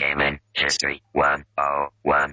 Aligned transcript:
Gaming 0.00 0.40
History 0.54 1.02
101. 1.12 2.32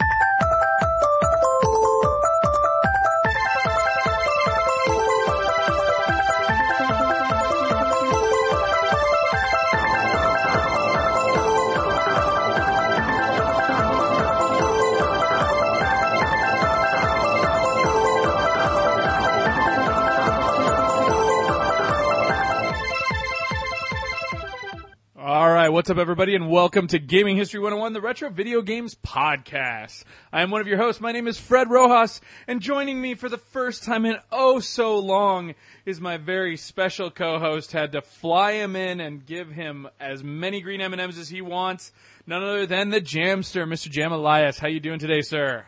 What's 25.78 25.92
up, 25.92 26.00
everybody, 26.00 26.34
and 26.34 26.50
welcome 26.50 26.88
to 26.88 26.98
Gaming 26.98 27.38
History 27.38 27.60
101, 27.60 27.94
the 27.94 28.02
Retro 28.02 28.32
Video 28.32 28.64
Games 28.64 28.96
Podcast. 28.96 30.06
I 30.34 30.42
am 30.42 30.50
one 30.50 30.60
of 30.60 30.66
your 30.66 30.80
hosts. 30.80 31.00
My 31.00 31.12
name 31.12 31.28
is 31.28 31.40
Fred 31.40 31.70
Rojas, 31.70 32.20
and 32.48 32.62
joining 32.62 33.00
me 33.00 33.14
for 33.14 33.30
the 33.30 33.38
first 33.38 33.84
time 33.84 34.04
in 34.04 34.18
oh 34.32 34.60
so 34.60 34.98
long 34.98 35.54
is 35.86 36.02
my 36.02 36.18
very 36.18 36.58
special 36.58 37.12
co-host. 37.12 37.74
Had 37.74 37.92
to 37.92 38.02
fly 38.02 38.54
him 38.54 38.76
in 38.76 39.00
and 39.00 39.24
give 39.24 39.52
him 39.52 39.88
as 40.00 40.24
many 40.24 40.62
green 40.62 40.82
M&Ms 40.82 41.20
as 41.20 41.30
he 41.30 41.44
wants. 41.44 41.92
None 42.26 42.42
other 42.42 42.66
than 42.66 42.90
the 42.90 43.00
Jamster, 43.00 43.68
Mr. 43.68 43.88
Jam 43.88 44.12
Elias. 44.12 44.58
How 44.58 44.70
you 44.70 44.80
doing 44.80 44.98
today, 44.98 45.22
sir? 45.22 45.64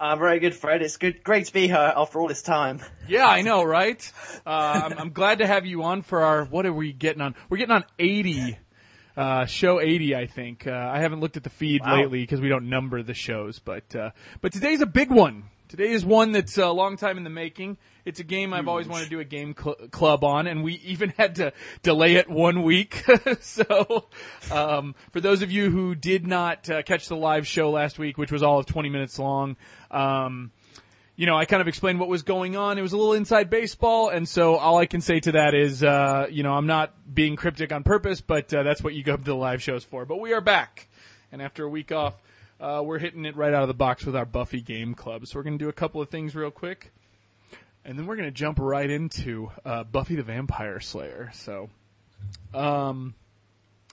Uh, 0.00 0.16
very 0.16 0.40
good, 0.40 0.54
Fred. 0.54 0.80
It's 0.80 0.96
good, 0.96 1.22
great 1.22 1.46
to 1.46 1.52
be 1.52 1.66
here 1.66 1.76
after 1.76 2.18
all 2.18 2.28
this 2.28 2.42
time. 2.42 2.80
Yeah, 3.06 3.26
I 3.26 3.42
know, 3.42 3.62
right? 3.62 4.10
Uh, 4.46 4.80
I'm, 4.84 4.98
I'm 4.98 5.10
glad 5.10 5.38
to 5.38 5.46
have 5.46 5.66
you 5.66 5.82
on 5.82 6.00
for 6.00 6.22
our. 6.22 6.46
What 6.46 6.64
are 6.64 6.72
we 6.72 6.94
getting 6.94 7.20
on? 7.20 7.34
We're 7.48 7.58
getting 7.58 7.74
on 7.74 7.84
80, 7.98 8.58
uh, 9.16 9.46
show 9.46 9.80
80, 9.80 10.14
I 10.16 10.26
think. 10.26 10.66
Uh, 10.66 10.72
I 10.72 11.00
haven't 11.00 11.20
looked 11.20 11.36
at 11.36 11.44
the 11.44 11.50
feed 11.50 11.82
Wow. 11.82 11.96
lately 11.96 12.20
because 12.22 12.40
we 12.40 12.48
don't 12.48 12.68
number 12.68 13.02
the 13.02 13.14
shows, 13.14 13.58
but 13.58 13.94
uh, 13.94 14.10
but 14.40 14.52
today's 14.52 14.80
a 14.80 14.86
big 14.86 15.10
one. 15.10 15.44
Today 15.68 15.90
is 15.90 16.04
one 16.04 16.32
that's 16.32 16.56
a 16.58 16.68
long 16.70 16.96
time 16.96 17.16
in 17.18 17.24
the 17.24 17.30
making. 17.30 17.78
It's 18.04 18.20
a 18.20 18.24
game 18.24 18.52
I've 18.52 18.68
always 18.68 18.86
wanted 18.86 19.04
to 19.04 19.10
do 19.10 19.20
a 19.20 19.24
game 19.24 19.54
cl- 19.58 19.76
club 19.90 20.22
on, 20.22 20.46
and 20.46 20.62
we 20.62 20.74
even 20.84 21.10
had 21.16 21.36
to 21.36 21.52
delay 21.82 22.16
it 22.16 22.28
one 22.28 22.62
week. 22.62 23.02
so, 23.40 24.06
um, 24.52 24.94
for 25.10 25.20
those 25.20 25.40
of 25.42 25.50
you 25.50 25.70
who 25.70 25.94
did 25.94 26.26
not 26.26 26.68
uh, 26.68 26.82
catch 26.82 27.08
the 27.08 27.16
live 27.16 27.46
show 27.46 27.70
last 27.70 27.98
week, 27.98 28.18
which 28.18 28.30
was 28.30 28.42
all 28.42 28.58
of 28.58 28.66
20 28.66 28.88
minutes 28.90 29.18
long, 29.18 29.56
um, 29.90 30.50
you 31.16 31.26
know, 31.26 31.36
I 31.36 31.44
kind 31.44 31.60
of 31.60 31.68
explained 31.68 32.00
what 32.00 32.08
was 32.08 32.22
going 32.22 32.56
on. 32.56 32.76
It 32.76 32.82
was 32.82 32.92
a 32.92 32.96
little 32.96 33.12
inside 33.12 33.48
baseball, 33.48 34.08
and 34.08 34.28
so 34.28 34.56
all 34.56 34.78
I 34.78 34.86
can 34.86 35.00
say 35.00 35.20
to 35.20 35.32
that 35.32 35.54
is, 35.54 35.84
uh, 35.84 36.26
you 36.28 36.42
know, 36.42 36.52
I'm 36.52 36.66
not 36.66 36.92
being 37.12 37.36
cryptic 37.36 37.72
on 37.72 37.84
purpose, 37.84 38.20
but 38.20 38.52
uh, 38.52 38.64
that's 38.64 38.82
what 38.82 38.94
you 38.94 39.04
go 39.04 39.16
to 39.16 39.22
the 39.22 39.34
live 39.34 39.62
shows 39.62 39.84
for. 39.84 40.04
But 40.04 40.18
we 40.18 40.32
are 40.32 40.40
back, 40.40 40.88
and 41.30 41.40
after 41.40 41.64
a 41.64 41.68
week 41.68 41.92
off, 41.92 42.14
uh, 42.60 42.82
we're 42.84 42.98
hitting 42.98 43.24
it 43.26 43.36
right 43.36 43.54
out 43.54 43.62
of 43.62 43.68
the 43.68 43.74
box 43.74 44.04
with 44.04 44.16
our 44.16 44.24
Buffy 44.24 44.60
Game 44.60 44.94
Club. 44.94 45.26
So 45.26 45.38
we're 45.38 45.44
going 45.44 45.58
to 45.58 45.64
do 45.64 45.68
a 45.68 45.74
couple 45.74 46.00
of 46.00 46.08
things 46.08 46.34
real 46.34 46.50
quick, 46.50 46.92
and 47.84 47.96
then 47.96 48.06
we're 48.06 48.16
going 48.16 48.28
to 48.28 48.34
jump 48.34 48.58
right 48.58 48.90
into 48.90 49.52
uh, 49.64 49.84
Buffy 49.84 50.16
the 50.16 50.24
Vampire 50.24 50.80
Slayer. 50.80 51.30
So, 51.32 51.70
um, 52.52 53.14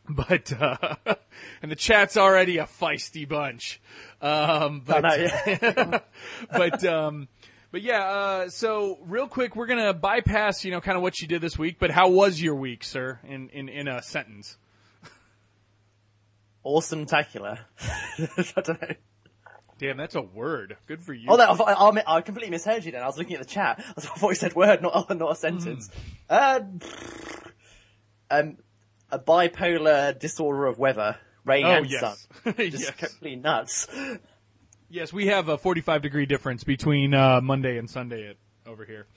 but 0.10 0.52
uh, 0.60 0.96
and 1.62 1.72
the 1.72 1.76
chat's 1.76 2.18
already 2.18 2.58
a 2.58 2.66
feisty 2.66 3.28
bunch. 3.28 3.82
Um, 4.22 4.82
but 4.86 5.02
but 6.52 6.84
um, 6.86 7.28
but 7.72 7.82
yeah. 7.82 8.04
Uh, 8.04 8.50
so 8.50 9.00
real 9.06 9.28
quick, 9.28 9.56
we're 9.56 9.68
gonna 9.68 9.94
bypass 9.94 10.66
you 10.66 10.72
know 10.72 10.82
kind 10.82 10.98
of 10.98 11.04
what 11.04 11.22
you 11.22 11.28
did 11.28 11.42
this 11.42 11.58
week. 11.58 11.78
But 11.80 11.92
how 11.92 12.10
was 12.10 12.42
your 12.42 12.56
week, 12.56 12.84
sir? 12.84 13.20
In 13.28 13.50
in 13.50 13.70
in 13.70 13.88
a 13.88 14.02
sentence. 14.02 14.58
Awesome 16.64 17.06
tacular. 17.08 17.60
I 17.80 18.62
don't 18.62 18.82
know. 18.82 18.96
Damn, 19.80 19.98
that's 19.98 20.14
a 20.14 20.22
word. 20.22 20.78
Good 20.86 21.02
for 21.02 21.12
you. 21.12 21.26
Oh, 21.28 21.38
no, 21.38 21.44
I, 21.44 21.74
I, 21.74 22.18
I 22.18 22.22
completely 22.22 22.52
misheard 22.52 22.86
you 22.86 22.92
then. 22.92 23.02
I 23.02 23.08
was 23.08 23.18
looking 23.18 23.34
at 23.34 23.40
the 23.40 23.48
chat. 23.48 23.84
I 23.98 24.00
thought 24.00 24.30
you 24.30 24.36
said 24.36 24.54
word, 24.54 24.84
not, 24.84 25.10
not 25.18 25.32
a 25.32 25.36
sentence. 25.36 25.90
Uh, 26.30 26.60
um, 28.30 28.58
a 29.12 29.20
bipolar 29.20 30.18
disorder 30.18 30.66
of 30.66 30.80
weather. 30.80 31.18
Rain 31.44 31.66
oh 31.66 31.72
and 31.72 31.90
yes, 31.90 32.28
sun. 32.44 32.54
Just 32.58 32.84
yes, 32.84 32.92
completely 32.92 33.36
nuts. 33.36 33.88
yes. 34.90 35.12
We 35.12 35.28
have 35.28 35.50
a 35.50 35.58
forty-five 35.58 36.04
degree 36.04 36.28
difference 36.28 36.64
between 36.64 37.16
uh, 37.16 37.42
Monday 37.42 37.78
and 37.78 37.90
Sunday 37.90 38.30
at, 38.30 38.36
over 38.68 38.86
here. 38.86 39.08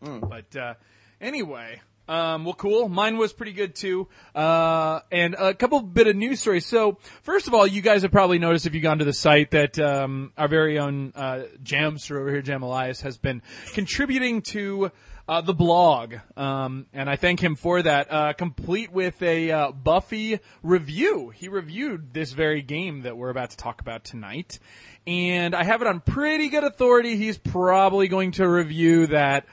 But 0.00 0.54
uh, 0.54 0.74
anyway, 1.20 1.80
um, 2.06 2.44
well, 2.44 2.54
cool. 2.54 2.88
Mine 2.88 3.16
was 3.16 3.32
pretty 3.32 3.52
good 3.52 3.74
too. 3.74 4.08
Uh, 4.34 5.00
and 5.10 5.34
a 5.38 5.54
couple 5.54 5.80
bit 5.80 6.06
of 6.06 6.16
news 6.16 6.40
stories. 6.40 6.66
So, 6.66 6.98
first 7.22 7.48
of 7.48 7.54
all, 7.54 7.66
you 7.66 7.80
guys 7.80 8.02
have 8.02 8.12
probably 8.12 8.38
noticed 8.38 8.66
if 8.66 8.74
you've 8.74 8.82
gone 8.82 8.98
to 8.98 9.04
the 9.04 9.12
site 9.12 9.52
that 9.52 9.78
um, 9.78 10.32
our 10.36 10.48
very 10.48 10.78
own 10.78 11.12
uh, 11.14 11.44
Jamster 11.62 12.18
over 12.20 12.30
here, 12.30 12.42
Jam 12.42 12.62
Elias, 12.62 13.00
has 13.00 13.16
been 13.18 13.42
contributing 13.72 14.42
to. 14.42 14.90
Uh, 15.26 15.40
the 15.40 15.54
blog, 15.54 16.16
um, 16.36 16.84
and 16.92 17.08
I 17.08 17.16
thank 17.16 17.42
him 17.42 17.56
for 17.56 17.80
that. 17.80 18.12
Uh, 18.12 18.34
complete 18.34 18.92
with 18.92 19.22
a 19.22 19.50
uh, 19.50 19.72
Buffy 19.72 20.38
review. 20.62 21.30
He 21.30 21.48
reviewed 21.48 22.12
this 22.12 22.32
very 22.32 22.60
game 22.60 23.02
that 23.02 23.16
we're 23.16 23.30
about 23.30 23.48
to 23.48 23.56
talk 23.56 23.80
about 23.80 24.04
tonight, 24.04 24.58
and 25.06 25.54
I 25.54 25.64
have 25.64 25.80
it 25.80 25.88
on 25.88 26.00
pretty 26.00 26.50
good 26.50 26.62
authority. 26.62 27.16
He's 27.16 27.38
probably 27.38 28.06
going 28.06 28.32
to 28.32 28.46
review 28.46 29.06
that 29.06 29.46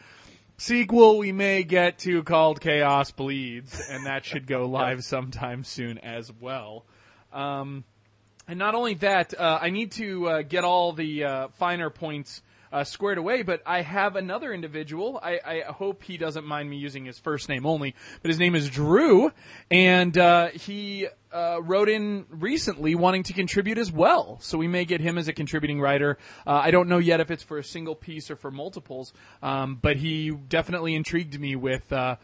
sequel 0.58 1.18
we 1.18 1.32
may 1.32 1.64
get 1.64 2.00
to 2.00 2.22
called 2.24 2.60
Chaos 2.60 3.12
Bleeds, 3.12 3.82
and 3.90 4.06
that 4.08 4.26
should 4.26 4.48
go 4.48 4.66
live 4.68 5.06
sometime 5.06 5.64
soon 5.64 6.00
as 6.00 6.30
well. 6.42 6.84
Um, 7.32 7.86
and 8.46 8.60
not 8.60 8.76
only 8.76 8.96
that, 8.96 9.40
uh, 9.40 9.60
I 9.62 9.70
need 9.70 9.94
to 9.94 10.28
uh, 10.28 10.42
get 10.42 10.66
all 10.66 10.92
the 10.92 11.24
uh, 11.24 11.48
finer 11.60 11.90
points 11.90 12.42
uh, 12.72 12.84
squared 12.84 13.18
away, 13.18 13.42
but 13.44 13.62
I 13.66 13.82
have 13.82 14.16
another 14.16 14.54
individual. 14.54 15.20
I, 15.22 15.40
I 15.46 15.60
hope 15.72 16.04
he 16.04 16.18
doesn't 16.18 16.46
mind 16.46 16.70
me 16.70 16.78
using 16.78 17.06
his 17.06 17.20
first 17.20 17.50
name 17.50 17.66
only, 17.66 17.96
but 18.22 18.30
his 18.30 18.40
name 18.40 18.56
is 18.56 18.70
Drew, 18.70 19.32
and 19.70 20.18
uh, 20.18 20.50
he 20.50 21.08
uh, 21.34 21.60
wrote 21.62 21.90
in 21.90 22.26
recently 22.30 22.96
wanting 22.96 23.24
to 23.24 23.34
contribute 23.34 23.78
as 23.78 23.92
well. 23.92 24.38
So 24.42 24.58
we 24.58 24.68
may 24.68 24.86
get 24.86 25.02
him 25.02 25.18
as 25.18 25.28
a 25.28 25.34
contributing 25.34 25.80
writer. 25.80 26.18
Uh, 26.46 26.52
I 26.52 26.72
don't 26.72 26.88
know 26.88 26.98
yet 26.98 27.20
if 27.20 27.32
it's 27.32 27.44
for 27.44 27.58
a 27.58 27.64
single 27.64 27.96
piece 27.96 28.32
or 28.32 28.36
for 28.36 28.52
multiples, 28.52 29.14
um, 29.42 29.78
but 29.82 29.98
he 29.98 30.32
definitely 30.32 30.96
intrigued 30.96 31.40
me 31.40 31.56
with. 31.56 31.92
Uh, 31.92 32.16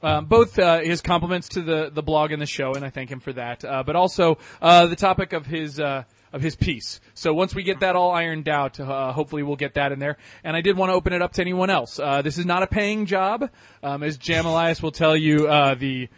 um, 0.00 0.26
both 0.26 0.56
uh, 0.60 0.80
his 0.80 1.00
compliments 1.00 1.48
to 1.50 1.62
the, 1.62 1.90
the 1.92 2.02
blog 2.02 2.30
and 2.30 2.40
the 2.40 2.46
show, 2.46 2.72
and 2.74 2.84
I 2.84 2.90
thank 2.90 3.10
him 3.10 3.18
for 3.18 3.32
that. 3.32 3.64
Uh, 3.64 3.82
but 3.82 3.96
also 3.96 4.38
uh, 4.62 4.86
the 4.86 4.94
topic 4.94 5.32
of 5.32 5.46
his 5.46 5.80
uh, 5.80 6.04
of 6.32 6.42
his 6.42 6.56
piece. 6.56 7.00
So 7.14 7.32
once 7.34 7.54
we 7.54 7.62
get 7.62 7.80
that 7.80 7.96
all 7.96 8.10
ironed 8.10 8.48
out, 8.48 8.78
uh, 8.78 9.12
hopefully 9.12 9.42
we'll 9.42 9.56
get 9.56 9.74
that 9.74 9.92
in 9.92 9.98
there. 9.98 10.16
And 10.44 10.56
I 10.56 10.60
did 10.60 10.76
want 10.76 10.90
to 10.90 10.94
open 10.94 11.12
it 11.12 11.22
up 11.22 11.32
to 11.34 11.40
anyone 11.40 11.70
else. 11.70 11.98
Uh, 11.98 12.22
this 12.22 12.38
is 12.38 12.46
not 12.46 12.62
a 12.62 12.66
paying 12.66 13.06
job, 13.06 13.50
um, 13.82 14.02
as 14.02 14.16
Jam 14.18 14.46
Elias 14.46 14.82
will 14.82 14.92
tell 14.92 15.16
you. 15.16 15.48
Uh, 15.48 15.74
the 15.74 16.08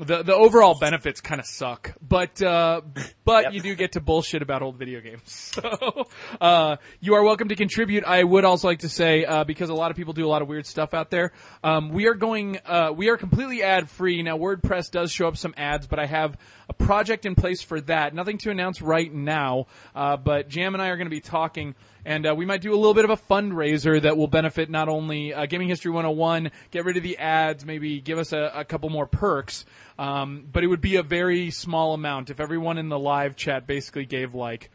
the 0.00 0.22
the 0.22 0.34
overall 0.34 0.76
benefits 0.78 1.20
kind 1.20 1.40
of 1.40 1.46
suck, 1.46 1.94
but 2.00 2.40
uh, 2.42 2.80
but 3.24 3.44
Yep. 3.44 3.52
you 3.54 3.60
do 3.60 3.74
get 3.74 3.92
to 3.92 4.00
bullshit 4.00 4.42
about 4.42 4.62
old 4.62 4.76
video 4.76 5.00
games. 5.00 5.52
So 5.60 6.06
uh, 6.40 6.76
you 7.00 7.14
are 7.14 7.22
welcome 7.22 7.48
to 7.48 7.56
contribute. 7.56 8.04
I 8.04 8.24
would 8.24 8.44
also 8.44 8.68
like 8.68 8.80
to 8.80 8.88
say 8.88 9.24
uh, 9.24 9.44
because 9.44 9.68
a 9.68 9.74
lot 9.74 9.90
of 9.90 9.96
people 9.96 10.12
do 10.12 10.26
a 10.26 10.28
lot 10.28 10.42
of 10.42 10.48
weird 10.48 10.66
stuff 10.66 10.94
out 10.94 11.10
there. 11.10 11.32
Um, 11.64 11.90
we 11.90 12.06
are 12.06 12.14
going. 12.14 12.58
Uh, 12.64 12.92
we 12.96 13.08
are 13.08 13.16
completely 13.16 13.62
ad 13.62 13.88
free 13.90 14.22
now. 14.22 14.38
WordPress 14.38 14.90
does 14.90 15.10
show 15.12 15.28
up 15.28 15.36
some 15.36 15.54
ads, 15.56 15.86
but 15.86 15.98
I 15.98 16.06
have 16.06 16.36
a 16.68 16.72
project 16.72 17.26
in 17.26 17.34
place 17.34 17.62
for 17.62 17.80
that. 17.82 18.14
Nothing 18.14 18.38
to 18.38 18.50
announce 18.50 18.80
right 18.80 19.12
now, 19.12 19.66
uh, 19.94 20.16
but 20.16 20.48
Jam 20.48 20.74
and 20.74 20.82
I 20.82 20.88
are 20.88 20.96
going 20.96 21.06
to 21.06 21.10
be 21.10 21.20
talking. 21.20 21.74
And 22.04 22.26
uh, 22.26 22.34
we 22.34 22.46
might 22.46 22.62
do 22.62 22.72
a 22.72 22.76
little 22.76 22.94
bit 22.94 23.04
of 23.04 23.10
a 23.10 23.16
fundraiser 23.16 24.00
that 24.02 24.16
will 24.16 24.26
benefit 24.26 24.70
not 24.70 24.88
only 24.88 25.34
uh, 25.34 25.46
Gaming 25.46 25.68
History 25.68 25.90
101, 25.90 26.50
get 26.70 26.84
rid 26.84 26.96
of 26.96 27.02
the 27.02 27.18
ads, 27.18 27.64
maybe 27.64 28.00
give 28.00 28.18
us 28.18 28.32
a, 28.32 28.52
a 28.54 28.64
couple 28.64 28.88
more 28.90 29.06
perks, 29.06 29.64
um, 29.98 30.46
but 30.50 30.64
it 30.64 30.68
would 30.68 30.80
be 30.80 30.96
a 30.96 31.02
very 31.02 31.50
small 31.50 31.94
amount. 31.94 32.30
If 32.30 32.40
everyone 32.40 32.78
in 32.78 32.88
the 32.88 32.98
live 32.98 33.36
chat 33.36 33.66
basically 33.66 34.06
gave 34.06 34.34
like, 34.34 34.70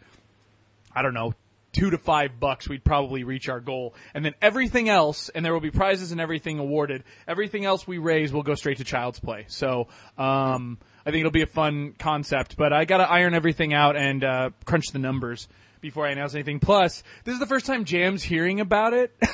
I 0.96 1.02
don't 1.02 1.14
know, 1.14 1.34
two 1.76 1.90
to 1.90 1.98
five 1.98 2.40
bucks, 2.40 2.70
we'd 2.70 2.84
probably 2.84 3.24
reach 3.24 3.50
our 3.50 3.60
goal. 3.60 3.96
And 4.14 4.24
then 4.24 4.34
everything 4.42 4.88
else, 4.88 5.30
and 5.30 5.44
there 5.44 5.52
will 5.54 5.60
be 5.60 5.72
prizes 5.72 6.12
and 6.12 6.22
everything 6.22 6.60
awarded, 6.60 7.04
everything 7.28 7.66
else 7.66 7.86
we 7.86 7.98
raise 7.98 8.32
will 8.32 8.44
go 8.44 8.56
straight 8.56 8.78
to 8.78 8.86
Child's 8.86 9.20
Play. 9.20 9.46
So, 9.50 9.88
um, 10.18 10.78
I 11.06 11.12
think 11.12 11.20
it'll 11.20 11.32
be 11.32 11.44
a 11.44 11.48
fun 11.48 11.94
concept, 12.00 12.56
but 12.56 12.72
I 12.72 12.86
gotta 12.86 13.10
iron 13.10 13.34
everything 13.34 13.74
out 13.74 13.96
and, 13.96 14.24
uh, 14.24 14.50
crunch 14.64 14.88
the 14.92 15.00
numbers 15.00 15.48
before 15.82 16.06
I 16.06 16.12
announce 16.12 16.34
anything. 16.34 16.60
Plus, 16.60 17.04
this 17.24 17.34
is 17.34 17.40
the 17.40 17.46
first 17.46 17.66
time 17.66 17.86
Jam's 17.86 18.24
hearing 18.24 18.60
about 18.60 18.94
it. 18.94 19.16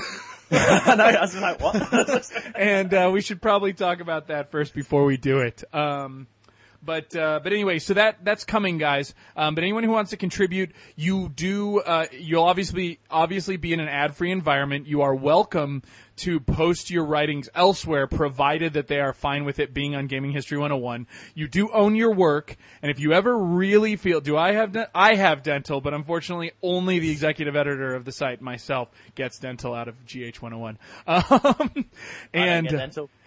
I 0.53 1.15
I 1.17 1.21
was 1.21 1.37
like, 1.37 1.61
what? 1.61 2.31
and 2.55 2.93
uh, 2.93 3.09
we 3.13 3.21
should 3.21 3.41
probably 3.41 3.71
talk 3.71 4.01
about 4.01 4.27
that 4.27 4.51
first 4.51 4.73
before 4.73 5.05
we 5.05 5.15
do 5.15 5.39
it. 5.39 5.63
Um, 5.73 6.27
But 6.83 7.15
uh, 7.15 7.39
but 7.43 7.53
anyway, 7.53 7.79
so 7.79 7.93
that 7.93 8.25
that's 8.25 8.43
coming, 8.43 8.77
guys. 8.77 9.13
Um, 9.37 9.53
but 9.55 9.63
anyone 9.63 9.83
who 9.83 9.91
wants 9.91 10.11
to 10.11 10.17
contribute, 10.17 10.71
you 10.95 11.29
do. 11.29 11.79
Uh, 11.79 12.07
you'll 12.11 12.43
obviously 12.43 12.99
obviously 13.09 13.55
be 13.57 13.71
in 13.71 13.79
an 13.79 13.87
ad 13.87 14.15
free 14.15 14.31
environment. 14.31 14.87
You 14.87 15.03
are 15.03 15.13
welcome 15.13 15.83
to 16.21 16.39
post 16.39 16.89
your 16.89 17.05
writings 17.05 17.49
elsewhere, 17.55 18.07
provided 18.07 18.73
that 18.73 18.87
they 18.87 18.99
are 18.99 19.13
fine 19.13 19.43
with 19.43 19.59
it 19.59 19.73
being 19.73 19.95
on 19.95 20.07
Gaming 20.07 20.31
History 20.31 20.57
101. 20.57 21.07
You 21.33 21.47
do 21.47 21.69
own 21.71 21.95
your 21.95 22.13
work, 22.13 22.55
and 22.81 22.91
if 22.91 22.99
you 22.99 23.13
ever 23.13 23.37
really 23.37 23.95
feel, 23.95 24.21
do 24.21 24.37
I 24.37 24.53
have 24.53 24.71
de- 24.71 24.89
I 24.93 25.15
have 25.15 25.43
dental, 25.43 25.81
but 25.81 25.93
unfortunately, 25.93 26.51
only 26.61 26.99
the 26.99 27.09
executive 27.09 27.55
editor 27.55 27.95
of 27.95 28.05
the 28.05 28.11
site 28.11 28.41
myself 28.41 28.89
gets 29.15 29.39
dental 29.39 29.73
out 29.73 29.87
of 29.87 29.95
GH 30.05 30.41
101. 30.41 30.77
Um, 31.51 31.85
and 32.33 32.69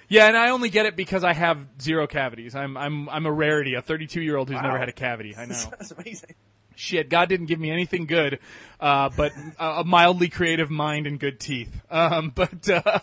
yeah, 0.08 0.26
and 0.26 0.37
I 0.37 0.50
only 0.50 0.69
get 0.69 0.87
it 0.87 0.97
because 0.97 1.25
I 1.25 1.32
have 1.32 1.67
zero 1.81 2.06
cavities. 2.06 2.55
I'm 2.55 2.76
I'm 2.76 3.08
I'm 3.08 3.26
a 3.26 3.32
rarity, 3.32 3.75
a 3.75 3.82
32 3.82 4.20
year 4.20 4.37
old 4.37 4.49
who's 4.49 4.61
never 4.61 4.79
had 4.79 4.88
a 4.88 4.93
cavity. 4.93 5.35
I 5.37 5.47
know. 5.47 5.55
That's 5.70 5.90
amazing. 5.90 6.35
Shit, 6.76 7.09
God 7.09 7.29
didn't 7.29 7.47
give 7.47 7.61
me 7.61 7.71
anything 7.71 8.06
good, 8.06 8.38
uh, 8.81 9.11
but 9.17 9.32
a, 9.59 9.67
a 9.81 9.85
mildly 9.85 10.29
creative 10.29 10.71
mind 10.71 11.06
and 11.06 11.19
good 11.19 11.41
teeth. 11.41 11.82
Um, 11.91 12.31
but 12.35 12.69
uh, 12.69 13.00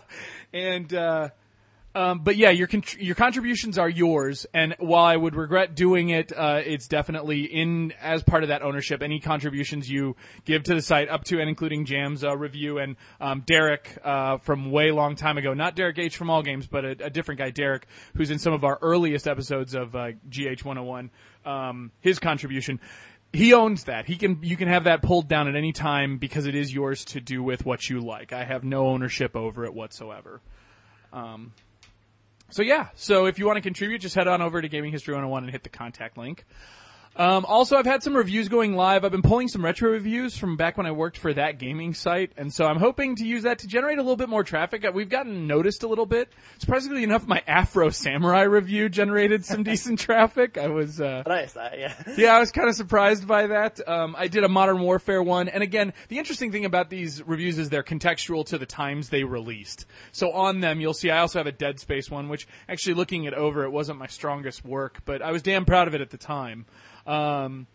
and 0.54 0.94
uh, 0.94 1.30
um, 1.94 2.20
but 2.20 2.38
yeah, 2.38 2.52
your 2.52 2.68
con- 2.68 2.84
your 3.00 3.16
contributions 3.16 3.78
are 3.78 3.90
yours, 3.90 4.46
and 4.54 4.76
while 4.80 5.04
I 5.04 5.18
would 5.18 5.36
regret 5.36 5.76
doing 5.76 6.10
it, 6.10 6.32
uh, 6.32 6.62
it's 6.66 6.88
definitely 6.88 7.42
in 7.42 7.94
as 8.00 8.24
part 8.24 8.44
of 8.44 8.50
that 8.50 8.62
ownership. 8.62 9.02
Any 9.02 9.20
contributions 9.20 9.90
you 9.90 10.16
give 10.46 10.64
to 10.64 10.76
the 10.76 10.82
site, 10.82 11.10
up 11.10 11.26
to 11.26 11.42
and 11.42 11.50
including 11.50 11.84
Jam's 11.84 12.24
uh, 12.24 12.38
review, 12.38 12.78
and 12.78 12.96
um, 13.20 13.44
Derek 13.46 13.98
uh, 14.06 14.38
from 14.38 14.72
way 14.72 14.92
long 14.92 15.16
time 15.16 15.38
ago, 15.38 15.54
not 15.54 15.76
Derek 15.76 16.00
H 16.00 16.16
from 16.16 16.30
All 16.30 16.44
Games, 16.44 16.66
but 16.66 16.86
a, 16.86 16.92
a 17.06 17.10
different 17.10 17.40
guy, 17.40 17.50
Derek, 17.50 17.86
who's 18.16 18.32
in 18.32 18.40
some 18.40 18.54
of 18.54 18.64
our 18.64 18.80
earliest 18.82 19.28
episodes 19.28 19.74
of 19.74 19.94
uh, 19.94 20.12
GH 20.30 20.64
101. 20.64 21.12
Um, 21.44 21.92
his 22.02 22.20
contribution. 22.20 22.80
He 23.34 23.54
owns 23.54 23.86
that. 23.86 24.06
He 24.06 24.18
can 24.18 24.40
you 24.42 24.58
can 24.58 24.68
have 24.68 24.84
that 24.84 25.02
pulled 25.02 25.28
down 25.28 25.48
at 25.48 25.56
any 25.56 25.72
time 25.72 26.18
because 26.18 26.46
it 26.46 26.56
is 26.56 26.74
yours 26.74 27.06
to 27.06 27.22
do 27.22 27.42
with 27.42 27.66
what 27.66 27.90
you 27.90 28.02
like. 28.02 28.34
I 28.34 28.44
have 28.44 28.64
no 28.64 28.88
ownership 28.88 29.36
over 29.36 29.64
it 29.64 29.74
whatsoever. 29.74 30.42
Um, 31.14 31.54
so 32.50 32.62
yeah, 32.62 32.90
so 32.96 33.28
if 33.28 33.40
you 33.40 33.46
want 33.46 33.56
to 33.56 33.62
contribute, 33.62 34.00
just 34.00 34.16
head 34.16 34.28
on 34.28 34.42
over 34.42 34.62
to 34.62 34.68
Gaming 34.68 34.92
History 34.92 35.14
101 35.14 35.44
and 35.44 35.52
hit 35.52 35.64
the 35.64 35.70
contact 35.70 36.18
link. 36.18 36.46
Um, 37.16 37.44
also, 37.46 37.76
I've 37.76 37.86
had 37.86 38.04
some 38.04 38.16
reviews 38.16 38.48
going 38.48 38.74
live. 38.74 39.04
I've 39.04 39.12
been 39.12 39.22
pulling 39.22 39.50
some 39.50 39.66
retro 39.66 39.92
reviews 39.92 40.38
from 40.38 40.56
back 40.56 40.78
when 40.78 40.86
I 40.86 40.92
worked 40.92 41.18
for 41.18 41.34
that 41.34 41.60
gaming 41.60 41.94
site, 41.94 42.32
and 42.38 42.54
so 42.54 42.66
I'm 42.66 42.78
hoping 42.78 43.18
to 43.18 43.26
use 43.26 43.44
that 43.44 43.60
to 43.60 43.68
generate 43.68 43.98
a 43.98 44.02
little 44.02 44.16
bit 44.16 44.30
more 44.30 44.46
traffic. 44.46 44.86
We've 44.94 45.10
gotten 45.10 45.46
noticed 45.46 45.84
a 45.84 45.88
little 45.88 46.06
bit. 46.06 46.32
Surprisingly 46.60 47.04
enough, 47.04 47.28
my 47.28 47.44
Afro 47.46 47.90
Samurai 47.90 48.44
review 48.44 48.88
generated 48.88 49.44
some 49.44 49.64
decent 49.72 50.00
traffic. 50.00 50.58
I 50.58 50.68
was 50.68 51.02
uh, 51.02 51.24
I 51.26 51.30
noticed 51.30 51.56
that. 51.56 51.78
Yeah. 51.78 51.96
yeah, 52.16 52.36
I 52.36 52.40
was 52.40 52.52
kind 52.52 52.70
of 52.70 52.76
surprised 52.76 53.28
by 53.28 53.48
that. 53.48 53.86
Um, 53.86 54.16
I 54.18 54.30
did 54.30 54.46
a 54.46 54.50
Modern 54.50 54.80
Warfare 54.80 55.22
one, 55.22 55.50
and 55.50 55.62
again, 55.62 55.92
the 56.08 56.18
interesting 56.18 56.54
thing 56.54 56.64
about 56.64 56.90
these 56.90 57.22
reviews 57.24 57.58
is 57.58 57.70
they're 57.70 57.84
contextual 57.84 58.46
to 58.46 58.58
the 58.58 58.66
times 58.66 59.10
they 59.10 59.26
released. 59.26 59.86
So 60.14 60.32
on 60.32 60.62
them, 60.62 60.80
you'll 60.80 60.94
see 60.94 61.10
I 61.10 61.20
also 61.20 61.40
have 61.40 61.48
a 61.48 61.52
Dead 61.52 61.78
Space 61.82 62.10
one, 62.10 62.30
which 62.30 62.48
actually 62.70 62.94
looking 62.94 63.26
it 63.26 63.34
over, 63.34 63.66
it 63.66 63.72
wasn't 63.72 64.00
my 64.00 64.08
strongest 64.08 64.64
work, 64.64 65.02
but 65.04 65.22
I 65.22 65.32
was 65.32 65.42
damn 65.42 65.66
proud 65.66 65.90
of 65.90 65.94
it 65.94 66.00
at 66.00 66.10
the 66.10 66.18
time. 66.18 66.66
Um, 67.06 67.68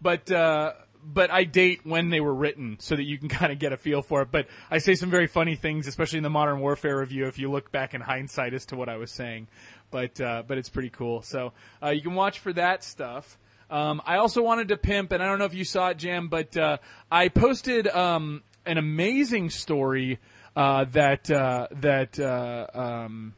but 0.00 0.30
uh, 0.30 0.72
but 1.02 1.30
I 1.30 1.44
date 1.44 1.80
when 1.84 2.10
they 2.10 2.20
were 2.20 2.34
written 2.34 2.76
so 2.78 2.96
that 2.96 3.04
you 3.04 3.18
can 3.18 3.28
kind 3.40 3.52
of 3.52 3.58
get 3.58 3.72
a 3.72 3.76
feel 3.76 4.02
for 4.02 4.22
it. 4.22 4.30
But 4.30 4.46
I 4.70 4.78
say 4.78 4.94
some 4.94 5.10
very 5.10 5.26
funny 5.26 5.56
things, 5.56 5.86
especially 5.86 6.18
in 6.18 6.22
the 6.22 6.30
Modern 6.30 6.60
Warfare 6.60 6.98
review, 6.98 7.26
if 7.26 7.38
you 7.38 7.50
look 7.50 7.72
back 7.72 7.94
in 7.94 8.00
hindsight 8.00 8.54
as 8.54 8.66
to 8.66 8.76
what 8.76 8.88
I 8.88 8.96
was 8.96 9.10
saying. 9.10 9.48
But 9.90 10.20
uh, 10.20 10.42
but 10.46 10.58
it's 10.58 10.68
pretty 10.68 10.90
cool. 10.90 11.22
So 11.22 11.52
uh, 11.82 11.90
you 11.90 12.02
can 12.02 12.14
watch 12.14 12.38
for 12.38 12.52
that 12.52 12.84
stuff. 12.84 13.38
Um, 13.70 14.02
I 14.04 14.16
also 14.16 14.42
wanted 14.42 14.68
to 14.68 14.76
pimp, 14.76 15.12
and 15.12 15.22
I 15.22 15.26
don't 15.26 15.38
know 15.38 15.44
if 15.44 15.54
you 15.54 15.64
saw 15.64 15.90
it, 15.90 15.98
Jam, 15.98 16.28
but 16.28 16.56
uh, 16.56 16.78
I 17.10 17.28
posted 17.28 17.86
um, 17.86 18.42
an 18.66 18.78
amazing 18.78 19.50
story 19.50 20.18
uh, 20.56 20.84
that 20.86 21.30
uh, 21.30 21.68
that 21.70 22.18
uh, 22.18 22.66
um, 22.74 23.34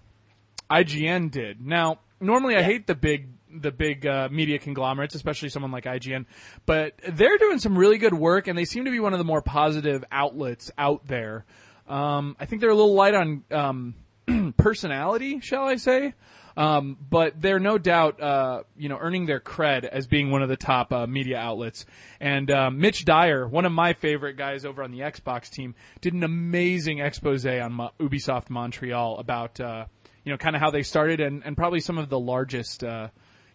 IGN 0.71 1.31
did. 1.31 1.65
Now, 1.65 1.99
normally 2.21 2.57
I 2.57 2.63
hate 2.63 2.87
the 2.87 2.95
big 2.95 3.29
the 3.55 3.71
big 3.71 4.07
uh, 4.07 4.29
media 4.31 4.59
conglomerates, 4.59 5.15
especially 5.15 5.49
someone 5.49 5.71
like 5.71 5.85
IGN, 5.85 6.27
but 6.67 6.95
they're 7.09 7.39
doing 7.39 7.59
some 7.59 7.77
really 7.77 7.99
good 7.99 8.15
work, 8.15 8.49
and 8.49 8.57
they 8.57 8.65
seem 8.65 8.85
to 8.85 8.91
be 8.91 9.01
one 9.01 9.13
of 9.13 9.19
the 9.19 9.25
more 9.25 9.43
positive 9.43 10.05
outlets 10.11 10.71
out 10.79 11.07
there. 11.07 11.45
Um, 11.89 12.37
I 12.39 12.47
think 12.47 12.61
they're 12.61 12.71
a 12.71 12.75
little 12.75 12.95
light 12.95 13.15
on 13.15 13.45
um, 13.51 13.95
personality, 14.57 15.41
shall 15.41 15.65
I 15.65 15.77
say? 15.77 16.15
Um, 16.57 16.97
but 17.09 17.41
they're 17.41 17.61
no 17.61 17.79
doubt, 17.79 18.21
uh, 18.21 18.63
you 18.77 18.89
know, 18.89 18.99
earning 19.01 19.27
their 19.27 19.41
cred 19.41 19.85
as 19.85 20.07
being 20.07 20.31
one 20.31 20.43
of 20.43 20.49
the 20.49 20.57
top 20.57 20.93
uh, 20.93 21.07
media 21.07 21.39
outlets. 21.39 21.87
And 22.21 22.51
uh, 22.51 22.71
Mitch 22.71 23.05
Dyer, 23.05 23.47
one 23.47 23.65
of 23.65 23.73
my 23.73 23.95
favorite 23.95 24.37
guys 24.37 24.65
over 24.65 24.83
on 24.83 24.91
the 24.91 25.01
Xbox 25.01 25.51
team, 25.51 25.75
did 26.01 26.13
an 26.15 26.23
amazing 26.23 26.99
expose 27.01 27.47
on 27.47 27.73
Mo- 27.73 27.91
Ubisoft 27.99 28.51
Montreal 28.51 29.19
about, 29.19 29.61
uh, 29.61 29.87
you 30.25 30.33
know, 30.33 30.39
kind 30.39 30.55
of 30.55 30.61
how 30.61 30.71
they 30.71 30.83
started 30.83 31.21
and, 31.21 31.43
and 31.45 31.57
probably 31.57 31.81
some 31.81 31.99
of 31.99 32.09
the 32.09 32.21
largest, 32.21 32.85
uh, 32.85 33.09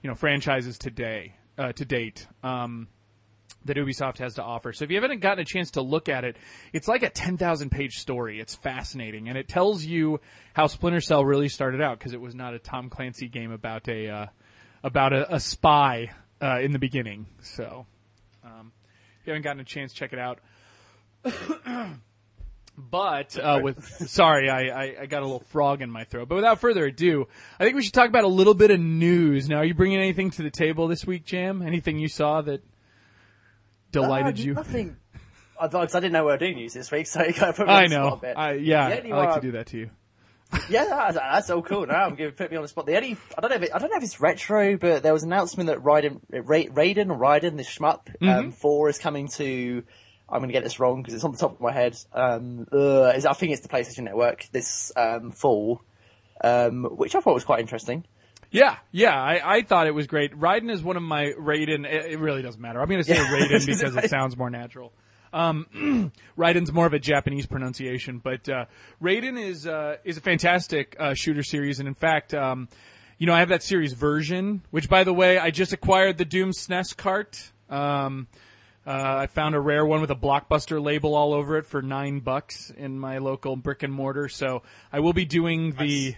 you 0.08 0.12
know, 0.14 0.16
franchises 0.16 0.78
today 0.78 1.34
uh, 1.58 1.74
to 1.74 1.84
date. 1.84 2.28
Um, 2.42 2.88
that 3.66 3.76
Ubisoft 3.76 4.20
has 4.20 4.36
to 4.36 4.42
offer. 4.42 4.72
So 4.72 4.86
if 4.86 4.92
you 4.92 5.02
haven't 5.02 5.20
gotten 5.20 5.42
a 5.42 5.46
chance 5.46 5.72
to 5.72 5.82
look 5.82 6.08
at 6.08 6.24
it, 6.24 6.38
it's 6.72 6.88
like 6.88 7.04
a 7.04 7.10
10,000 7.10 7.70
page 7.70 7.98
story. 7.98 8.40
It's 8.40 8.56
fascinating 8.56 9.28
and 9.28 9.38
it 9.38 9.50
tells 9.50 9.84
you 9.84 10.22
how 10.54 10.68
Splinter 10.68 11.02
Cell 11.02 11.26
really 11.26 11.50
started 11.50 11.82
out 11.82 12.00
because 12.00 12.14
it 12.14 12.22
was 12.22 12.34
not 12.34 12.54
a 12.54 12.60
Tom 12.60 12.90
Clancy 12.90 13.28
game 13.28 13.52
about 13.52 13.90
a 13.90 14.08
uh, 14.08 14.26
about 14.82 15.12
a, 15.12 15.36
a 15.36 15.42
spy 15.42 16.12
uh, 16.42 16.60
in 16.62 16.72
the 16.72 16.80
beginning. 16.80 17.26
So 17.42 17.86
um, 18.46 18.72
if 19.20 19.28
you 19.28 19.34
haven't 19.34 19.44
gotten 19.44 19.60
a 19.60 19.66
chance, 19.66 19.92
check 19.92 20.14
it 20.14 20.20
out. 20.20 20.40
But 22.80 23.38
uh, 23.40 23.60
with 23.64 23.84
sorry, 24.08 24.50
I, 24.52 24.68
I, 24.68 24.96
I 25.02 25.06
got 25.08 25.24
a 25.24 25.26
little 25.26 25.40
frog 25.50 25.82
in 25.82 25.90
my 25.90 26.04
throat. 26.04 26.30
But 26.30 26.36
without 26.36 26.60
further 26.62 26.86
ado, 26.86 27.28
I 27.60 27.64
think 27.64 27.76
we 27.76 27.82
should 27.84 27.94
talk 27.94 28.08
about 28.08 28.24
a 28.24 28.28
little 28.30 28.54
bit 28.54 28.70
of 28.70 28.80
news. 28.80 29.50
Now, 29.50 29.58
are 29.58 29.66
you 29.66 29.74
bringing 29.74 29.98
anything 29.98 30.30
to 30.32 30.44
the 30.44 30.52
table 30.52 30.88
this 30.88 31.04
week, 31.06 31.26
Jam? 31.26 31.64
Anything 31.64 31.98
you 31.98 32.08
saw 32.08 32.42
that 32.42 32.62
delighted 33.92 34.40
Uh, 34.40 34.44
you? 34.44 34.54
Nothing. 34.54 34.98
I, 35.60 35.68
thought- 35.68 35.88
'cause 35.88 35.96
I 35.96 36.00
didn't 36.02 36.14
know 36.14 36.26
we 36.26 36.32
were 36.32 36.38
doing 36.38 36.56
news 36.56 36.74
this 36.74 36.92
week, 36.92 37.08
so 37.08 37.24
you 37.26 37.34
kind 37.34 37.50
of 37.50 37.56
put 37.56 37.68
me 37.68 37.74
I 37.74 37.84
on 37.86 37.90
the 37.90 37.96
spot 37.96 38.04
know. 38.06 38.14
a 38.14 38.18
bit. 38.22 38.38
I, 38.38 38.54
yeah, 38.54 38.90
The 38.90 38.98
only 39.00 39.12
I 39.12 39.18
like 39.26 39.36
to 39.36 39.42
do 39.42 39.52
that 39.54 39.68
to 39.68 39.78
you. 39.78 39.90
Yeah, 40.70 40.86
that's, 40.86 41.16
that's 41.16 41.48
so 41.48 41.62
cool. 41.62 41.86
Now 41.88 42.06
I'm 42.06 42.16
going 42.16 42.30
to 42.30 42.36
put 42.36 42.50
me 42.52 42.56
on 42.58 42.62
the 42.64 42.70
spot. 42.70 42.86
The 42.86 42.96
only 42.96 43.18
I 43.38 43.42
don't 43.42 43.50
know 43.50 43.56
if 43.58 43.64
it, 43.64 43.72
I 43.74 43.80
don't 43.80 43.90
know 43.90 43.98
if 43.98 44.04
it's 44.04 44.22
retro, 44.22 44.78
but 44.78 45.04
there 45.04 45.12
was 45.12 45.24
an 45.24 45.34
announcement 45.34 45.68
that 45.68 45.80
Raiden, 45.80 46.22
Ra- 46.32 46.74
Raiden 46.74 47.08
Raiden, 47.08 47.58
this 47.58 47.68
shmup, 47.68 48.06
Mm-hmm. 48.22 48.30
um, 48.30 48.52
four 48.52 48.88
is 48.88 48.98
coming 48.98 49.28
to. 49.30 49.84
I'm 50.30 50.40
going 50.40 50.50
to 50.50 50.54
get 50.54 50.64
this 50.64 50.80
wrong 50.80 51.02
because 51.02 51.14
it's 51.14 51.24
on 51.24 51.32
the 51.32 51.38
top 51.38 51.54
of 51.54 51.62
my 51.62 51.72
head. 51.72 51.98
Um, 52.14 52.68
uh, 52.72 53.14
is 53.16 53.26
I 53.26 53.34
think 53.34 53.54
it's 53.54 53.62
the 53.62 53.70
PlayStation 53.70 54.04
Network 54.04 54.48
this 54.52 54.92
um, 54.96 55.32
fall, 55.32 55.82
um, 56.44 56.84
which 56.84 57.16
I 57.16 57.20
thought 57.22 57.34
was 57.34 57.46
quite 57.46 57.60
interesting. 57.60 58.04
Yeah, 58.50 58.78
yeah, 58.92 59.14
I, 59.14 59.58
I 59.58 59.62
thought 59.62 59.88
it 59.88 59.94
was 59.94 60.08
great. 60.08 60.38
Raiden 60.38 60.72
is 60.72 60.82
one 60.82 60.96
of 60.96 61.04
my 61.04 61.34
Raiden. 61.38 61.86
It, 61.86 62.12
it 62.14 62.20
really 62.20 62.42
doesn't 62.42 62.62
matter. 62.62 62.82
I'm 62.82 62.88
going 62.88 63.04
to 63.04 63.04
say 63.04 63.16
Yeah. 63.16 63.28
Raiden 63.28 63.66
because 63.66 63.96
it 63.96 64.10
sounds 64.10 64.38
more 64.38 64.50
natural. 64.50 64.94
Um, 65.34 66.12
Raiden's 66.38 66.72
more 66.72 66.86
of 66.86 66.94
a 66.94 67.00
Japanese 67.00 67.46
pronunciation, 67.46 68.20
but 68.20 68.48
uh, 68.48 68.66
Raiden 69.02 69.38
is 69.42 69.68
uh, 69.68 69.98
is 70.04 70.18
a 70.18 70.22
fantastic 70.22 70.96
uh, 71.00 71.14
shooter 71.14 71.44
series, 71.44 71.80
and 71.80 71.88
in 71.88 71.96
fact, 71.96 72.34
um, 72.34 72.70
you 73.18 73.28
know, 73.28 73.34
I 73.34 73.40
have 73.40 73.50
that 73.50 73.64
series 73.64 73.94
version, 73.94 74.64
which, 74.72 74.90
by 74.90 75.04
the 75.04 75.14
way, 75.14 75.38
I 75.38 75.52
just 75.52 75.74
acquired 75.74 76.18
the 76.18 76.26
Doom 76.26 76.52
SNES 76.52 76.96
cart. 76.96 77.52
Um, 77.70 78.28
uh, 78.88 79.18
I 79.18 79.28
found 79.28 79.54
a 79.54 79.60
rare 79.60 79.86
one 79.86 80.00
with 80.00 80.12
a 80.12 80.16
blockbuster 80.16 80.82
label 80.82 81.14
all 81.14 81.34
over 81.34 81.58
it 81.58 81.66
for 81.66 81.82
nine 81.82 82.22
bucks 82.22 82.70
in 82.70 82.98
my 82.98 83.18
local 83.18 83.58
brick 83.58 83.84
and 83.84 83.94
mortar. 83.94 84.30
So 84.30 84.64
I 84.94 85.02
will 85.02 85.12
be 85.12 85.26
doing 85.26 85.74
the 85.74 86.16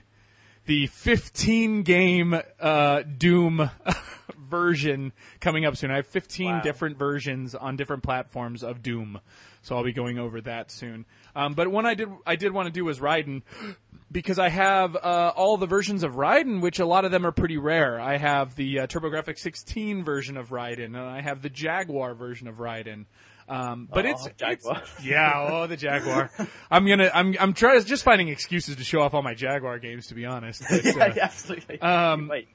the 0.66 0.86
15 0.86 1.82
game 1.82 2.40
uh, 2.60 3.02
Doom 3.02 3.72
version 4.50 5.14
coming 5.40 5.66
up 5.66 5.78
soon. 5.78 5.92
I 5.92 5.98
have 5.98 6.08
15 6.08 6.48
Wow. 6.56 6.62
different 6.62 6.98
versions 6.98 7.56
on 7.56 7.76
different 7.76 8.04
platforms 8.04 8.64
of 8.64 8.82
Doom, 8.82 9.20
so 9.62 9.76
I'll 9.76 9.84
be 9.84 9.94
going 9.94 10.18
over 10.18 10.42
that 10.42 10.72
soon. 10.72 11.06
Um, 11.36 11.54
but 11.54 11.68
one 11.70 11.86
I 11.86 11.94
did 11.94 12.10
I 12.26 12.36
did 12.36 12.52
want 12.52 12.68
to 12.68 12.72
do 12.74 12.86
was 12.86 13.00
Raiden 13.00 13.44
because 14.12 14.40
I 14.40 14.50
have 14.50 14.96
uh, 14.96 15.32
all 15.36 15.58
the 15.58 15.68
versions 15.68 16.04
of 16.04 16.14
Raiden, 16.14 16.62
which 16.62 16.80
a 16.80 16.86
lot 16.86 17.06
of 17.06 17.12
them 17.12 17.26
are 17.26 17.32
pretty 17.32 17.58
rare. 17.58 18.00
I 18.00 18.18
have 18.18 18.56
the 18.56 18.80
uh, 18.80 18.88
TurboGrafx 18.88 19.38
16 19.40 20.04
version 20.04 20.36
of 20.38 20.50
Raiden, 20.50 20.86
and 20.86 20.98
I 20.98 21.22
have 21.22 21.42
the 21.42 21.50
Jaguar 21.50 22.16
version 22.16 22.48
of 22.48 22.56
Raiden. 22.58 23.06
Um, 23.50 23.90
but 23.92 24.06
Aw, 24.06 24.10
it's, 24.12 24.30
Jaguar. 24.38 24.82
it's 24.84 25.04
yeah, 25.04 25.48
oh 25.50 25.66
the 25.66 25.76
Jaguar. 25.76 26.30
I'm 26.72 26.86
gonna 26.88 27.10
I'm 27.14 27.36
I'm 27.40 27.54
trying 27.54 27.84
just 27.84 28.04
finding 28.04 28.28
excuses 28.28 28.76
to 28.76 28.84
show 28.84 29.02
off 29.02 29.16
all 29.16 29.24
my 29.24 29.34
Jaguar 29.34 29.80
games. 29.80 30.08
To 30.08 30.14
be 30.14 30.26
honest, 30.26 30.62
But, 30.70 30.86
yeah, 30.86 30.92
uh, 30.92 31.14
yeah, 31.16 31.24
absolutely. 31.24 31.82
um, 31.82 32.28
Wait, 32.28 32.48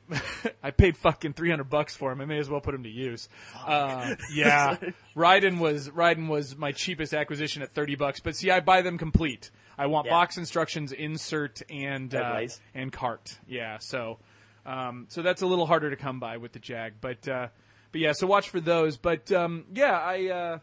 I 0.63 0.71
paid 0.71 0.97
fucking 0.97 1.33
three 1.33 1.51
hundred 1.51 1.69
bucks 1.69 1.97
for 1.97 2.13
him. 2.13 2.21
I 2.21 2.27
may 2.27 2.39
as 2.39 2.49
well 2.49 2.61
put 2.61 2.75
him 2.77 2.85
to 2.85 2.89
use. 2.89 3.29
Uh, 3.67 4.15
yeah, 4.33 4.77
Raiden 5.17 5.59
was 5.59 5.89
Raiden 5.89 6.29
was 6.29 6.57
my 6.57 6.71
cheapest 6.71 7.13
acquisition 7.13 7.63
at 7.63 7.73
thirty 7.73 7.97
bucks. 7.97 8.21
But 8.21 8.37
see, 8.37 8.53
I 8.53 8.61
buy 8.61 8.83
them 8.83 8.97
complete. 8.97 9.51
I 9.77 9.87
want 9.87 10.07
Yeah. 10.07 10.13
box 10.13 10.37
instructions, 10.37 10.93
insert, 10.93 11.61
and 11.71 12.15
uh, 12.15 12.47
and 12.75 12.93
cart. 12.93 13.39
Yeah, 13.49 13.79
so. 13.81 14.19
Um, 14.67 15.07
so 15.11 15.21
that's 15.21 15.43
a 15.43 15.47
little 15.47 15.67
harder 15.67 15.91
to 15.91 15.97
come 15.97 16.21
by 16.21 16.39
with 16.39 16.53
the 16.53 16.59
Jag, 16.59 16.95
but 17.03 17.29
uh, 17.29 17.49
but 17.93 18.01
yeah, 18.01 18.13
so 18.13 18.27
watch 18.27 18.49
for 18.49 18.61
those. 18.61 18.97
But 18.97 19.31
um, 19.33 19.65
yeah, 19.75 19.93
I. 19.99 20.61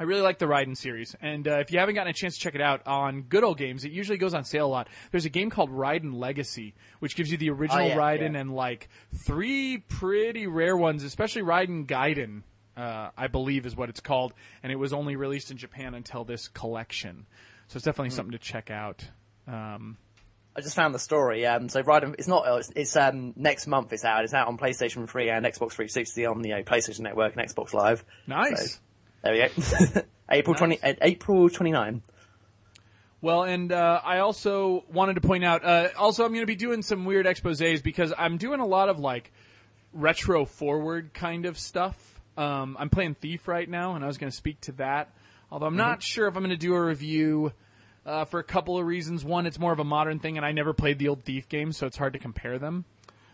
I 0.00 0.04
really 0.04 0.22
like 0.22 0.38
the 0.38 0.46
Raiden 0.46 0.74
series, 0.78 1.14
and 1.20 1.46
uh, 1.46 1.58
if 1.58 1.70
you 1.70 1.78
haven't 1.78 1.94
gotten 1.94 2.10
a 2.10 2.14
chance 2.14 2.34
to 2.36 2.40
check 2.40 2.54
it 2.54 2.62
out 2.62 2.86
on 2.86 3.20
Good 3.20 3.44
Old 3.44 3.58
Games, 3.58 3.84
it 3.84 3.92
usually 3.92 4.16
goes 4.16 4.32
on 4.32 4.44
sale 4.44 4.66
a 4.66 4.68
lot. 4.68 4.88
There's 5.10 5.26
a 5.26 5.28
game 5.28 5.50
called 5.50 5.70
Raiden 5.70 6.14
Legacy, 6.14 6.74
which 7.00 7.14
gives 7.16 7.30
you 7.30 7.36
the 7.36 7.50
original 7.50 7.84
Oh, 7.84 7.88
yeah, 7.88 7.96
Raiden 7.96 8.32
yeah. 8.32 8.38
and 8.40 8.54
like 8.54 8.88
three 9.26 9.76
pretty 9.76 10.46
rare 10.46 10.74
ones, 10.74 11.04
especially 11.04 11.42
Raiden 11.42 11.86
Gaiden, 11.86 12.44
uh, 12.78 13.10
I 13.14 13.26
believe 13.26 13.66
is 13.66 13.76
what 13.76 13.90
it's 13.90 14.00
called, 14.00 14.32
and 14.62 14.72
it 14.72 14.76
was 14.76 14.94
only 14.94 15.16
released 15.16 15.50
in 15.50 15.58
Japan 15.58 15.94
until 15.94 16.24
this 16.24 16.48
collection. 16.48 17.26
So 17.68 17.76
it's 17.76 17.84
definitely 17.84 18.10
something 18.10 18.32
to 18.32 18.38
check 18.38 18.70
out. 18.70 19.04
Um, 19.46 19.98
I 20.56 20.62
just 20.62 20.76
found 20.76 20.94
the 20.94 20.98
story. 20.98 21.44
Um, 21.44 21.68
so 21.68 21.82
Raiden, 21.82 22.14
it's 22.18 22.26
not. 22.26 22.44
It's, 22.58 22.72
it's 22.74 22.96
um, 22.96 23.34
next 23.36 23.66
month. 23.66 23.92
It's 23.92 24.06
out. 24.06 24.24
It's 24.24 24.32
out 24.32 24.48
on 24.48 24.56
PlayStation 24.56 25.06
3 25.06 25.28
and 25.28 25.44
Xbox 25.44 25.72
360 25.72 26.24
on 26.24 26.40
the 26.40 26.54
uh, 26.54 26.62
PlayStation 26.62 27.00
Network 27.00 27.36
and 27.36 27.46
Xbox 27.46 27.74
Live. 27.74 28.02
nice. 28.26 28.76
So, 28.76 28.78
there 29.22 29.32
we 29.32 29.38
go. 29.38 30.02
April 30.30 30.54
twenty. 30.54 30.82
Uh, 30.82 30.94
April 31.02 31.48
29. 31.48 32.02
Well, 33.22 33.42
and 33.42 33.70
uh, 33.70 34.00
I 34.02 34.20
also 34.20 34.84
wanted 34.90 35.14
to 35.14 35.20
point 35.20 35.44
out. 35.44 35.64
Uh, 35.64 35.88
also, 35.98 36.24
I'm 36.24 36.30
going 36.30 36.40
to 36.40 36.46
be 36.46 36.56
doing 36.56 36.82
some 36.82 37.04
weird 37.04 37.26
exposés 37.26 37.82
because 37.82 38.14
I'm 38.16 38.38
doing 38.38 38.60
a 38.60 38.66
lot 38.66 38.88
of 38.88 38.98
like 38.98 39.30
retro 39.92 40.46
forward 40.46 41.12
kind 41.12 41.44
of 41.44 41.58
stuff. 41.58 42.20
Um, 42.36 42.76
I'm 42.78 42.88
playing 42.88 43.16
Thief 43.16 43.46
right 43.46 43.68
now, 43.68 43.94
and 43.94 44.04
I 44.04 44.06
was 44.06 44.16
going 44.16 44.30
to 44.30 44.36
speak 44.36 44.60
to 44.62 44.72
that. 44.72 45.12
Although 45.50 45.66
I'm 45.66 45.76
not 45.76 46.02
sure 46.02 46.28
if 46.28 46.36
I'm 46.36 46.42
going 46.42 46.50
to 46.50 46.56
do 46.56 46.74
a 46.74 46.82
review 46.82 47.52
uh, 48.06 48.24
for 48.24 48.40
a 48.40 48.44
couple 48.44 48.78
of 48.78 48.86
reasons. 48.86 49.24
One, 49.24 49.46
it's 49.46 49.58
more 49.58 49.72
of 49.72 49.80
a 49.80 49.84
modern 49.84 50.18
thing, 50.18 50.36
and 50.36 50.46
I 50.46 50.52
never 50.52 50.72
played 50.72 50.98
the 50.98 51.08
old 51.08 51.24
Thief 51.24 51.48
games, 51.48 51.76
so 51.76 51.86
it's 51.86 51.96
hard 51.96 52.14
to 52.14 52.18
compare 52.18 52.58
them. 52.58 52.84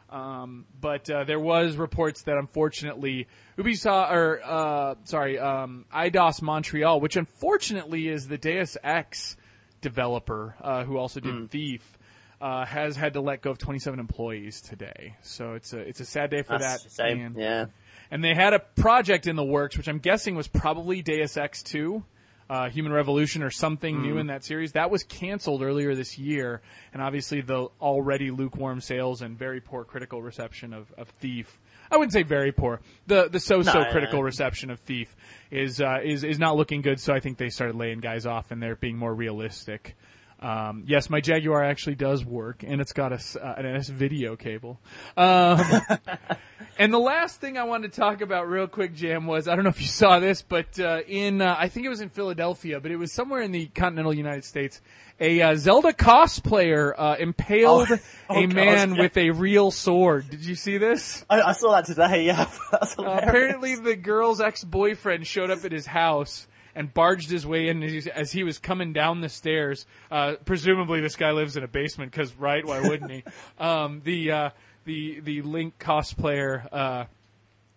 Um, 0.09 0.67
but 0.81 1.11
uh, 1.11 1.25
there 1.25 1.41
was 1.41 1.77
reports 1.77 2.23
that 2.23 2.37
unfortunately 2.37 3.27
Ubisoft 3.59 4.11
or 4.13 4.41
uh, 4.45 4.95
sorry 5.05 5.39
um, 5.39 5.85
Eidos 5.93 6.41
Montreal, 6.43 7.01
which 7.01 7.17
unfortunately 7.17 8.09
is 8.09 8.29
the 8.29 8.39
Deus 8.39 8.77
Ex 8.85 9.37
developer 9.81 10.55
uh, 10.63 10.85
who 10.85 10.97
also 10.97 11.21
did 11.21 11.51
Thief, 11.51 11.99
uh, 12.41 12.65
has 12.67 12.97
had 12.97 13.15
to 13.15 13.21
let 13.21 13.43
go 13.43 13.51
of 13.51 13.59
27 13.59 13.99
employees 13.99 14.61
today. 14.61 15.17
So 15.23 15.55
it's 15.55 15.73
a 15.73 15.79
it's 15.79 16.01
a 16.01 16.05
sad 16.05 16.31
day 16.31 16.43
for 16.43 16.59
That's 16.59 16.85
that. 16.85 16.91
same. 16.93 17.21
and- 17.21 17.37
Yeah. 17.37 17.67
and 18.11 18.23
they 18.23 18.35
had 18.35 18.53
a 18.55 18.61
project 18.61 19.27
in 19.27 19.35
the 19.37 19.45
works, 19.45 19.77
which 19.77 19.89
I'm 19.89 19.99
guessing 19.99 20.37
was 20.37 20.47
probably 20.47 21.03
Deus 21.03 21.37
Ex 21.37 21.63
2, 21.65 22.05
uh, 22.49 22.69
Human 22.71 22.93
Revolution, 22.93 23.43
or 23.43 23.51
something 23.51 24.03
new 24.03 24.19
in 24.19 24.29
that 24.29 24.45
series. 24.45 24.73
That 24.73 24.91
was 24.91 25.03
canceled 25.05 25.63
earlier 25.63 25.95
this 25.95 26.19
year, 26.19 26.61
and 26.93 27.03
obviously 27.03 27.41
the 27.41 27.69
already 27.81 28.31
lukewarm 28.31 28.81
sales 28.81 29.23
and 29.23 29.37
very 29.39 29.61
poor 29.61 29.85
critical 29.85 30.23
reception 30.23 30.73
of, 30.73 30.93
of 30.97 31.09
Thief. 31.09 31.59
I 31.91 31.97
wouldn't 31.97 32.13
say 32.13 32.23
very 32.23 32.53
poor. 32.53 32.81
The 33.07 33.29
the 33.29 33.41
so 33.41 33.63
so 33.63 33.83
no, 33.83 33.91
critical 33.91 34.19
no. 34.19 34.25
reception 34.25 34.71
of 34.71 34.81
Thief 34.81 35.15
is 35.51 35.81
uh, 35.81 35.99
is 36.03 36.25
is 36.25 36.39
not 36.39 36.57
looking 36.57 36.83
good. 36.83 37.01
So 37.01 37.13
I 37.15 37.21
think 37.21 37.39
they 37.39 37.49
started 37.49 37.77
laying 37.77 38.01
guys 38.01 38.27
off, 38.27 38.51
and 38.51 38.63
they're 38.63 38.77
being 38.77 38.97
more 38.97 39.15
realistic. 39.15 39.97
Um, 40.39 40.85
yes, 40.87 41.09
my 41.09 41.21
Jaguar 41.21 41.65
actually 41.65 41.95
does 41.95 42.25
work, 42.25 42.63
and 42.63 42.81
it's 42.81 42.93
got 42.93 43.11
a, 43.13 43.17
s- 43.17 43.37
uh, 43.37 43.55
an 43.57 43.65
S 43.67 43.89
video 43.89 44.37
cable. 44.37 44.79
Um, 45.17 45.61
and 46.79 46.93
the 46.93 46.99
last 46.99 47.41
thing 47.41 47.57
I 47.59 47.65
wanted 47.65 47.93
to 47.93 48.01
talk 48.01 48.21
about 48.21 48.49
real 48.49 48.67
quick, 48.67 48.95
Jam, 48.95 49.27
was 49.27 49.49
I 49.49 49.55
don't 49.55 49.65
know 49.65 49.71
if 49.71 49.81
you 49.81 49.87
saw 49.87 50.19
this, 50.21 50.43
but 50.43 50.79
uh, 50.79 51.01
in 51.07 51.41
uh, 51.41 51.57
I 51.59 51.69
think 51.69 51.87
it 51.87 51.89
was 51.89 52.01
in 52.01 52.09
Philadelphia, 52.11 52.81
but 52.81 52.91
it 52.91 52.97
was 52.97 53.13
somewhere 53.13 53.43
in 53.43 53.53
the 53.53 53.67
continental 53.67 54.15
United 54.15 54.45
States. 54.45 54.81
A 55.19 55.41
uh, 55.41 55.57
Zelda 55.57 55.93
cosplayer 55.93 56.93
uh, 56.97 57.17
impaled 57.19 57.89
Oh. 57.91 57.99
Oh, 58.29 58.43
a 58.43 58.47
God, 58.47 58.55
man 58.57 58.95
yeah. 58.95 59.03
with 59.03 59.17
a 59.17 59.31
real 59.31 59.71
sword. 59.71 60.29
Did 60.29 60.45
you 60.45 60.57
see 60.57 60.79
this? 60.79 61.25
I, 61.31 61.41
I 61.43 61.53
saw 61.53 61.73
that 61.73 61.85
today. 61.85 62.25
Yeah. 62.25 62.51
That's 62.73 62.99
Uh, 62.99 63.05
apparently, 63.05 63.77
the 63.77 63.95
girl's 63.95 64.41
ex-boyfriend 64.41 65.27
showed 65.27 65.51
up 65.51 65.65
at 65.65 65.71
his 65.71 65.87
house 65.87 66.49
and 66.75 66.93
barged 66.93 67.31
his 67.31 67.47
way 67.47 67.69
in 67.69 67.83
as 67.83 68.05
he, 68.05 68.11
as 68.11 68.33
he 68.33 68.43
was 68.45 68.59
coming 68.59 68.93
down 68.93 69.21
the 69.21 69.29
stairs. 69.29 69.87
Uh, 70.11 70.35
presumably, 70.45 71.01
this 71.01 71.15
guy 71.17 71.31
lives 71.31 71.57
in 71.57 71.63
a 71.63 71.69
basement 71.69 72.11
because, 72.11 72.35
right? 72.35 72.65
Why 72.65 72.81
wouldn't 72.81 73.11
he? 73.11 73.25
Um, 73.59 74.03
the 74.05 74.31
uh, 74.33 74.51
the 74.87 75.21
the 75.21 75.43
Link 75.43 75.79
cosplayer 75.79 76.67
uh, 76.73 77.05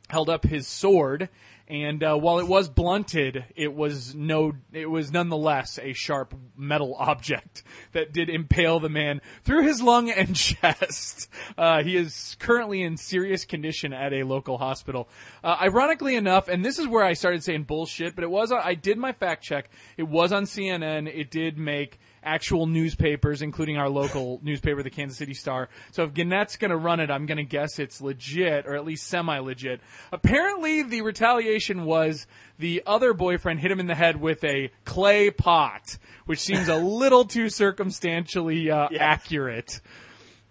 held 0.09 0.29
up 0.29 0.45
his 0.45 0.67
sword, 0.67 1.29
and 1.69 2.03
uh, 2.03 2.15
while 2.15 2.39
it 2.39 2.47
was 2.47 2.67
blunted, 2.67 3.45
it 3.55 3.75
was 3.75 4.15
no, 4.15 4.53
it 4.73 4.89
was 4.89 5.11
nonetheless 5.11 5.77
a 5.81 5.93
sharp 5.93 6.33
metal 6.57 6.95
object 6.99 7.61
that 7.91 8.11
did 8.11 8.27
impale 8.27 8.79
the 8.79 8.89
man 8.89 9.21
through 9.43 9.63
his 9.63 9.81
lung 9.81 10.09
and 10.15 10.35
chest. 10.35 11.29
Uh, 11.57 11.83
he 11.83 11.95
is 11.95 12.35
currently 12.39 12.81
in 12.81 12.97
serious 12.97 13.45
condition 13.45 13.93
at 13.93 14.13
a 14.13 14.23
local 14.23 14.57
hospital. 14.57 15.07
Uh, 15.43 15.57
ironically 15.61 16.15
enough, 16.15 16.47
and 16.47 16.65
this 16.65 16.79
is 16.79 16.87
where 16.87 17.03
I 17.03 17.13
started 17.13 17.43
saying 17.43 17.63
bullshit, 17.63 18.15
but 18.15 18.23
it 18.23 18.31
was 18.31 18.51
on, 18.51 18.61
I 18.63 18.73
did 18.73 18.97
my 18.97 19.11
fact 19.11 19.43
check. 19.43 19.69
It 19.95 20.07
was 20.07 20.31
on 20.31 20.45
CNN. 20.45 21.07
It 21.07 21.29
did 21.29 21.59
make 21.59 21.99
actual 22.23 22.65
newspapers, 22.67 23.41
including 23.41 23.77
our 23.77 23.89
local 23.89 24.39
newspaper, 24.43 24.83
the 24.83 24.89
Kansas 24.89 25.17
City 25.17 25.33
Star. 25.33 25.69
So 25.91 26.03
if 26.03 26.13
Gannett's 26.13 26.57
going 26.57 26.71
to 26.71 26.77
run 26.77 26.99
it, 26.99 27.09
I'm 27.11 27.25
going 27.25 27.37
to 27.37 27.43
guess 27.43 27.79
it's 27.79 28.01
legit, 28.01 28.65
or 28.67 28.75
at 28.75 28.85
least 28.85 29.07
semi-legit. 29.07 29.81
Apparently, 30.11 30.83
the 30.83 31.01
retaliation 31.01 31.85
was 31.85 32.27
the 32.57 32.83
other 32.85 33.13
boyfriend 33.13 33.59
hit 33.59 33.71
him 33.71 33.79
in 33.79 33.87
the 33.87 33.95
head 33.95 34.19
with 34.19 34.43
a 34.43 34.71
clay 34.85 35.29
pot, 35.31 35.97
which 36.25 36.39
seems 36.39 36.67
a 36.67 36.75
little 36.77 37.25
too 37.25 37.49
circumstantially 37.49 38.69
uh, 38.69 38.87
Yeah. 38.91 39.03
accurate. 39.03 39.79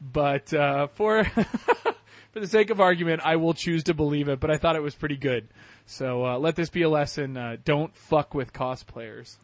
But 0.00 0.54
uh, 0.54 0.87
for 0.88 1.26
for 2.32 2.40
the 2.40 2.47
sake 2.47 2.70
of 2.70 2.80
argument, 2.80 3.23
I 3.25 3.37
will 3.37 3.54
choose 3.54 3.85
to 3.85 3.94
believe 3.94 4.28
it. 4.28 4.40
But 4.40 4.50
I 4.50 4.56
thought 4.56 4.76
it 4.76 4.82
was 4.82 4.94
pretty 4.94 5.16
good. 5.16 5.49
So 5.87 6.26
uh, 6.26 6.38
let 6.38 6.54
this 6.54 6.68
be 6.68 6.82
a 6.82 6.88
lesson: 6.88 7.37
uh, 7.37 7.56
don't 7.64 7.94
fuck 7.97 8.35
with 8.35 8.52
cosplayers. 8.52 9.37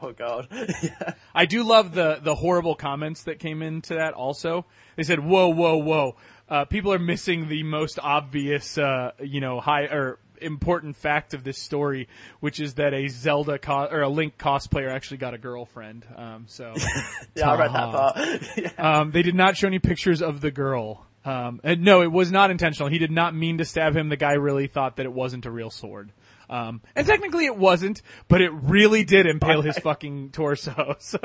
Oh 0.00 0.12
god. 0.12 0.46
yeah. 0.50 1.14
I 1.34 1.46
do 1.46 1.64
love 1.64 1.92
the 1.92 2.20
the 2.22 2.34
horrible 2.36 2.76
comments 2.76 3.24
that 3.24 3.38
came 3.40 3.62
into 3.62 3.94
that. 3.94 4.14
Also, 4.14 4.64
they 4.96 5.02
said, 5.02 5.18
"Whoa, 5.20 5.48
whoa, 5.48 5.76
whoa! 5.78 6.16
Uh, 6.48 6.64
people 6.64 6.92
are 6.92 6.98
missing 7.00 7.48
the 7.48 7.62
most 7.64 7.98
obvious, 7.98 8.78
uh, 8.78 9.10
you 9.20 9.40
know, 9.40 9.60
high 9.60 9.82
or 9.84 10.18
important 10.40 10.96
fact 10.96 11.34
of 11.34 11.42
this 11.42 11.58
story, 11.58 12.06
which 12.38 12.60
is 12.60 12.74
that 12.74 12.94
a 12.94 13.08
Zelda 13.08 13.58
co- 13.58 13.88
or 13.90 14.02
a 14.02 14.08
Link 14.08 14.38
cosplayer 14.38 14.88
actually 14.88 15.16
got 15.16 15.34
a 15.34 15.38
girlfriend." 15.38 16.06
Um, 16.14 16.44
so, 16.46 16.74
Yeah, 17.34 17.50
I 17.50 17.58
read 17.58 17.72
that 17.72 17.92
part. 17.92 18.42
yeah. 18.56 19.00
um, 19.00 19.10
they 19.10 19.22
did 19.22 19.34
not 19.34 19.56
show 19.56 19.66
any 19.66 19.80
pictures 19.80 20.22
of 20.22 20.40
the 20.40 20.52
girl. 20.52 21.07
Um, 21.28 21.60
and 21.62 21.82
no, 21.82 22.00
it 22.00 22.10
was 22.10 22.32
not 22.32 22.50
intentional. 22.50 22.88
He 22.88 22.98
did 22.98 23.10
not 23.10 23.34
mean 23.34 23.58
to 23.58 23.64
stab 23.66 23.94
him. 23.94 24.08
The 24.08 24.16
guy 24.16 24.32
really 24.32 24.66
thought 24.66 24.96
that 24.96 25.04
it 25.04 25.12
wasn't 25.12 25.44
a 25.44 25.50
real 25.50 25.68
sword. 25.70 26.10
Um, 26.48 26.80
and 26.96 27.06
technically 27.06 27.44
it 27.44 27.56
wasn't, 27.56 28.00
but 28.28 28.40
it 28.40 28.50
really 28.50 29.04
did 29.04 29.26
impale 29.26 29.60
his 29.60 29.78
fucking 29.82 30.30
torso. 30.30 30.96
So, 31.00 31.18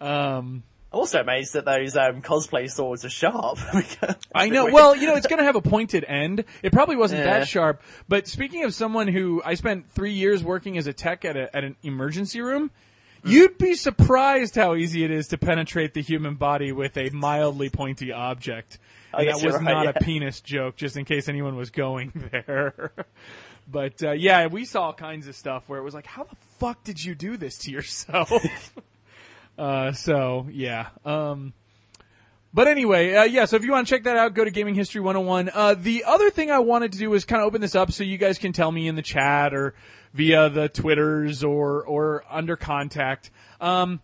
um, 0.00 0.62
I'm 0.90 1.00
also 1.00 1.20
amazed 1.20 1.54
that 1.54 1.64
those 1.64 1.96
um, 1.96 2.22
cosplay 2.22 2.70
swords 2.70 3.04
are 3.04 3.10
sharp. 3.10 3.58
I 4.34 4.48
know. 4.48 4.70
Well, 4.70 4.94
you 4.94 5.06
know, 5.08 5.16
it's 5.16 5.26
going 5.26 5.38
to 5.40 5.44
have 5.44 5.56
a 5.56 5.60
pointed 5.60 6.04
end. 6.04 6.44
It 6.62 6.72
probably 6.72 6.96
wasn't 6.96 7.24
Yeah. 7.24 7.40
that 7.40 7.48
sharp. 7.48 7.82
But 8.08 8.28
speaking 8.28 8.64
of 8.64 8.72
someone 8.72 9.08
who 9.08 9.42
I 9.44 9.54
spent 9.54 9.90
three 9.90 10.12
years 10.12 10.44
working 10.44 10.78
as 10.78 10.86
a 10.86 10.92
tech 10.92 11.24
at, 11.24 11.36
a, 11.36 11.54
at 11.54 11.64
an 11.64 11.76
emergency 11.82 12.40
room, 12.40 12.70
you'd 13.24 13.58
be 13.58 13.74
surprised 13.74 14.54
how 14.54 14.74
easy 14.74 15.04
it 15.04 15.10
is 15.10 15.28
to 15.28 15.38
penetrate 15.38 15.94
the 15.94 16.02
human 16.02 16.34
body 16.34 16.72
with 16.72 16.96
a 16.96 17.10
mildly 17.10 17.70
pointy 17.70 18.12
object. 18.12 18.78
And 19.12 19.28
that 19.28 19.42
was 19.42 19.54
right, 19.54 19.62
not 19.62 19.86
a 19.88 19.92
penis 20.02 20.40
joke, 20.40 20.76
just 20.76 20.96
in 20.96 21.04
case 21.04 21.28
anyone 21.28 21.56
was 21.56 21.70
going 21.70 22.12
there. 22.32 22.92
but 23.66 24.02
uh, 24.02 24.12
yeah, 24.12 24.46
we 24.46 24.64
saw 24.64 24.86
all 24.86 24.92
kinds 24.92 25.28
of 25.28 25.34
stuff 25.34 25.68
where 25.68 25.78
it 25.78 25.82
was 25.82 25.94
like, 25.94 26.06
how 26.06 26.24
the 26.24 26.36
fuck 26.58 26.84
did 26.84 27.02
you 27.02 27.14
do 27.14 27.36
this 27.36 27.58
to 27.58 27.70
yourself? 27.70 28.32
uh, 29.58 29.92
so 29.92 30.46
yeah. 30.50 30.88
Um, 31.04 31.54
but 32.52 32.66
anyway, 32.66 33.14
uh, 33.14 33.24
yeah, 33.24 33.44
so 33.44 33.56
if 33.56 33.64
you 33.64 33.72
want 33.72 33.86
to 33.86 33.94
check 33.94 34.04
that 34.04 34.16
out, 34.16 34.34
go 34.34 34.44
to 34.44 34.50
Gaming 34.50 34.74
History 34.74 35.00
101. 35.00 35.50
Uh, 35.52 35.74
the 35.74 36.04
other 36.04 36.30
thing 36.30 36.50
I 36.50 36.60
wanted 36.60 36.92
to 36.92 36.98
do 36.98 37.10
was 37.10 37.24
kind 37.24 37.42
of 37.42 37.46
open 37.46 37.60
this 37.60 37.74
up 37.74 37.92
so 37.92 38.04
you 38.04 38.18
guys 38.18 38.38
can 38.38 38.52
tell 38.52 38.72
me 38.72 38.88
in 38.88 38.96
the 38.96 39.02
chat 39.02 39.54
or 39.54 39.74
via 40.14 40.48
the 40.48 40.68
Twitters 40.68 41.44
or, 41.44 41.84
or 41.84 42.24
under 42.30 42.56
contact. 42.56 43.30
Um, 43.60 44.00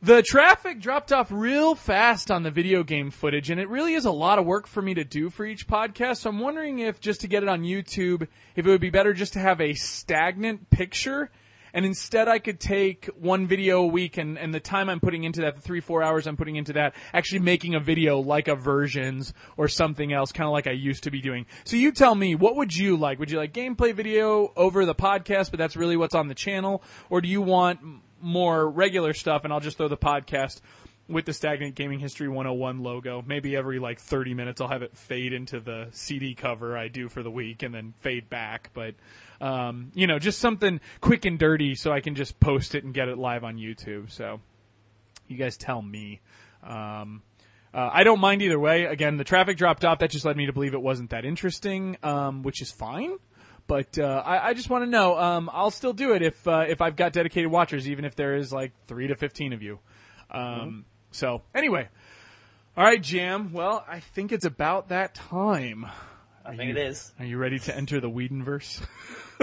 the 0.00 0.22
traffic 0.22 0.80
dropped 0.80 1.12
off 1.12 1.28
real 1.32 1.74
fast 1.74 2.30
on 2.30 2.44
the 2.44 2.52
video 2.52 2.84
game 2.84 3.10
footage, 3.10 3.50
and 3.50 3.60
it 3.60 3.68
really 3.68 3.94
is 3.94 4.04
a 4.04 4.12
lot 4.12 4.38
of 4.38 4.46
work 4.46 4.68
for 4.68 4.80
me 4.80 4.94
to 4.94 5.02
do 5.02 5.28
for 5.28 5.44
each 5.44 5.66
podcast. 5.66 6.18
So 6.18 6.30
I'm 6.30 6.38
wondering 6.38 6.78
if 6.78 7.00
just 7.00 7.20
to 7.22 7.28
get 7.28 7.42
it 7.42 7.48
on 7.48 7.62
YouTube, 7.62 8.28
if 8.54 8.64
it 8.64 8.68
would 8.68 8.80
be 8.80 8.90
better 8.90 9.12
just 9.12 9.32
to 9.32 9.40
have 9.40 9.60
a 9.60 9.74
stagnant 9.74 10.70
picture, 10.70 11.30
and 11.72 11.84
instead 11.84 12.28
I 12.28 12.38
could 12.38 12.60
take 12.60 13.06
one 13.18 13.46
video 13.46 13.82
a 13.82 13.86
week, 13.86 14.16
and, 14.16 14.38
and 14.38 14.54
the 14.54 14.60
time 14.60 14.88
I'm 14.88 15.00
putting 15.00 15.24
into 15.24 15.40
that, 15.42 15.56
the 15.56 15.62
three 15.62 15.80
four 15.80 16.02
hours 16.02 16.26
I'm 16.26 16.36
putting 16.36 16.56
into 16.56 16.72
that, 16.74 16.94
actually 17.12 17.40
making 17.40 17.74
a 17.74 17.80
video 17.80 18.20
like 18.20 18.48
a 18.48 18.54
versions 18.54 19.32
or 19.56 19.68
something 19.68 20.12
else, 20.12 20.32
kind 20.32 20.46
of 20.46 20.52
like 20.52 20.66
I 20.66 20.72
used 20.72 21.04
to 21.04 21.10
be 21.10 21.20
doing. 21.20 21.46
So 21.64 21.76
you 21.76 21.92
tell 21.92 22.14
me, 22.14 22.34
what 22.34 22.56
would 22.56 22.74
you 22.74 22.96
like? 22.96 23.18
Would 23.18 23.30
you 23.30 23.38
like 23.38 23.52
gameplay 23.52 23.94
video 23.94 24.52
over 24.56 24.84
the 24.84 24.94
podcast, 24.94 25.50
but 25.50 25.58
that's 25.58 25.76
really 25.76 25.96
what's 25.96 26.14
on 26.14 26.28
the 26.28 26.34
channel, 26.34 26.82
or 27.10 27.20
do 27.20 27.28
you 27.28 27.42
want 27.42 27.80
more 28.20 28.68
regular 28.68 29.14
stuff 29.14 29.44
and 29.44 29.52
I'll 29.52 29.60
just 29.60 29.76
throw 29.76 29.88
the 29.88 29.96
podcast 29.96 30.60
with 31.08 31.24
the 31.24 31.32
Stagnant 31.32 31.74
Gaming 31.74 31.98
History 31.98 32.28
101 32.28 32.82
logo. 32.82 33.22
Maybe 33.26 33.56
every 33.56 33.78
like 33.78 33.98
30 33.98 34.34
minutes 34.34 34.60
I'll 34.60 34.68
have 34.68 34.82
it 34.82 34.96
fade 34.96 35.32
into 35.32 35.60
the 35.60 35.88
CD 35.92 36.34
cover 36.34 36.76
I 36.76 36.88
do 36.88 37.08
for 37.08 37.22
the 37.22 37.30
week 37.30 37.62
and 37.62 37.74
then 37.74 37.94
fade 38.00 38.28
back. 38.28 38.70
But, 38.74 38.94
um, 39.40 39.90
you 39.94 40.06
know, 40.06 40.18
just 40.18 40.38
something 40.38 40.80
quick 41.00 41.24
and 41.24 41.38
dirty 41.38 41.74
so 41.74 41.92
I 41.92 42.00
can 42.00 42.14
just 42.14 42.38
post 42.38 42.74
it 42.74 42.84
and 42.84 42.92
get 42.92 43.08
it 43.08 43.16
live 43.16 43.42
on 43.42 43.56
YouTube. 43.56 44.10
So 44.10 44.40
you 45.28 45.36
guys 45.36 45.56
tell 45.56 45.80
me. 45.80 46.20
Um, 46.62 47.22
uh, 47.72 47.90
I 47.92 48.04
don't 48.04 48.20
mind 48.20 48.42
either 48.42 48.58
way. 48.58 48.84
Again, 48.84 49.16
the 49.16 49.24
traffic 49.24 49.56
dropped 49.56 49.84
off. 49.84 49.98
That 50.00 50.10
just 50.10 50.24
led 50.24 50.36
me 50.36 50.46
to 50.46 50.52
believe 50.52 50.74
it 50.74 50.82
wasn't 50.82 51.10
that 51.10 51.24
interesting, 51.24 51.96
um, 52.02 52.42
which 52.42 52.62
is 52.62 52.70
fine. 52.70 53.16
But 53.66 53.98
uh, 53.98 54.22
I, 54.24 54.48
I 54.48 54.54
just 54.54 54.70
want 54.70 54.84
to 54.84 54.90
know. 54.90 55.18
Um, 55.18 55.50
I'll 55.52 55.70
still 55.70 55.92
do 55.92 56.14
it 56.14 56.22
if 56.22 56.48
uh, 56.48 56.64
if 56.66 56.80
I've 56.80 56.96
got 56.96 57.12
dedicated 57.12 57.50
watchers, 57.50 57.88
even 57.88 58.06
if 58.06 58.16
there 58.16 58.34
is 58.34 58.50
like 58.50 58.72
three 58.86 59.08
to 59.08 59.14
fifteen 59.14 59.52
of 59.52 59.62
you. 59.62 59.78
Um, 60.30 60.86
So 61.10 61.42
anyway, 61.54 61.88
all 62.76 62.84
right, 62.84 63.02
Jam. 63.02 63.52
Well, 63.52 63.84
I 63.88 64.00
think 64.00 64.32
it's 64.32 64.44
about 64.44 64.88
that 64.88 65.14
time. 65.14 65.86
I 66.44 66.56
think 66.56 66.70
it 66.70 66.78
is. 66.78 67.12
Are 67.18 67.24
you 67.24 67.36
ready 67.36 67.58
to 67.58 67.76
enter 67.76 68.00
the 68.00 68.10
Whedonverse? 68.10 68.80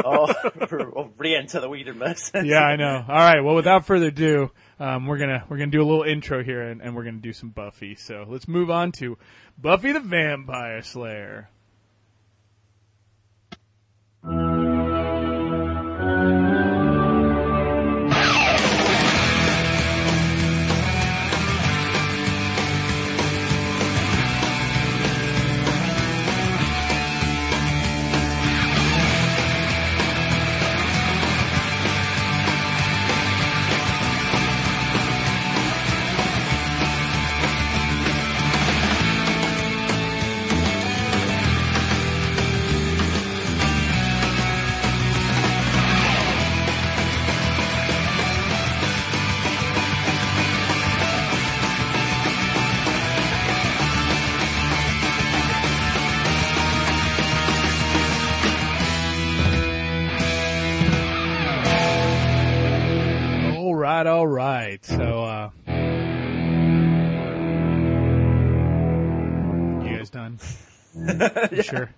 Oh, 0.04 0.34
or 0.72 1.10
re-enter 1.18 1.62
the 1.62 1.70
Whedonverse. 1.70 2.44
yeah, 2.46 2.60
I 2.60 2.76
know. 2.76 3.06
All 3.08 3.16
right. 3.16 3.42
Well, 3.42 3.56
without 3.56 3.86
further 3.86 4.08
ado, 4.08 4.52
um, 4.78 5.08
we're 5.08 5.18
gonna 5.18 5.46
we're 5.48 5.58
gonna 5.58 5.72
do 5.72 5.82
a 5.82 5.88
little 5.88 6.04
intro 6.04 6.44
here, 6.44 6.64
and, 6.64 6.82
and 6.82 6.96
we're 6.96 7.06
gonna 7.06 7.20
do 7.20 7.32
some 7.32 7.50
Buffy. 7.50 7.96
So 7.96 8.26
let's 8.28 8.46
move 8.46 8.70
on 8.70 8.92
to 8.94 9.18
Buffy 9.58 9.94
the 9.94 10.02
Vampire 10.02 10.82
Slayer. 10.82 11.50
You 71.52 71.64
Sure. 71.64 71.90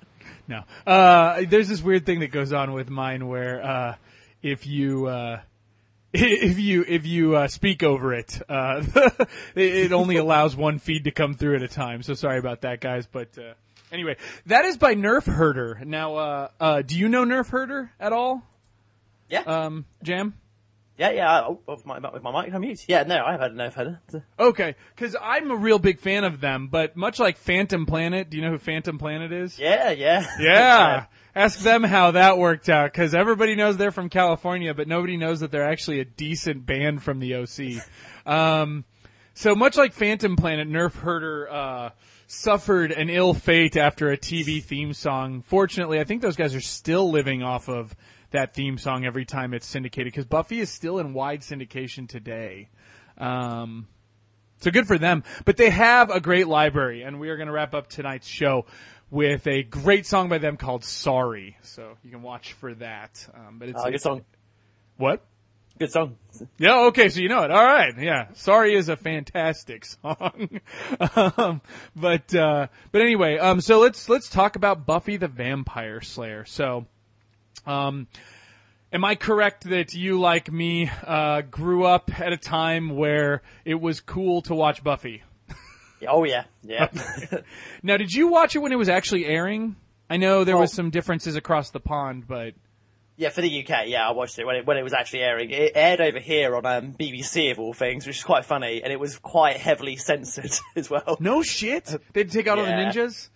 No. 0.47 0.63
Uh, 0.85 1.43
there's 1.47 1.67
this 1.67 1.81
weird 1.81 2.05
thing 2.05 2.21
that 2.21 2.31
goes 2.31 2.53
on 2.53 2.71
with 2.73 2.89
mine 2.89 3.27
where, 3.27 3.63
uh, 3.63 3.95
if 4.41 4.65
you, 4.65 5.07
uh, 5.07 5.41
if 6.13 6.57
you 6.57 6.85
if 6.87 7.05
you 7.05 7.35
uh, 7.35 7.47
speak 7.47 7.83
over 7.83 8.13
it, 8.13 8.41
uh, 8.47 8.81
it 9.55 9.75
it 9.75 9.91
only 9.91 10.15
allows 10.15 10.55
one 10.55 10.79
feed 10.79 11.03
to 11.03 11.11
come 11.11 11.33
through 11.33 11.57
at 11.57 11.63
a 11.63 11.67
time. 11.67 12.01
So 12.01 12.13
sorry 12.13 12.39
about 12.39 12.61
that, 12.61 12.79
guys. 12.79 13.05
But 13.11 13.37
uh, 13.37 13.53
anyway, 13.91 14.15
that 14.45 14.63
is 14.65 14.77
by 14.77 14.95
Nerf 14.95 15.25
Herder. 15.25 15.81
Now, 15.85 16.15
uh, 16.15 16.47
uh, 16.59 16.81
do 16.81 16.97
you 16.97 17.09
know 17.09 17.25
Nerf 17.25 17.49
Herder 17.49 17.91
at 17.99 18.13
all, 18.13 18.41
Yeah, 19.29 19.41
um, 19.41 19.85
Jam? 20.01 20.33
Yeah, 20.97 21.11
yeah. 21.11 21.41
Oh, 21.41 21.59
with 21.67 21.85
my 21.85 21.99
with 22.09 22.23
my 22.23 22.43
mic 22.43 22.53
on 22.53 22.61
mute. 22.61 22.85
Yeah, 22.87 23.03
no, 23.03 23.23
I've 23.23 23.39
had 23.39 23.55
no 23.55 23.69
header. 23.69 24.01
Okay, 24.39 24.75
because 24.95 25.15
I'm 25.21 25.51
a 25.51 25.55
real 25.55 25.79
big 25.79 25.99
fan 25.99 26.23
of 26.23 26.41
them, 26.41 26.67
but 26.69 26.95
much 26.95 27.19
like 27.19 27.37
Phantom 27.37 27.85
Planet, 27.85 28.29
do 28.29 28.37
you 28.37 28.43
know 28.43 28.51
who 28.51 28.57
Phantom 28.57 28.97
Planet 28.97 29.31
is? 29.31 29.59
Yeah, 29.59 29.91
yeah, 29.91 30.25
Yeah. 30.39 31.05
Ask 31.35 31.59
them 31.59 31.83
how 31.83 32.11
that 32.11 32.39
worked 32.39 32.67
out, 32.67 32.91
because 32.91 33.13
everybody 33.13 33.53
knows 33.53 33.77
they're 33.77 33.91
from 33.91 34.09
California, 34.09 34.73
but 34.73 34.87
nobody 34.87 35.17
knows 35.17 35.41
that 35.41 35.51
they're 35.51 35.69
actually 35.69 35.99
a 35.99 36.05
decent 36.05 36.65
band 36.65 37.03
from 37.03 37.19
the 37.19 37.35
OC. 37.35 37.83
Um, 38.25 38.83
so 39.35 39.55
much 39.55 39.77
like 39.77 39.93
Phantom 39.93 40.35
Planet, 40.35 40.67
Nerf 40.67 40.95
Herder 40.95 41.49
uh, 41.49 41.89
suffered 42.27 42.91
an 42.91 43.09
ill 43.09 43.33
fate 43.33 43.77
after 43.77 44.11
a 44.11 44.17
TV 44.17 44.61
theme 44.61 44.93
song. 44.93 45.43
Fortunately, 45.43 46.01
I 46.01 46.03
think 46.03 46.21
those 46.21 46.35
guys 46.35 46.53
are 46.53 46.59
still 46.59 47.09
living 47.09 47.41
off 47.41 47.69
of 47.69 47.95
that 48.37 48.53
theme 48.53 48.77
song 48.77 49.03
every 49.03 49.25
time 49.25 49.53
it's 49.55 49.65
syndicated, 49.65 50.13
because 50.13 50.25
Buffy 50.25 50.59
is 50.59 50.69
still 50.69 50.99
in 50.99 51.13
wide 51.13 51.41
syndication 51.41 52.07
today. 52.07 52.69
Um, 53.17 53.87
so 54.59 54.69
good 54.69 54.85
for 54.87 54.99
them. 54.99 55.23
But 55.43 55.57
they 55.57 55.71
have 55.71 56.11
a 56.11 56.21
great 56.21 56.47
library, 56.47 57.01
and 57.01 57.19
we 57.19 57.29
are 57.29 57.35
going 57.35 57.47
to 57.47 57.53
wrap 57.53 57.73
up 57.73 57.87
tonight's 57.89 58.27
show 58.27 58.65
with 59.09 59.47
a 59.47 59.63
great 59.63 60.05
song 60.05 60.29
by 60.29 60.37
them 60.37 60.55
called 60.57 60.83
"Sorry." 60.83 61.57
So 61.63 61.97
you 62.03 62.11
can 62.11 62.21
watch 62.21 62.53
for 62.53 62.73
that. 62.75 63.27
Um, 63.33 63.57
but 63.57 63.69
it's 63.69 63.81
Oh, 63.83 63.89
good 63.89 64.01
song. 64.01 64.25
What? 64.97 65.25
Good 65.79 65.91
song. 65.91 66.17
Yeah, 66.57 66.85
okay, 66.87 67.09
so 67.09 67.19
you 67.19 67.29
know 67.29 67.43
it. 67.43 67.51
All 67.51 67.63
right, 67.63 67.93
yeah. 67.99 68.27
Sorry 68.33 68.75
is 68.75 68.89
a 68.89 68.95
fantastic 68.97 69.85
song. 70.03 70.59
um, 71.15 71.61
but 71.95 72.33
uh, 72.35 72.67
but 72.91 73.01
anyway, 73.01 73.37
um, 73.37 73.61
so 73.61 73.79
let's 73.79 74.09
let's 74.09 74.29
talk 74.29 74.55
about 74.55 74.85
Buffy 74.85 75.17
the 75.17 75.27
Vampire 75.27 76.01
Slayer. 76.01 76.45
So, 76.45 76.85
um, 77.65 78.07
am 78.91 79.03
I 79.05 79.15
correct 79.15 79.69
that 79.69 79.93
you, 79.93 80.19
like 80.19 80.51
me, 80.51 80.89
uh, 81.05 81.41
grew 81.41 81.85
up 81.85 82.19
at 82.19 82.33
a 82.33 82.37
time 82.37 82.95
where 82.95 83.41
it 83.65 83.75
was 83.75 83.99
cool 84.01 84.41
to 84.43 84.55
watch 84.55 84.83
Buffy? 84.83 85.23
Oh 86.07 86.23
yeah, 86.25 86.43
yeah. 86.61 86.89
Now, 87.83 87.97
did 87.97 88.13
you 88.13 88.27
watch 88.27 88.55
it 88.55 88.59
when 88.59 88.71
it 88.71 88.77
was 88.77 88.89
actually 88.89 89.25
airing? 89.25 89.75
I 90.09 90.17
know 90.17 90.43
there 90.43 90.57
was 90.57 90.71
some 90.71 90.89
differences 90.89 91.35
across 91.35 91.71
the 91.71 91.79
pond, 91.79 92.27
but 92.27 92.53
yeah, 93.17 93.29
for 93.29 93.41
the 93.41 93.63
UK, 93.63 93.87
yeah, 93.87 94.07
I 94.07 94.11
watched 94.11 94.37
it 94.37 94.45
when 94.45 94.57
it 94.57 94.65
when 94.67 94.77
it 94.77 94.83
was 94.83 94.93
actually 94.93 95.21
airing. 95.21 95.49
It 95.49 95.71
aired 95.73 95.99
over 95.99 96.19
here 96.19 96.55
on 96.55 96.65
um, 96.65 96.93
BBC 96.93 97.51
of 97.51 97.59
all 97.59 97.73
things, 97.73 98.05
which 98.05 98.17
is 98.17 98.23
quite 98.23 98.45
funny, 98.45 98.83
and 98.83 98.93
it 98.93 98.99
was 98.99 99.17
quite 99.17 99.57
heavily 99.57 99.95
censored 99.97 100.53
as 100.75 100.89
well. 100.89 101.17
no 101.19 101.41
shit. 101.41 101.93
They'd 102.13 102.31
take 102.31 102.47
out 102.47 102.59
all 102.59 102.65
the 102.65 102.71
ninjas. 102.71 103.29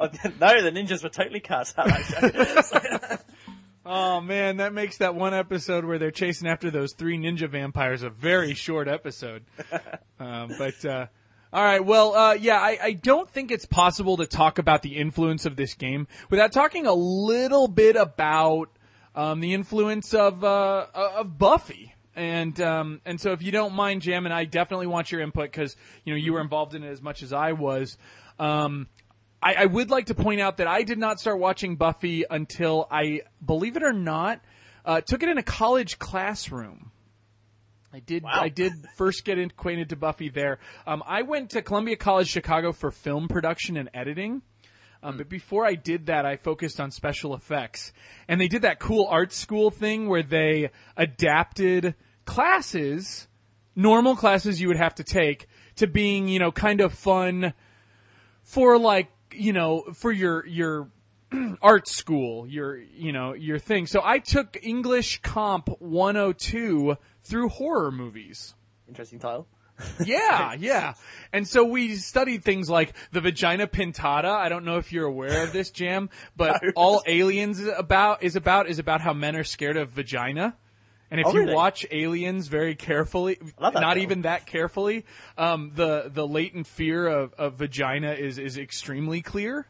Oh, 0.00 0.06
no, 0.40 0.62
the 0.62 0.72
ninjas 0.72 1.02
were 1.02 1.10
totally 1.10 1.40
cast 1.40 1.78
out. 1.78 1.90
Oh 3.92 4.20
man, 4.20 4.58
that 4.58 4.72
makes 4.72 4.98
that 4.98 5.16
one 5.16 5.34
episode 5.34 5.84
where 5.84 5.98
they're 5.98 6.10
chasing 6.10 6.46
after 6.46 6.70
those 6.70 6.92
three 6.92 7.18
ninja 7.18 7.48
vampires 7.48 8.04
a 8.04 8.10
very 8.10 8.54
short 8.54 8.86
episode. 8.86 9.42
um, 10.20 10.52
but 10.58 10.84
uh, 10.84 11.06
all 11.52 11.64
right, 11.64 11.84
well, 11.84 12.14
uh, 12.14 12.34
yeah, 12.34 12.60
I, 12.60 12.78
I 12.80 12.92
don't 12.92 13.28
think 13.28 13.50
it's 13.50 13.64
possible 13.64 14.18
to 14.18 14.26
talk 14.26 14.58
about 14.58 14.82
the 14.82 14.96
influence 14.96 15.46
of 15.46 15.56
this 15.56 15.74
game 15.74 16.06
without 16.28 16.52
talking 16.52 16.86
a 16.86 16.92
little 16.92 17.66
bit 17.66 17.96
about 17.96 18.70
um, 19.16 19.40
the 19.40 19.54
influence 19.54 20.14
of 20.14 20.44
uh, 20.44 20.86
of 20.94 21.36
Buffy. 21.36 21.94
And 22.14 22.60
um, 22.60 23.00
and 23.04 23.20
so 23.20 23.32
if 23.32 23.42
you 23.42 23.50
don't 23.50 23.74
mind, 23.74 24.02
Jam, 24.02 24.24
and 24.24 24.32
I 24.32 24.44
definitely 24.44 24.88
want 24.88 25.10
your 25.10 25.20
input 25.20 25.50
because 25.50 25.74
you 26.04 26.12
know 26.12 26.18
you 26.18 26.34
were 26.34 26.40
involved 26.40 26.74
in 26.74 26.84
it 26.84 26.90
as 26.90 27.02
much 27.02 27.24
as 27.24 27.32
I 27.32 27.52
was. 27.52 27.96
Um, 28.38 28.88
I, 29.42 29.54
I 29.54 29.66
would 29.66 29.90
like 29.90 30.06
to 30.06 30.14
point 30.14 30.40
out 30.40 30.58
that 30.58 30.66
I 30.66 30.82
did 30.82 30.98
not 30.98 31.20
start 31.20 31.38
watching 31.38 31.76
Buffy 31.76 32.24
until 32.28 32.86
I, 32.90 33.22
believe 33.44 33.76
it 33.76 33.82
or 33.82 33.92
not, 33.92 34.40
uh, 34.84 35.00
took 35.00 35.22
it 35.22 35.28
in 35.28 35.38
a 35.38 35.42
college 35.42 35.98
classroom. 35.98 36.90
I 37.92 37.98
did. 37.98 38.22
Wow. 38.22 38.30
I 38.34 38.48
did 38.48 38.72
first 38.96 39.24
get 39.24 39.38
acquainted 39.38 39.88
to 39.88 39.96
Buffy 39.96 40.28
there. 40.28 40.60
Um, 40.86 41.02
I 41.06 41.22
went 41.22 41.50
to 41.50 41.62
Columbia 41.62 41.96
College 41.96 42.28
Chicago 42.28 42.72
for 42.72 42.90
film 42.92 43.26
production 43.26 43.76
and 43.76 43.90
editing. 43.92 44.42
Um, 45.02 45.16
but 45.16 45.28
before 45.28 45.66
I 45.66 45.74
did 45.74 46.06
that, 46.06 46.26
I 46.26 46.36
focused 46.36 46.78
on 46.78 46.90
special 46.90 47.34
effects, 47.34 47.92
and 48.28 48.40
they 48.40 48.48
did 48.48 48.62
that 48.62 48.78
cool 48.78 49.06
art 49.08 49.32
school 49.32 49.70
thing 49.70 50.08
where 50.08 50.22
they 50.22 50.70
adapted 50.96 51.94
classes, 52.26 53.26
normal 53.74 54.14
classes 54.14 54.60
you 54.60 54.68
would 54.68 54.76
have 54.76 54.94
to 54.96 55.04
take, 55.04 55.48
to 55.76 55.86
being 55.86 56.28
you 56.28 56.38
know 56.38 56.52
kind 56.52 56.80
of 56.80 56.92
fun 56.92 57.54
for 58.42 58.78
like 58.78 59.08
you 59.34 59.52
know 59.52 59.84
for 59.94 60.12
your 60.12 60.46
your 60.46 60.90
art 61.62 61.88
school 61.88 62.46
your 62.46 62.76
you 62.76 63.12
know 63.12 63.34
your 63.34 63.58
thing. 63.58 63.86
So 63.86 64.00
i 64.04 64.18
took 64.18 64.58
english 64.62 65.20
comp 65.22 65.68
102 65.80 66.96
through 67.22 67.48
horror 67.48 67.90
movies. 67.90 68.54
Interesting 68.88 69.18
title. 69.18 69.46
yeah 70.04 70.54
yeah. 70.54 70.94
And 71.32 71.46
so 71.46 71.64
we 71.64 71.96
studied 71.96 72.44
things 72.44 72.68
like 72.68 72.94
the 73.12 73.20
vagina 73.20 73.66
dentata 73.66 74.30
i 74.30 74.48
don't 74.48 74.64
know 74.64 74.78
if 74.78 74.92
you're 74.92 75.06
aware 75.06 75.44
of 75.44 75.52
this 75.52 75.70
jam 75.70 76.10
but 76.36 76.62
all 76.76 77.02
aliens 77.06 77.60
is 77.60 77.70
about 77.76 78.22
is 78.22 78.36
about 78.36 78.68
is 78.68 78.78
about 78.78 79.00
how 79.00 79.12
men 79.12 79.36
are 79.36 79.44
scared 79.44 79.76
of 79.76 79.90
vagina 79.90 80.56
And 81.10 81.20
if 81.20 81.26
Oh, 81.26 81.32
you 81.32 81.40
really? 81.40 81.54
watch 81.54 81.84
Aliens 81.90 82.46
very 82.48 82.74
carefully, 82.76 83.38
not 83.60 83.72
film. 83.74 83.98
even 83.98 84.22
that 84.22 84.46
carefully, 84.46 85.04
um, 85.36 85.72
the 85.74 86.10
the 86.12 86.26
latent 86.26 86.66
fear 86.66 87.06
of, 87.06 87.34
of 87.34 87.54
vagina 87.54 88.12
is 88.12 88.38
is 88.38 88.56
extremely 88.58 89.20
clear. 89.22 89.66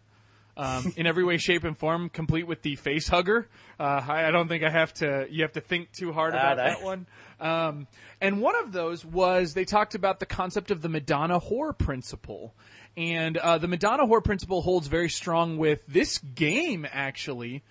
Um, 0.57 0.92
in 0.96 1.07
every 1.07 1.24
way, 1.24 1.38
shape, 1.38 1.64
and 1.64 1.79
form, 1.79 2.11
complete 2.11 2.46
with 2.46 2.61
the 2.61 2.76
face 2.76 3.09
hugger. 3.09 3.48
Uh, 3.79 4.05
I, 4.07 4.26
I 4.26 4.31
don't 4.31 4.48
think 4.48 4.62
I 4.62 4.68
have 4.68 4.92
to. 4.94 5.26
You 5.31 5.42
have 5.42 5.53
to 5.53 5.61
think 5.62 5.92
too 5.92 6.12
hard 6.12 6.35
Ah, 6.35 6.38
about 6.38 6.57
that 6.59 6.83
one. 6.83 7.07
Um, 7.40 7.87
and 8.20 8.42
one 8.42 8.57
of 8.57 8.72
those 8.72 9.03
was 9.03 9.55
they 9.55 9.64
talked 9.64 9.94
about 9.94 10.20
the 10.20 10.26
concept 10.26 10.70
of 10.70 10.83
the 10.83 10.90
Madonna 10.90 11.40
whore 11.40 11.76
principle. 11.79 12.55
And 12.96 13.38
uh, 13.38 13.57
the 13.57 13.68
Madonna 13.68 14.05
whore 14.07 14.22
principle 14.22 14.61
holds 14.61 14.88
very 14.88 15.09
strong 15.09 15.57
with 15.57 15.87
this 15.87 16.18
game, 16.18 16.87
actually, 16.90 17.62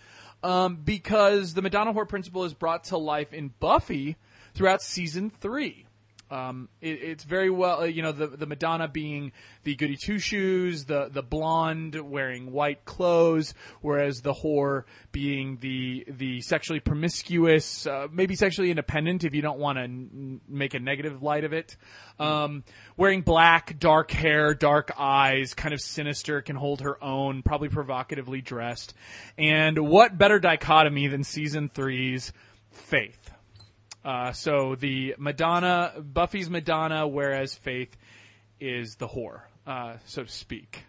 um, 0.43 0.78
because 0.78 1.54
the 1.54 1.62
Madonna 1.62 1.93
whore 1.93 2.08
principle 2.08 2.43
is 2.43 2.54
brought 2.54 2.86
to 2.86 2.97
life 2.97 3.34
in 3.34 3.54
Buffy 3.60 4.15
throughout 4.54 4.82
season 4.82 5.30
three. 5.30 5.86
Um, 6.32 6.70
it, 6.80 7.02
it's 7.02 7.24
very 7.24 7.50
well, 7.50 7.82
uh, 7.82 7.86
you 7.86 8.02
know, 8.02 8.12
the 8.12 8.28
the 8.28 8.46
Madonna 8.46 8.88
being 8.88 9.32
the 9.63 9.76
goody 9.76 9.98
two 9.98 10.20
shoes, 10.20 10.86
the 10.86 11.10
the 11.12 11.24
blonde 11.24 11.96
wearing 11.96 12.52
white 12.52 12.86
clothes, 12.86 13.54
whereas 13.82 14.22
the 14.22 14.34
whore 14.34 14.84
being 15.12 15.58
the 15.62 16.06
the 16.08 16.42
sexually 16.42 16.80
promiscuous, 16.80 17.88
uh, 17.88 18.08
maybe 18.12 18.36
sexually 18.36 18.70
independent 18.70 19.24
if 19.24 19.34
you 19.34 19.42
don't 19.42 19.60
want 19.60 19.78
to 19.78 19.84
n- 19.84 20.42
make 20.48 20.74
a 20.74 20.80
negative 20.80 21.24
light 21.24 21.44
of 21.44 21.54
it. 21.54 21.76
Um, 22.20 22.63
wearing 22.98 23.22
black, 23.22 23.80
dark 23.80 24.12
hair, 24.12 24.54
dark 24.54 24.92
eyes, 24.98 25.54
kind 25.54 25.74
of 25.74 25.82
sinister, 25.82 26.42
can 26.42 26.58
hold 26.58 26.82
her 26.82 27.02
own, 27.04 27.42
probably 27.44 27.70
provocatively 27.70 28.42
dressed. 28.42 28.94
And 29.38 29.80
what 29.80 30.18
better 30.18 30.39
dichotomy 30.39 31.08
than 31.08 31.24
season 31.24 31.70
three's 31.70 32.34
Faith? 32.72 33.29
Uh, 34.04 34.32
so 34.32 34.76
the 34.76 35.16
Madonna, 35.18 35.94
Buffy's 36.02 36.50
Madonna, 36.50 37.08
whereas 37.08 37.56
Faith 37.56 37.96
is 38.60 38.96
the 38.96 39.08
whore, 39.08 39.42
uh, 39.68 39.98
so 40.06 40.24
to 40.24 40.32
speak. 40.32 40.84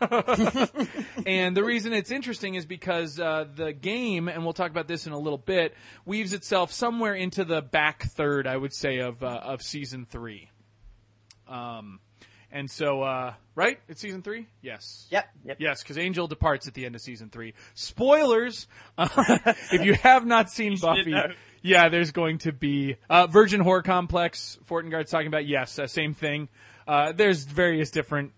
and 1.26 1.56
the 1.56 1.64
reason 1.64 1.92
it's 1.92 2.10
interesting 2.10 2.54
is 2.54 2.64
because 2.66 3.18
uh, 3.18 3.46
the 3.54 3.72
game, 3.72 4.28
and 4.28 4.44
we'll 4.44 4.52
talk 4.52 4.70
about 4.70 4.86
this 4.86 5.06
in 5.06 5.12
a 5.12 5.18
little 5.18 5.38
bit, 5.38 5.74
weaves 6.04 6.32
itself 6.32 6.72
somewhere 6.72 7.14
into 7.14 7.44
the 7.44 7.62
back 7.62 8.02
third, 8.02 8.46
I 8.46 8.56
would 8.56 8.72
say, 8.72 8.98
of 8.98 9.22
uh, 9.22 9.26
of 9.26 9.62
season 9.62 10.06
three. 10.08 10.48
Um, 11.48 12.00
and 12.52 12.70
so, 12.70 13.02
uh, 13.02 13.34
right? 13.54 13.80
It's 13.88 14.00
season 14.00 14.22
three. 14.22 14.46
Yes. 14.60 15.06
Yep. 15.10 15.24
Yep. 15.44 15.56
Yes, 15.58 15.82
because 15.82 15.96
Angel 15.98 16.28
departs 16.28 16.68
at 16.68 16.74
the 16.74 16.84
end 16.84 16.94
of 16.94 17.00
season 17.00 17.30
three. 17.30 17.54
Spoilers! 17.74 18.68
if 18.98 19.84
you 19.84 19.94
have 19.94 20.26
not 20.26 20.50
seen 20.50 20.78
Buffy. 20.78 21.14
Yeah, 21.62 21.88
there's 21.88 22.10
going 22.10 22.38
to 22.38 22.52
be 22.52 22.96
uh, 23.08 23.26
Virgin 23.28 23.60
Whore 23.62 23.84
Complex. 23.84 24.58
Fortingard's 24.64 25.10
talking 25.10 25.28
about 25.28 25.46
yes, 25.46 25.78
uh, 25.78 25.86
same 25.86 26.12
thing. 26.14 26.48
Uh, 26.86 27.12
there's 27.12 27.44
various 27.44 27.90
different 27.90 28.32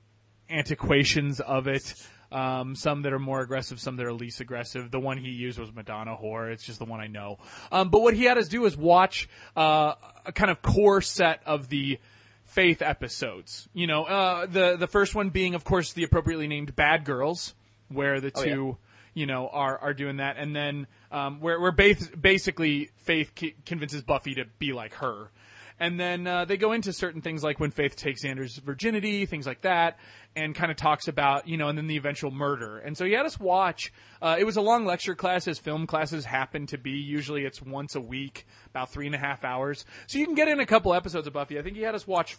antiquations 0.50 1.40
of 1.40 1.66
it. 1.66 1.94
Um, 2.30 2.74
some 2.74 3.02
that 3.02 3.12
are 3.12 3.18
more 3.18 3.40
aggressive, 3.40 3.78
some 3.78 3.96
that 3.96 4.06
are 4.06 4.12
least 4.12 4.40
aggressive. 4.40 4.90
The 4.90 4.98
one 4.98 5.18
he 5.18 5.30
used 5.30 5.58
was 5.58 5.72
Madonna 5.72 6.16
Whore. 6.16 6.52
It's 6.52 6.64
just 6.64 6.80
the 6.80 6.84
one 6.84 7.00
I 7.00 7.06
know. 7.06 7.38
Um, 7.70 7.90
but 7.90 8.02
what 8.02 8.14
he 8.14 8.24
had 8.24 8.38
us 8.38 8.48
do 8.48 8.64
is 8.64 8.76
watch 8.76 9.28
uh, 9.56 9.94
a 10.26 10.32
kind 10.32 10.50
of 10.50 10.60
core 10.60 11.00
set 11.00 11.40
of 11.46 11.68
the 11.68 11.98
faith 12.44 12.82
episodes. 12.82 13.68
You 13.72 13.86
know, 13.86 14.04
uh, 14.04 14.46
the 14.46 14.76
the 14.76 14.88
first 14.88 15.14
one 15.14 15.30
being, 15.30 15.54
of 15.54 15.62
course, 15.64 15.92
the 15.92 16.02
appropriately 16.02 16.48
named 16.48 16.74
Bad 16.74 17.04
Girls, 17.04 17.54
where 17.88 18.20
the 18.20 18.32
Oh, 18.34 18.42
yeah. 18.42 18.54
two, 18.54 18.76
you 19.14 19.26
know, 19.26 19.48
are 19.48 19.78
are 19.78 19.94
doing 19.94 20.16
that, 20.16 20.36
and 20.36 20.56
then 20.56 20.88
um, 21.14 21.40
where 21.40 21.60
where 21.60 21.72
ba- 21.72 21.94
basically 22.20 22.90
Faith 22.96 23.32
convinces 23.64 24.02
Buffy 24.02 24.34
to 24.34 24.44
be 24.58 24.72
like 24.72 24.94
her. 24.94 25.30
And 25.78 25.98
then 25.98 26.26
uh, 26.26 26.44
they 26.44 26.56
go 26.56 26.70
into 26.70 26.92
certain 26.92 27.20
things 27.20 27.42
like 27.42 27.58
when 27.58 27.72
Faith 27.72 27.96
takes 27.96 28.22
Xander's 28.22 28.58
virginity, 28.58 29.26
things 29.26 29.44
like 29.44 29.62
that, 29.62 29.98
and 30.36 30.54
kind 30.54 30.70
of 30.70 30.76
talks 30.76 31.08
about, 31.08 31.48
you 31.48 31.56
know, 31.56 31.68
and 31.68 31.76
then 31.76 31.88
the 31.88 31.96
eventual 31.96 32.30
murder. 32.30 32.78
And 32.78 32.96
so 32.96 33.04
he 33.04 33.12
had 33.12 33.26
us 33.26 33.40
watch. 33.40 33.92
Uh, 34.22 34.36
it 34.38 34.44
was 34.44 34.56
a 34.56 34.60
long 34.60 34.86
lecture 34.86 35.16
class, 35.16 35.48
as 35.48 35.58
film 35.58 35.88
classes 35.88 36.24
happen 36.24 36.66
to 36.68 36.78
be. 36.78 36.92
Usually 36.92 37.44
it's 37.44 37.60
once 37.60 37.96
a 37.96 38.00
week, 38.00 38.46
about 38.70 38.92
three 38.92 39.06
and 39.06 39.16
a 39.16 39.18
half 39.18 39.44
hours. 39.44 39.84
So 40.06 40.18
you 40.18 40.26
can 40.26 40.36
get 40.36 40.46
in 40.46 40.60
a 40.60 40.66
couple 40.66 40.94
episodes 40.94 41.26
of 41.26 41.32
Buffy. 41.32 41.58
I 41.58 41.62
think 41.62 41.76
he 41.76 41.82
had 41.82 41.96
us 41.96 42.06
watch 42.06 42.36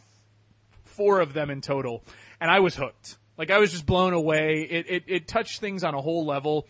four 0.86 1.20
of 1.20 1.34
them 1.34 1.50
in 1.50 1.60
total, 1.60 2.04
and 2.40 2.50
I 2.50 2.62
was 2.62 2.76
hooked. 2.76 3.18
Like 3.38 3.52
I 3.52 3.58
was 3.58 3.72
just 3.72 3.86
blown 3.86 4.14
away. 4.14 4.62
It 4.62 4.86
it, 4.88 5.04
it 5.08 5.28
touched 5.28 5.60
things 5.60 5.84
on 5.84 5.94
a 5.94 6.02
whole 6.02 6.26
level. 6.26 6.68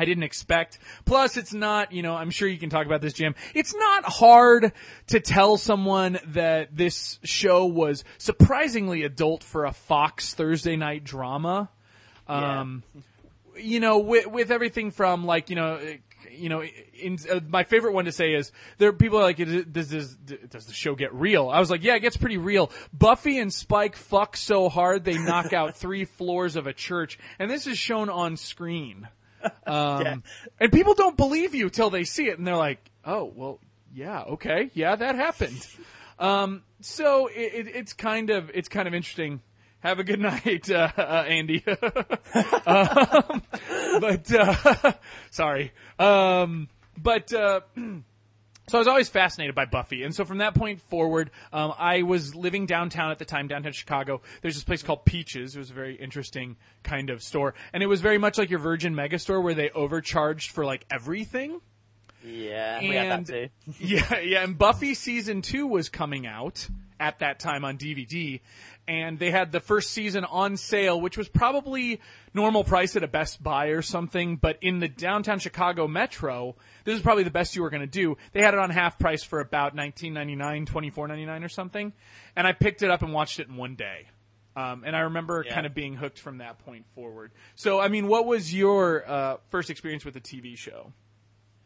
I 0.00 0.06
didn't 0.06 0.22
expect. 0.22 0.78
Plus, 1.04 1.36
it's 1.36 1.52
not, 1.52 1.92
you 1.92 2.02
know, 2.02 2.16
I'm 2.16 2.30
sure 2.30 2.48
you 2.48 2.56
can 2.56 2.70
talk 2.70 2.86
about 2.86 3.02
this, 3.02 3.12
Jim. 3.12 3.34
It's 3.54 3.74
not 3.74 4.04
hard 4.04 4.72
to 5.08 5.20
tell 5.20 5.58
someone 5.58 6.18
that 6.28 6.74
this 6.74 7.18
show 7.22 7.66
was 7.66 8.02
surprisingly 8.16 9.02
adult 9.02 9.44
for 9.44 9.66
a 9.66 9.72
Fox 9.72 10.32
Thursday 10.32 10.76
night 10.76 11.04
drama. 11.04 11.68
Um, 12.26 12.82
you 13.58 13.78
know, 13.78 13.98
with, 13.98 14.26
with 14.26 14.50
everything 14.50 14.90
from 14.90 15.26
like, 15.26 15.50
you 15.50 15.56
know, 15.56 15.78
you 16.30 16.48
know, 16.48 16.62
in, 16.62 17.18
uh, 17.30 17.40
my 17.48 17.64
favorite 17.64 17.92
one 17.92 18.06
to 18.06 18.12
say 18.12 18.32
is 18.32 18.52
there 18.78 18.88
are 18.88 18.92
people 18.94 19.18
are 19.18 19.22
like, 19.22 19.38
"Is- 19.38 19.66
does 19.66 19.90
this, 19.90 20.14
does 20.48 20.64
the 20.64 20.72
show 20.72 20.94
get 20.94 21.12
real? 21.12 21.50
I 21.50 21.60
was 21.60 21.70
like, 21.70 21.82
yeah, 21.84 21.96
it 21.96 22.00
gets 22.00 22.16
pretty 22.16 22.38
real. 22.38 22.70
Buffy 22.92 23.38
and 23.38 23.52
Spike 23.52 23.96
fuck 23.96 24.36
so 24.38 24.70
hard 24.70 25.04
they 25.04 25.18
knock 25.18 25.52
out 25.52 25.76
three 25.84 26.06
floors 26.06 26.56
of 26.56 26.66
a 26.66 26.72
church, 26.72 27.18
and 27.38 27.50
this 27.50 27.66
is 27.66 27.76
shown 27.76 28.08
on 28.08 28.38
screen. 28.38 29.08
Um, 29.66 30.02
Yeah. 30.02 30.16
and 30.60 30.72
people 30.72 30.94
don't 30.94 31.16
believe 31.16 31.54
you 31.54 31.70
till 31.70 31.90
they 31.90 32.04
see 32.04 32.26
it, 32.28 32.38
and 32.38 32.46
they're 32.46 32.56
like, 32.56 32.90
"Oh, 33.04 33.32
well, 33.34 33.58
yeah, 33.94 34.22
okay, 34.22 34.70
yeah, 34.74 34.96
that 34.96 35.14
happened." 35.16 35.66
Um, 36.18 36.64
so 36.82 37.28
it, 37.28 37.54
it, 37.54 37.68
it's 37.74 37.94
kind 37.94 38.28
of 38.28 38.50
it's 38.52 38.68
kind 38.68 38.86
of 38.86 38.92
interesting. 38.92 39.40
Have 39.78 39.98
a 40.00 40.04
good 40.04 40.20
night, 40.30 40.70
uh, 40.70 40.90
uh, 40.98 41.24
Andy. 41.26 41.64
um, 42.66 43.42
but 44.00 44.30
uh, 44.34 44.92
sorry, 45.30 45.72
um, 45.98 46.68
but. 46.98 47.32
So 48.70 48.78
I 48.78 48.82
was 48.82 48.86
always 48.86 49.08
fascinated 49.08 49.56
by 49.56 49.64
Buffy, 49.64 50.04
and 50.04 50.14
so 50.14 50.24
from 50.24 50.38
that 50.38 50.54
point 50.54 50.80
forward, 50.80 51.32
um, 51.52 51.74
I 51.76 52.02
was 52.02 52.36
living 52.36 52.66
downtown 52.66 53.10
at 53.10 53.18
the 53.18 53.24
time, 53.24 53.48
downtown 53.48 53.72
Chicago. 53.72 54.20
There's 54.42 54.54
this 54.54 54.62
place 54.62 54.80
called 54.80 55.04
Peaches. 55.04 55.56
It 55.56 55.58
was 55.58 55.72
a 55.72 55.74
very 55.74 55.96
interesting 55.96 56.56
kind 56.84 57.10
of 57.10 57.20
store, 57.20 57.54
and 57.72 57.82
it 57.82 57.86
was 57.86 58.00
very 58.00 58.16
much 58.16 58.38
like 58.38 58.48
your 58.48 58.60
Virgin 58.60 58.94
Megastore, 58.94 59.42
where 59.42 59.54
they 59.54 59.70
overcharged 59.70 60.52
for 60.52 60.64
like 60.64 60.86
everything. 60.88 61.60
Yeah. 62.24 62.80
We 62.80 62.88
had 62.88 63.06
And- 63.06 63.26
that 63.26 63.32
too. 63.32 63.74
Yeah, 63.80 64.18
yeah, 64.20 64.42
and 64.44 64.56
Buffy 64.58 64.94
season 64.94 65.42
two 65.42 65.66
was 65.66 65.88
coming 65.88 66.26
out 66.26 66.68
at 66.98 67.20
that 67.20 67.38
time 67.40 67.64
on 67.64 67.78
DVD, 67.78 68.40
and 68.86 69.18
they 69.18 69.30
had 69.30 69.52
the 69.52 69.60
first 69.60 69.90
season 69.92 70.24
on 70.26 70.58
sale, 70.58 71.00
which 71.00 71.16
was 71.16 71.28
probably 71.30 71.98
normal 72.34 72.62
price 72.62 72.94
at 72.94 73.02
a 73.02 73.08
Best 73.08 73.42
Buy 73.42 73.68
or 73.68 73.80
something, 73.80 74.36
but 74.36 74.58
in 74.60 74.80
the 74.80 74.88
downtown 74.88 75.38
Chicago 75.38 75.88
metro, 75.88 76.56
this 76.84 76.94
is 76.96 77.00
probably 77.00 77.24
the 77.24 77.30
best 77.30 77.56
you 77.56 77.62
were 77.62 77.70
going 77.70 77.80
to 77.80 77.86
do. 77.86 78.18
They 78.32 78.42
had 78.42 78.52
it 78.52 78.60
on 78.60 78.68
half 78.68 78.98
price 78.98 79.22
for 79.24 79.40
about 79.40 79.74
nineteen 79.74 80.12
ninety 80.12 80.36
nine, 80.36 80.66
twenty 80.66 80.90
four 80.90 81.08
ninety 81.08 81.24
nine 81.24 81.42
or 81.42 81.48
something, 81.48 81.92
and 82.36 82.46
I 82.46 82.52
picked 82.52 82.82
it 82.82 82.90
up 82.90 83.00
and 83.02 83.14
watched 83.14 83.40
it 83.40 83.48
in 83.48 83.56
one 83.56 83.76
day. 83.76 84.06
Um, 84.56 84.82
and 84.84 84.94
I 84.94 85.00
remember 85.00 85.42
Yeah. 85.46 85.54
kind 85.54 85.64
of 85.64 85.74
being 85.74 85.94
hooked 85.94 86.18
from 86.18 86.38
that 86.38 86.58
point 86.58 86.84
forward. 86.94 87.30
So, 87.54 87.80
I 87.80 87.88
mean, 87.88 88.08
what 88.08 88.26
was 88.26 88.52
your 88.52 89.08
uh, 89.08 89.36
first 89.48 89.70
experience 89.70 90.04
with 90.04 90.16
a 90.16 90.20
TV 90.20 90.58
show? 90.58 90.92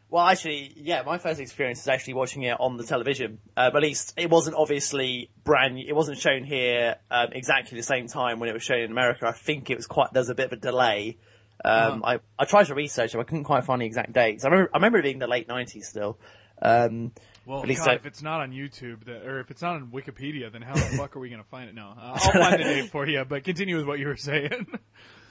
Well, 0.09 0.25
actually, 0.27 0.71
yeah, 0.77 1.01
my 1.03 1.17
first 1.17 1.39
experience 1.39 1.81
is 1.81 1.87
actually 1.87 2.13
watching 2.13 2.43
it 2.43 2.55
on 2.59 2.77
the 2.77 2.83
television. 2.83 3.39
Um, 3.57 3.75
at 3.75 3.81
least 3.81 4.13
it 4.17 4.29
wasn't 4.29 4.55
obviously 4.55 5.29
brand. 5.43 5.79
It 5.79 5.93
wasn't 5.95 6.19
shown 6.19 6.43
here 6.43 6.95
um, 7.11 7.29
exactly 7.33 7.77
the 7.77 7.83
same 7.83 8.07
time 8.07 8.39
when 8.39 8.47
it 8.49 8.53
was 8.53 8.63
shown 8.63 8.79
in 8.79 8.91
America. 8.91 9.27
I 9.27 9.31
think 9.33 9.69
it 9.69 9.75
was 9.75 9.87
quite. 9.87 10.13
There's 10.13 10.29
a 10.29 10.35
bit 10.35 10.45
of 10.47 10.53
a 10.53 10.57
delay. 10.57 11.17
Um, 11.63 12.03
I 12.05 12.19
I 12.37 12.45
tried 12.45 12.65
to 12.67 12.75
research 12.75 13.13
it, 13.13 13.17
but 13.17 13.21
I 13.21 13.23
couldn't 13.25 13.45
quite 13.45 13.65
find 13.65 13.81
the 13.81 13.85
exact 13.85 14.13
dates. 14.13 14.45
I 14.45 14.49
remember 14.49 14.69
I 14.73 14.77
remember 14.77 14.99
it 14.99 15.03
being 15.03 15.19
the 15.19 15.27
late 15.27 15.47
'90s 15.47 15.85
still. 15.85 16.19
Um, 16.61 17.11
Well, 17.45 17.61
At 17.61 17.67
least 17.67 17.81
God, 17.85 17.91
I- 17.91 17.95
if 17.95 18.05
it's 18.05 18.21
not 18.21 18.41
on 18.41 18.51
YouTube, 18.51 19.07
or 19.25 19.39
if 19.39 19.51
it's 19.51 19.61
not 19.61 19.75
on 19.75 19.87
Wikipedia, 19.87 20.51
then 20.51 20.61
how 20.61 20.73
the 20.75 20.79
fuck 20.97 21.15
are 21.15 21.19
we 21.19 21.29
going 21.29 21.41
to 21.43 21.47
find 21.49 21.67
it? 21.69 21.75
No, 21.75 21.87
uh, 21.89 22.17
I'll 22.17 22.31
find 22.31 22.59
the 22.59 22.63
date 22.63 22.91
for 22.91 23.07
you. 23.07 23.25
But 23.25 23.43
continue 23.43 23.75
with 23.77 23.85
what 23.85 23.99
you 23.99 24.07
were 24.07 24.15
saying. 24.17 24.67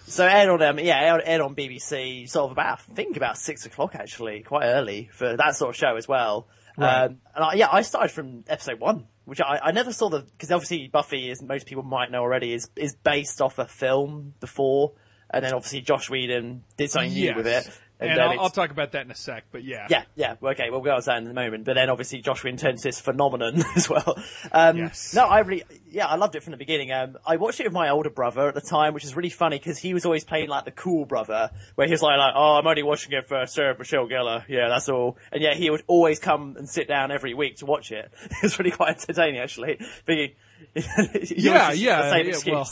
So 0.07 0.27
aired 0.27 0.51
on 0.51 0.63
um, 0.63 0.79
yeah, 0.79 1.01
aired- 1.01 1.23
aired 1.25 1.41
on 1.41 1.55
BBC 1.55 2.29
sort 2.29 2.47
of 2.47 2.53
about 2.53 2.81
I 2.91 2.95
think 2.95 3.17
about 3.17 3.39
six 3.39 3.67
o'clock 3.67 3.95
actually, 3.95 4.41
quite 4.41 4.67
early 4.67 5.09
for 5.13 5.37
that 5.37 5.57
sort 5.57 5.71
of 5.71 5.77
show 5.77 5.97
as 5.97 6.07
well. 6.07 6.47
Right. 6.77 7.05
Um, 7.05 7.19
and 7.35 7.45
I, 7.45 7.55
yeah, 7.55 7.69
I 7.71 7.83
started 7.83 8.11
from 8.11 8.45
episode 8.49 8.81
one, 8.81 9.07
which 9.25 9.41
I, 9.41 9.61
I 9.63 9.73
never 9.73 9.93
saw 9.93 10.11
the 10.11 10.21
because 10.21 10.51
obviously 10.51 10.89
Buffy, 10.89 11.31
as 11.31 11.43
most 11.43 11.67
people 11.67 11.85
might 11.85 12.11
know 12.11 12.21
already, 12.21 12.53
is 12.53 12.69
is 12.77 12.95
based 12.95 13.41
off 13.41 13.59
a 13.59 13.67
film 13.67 14.35
before, 14.41 14.93
and 15.31 15.45
then 15.45 15.55
obviously 15.55 15.81
Joss 15.81 16.11
Whedon 16.11 16.65
did 16.77 16.91
something 16.91 17.13
new 17.13 17.35
with 17.37 17.47
it. 17.47 17.71
And 18.01 18.19
um, 18.21 18.31
I'll, 18.33 18.41
I'll 18.41 18.51
talk 18.51 18.71
about 18.71 18.93
that 18.93 19.05
in 19.05 19.11
a 19.11 19.15
sec. 19.15 19.45
But 19.53 19.63
yeah, 19.63 19.87
Yeah, 19.89 20.03
yeah. 20.17 20.35
Okay, 20.43 20.69
we'll 20.71 20.81
go 20.81 20.91
on 20.95 21.03
that 21.07 21.23
in 21.23 21.29
a 21.29 21.33
moment. 21.33 21.65
But 21.65 21.75
then 21.75 21.89
obviously 21.91 22.21
Joss 22.23 22.43
Whedon 22.43 22.59
turns 22.59 22.83
this 22.83 23.01
phenomenon 23.01 23.63
as 23.77 23.89
well. 23.89 24.17
Um, 24.51 24.77
Yes. 24.79 25.15
No, 25.15 25.25
I 25.25 25.41
really, 25.41 25.63
yeah, 25.91 26.07
I 26.07 26.17
loved 26.17 26.35
it 26.35 26.43
from 26.43 26.51
the 26.51 26.57
beginning. 26.57 26.91
Um, 26.91 27.17
I 27.25 27.37
watched 27.37 27.61
it 27.61 27.65
with 27.65 27.73
my 27.73 27.91
older 27.91 28.11
brother 28.11 28.49
at 28.49 28.55
the 28.55 28.61
time, 28.61 28.95
which 28.95 29.05
is 29.05 29.15
really 29.17 29.31
funny 29.31 29.59
because 29.59 29.79
he 29.79 29.95
was 29.95 30.05
always 30.05 30.25
playing 30.25 30.49
like 30.49 30.65
the 30.65 30.73
cool 30.73 31.05
brother, 31.05 31.51
where 31.77 31.87
he 31.87 31.93
was 31.93 32.03
like, 32.03 32.19
like, 32.19 32.35
oh, 32.37 32.57
I'm 32.57 32.67
only 32.67 32.83
watching 32.83 33.13
it 33.13 33.27
for 33.29 33.47
Sarah 33.47 33.77
Michelle 33.79 34.09
Gellar. 34.09 34.45
Yeah, 34.49 34.69
that's 34.69 34.89
all. 34.89 35.17
And 35.31 35.41
yeah, 35.43 35.55
he 35.55 35.71
would 35.71 35.85
always 35.87 36.19
come 36.19 36.57
and 36.59 36.69
sit 36.69 36.89
down 36.89 37.13
every 37.13 37.33
week 37.35 37.59
to 37.59 37.67
watch 37.67 37.93
it. 37.93 38.11
It's 38.43 38.59
really 38.59 38.73
quite 38.73 38.97
entertaining, 39.01 39.41
actually. 39.41 39.79
Thinking, 40.05 40.35
Yeah, 40.75 41.71
yeah, 41.73 42.11
yeah, 42.47 42.53
well- 42.53 42.65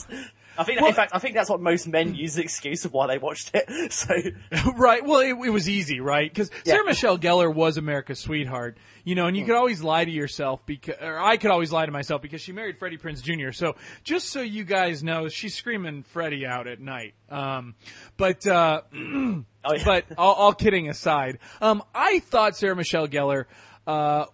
I 0.59 0.65
think, 0.65 0.81
in 0.81 0.95
fact, 0.95 1.12
I 1.15 1.19
think 1.19 1.35
that's 1.35 1.49
what 1.49 1.61
most 1.61 1.87
men 1.88 2.15
use 2.15 2.33
as 2.33 2.37
an 2.38 2.43
excuse 2.43 2.85
of 2.85 2.93
why 2.93 3.07
they 3.07 3.19
watched 3.19 3.51
it. 3.55 3.69
So, 3.93 4.15
right. 4.77 5.05
Well, 5.05 5.21
it, 5.21 5.47
it 5.47 5.51
was 5.51 5.69
easy, 5.69 6.01
right? 6.01 6.31
Because 6.33 6.51
Yeah. 6.65 6.75
Sarah 6.75 6.85
Michelle 6.87 7.19
Gellar 7.19 7.53
was 7.53 7.77
America's 7.77 8.21
sweetheart, 8.21 8.79
you 9.05 9.15
know, 9.15 9.27
and 9.27 9.37
you 9.37 9.45
could 9.45 9.55
always 9.55 9.83
lie 9.83 10.05
to 10.05 10.11
yourself 10.11 10.65
because, 10.67 10.97
or 11.01 11.19
I 11.19 11.37
could 11.37 11.51
always 11.51 11.73
lie 11.73 11.87
to 11.87 11.93
myself 11.93 12.23
because 12.23 12.41
she 12.41 12.53
married 12.53 12.79
Freddie 12.79 12.99
Prinze 12.99 13.23
Jr. 13.23 13.53
So 13.53 13.77
just 14.05 14.31
so 14.31 14.41
you 14.41 14.65
guys 14.65 15.03
know, 15.03 15.29
she's 15.29 15.55
screaming 15.55 16.03
Freddie 16.03 16.47
out 16.47 16.67
at 16.67 16.81
night. 16.81 17.15
Um, 17.29 17.75
but 18.17 18.47
uh, 18.47 18.83
oh, 18.95 19.45
yeah. 19.65 19.85
but 19.85 20.05
all, 20.17 20.35
all 20.35 20.53
kidding 20.53 20.88
aside, 20.88 21.38
um, 21.61 21.83
I 21.95 22.21
thought 22.21 22.57
Sarah 22.57 22.77
Michelle 22.77 23.09
Gellar. 23.09 23.47
Uh, 23.87 24.27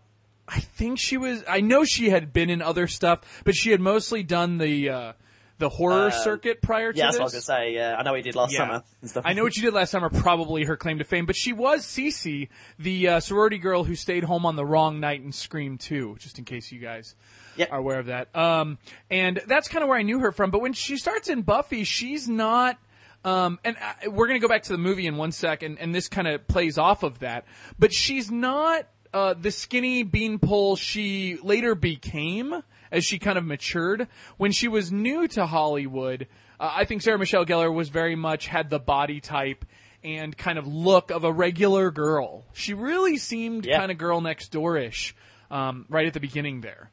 I 0.47 0.61
think 0.61 0.99
she 0.99 1.17
was. 1.17 1.45
I 1.49 1.61
know 1.61 1.85
she 1.85 2.09
had 2.11 2.33
been 2.33 2.49
in 2.49 2.63
other 2.63 2.87
stuff, 2.87 3.21
but 3.45 3.55
she 3.55 3.71
had 3.71 3.81
mostly 3.81 4.23
done 4.23 4.59
the 4.59 4.89
uh, 4.89 5.13
the 5.59 5.69
horror 5.69 6.11
circuit 6.11 6.63
prior 6.63 6.93
to 6.93 6.99
yeah, 6.99 7.07
that's 7.07 7.17
what 7.17 7.23
I 7.23 7.25
was 7.25 7.33
gonna 7.33 7.43
say. 7.43 7.75
Yeah, 7.75 7.97
I 7.99 8.03
know 8.03 8.15
he 8.15 8.23
did 8.23 8.35
last 8.37 8.53
Yeah. 8.53 8.59
summer 8.59 8.83
and 9.03 9.11
stuff. 9.11 9.25
I 9.27 9.33
know 9.33 9.43
what 9.43 9.57
you 9.57 9.63
did 9.63 9.75
last 9.75 9.91
summer, 9.91 10.09
probably 10.09 10.65
her 10.65 10.77
claim 10.77 10.99
to 10.99 11.05
fame, 11.05 11.27
but 11.27 11.35
she 11.37 11.53
was 11.53 11.85
Cici, 11.85 12.49
the 12.79 13.09
uh, 13.09 13.21
sorority 13.21 13.59
girl 13.59 13.85
who 13.85 13.95
stayed 13.97 14.25
home 14.25 14.47
on 14.47 14.57
the 14.57 14.65
wrong 14.65 15.01
night 15.01 15.21
in 15.23 15.33
Scream 15.33 15.77
2. 15.79 16.17
just 16.21 16.39
in 16.39 16.45
case 16.45 16.71
you 16.73 16.79
guys 16.79 17.15
Yep. 17.57 17.73
are 17.73 17.79
aware 17.79 17.99
of 17.99 18.07
that. 18.07 18.35
Um, 18.37 18.79
and 19.11 19.41
that's 19.47 19.69
kind 19.69 19.83
of 19.83 19.89
where 19.89 19.99
I 19.99 20.03
knew 20.03 20.21
her 20.21 20.31
from, 20.33 20.51
but 20.53 20.61
when 20.61 20.73
she 20.75 20.97
starts 20.97 21.29
in 21.29 21.43
Buffy, 21.43 21.83
she's 21.85 22.29
not. 22.29 22.79
Um, 23.25 23.59
and 23.65 23.77
uh, 23.77 24.11
we're 24.13 24.29
going 24.29 24.41
to 24.41 24.45
go 24.45 24.49
back 24.49 24.63
to 24.65 24.73
the 24.73 24.79
movie 24.79 25.07
in 25.09 25.17
one 25.17 25.33
second, 25.33 25.79
and 25.81 25.93
this 25.93 26.09
kind 26.09 26.29
of 26.29 26.47
plays 26.47 26.79
off 26.79 27.03
of 27.03 27.19
that. 27.19 27.47
But 27.77 27.93
she's 27.93 28.31
not 28.31 28.87
uh, 29.13 29.35
the 29.35 29.51
skinny 29.51 30.05
beanpole 30.05 30.77
she 30.77 31.37
later 31.43 31.75
became 31.75 32.63
as 32.91 33.05
she 33.05 33.19
kind 33.19 33.39
of 33.39 33.45
matured. 33.45 34.09
When 34.37 34.53
she 34.53 34.69
was 34.69 34.91
new 34.93 35.29
to 35.29 35.47
Hollywood, 35.47 36.27
uh, 36.59 36.73
I 36.77 36.85
think 36.85 37.03
Sarah 37.03 37.19
Michelle 37.19 37.45
Gellar 37.45 37.73
was 37.73 37.89
very 37.89 38.17
much 38.17 38.47
had 38.47 38.71
the 38.71 38.79
body 38.79 39.21
type 39.21 39.65
and 40.05 40.37
kind 40.37 40.59
of 40.59 40.67
look 40.67 41.11
of 41.11 41.25
a 41.25 41.33
regular 41.33 41.91
girl. 41.91 42.45
She 42.53 42.75
really 42.75 43.17
seemed 43.17 43.67
Yeah. 43.67 43.79
kind 43.79 43.91
of 43.91 43.99
girl 43.99 44.21
next 44.21 44.49
door-ish 44.53 45.15
um, 45.51 45.87
right 45.89 46.07
at 46.07 46.15
the 46.15 46.21
beginning 46.21 46.61
there. 46.61 46.91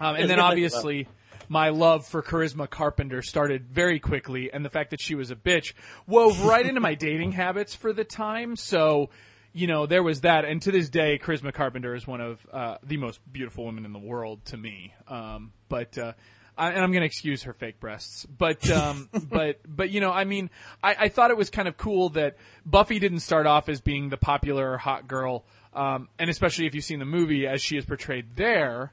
Um, 0.00 0.16
and 0.16 0.24
then 0.24 0.24
a 0.24 0.28
good 0.28 0.36
look, 0.36 0.50
obviously 0.50 1.08
my 1.48 1.68
love 1.68 2.06
for 2.06 2.22
Charisma 2.22 2.68
Carpenter 2.68 3.22
started 3.22 3.68
very 3.70 4.00
quickly, 4.00 4.52
and 4.52 4.64
the 4.64 4.70
fact 4.70 4.90
that 4.90 5.00
she 5.00 5.14
was 5.14 5.30
a 5.30 5.36
bitch 5.36 5.74
wove 6.06 6.44
right 6.44 6.66
into 6.66 6.80
my 6.80 6.94
dating 6.94 7.32
habits 7.32 7.74
for 7.74 7.92
the 7.92 8.04
time. 8.04 8.56
So, 8.56 9.10
you 9.56 9.66
know, 9.66 9.86
there 9.86 10.02
was 10.02 10.20
that. 10.20 10.44
And 10.44 10.60
to 10.62 10.70
this 10.70 10.90
day, 10.90 11.18
Charisma 11.18 11.52
Carpenter 11.52 11.94
is 11.94 12.06
one 12.06 12.20
of 12.20 12.46
uh, 12.52 12.76
the 12.82 12.98
most 12.98 13.20
beautiful 13.32 13.64
women 13.64 13.86
in 13.86 13.92
the 13.94 13.98
world 13.98 14.44
to 14.46 14.56
me. 14.58 14.92
Um, 15.08 15.52
but 15.70 15.96
uh, 15.96 16.12
I, 16.58 16.72
and 16.72 16.82
I'm 16.82 16.92
going 16.92 17.00
to 17.00 17.06
excuse 17.06 17.44
her 17.44 17.54
fake 17.54 17.80
breasts, 17.80 18.26
but 18.26 18.68
um, 18.70 19.08
but 19.30 19.60
but 19.66 19.88
you 19.88 20.00
know, 20.00 20.12
I 20.12 20.24
mean, 20.24 20.50
I, 20.82 20.96
I 21.00 21.08
thought 21.08 21.30
it 21.30 21.38
was 21.38 21.48
kind 21.48 21.68
of 21.68 21.78
cool 21.78 22.10
that 22.10 22.36
Buffy 22.66 22.98
didn't 22.98 23.20
start 23.20 23.46
off 23.46 23.70
as 23.70 23.80
being 23.80 24.10
the 24.10 24.18
popular 24.18 24.76
hot 24.76 25.08
girl, 25.08 25.46
um, 25.72 26.08
and 26.18 26.28
especially 26.28 26.66
if 26.66 26.74
you've 26.74 26.84
seen 26.84 26.98
the 26.98 27.06
movie 27.06 27.46
as 27.46 27.62
she 27.62 27.78
is 27.78 27.86
portrayed 27.86 28.36
there. 28.36 28.92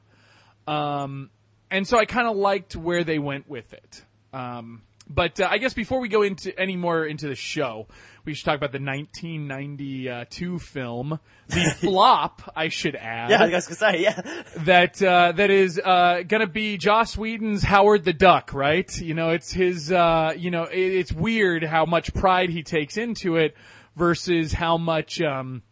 Um, 0.66 1.30
and 1.70 1.86
so 1.86 1.98
I 1.98 2.06
kind 2.06 2.28
of 2.28 2.38
liked 2.38 2.78
where 2.78 3.04
they 3.04 3.20
went 3.20 3.50
with 3.50 3.74
it. 3.74 4.06
Um, 4.32 4.84
but 5.08 5.40
uh, 5.40 5.48
I 5.50 5.58
guess 5.58 5.74
before 5.74 6.00
we 6.00 6.08
go 6.08 6.22
into 6.22 6.58
any 6.60 6.76
more 6.76 7.06
into 7.06 7.28
the 7.28 7.36
show, 7.36 7.88
we 8.26 8.34
should 8.34 8.46
talk 8.46 8.56
about 8.56 8.72
the 8.72 8.80
1992 8.80 10.60
film, 10.60 11.20
the 11.48 11.76
flop. 11.80 12.54
I 12.56 12.70
should 12.70 12.96
add 12.96 13.30
yeah, 13.30 13.44
I 13.44 13.50
was 13.50 13.68
gonna 13.68 13.94
say, 13.94 14.02
yeah. 14.02 14.22
that 14.64 15.02
uh, 15.02 15.34
that 15.34 15.50
is 15.50 15.80
uh, 15.84 16.24
gonna 16.28 16.48
be 16.48 16.78
Joss 16.78 17.18
Whedon's 17.18 17.64
Howard 17.64 18.06
the 18.06 18.14
Duck, 18.14 18.54
right? 18.54 18.96
You 19.00 19.14
know, 19.14 19.30
it's 19.30 19.52
his. 19.52 19.92
Uh, 19.92 20.34
you 20.38 20.52
know, 20.52 20.64
it, 20.64 20.80
it's 20.80 21.12
weird 21.12 21.64
how 21.64 21.86
much 21.86 22.14
pride 22.14 22.50
he 22.50 22.64
takes 22.64 22.98
into 22.98 23.36
it 23.36 23.56
versus 23.96 24.54
how 24.54 24.78
much 24.78 25.22
um, 25.22 25.64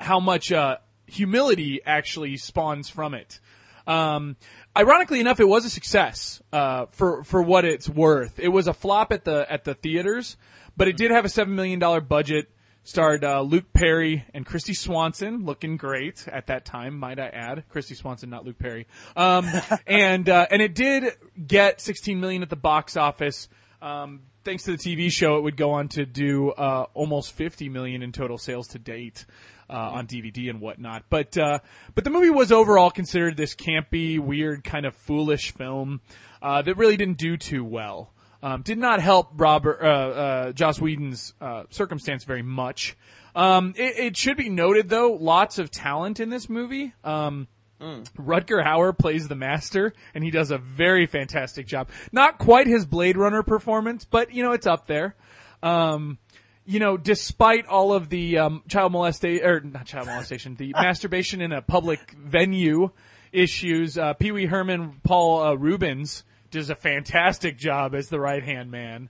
how 0.00 0.18
much 0.18 0.50
uh, 0.50 0.78
humility 1.06 1.80
actually 1.84 2.36
spawns 2.36 2.88
from 2.88 3.14
it. 3.14 3.40
Um, 3.86 4.36
ironically 4.76 5.20
enough, 5.20 5.40
it 5.40 5.48
was 5.48 5.64
a 5.64 5.70
success 5.70 6.42
uh, 6.52 6.86
for 6.92 7.24
for 7.24 7.42
what 7.42 7.64
it's 7.64 7.88
worth. 7.88 8.38
It 8.38 8.48
was 8.48 8.66
a 8.66 8.74
flop 8.74 9.12
at 9.12 9.24
the 9.24 9.46
at 9.50 9.64
the 9.64 9.74
theaters, 9.74 10.36
but 10.76 10.88
it 10.88 10.96
did 10.96 11.10
have 11.10 11.24
a 11.24 11.28
seven 11.28 11.54
million 11.54 11.78
dollar 11.78 12.00
budget. 12.00 12.50
Starred 12.82 13.24
uh, 13.24 13.42
Luke 13.42 13.74
Perry 13.74 14.24
and 14.32 14.46
Kristy 14.46 14.74
Swanson, 14.74 15.44
looking 15.44 15.76
great 15.76 16.26
at 16.26 16.46
that 16.46 16.64
time, 16.64 16.98
might 16.98 17.20
I 17.20 17.28
add. 17.28 17.64
Kristy 17.72 17.94
Swanson, 17.94 18.30
not 18.30 18.46
Luke 18.46 18.58
Perry. 18.58 18.86
Um, 19.14 19.46
and 19.86 20.28
uh, 20.28 20.46
and 20.50 20.62
it 20.62 20.74
did 20.74 21.12
get 21.46 21.80
16 21.80 22.18
million 22.18 22.42
at 22.42 22.48
the 22.48 22.56
box 22.56 22.96
office. 22.96 23.48
Um, 23.82 24.22
thanks 24.44 24.64
to 24.64 24.72
the 24.72 24.78
TV 24.78 25.10
show, 25.10 25.36
it 25.36 25.42
would 25.42 25.56
go 25.56 25.72
on 25.72 25.88
to 25.88 26.06
do 26.06 26.50
uh, 26.52 26.86
almost 26.94 27.32
50 27.32 27.68
million 27.68 28.02
in 28.02 28.12
total 28.12 28.38
sales 28.38 28.68
to 28.68 28.78
date 28.78 29.26
uh, 29.70 29.90
on 29.92 30.06
DVD 30.06 30.50
and 30.50 30.60
whatnot. 30.60 31.04
But 31.08 31.38
uh, 31.38 31.60
but 31.94 32.04
the 32.04 32.10
movie 32.10 32.30
was 32.30 32.50
overall 32.50 32.90
considered 32.90 33.36
this 33.36 33.54
campy, 33.54 34.18
weird, 34.18 34.64
kind 34.64 34.84
of 34.84 34.94
foolish 34.94 35.52
film 35.52 36.00
uh, 36.42 36.62
that 36.62 36.76
really 36.76 36.96
didn't 36.96 37.18
do 37.18 37.36
too 37.36 37.64
well. 37.64 38.12
Um, 38.42 38.62
did 38.62 38.78
not 38.78 39.00
help 39.00 39.32
Robert 39.36 39.80
uh, 39.82 39.86
uh, 39.86 40.52
Joss 40.52 40.80
Whedon's 40.80 41.34
uh, 41.40 41.64
circumstance 41.70 42.24
very 42.24 42.42
much. 42.42 42.96
Um, 43.34 43.74
it, 43.76 43.98
it 43.98 44.16
should 44.16 44.36
be 44.36 44.48
noted 44.48 44.88
though, 44.88 45.12
lots 45.12 45.58
of 45.58 45.70
talent 45.70 46.20
in 46.20 46.30
this 46.30 46.48
movie. 46.48 46.92
Um, 47.04 47.48
Rutger 47.80 48.62
Hauer 48.62 48.96
plays 48.96 49.28
the 49.28 49.34
master, 49.34 49.94
and 50.14 50.22
he 50.22 50.30
does 50.30 50.50
a 50.50 50.58
very 50.58 51.06
fantastic 51.06 51.66
job. 51.66 51.88
Not 52.12 52.38
quite 52.38 52.66
his 52.66 52.84
Blade 52.84 53.16
Runner 53.16 53.42
performance, 53.42 54.04
but 54.04 54.34
you 54.34 54.42
know 54.42 54.52
it's 54.52 54.66
up 54.66 54.86
there. 54.86 55.14
Um, 55.62 56.18
you 56.64 56.78
know, 56.78 56.96
despite 56.96 57.66
all 57.66 57.92
of 57.92 58.08
the 58.08 58.38
um, 58.38 58.62
child 58.68 58.92
molestation 58.92 59.46
or 59.46 59.60
not 59.60 59.86
child 59.86 60.06
molestation, 60.06 60.54
the 60.56 60.72
masturbation 60.80 61.40
in 61.40 61.52
a 61.52 61.62
public 61.62 62.12
venue 62.12 62.90
issues, 63.32 63.98
uh, 63.98 64.14
Pee 64.14 64.32
Wee 64.32 64.46
Herman, 64.46 65.00
Paul 65.02 65.42
uh, 65.42 65.54
Reubens 65.54 66.24
does 66.50 66.70
a 66.70 66.74
fantastic 66.74 67.58
job 67.58 67.94
as 67.94 68.08
the 68.08 68.20
right 68.20 68.42
hand 68.42 68.70
man. 68.70 69.08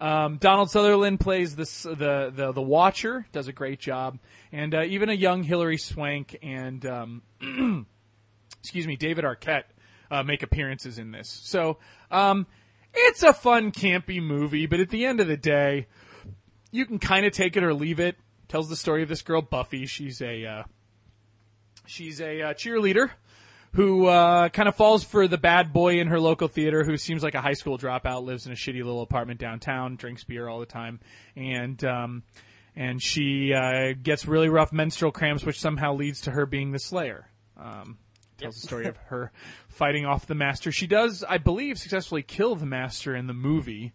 Um, 0.00 0.36
Donald 0.36 0.70
Sutherland 0.70 1.18
plays 1.18 1.56
this, 1.56 1.82
the, 1.82 2.32
the 2.34 2.52
the 2.52 2.62
Watcher, 2.62 3.26
does 3.32 3.48
a 3.48 3.52
great 3.52 3.80
job, 3.80 4.18
and 4.52 4.74
uh, 4.74 4.84
even 4.84 5.08
a 5.08 5.14
young 5.14 5.42
Hilary 5.42 5.76
Swank 5.76 6.36
and 6.40 6.86
um, 6.86 7.22
excuse 8.60 8.86
me, 8.86 8.96
David 8.96 9.24
Arquette 9.24 9.64
uh, 10.10 10.22
make 10.22 10.42
appearances 10.42 10.98
in 10.98 11.10
this. 11.10 11.28
So 11.28 11.78
um, 12.10 12.46
it's 12.94 13.22
a 13.22 13.32
fun, 13.32 13.72
campy 13.72 14.22
movie, 14.22 14.66
but 14.66 14.80
at 14.80 14.90
the 14.90 15.04
end 15.04 15.20
of 15.20 15.26
the 15.26 15.36
day, 15.36 15.86
you 16.70 16.86
can 16.86 16.98
kind 16.98 17.26
of 17.26 17.32
take 17.32 17.56
it 17.56 17.62
or 17.62 17.74
leave 17.74 18.00
it. 18.00 18.16
Tells 18.48 18.68
the 18.68 18.76
story 18.76 19.02
of 19.02 19.08
this 19.08 19.22
girl 19.22 19.42
Buffy. 19.42 19.86
She's 19.86 20.22
a 20.22 20.46
uh, 20.46 20.62
she's 21.86 22.20
a 22.20 22.42
uh, 22.42 22.54
cheerleader 22.54 23.10
who 23.72 24.06
uh, 24.06 24.48
kind 24.48 24.68
of 24.68 24.74
falls 24.74 25.04
for 25.04 25.28
the 25.28 25.36
bad 25.36 25.72
boy 25.72 26.00
in 26.00 26.08
her 26.08 26.18
local 26.18 26.48
theater 26.48 26.84
who 26.84 26.96
seems 26.96 27.22
like 27.22 27.34
a 27.34 27.40
high 27.40 27.52
school 27.52 27.76
dropout, 27.76 28.24
lives 28.24 28.46
in 28.46 28.52
a 28.52 28.56
shitty 28.56 28.76
little 28.76 29.02
apartment 29.02 29.38
downtown, 29.38 29.96
drinks 29.96 30.24
beer 30.24 30.48
all 30.48 30.60
the 30.60 30.66
time, 30.66 31.00
and 31.36 31.84
um, 31.84 32.22
and 32.74 33.02
she 33.02 33.52
uh, 33.52 33.92
gets 34.02 34.26
really 34.26 34.48
rough 34.48 34.72
menstrual 34.72 35.12
cramps, 35.12 35.44
which 35.44 35.60
somehow 35.60 35.94
leads 35.94 36.22
to 36.22 36.30
her 36.30 36.46
being 36.46 36.72
the 36.72 36.78
Slayer. 36.78 37.28
Um, 37.56 37.98
tells 38.38 38.54
the 38.54 38.66
story 38.66 38.86
of 38.86 38.96
her 39.08 39.32
fighting 39.68 40.06
off 40.06 40.26
the 40.26 40.34
Master. 40.34 40.72
She 40.72 40.86
does, 40.86 41.24
I 41.28 41.38
believe, 41.38 41.78
successfully 41.78 42.22
kill 42.22 42.54
the 42.54 42.66
Master 42.66 43.14
in 43.14 43.26
the 43.26 43.34
movie. 43.34 43.92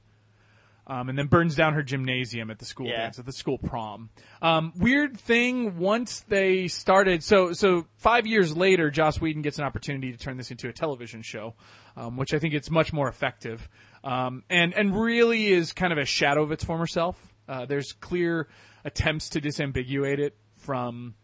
Um, 0.85 1.07
and 1.07 1.17
then 1.17 1.27
burns 1.27 1.55
down 1.55 1.75
her 1.75 1.81
gymnasium 1.83 2.51
at 2.51 2.59
the 2.59 2.65
school 2.65 2.87
Yeah. 2.87 3.03
dance, 3.03 3.17
at 3.17 3.25
the 3.25 3.31
school 3.31 3.57
prom. 3.57 4.09
Um, 4.41 4.73
weird 4.75 5.17
thing, 5.17 5.77
once 5.77 6.19
they 6.27 6.67
started, 6.67 7.23
so, 7.23 7.53
so 7.53 7.85
five 7.95 8.27
years 8.27 8.57
later, 8.57 8.91
Joss 8.91 9.21
Whedon 9.21 9.43
gets 9.43 9.57
an 9.59 9.63
opportunity 9.63 10.11
to 10.11 10.17
turn 10.17 10.35
this 10.35 10.51
into 10.51 10.67
a 10.67 10.73
television 10.73 11.21
show, 11.21 11.55
um, 11.95 12.17
which 12.17 12.33
I 12.33 12.39
think 12.39 12.53
it's 12.53 12.69
much 12.69 12.91
more 12.91 13.07
effective. 13.07 13.69
Um, 14.03 14.43
and, 14.49 14.73
and 14.73 14.93
really 14.93 15.53
is 15.53 15.71
kind 15.71 15.93
of 15.93 15.99
a 15.99 16.05
shadow 16.05 16.43
of 16.43 16.51
its 16.51 16.65
former 16.65 16.87
self. 16.87 17.33
Uh, 17.47 17.65
there's 17.65 17.93
clear 17.93 18.49
attempts 18.83 19.29
to 19.29 19.39
disambiguate 19.39 20.19
it 20.19 20.35
from, 20.57 21.15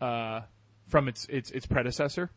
uh, 0.00 0.42
from 0.86 1.08
its, 1.08 1.26
its, 1.26 1.50
its 1.50 1.66
predecessor. 1.66 2.30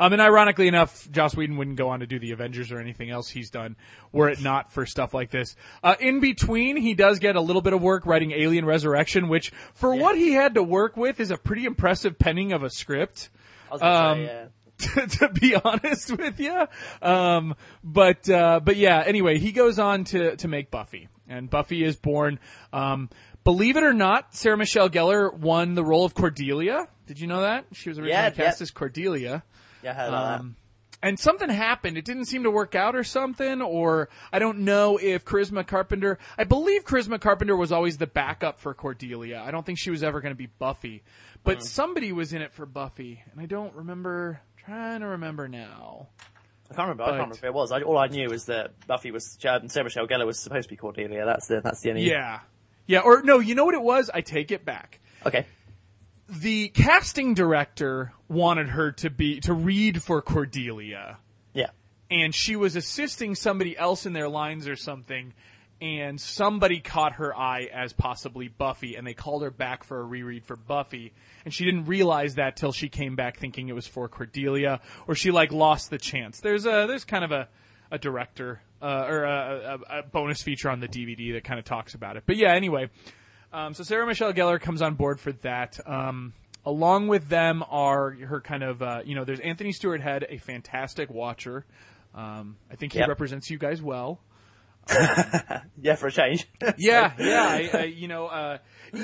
Um, 0.00 0.14
and 0.14 0.22
ironically 0.22 0.66
enough, 0.66 1.08
Joss 1.10 1.36
Whedon 1.36 1.56
wouldn't 1.58 1.76
go 1.76 1.90
on 1.90 2.00
to 2.00 2.06
do 2.06 2.18
the 2.18 2.32
Avengers 2.32 2.72
or 2.72 2.80
anything 2.80 3.10
else 3.10 3.28
he's 3.28 3.50
done 3.50 3.76
were 4.12 4.30
it 4.30 4.40
not 4.40 4.72
for 4.72 4.86
stuff 4.86 5.12
like 5.12 5.30
this. 5.30 5.54
Uh, 5.84 5.94
in 6.00 6.20
between, 6.20 6.76
he 6.78 6.94
does 6.94 7.18
get 7.18 7.36
a 7.36 7.40
little 7.40 7.60
bit 7.62 7.74
of 7.74 7.82
work 7.82 8.06
writing 8.06 8.32
Alien 8.32 8.64
Resurrection, 8.64 9.28
which 9.28 9.50
for 9.74 9.94
what 9.94 10.16
he 10.16 10.32
had 10.32 10.54
to 10.54 10.62
work 10.62 10.96
with 10.96 11.20
is 11.20 11.30
a 11.30 11.36
pretty 11.36 11.66
impressive 11.66 12.18
penning 12.18 12.52
of 12.52 12.62
a 12.62 12.70
script. 12.70 13.28
I 13.70 13.74
was 13.74 13.80
gonna 13.82 13.94
Um, 14.12 14.18
say, 14.18 14.24
yeah. 14.24 14.46
to, 15.06 15.18
to 15.18 15.28
be 15.28 15.54
honest 15.54 16.16
with 16.16 16.40
you. 16.40 16.66
Um, 17.02 17.54
but 17.84 18.28
uh, 18.30 18.60
but 18.64 18.76
yeah. 18.76 19.02
Anyway, 19.06 19.38
he 19.38 19.52
goes 19.52 19.78
on 19.78 20.04
to 20.04 20.34
to 20.36 20.48
make 20.48 20.70
Buffy, 20.70 21.08
and 21.28 21.50
Buffy 21.50 21.84
is 21.84 21.96
born. 21.96 22.38
Um, 22.72 23.10
believe 23.44 23.76
it 23.76 23.82
or 23.82 23.92
not, 23.92 24.34
Sarah 24.34 24.56
Michelle 24.56 24.88
Gellar 24.88 25.34
won 25.34 25.74
the 25.74 25.84
role 25.84 26.06
of 26.06 26.14
Cordelia. 26.14 26.88
Did 27.06 27.20
you 27.20 27.26
know 27.26 27.42
that 27.42 27.66
she 27.72 27.90
was 27.90 27.98
originally 27.98 28.12
Yeah, 28.22 28.30
cast 28.30 28.60
yeah. 28.60 28.62
as 28.62 28.70
Cordelia? 28.70 29.42
Yeah, 29.82 29.90
I 29.90 29.94
heard 29.94 30.12
Um, 30.14 30.56
and 31.02 31.18
something 31.18 31.48
happened. 31.48 31.96
It 31.96 32.04
didn't 32.04 32.26
seem 32.26 32.42
to 32.42 32.50
work 32.50 32.74
out 32.74 32.94
or 32.94 33.04
something, 33.04 33.62
or 33.62 34.08
I 34.32 34.38
don't 34.38 34.60
know 34.60 34.98
if 34.98 35.24
Charisma 35.24 35.66
Carpenter, 35.66 36.18
I 36.36 36.44
believe 36.44 36.84
Charisma 36.84 37.18
Carpenter 37.20 37.56
was 37.56 37.72
always 37.72 37.96
the 37.98 38.06
backup 38.06 38.60
for 38.60 38.74
Cordelia. 38.74 39.42
I 39.44 39.50
don't 39.50 39.64
think 39.64 39.78
she 39.78 39.90
was 39.90 40.02
ever 40.02 40.20
going 40.20 40.32
to 40.32 40.38
be 40.38 40.46
Buffy, 40.58 41.02
but 41.42 41.58
Mm-hmm. 41.58 41.64
somebody 41.66 42.12
was 42.12 42.32
in 42.34 42.42
it 42.42 42.52
for 42.52 42.66
Buffy, 42.66 43.22
and 43.32 43.40
I 43.40 43.46
don't 43.46 43.74
remember, 43.74 44.42
trying 44.58 45.00
to 45.00 45.06
remember 45.06 45.48
now. 45.48 46.08
I 46.70 46.74
can't 46.74 46.88
remember. 46.88 47.02
I 47.04 47.06
can't 47.06 47.16
remember 47.16 47.34
if 47.36 47.44
it 47.44 47.54
was. 47.54 47.72
I, 47.72 47.80
all 47.80 47.96
I 47.98 48.06
knew 48.08 48.28
was 48.28 48.44
that 48.46 48.86
Buffy 48.86 49.10
was 49.10 49.38
Sarah 49.40 49.60
Michelle 49.82 50.06
Gellar 50.06 50.26
was 50.26 50.38
supposed 50.38 50.68
to 50.68 50.72
be 50.72 50.76
Cordelia. 50.76 51.24
That's 51.24 51.48
the 51.48 51.60
that's 51.62 51.80
the 51.80 51.90
only. 51.90 52.02
Yeah. 52.08 52.40
Yeah, 52.86 53.00
or 53.00 53.22
no, 53.22 53.38
you 53.38 53.54
know 53.54 53.64
what 53.64 53.74
it 53.74 53.82
was? 53.82 54.10
I 54.12 54.20
take 54.20 54.50
it 54.52 54.64
back. 54.64 55.00
Okay. 55.24 55.46
The 56.30 56.68
casting 56.68 57.34
director 57.34 58.12
wanted 58.28 58.68
her 58.70 58.92
to 58.92 59.10
be, 59.10 59.40
to 59.40 59.52
read 59.52 60.02
for 60.02 60.22
Cordelia. 60.22 61.18
Yeah. 61.52 61.70
and 62.10 62.34
she 62.34 62.54
was 62.56 62.76
assisting 62.76 63.34
somebody 63.34 63.76
else 63.76 64.06
in 64.06 64.12
their 64.12 64.28
lines 64.28 64.68
or 64.68 64.76
something 64.76 65.32
and 65.82 66.20
somebody 66.20 66.78
caught 66.80 67.14
her 67.14 67.36
eye 67.36 67.68
as 67.72 67.92
possibly 67.92 68.48
Buffy 68.48 68.96
and 68.96 69.06
they 69.06 69.14
called 69.14 69.42
her 69.42 69.50
back 69.50 69.82
for 69.82 69.98
a 69.98 70.04
reread 70.04 70.44
for 70.44 70.56
Buffy 70.56 71.12
and 71.44 71.52
she 71.52 71.64
didn't 71.64 71.86
realize 71.86 72.34
that 72.36 72.56
till 72.56 72.72
she 72.72 72.88
came 72.88 73.16
back 73.16 73.38
thinking 73.38 73.68
it 73.68 73.74
was 73.74 73.86
for 73.86 74.08
Cordelia 74.08 74.80
or 75.08 75.14
she 75.14 75.30
like 75.30 75.52
lost 75.52 75.90
the 75.90 75.98
chance. 75.98 76.40
There's 76.40 76.66
a 76.66 76.86
there's 76.86 77.04
kind 77.04 77.24
of 77.24 77.32
a 77.32 77.48
a 77.90 77.98
director 77.98 78.60
uh, 78.80 79.06
or 79.08 79.24
a, 79.24 79.80
a, 79.90 79.98
a 79.98 80.02
bonus 80.04 80.42
feature 80.42 80.70
on 80.70 80.80
the 80.80 80.88
DVD 80.88 81.32
that 81.32 81.44
kind 81.44 81.58
of 81.58 81.64
talks 81.64 81.94
about 81.94 82.16
it. 82.16 82.22
But 82.24 82.36
yeah, 82.36 82.52
anyway, 82.54 82.88
um, 83.52 83.74
so 83.74 83.82
Sarah 83.82 84.06
Michelle 84.06 84.32
Gellar 84.32 84.60
comes 84.60 84.82
on 84.82 84.94
board 84.94 85.20
for 85.20 85.32
that. 85.32 85.78
Um, 85.86 86.32
along 86.64 87.08
with 87.08 87.28
them 87.28 87.64
are 87.68 88.10
her 88.12 88.40
kind 88.40 88.62
of, 88.62 88.82
uh, 88.82 89.02
you 89.04 89.14
know, 89.14 89.24
there's 89.24 89.40
Anthony 89.40 89.72
Stewart 89.72 90.00
Head, 90.00 90.26
a 90.28 90.38
fantastic 90.38 91.10
watcher. 91.10 91.64
Um, 92.14 92.56
I 92.70 92.76
think 92.76 92.92
he 92.92 92.98
Yep. 92.98 93.08
represents 93.08 93.50
you 93.50 93.58
guys 93.58 93.80
well. 93.82 94.20
Yeah, 95.82 95.94
for 95.96 96.08
a 96.08 96.12
change. 96.12 96.46
Yeah, 96.78 97.12
yeah. 97.18 97.42
I, 97.44 97.70
I, 97.72 97.82
you 97.84 98.08
know, 98.08 98.26
uh, 98.26 98.58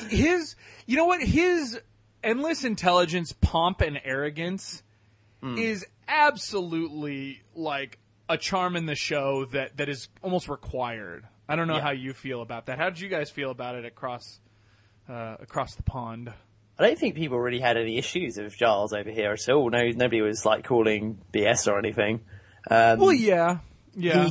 his, 0.08 0.56
you 0.86 0.96
know 0.96 1.06
what? 1.06 1.22
His 1.22 1.80
endless 2.22 2.64
intelligence, 2.64 3.32
pomp, 3.40 3.80
and 3.80 3.98
arrogance 4.04 4.82
is 5.56 5.86
absolutely 6.08 7.40
like 7.54 7.98
a 8.28 8.36
charm 8.36 8.74
in 8.74 8.86
the 8.86 8.96
show 8.96 9.44
that 9.46 9.76
that 9.76 9.88
is 9.88 10.08
almost 10.22 10.48
required. 10.48 11.24
I 11.48 11.56
don't 11.56 11.68
know 11.68 11.76
Yeah. 11.76 11.80
how 11.82 11.90
you 11.92 12.12
feel 12.12 12.42
about 12.42 12.66
that. 12.66 12.78
How 12.78 12.90
did 12.90 13.00
you 13.00 13.08
guys 13.08 13.30
feel 13.30 13.50
about 13.50 13.74
it 13.76 13.84
across 13.84 14.40
uh, 15.08 15.36
across 15.40 15.74
the 15.74 15.82
pond? 15.82 16.32
I 16.78 16.86
don't 16.86 16.98
think 16.98 17.14
people 17.14 17.38
really 17.38 17.60
had 17.60 17.76
any 17.76 17.96
issues 17.96 18.36
with 18.36 18.56
Giles 18.56 18.92
over 18.92 19.10
here 19.10 19.32
at 19.32 19.48
all. 19.48 19.70
No, 19.70 19.88
nobody 19.90 20.20
was 20.20 20.44
like 20.44 20.64
calling 20.64 21.18
BS 21.32 21.70
or 21.72 21.78
anything. 21.78 22.20
Um, 22.70 22.98
Well, 22.98 23.12
yeah, 23.12 23.58
yeah. 23.94 24.26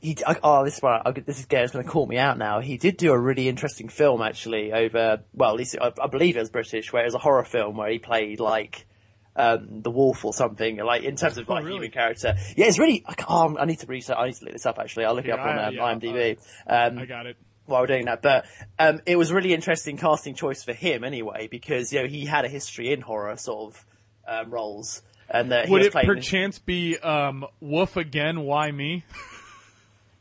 he, 0.00 0.14
he, 0.14 0.16
oh, 0.44 0.64
this 0.64 0.76
is 0.76 0.82
why 0.82 1.02
this 1.26 1.40
is 1.40 1.46
Gary's 1.46 1.72
going 1.72 1.84
to 1.84 1.90
call 1.90 2.06
me 2.06 2.16
out 2.18 2.38
now. 2.38 2.60
He 2.60 2.76
did 2.76 2.96
do 2.96 3.12
a 3.12 3.18
really 3.18 3.48
interesting 3.48 3.88
film 3.88 4.22
actually 4.22 4.72
over, 4.72 5.22
well, 5.34 5.50
at 5.50 5.56
least 5.56 5.76
I, 5.80 5.90
I 6.00 6.06
believe 6.06 6.36
it 6.36 6.40
was 6.40 6.50
British, 6.50 6.92
where 6.92 7.02
it 7.02 7.06
was 7.06 7.14
a 7.14 7.18
horror 7.18 7.44
film 7.44 7.76
where 7.76 7.90
he 7.90 7.98
played 7.98 8.38
like 8.38 8.86
um, 9.36 9.82
the 9.82 9.90
wolf 9.90 10.24
or 10.24 10.32
something, 10.32 10.76
like 10.78 11.02
in 11.04 11.16
terms 11.16 11.38
of 11.38 11.48
like 11.48 11.62
Oh, 11.62 11.64
really? 11.64 11.76
human 11.76 11.90
character. 11.92 12.34
Yeah, 12.56 12.66
it's 12.66 12.78
really. 12.78 13.04
I, 13.06 13.14
can't- 13.14 13.30
oh, 13.30 13.56
I 13.58 13.64
need 13.64 13.78
to 13.80 13.86
research. 13.86 14.16
I 14.18 14.26
need 14.26 14.34
to 14.36 14.44
look 14.44 14.52
this 14.54 14.66
up 14.66 14.78
actually. 14.78 15.04
I'll 15.06 15.14
look 15.14 15.24
it 15.26 15.30
up 15.30 15.38
Yeah, 15.38 15.50
on 15.50 15.58
um, 15.68 15.74
yeah, 15.74 15.80
IMDb. 16.10 16.38
Um, 16.66 16.98
I 16.98 17.06
got 17.06 17.26
it. 17.26 17.36
while 17.66 17.80
we're 17.82 17.86
doing 17.86 18.06
that. 18.06 18.22
But 18.22 18.44
um, 18.78 19.00
it 19.06 19.16
was 19.16 19.32
really 19.32 19.54
interesting 19.54 19.96
casting 19.96 20.34
choice 20.34 20.62
for 20.64 20.72
him 20.72 21.04
anyway, 21.04 21.48
because 21.50 21.92
you 21.92 22.02
know 22.02 22.08
he 22.08 22.26
had 22.26 22.44
a 22.44 22.48
history 22.48 22.92
in 22.92 23.00
horror 23.02 23.36
sort 23.36 23.74
of 23.74 23.86
um, 24.26 24.50
roles, 24.50 25.02
and 25.28 25.52
that 25.52 25.66
he 25.66 25.72
Would 25.72 25.82
it 25.82 25.92
perchance 25.92 26.58
be 26.58 26.98
um, 26.98 27.46
Woof 27.60 27.96
again? 27.96 28.40
Why 28.40 28.70
me? 28.72 29.04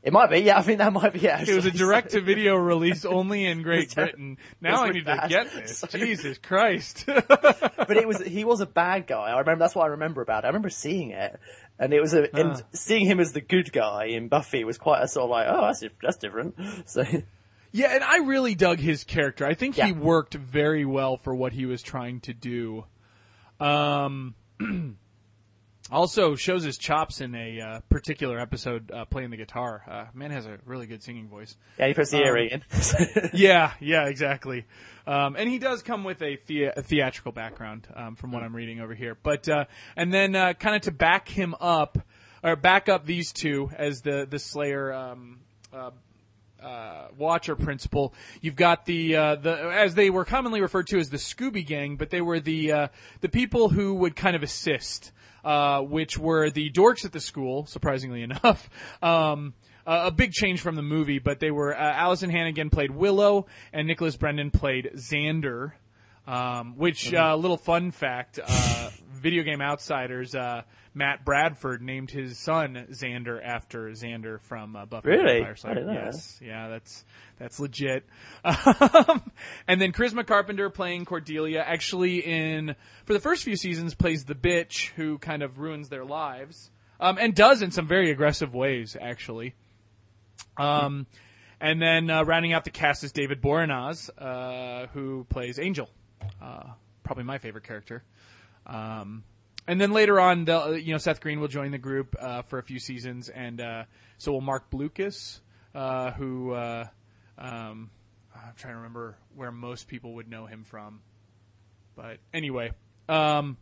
it 0.01 0.13
might 0.13 0.29
be, 0.29 0.39
yeah. 0.39 0.57
I 0.57 0.62
think 0.62 0.77
that 0.77 0.93
might 0.93 1.13
be. 1.13 1.19
Yeah, 1.19 1.41
It 1.41 1.53
was 1.53 1.65
a 1.65 1.71
direct-to-video 1.71 2.55
release 2.57 3.03
only 3.05 3.45
in 3.45 3.62
Great 3.63 3.93
Britain. 3.93 4.38
Now 4.62 4.83
I 4.83 4.91
need 4.91 5.05
to 5.05 5.25
get 5.27 5.51
this. 5.53 5.77
Sorry. 5.91 6.05
Jesus 6.05 6.38
Christ! 6.38 7.03
but 7.07 7.91
it 7.97 8.07
was 8.07 8.21
he 8.21 8.43
was 8.45 8.62
a 8.62 8.65
bad 8.65 9.07
guy. 9.07 9.31
I 9.31 9.39
remember 9.39 9.63
that's 9.63 9.75
what 9.75 9.83
I 9.83 9.88
remember 9.88 10.21
about 10.21 10.43
it. 10.43 10.47
I 10.47 10.49
remember 10.49 10.69
seeing 10.69 11.12
it, 11.12 11.39
and 11.77 11.93
it 11.93 11.99
was 11.99 12.13
a 12.13 12.27
Ah. 12.33 12.39
and 12.39 12.63
seeing 12.73 13.05
him 13.05 13.19
as 13.19 13.33
the 13.33 13.41
good 13.41 13.71
guy 13.73 14.05
in 14.05 14.27
Buffy 14.29 14.63
was 14.63 14.77
quite 14.77 15.01
a 15.03 15.07
sort 15.07 15.25
of 15.25 15.29
like, 15.31 15.47
oh, 15.49 15.62
that's 15.62 15.83
that's 16.01 16.17
different. 16.17 16.55
So 16.85 17.03
Yeah, 17.71 17.93
and 17.93 18.03
I 18.03 18.17
really 18.19 18.55
dug 18.55 18.79
his 18.79 19.03
character. 19.03 19.45
I 19.45 19.53
think 19.53 19.75
he 19.75 19.91
worked 19.91 20.33
very 20.33 20.85
well 20.85 21.17
for 21.17 21.35
what 21.35 21.53
he 21.53 21.65
was 21.65 21.81
trying 21.83 22.21
to 22.21 22.33
do. 22.33 22.85
Um, 23.59 24.33
also 25.91 26.36
shows 26.36 26.63
his 26.63 26.78
chops 26.78 27.21
in 27.21 27.34
a 27.36 27.60
uh, 27.62 27.80
particular 27.89 28.39
episode 28.39 28.91
uh, 28.91 29.06
playing 29.06 29.30
the 29.32 29.38
guitar. 29.38 29.84
Uh, 29.89 30.06
man 30.13 30.32
has 30.32 30.45
a 30.45 30.60
really 30.65 30.86
good 30.88 31.02
singing 31.04 31.28
voice. 31.28 31.56
yeah, 31.78 31.88
he 31.88 31.93
puts 31.93 32.12
the 32.12 32.17
Um, 32.23 32.38
in. 32.38 32.63
Yeah, 33.34 33.73
yeah, 33.80 34.06
exactly. 34.08 34.65
Um, 35.08 35.36
and 35.36 35.49
he 35.49 35.58
does 35.58 35.82
come 35.82 36.04
with 36.04 36.21
a, 36.21 36.36
thea- 36.36 36.73
a 36.78 36.84
theatrical 36.84 37.32
background, 37.32 37.88
um, 37.95 38.15
from 38.15 38.32
what 38.32 38.43
I'm 38.43 38.56
reading 38.56 38.80
over 38.80 38.93
here. 38.93 39.17
But 39.21 39.49
uh, 39.49 39.65
and 39.95 40.13
then 40.13 40.36
uh, 40.36 40.54
kind 40.54 40.75
of 40.75 40.84
to 40.84 40.91
back 40.91 41.28
him 41.28 41.56
up, 41.60 41.97
or 42.43 42.56
back 42.56 42.88
up 42.89 43.06
these 43.06 43.32
two 43.34 43.71
as 43.75 44.02
the 44.02 44.28
the 44.30 44.38
Slayer 44.39 44.93
um, 44.93 45.39
uh, 45.73 45.89
uh, 46.62 47.08
Watcher 47.17 47.56
principal. 47.56 48.13
You've 48.41 48.56
got 48.56 48.86
the 48.86 49.15
uh, 49.15 49.36
the 49.36 49.56
as 49.73 49.95
they 49.95 50.10
were 50.10 50.25
commonly 50.25 50.62
referred 50.62 50.88
to 50.88 50.99
as 50.99 51.10
the 51.10 51.17
Scooby 51.17 51.65
Gang, 51.65 51.95
but 51.95 52.10
they 52.12 52.21
were 52.21 52.39
the 52.39 52.71
uh, 52.71 52.88
the 53.21 53.30
people 53.30 53.69
who 53.69 53.95
would 53.95 54.15
kind 54.15 54.36
of 54.36 54.43
assist, 54.43 55.12
uh, 55.43 55.82
which 55.82 56.17
were 56.17 56.49
the 56.49 56.71
dorks 56.71 57.06
at 57.06 57.12
the 57.12 57.19
school. 57.19 57.65
Surprisingly 57.65 58.23
enough. 58.23 58.69
Um, 59.02 59.54
uh, 59.88 60.04
a 60.06 60.12
big 60.12 60.32
change 60.32 60.62
from 60.62 60.75
the 60.75 60.82
movie, 60.82 61.19
but 61.19 61.39
they 61.39 61.52
were 61.52 61.75
uh, 61.75 61.93
Alyson 61.93 62.30
Hannigan 62.30 62.69
played 62.69 62.91
Willow 62.91 63.47
and 63.73 63.88
Nicholas 63.88 64.17
Brendon 64.17 64.52
played 64.52 64.91
Xander. 64.95 65.71
Um, 66.29 66.77
which 66.77 67.11
uh, 67.11 67.35
little 67.35 67.57
fun 67.57 67.89
fact: 67.89 68.39
uh, 68.45 68.89
video 69.13 69.41
game 69.41 69.61
outsiders 69.61 70.35
uh, 70.35 70.61
Matt 70.93 71.25
Bradford 71.25 71.81
named 71.81 72.11
his 72.11 72.37
son 72.37 72.87
Xander 72.91 73.43
after 73.43 73.89
Xander 73.89 74.39
from 74.41 74.75
uh, 74.75 74.85
Buffy 74.85 75.09
the 75.09 75.17
Really? 75.17 75.33
Vampire 75.37 75.55
Slayer. 75.55 75.71
I 75.71 75.73
didn't 75.75 75.93
know 75.93 76.01
Yes, 76.05 76.39
yeah, 76.39 76.67
that's 76.67 77.03
that's 77.39 77.59
legit. 77.59 78.05
Um, 78.45 79.31
and 79.67 79.81
then 79.81 79.91
Charisma 79.91 80.25
Carpenter 80.25 80.69
playing 80.69 81.05
Cordelia, 81.05 81.63
actually 81.65 82.19
in 82.19 82.75
for 83.05 83.13
the 83.13 83.19
first 83.19 83.43
few 83.43 83.55
seasons 83.55 83.95
plays 83.95 84.25
the 84.25 84.35
bitch 84.35 84.89
who 84.89 85.17
kind 85.17 85.41
of 85.41 85.57
ruins 85.59 85.89
their 85.89 86.05
lives, 86.05 86.69
um, 86.99 87.17
and 87.19 87.33
does 87.33 87.61
in 87.61 87.71
some 87.71 87.87
very 87.87 88.11
aggressive 88.11 88.53
ways, 88.53 88.95
actually. 88.99 89.55
Um, 90.57 91.07
and 91.59 91.81
then 91.81 92.09
uh, 92.09 92.23
rounding 92.23 92.53
out 92.53 92.65
the 92.65 92.71
cast 92.71 93.03
is 93.03 93.11
David 93.11 93.41
Boreanaz, 93.41 94.09
uh, 94.17 94.87
who 94.93 95.25
plays 95.29 95.59
Angel, 95.59 95.89
uh, 96.41 96.63
probably 97.03 97.23
my 97.23 97.37
favorite 97.37 97.63
character. 97.63 98.03
Um, 98.65 99.23
and 99.67 99.79
then 99.79 99.91
later 99.91 100.19
on, 100.19 100.45
they'll- 100.45 100.77
you 100.77 100.91
know, 100.93 100.97
Seth 100.97 101.21
Green 101.21 101.39
will 101.39 101.47
join 101.47 101.71
the 101.71 101.77
group 101.77 102.15
uh, 102.19 102.41
for 102.43 102.59
a 102.59 102.63
few 102.63 102.79
seasons, 102.79 103.29
and 103.29 103.61
uh, 103.61 103.83
so 104.17 104.31
will 104.31 104.41
Marc 104.41 104.69
Blucas, 104.69 105.39
uh, 105.75 106.11
who 106.11 106.51
uh, 106.53 106.87
um, 107.37 107.89
I'm 108.35 108.53
trying 108.55 108.73
to 108.73 108.77
remember 108.77 109.17
where 109.35 109.51
most 109.51 109.87
people 109.87 110.15
would 110.15 110.29
know 110.29 110.45
him 110.45 110.63
from. 110.63 111.01
But 111.95 112.17
anyway, 112.33 112.71
um, 113.07 113.57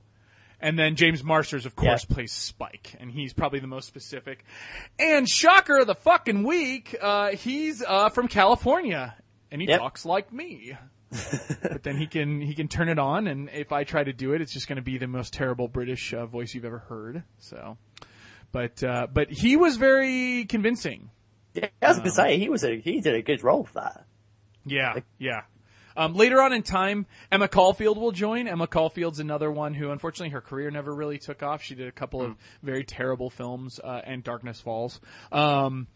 and 0.62 0.78
then 0.78 0.96
James 0.96 1.24
Marsters, 1.24 1.66
of 1.66 1.76
course, 1.76 2.06
Yeah. 2.10 2.14
plays 2.16 2.32
Spike, 2.32 2.96
and 3.00 3.12
he's 3.12 3.34
probably 3.34 3.60
the 3.60 3.68
most 3.68 3.88
specific. 3.88 4.44
And 5.00 5.28
shocker 5.28 5.80
of 5.80 5.88
the 5.88 5.96
fucking 5.96 6.44
week, 6.44 6.96
uh, 7.02 7.32
he's 7.32 7.84
uh, 7.84 8.10
from 8.10 8.28
California, 8.28 9.16
and 9.52 9.62
he 9.62 9.68
Yep. 9.68 9.80
talks 9.80 10.06
like 10.06 10.32
me. 10.32 10.78
But 11.10 11.84
then 11.84 11.98
he 11.98 12.08
can 12.08 12.42
he 12.42 12.54
can 12.54 12.68
turn 12.68 12.90
it 12.90 13.00
on, 13.00 13.28
and 13.28 13.50
if 13.54 13.72
I 13.72 13.84
try 13.84 14.04
to 14.04 14.14
do 14.14 14.34
it, 14.34 14.42
it's 14.42 14.52
just 14.52 14.68
going 14.68 14.78
to 14.78 14.82
be 14.82 14.98
the 14.98 15.08
most 15.08 15.34
terrible 15.34 15.68
British 15.68 16.14
uh, 16.14 16.26
voice 16.26 16.54
you've 16.54 16.66
ever 16.66 16.80
heard. 16.80 17.24
So, 17.40 17.78
but 18.52 18.84
uh, 18.84 19.08
but 19.12 19.30
he 19.32 19.56
was 19.56 19.78
very 19.78 20.46
convincing. 20.46 21.10
yeah, 21.54 21.70
I 21.82 21.88
was 21.88 21.98
going 21.98 22.10
to 22.10 22.16
say 22.16 22.38
he 22.38 22.50
was 22.50 22.64
a 22.64 22.80
he 22.80 23.00
did 23.00 23.16
a 23.16 23.22
good 23.22 23.44
role 23.44 23.64
for 23.64 23.76
that. 23.76 24.06
Yeah, 24.66 25.00
yeah. 25.18 25.42
Um, 25.96 26.14
later 26.14 26.40
on 26.44 26.54
in 26.54 26.62
time, 26.62 27.08
Emma 27.32 27.48
Caulfield 27.48 27.98
will 27.98 28.12
join. 28.12 28.48
Emma 28.48 28.68
Caulfield's 28.68 29.20
another 29.20 29.52
one 29.52 29.74
who, 29.74 29.90
unfortunately, 29.90 30.30
her 30.30 30.42
career 30.42 30.70
never 30.70 30.94
really 30.94 31.18
took 31.18 31.42
off. 31.42 31.64
She 31.64 31.74
did 31.74 31.88
a 31.88 31.92
couple 31.92 32.22
of 32.22 32.36
very 32.62 32.84
terrible 32.84 33.32
films, 33.32 33.80
uh, 33.84 34.02
and 34.04 34.24
Darkness 34.24 34.62
Falls. 34.62 35.02
Um, 35.32 35.88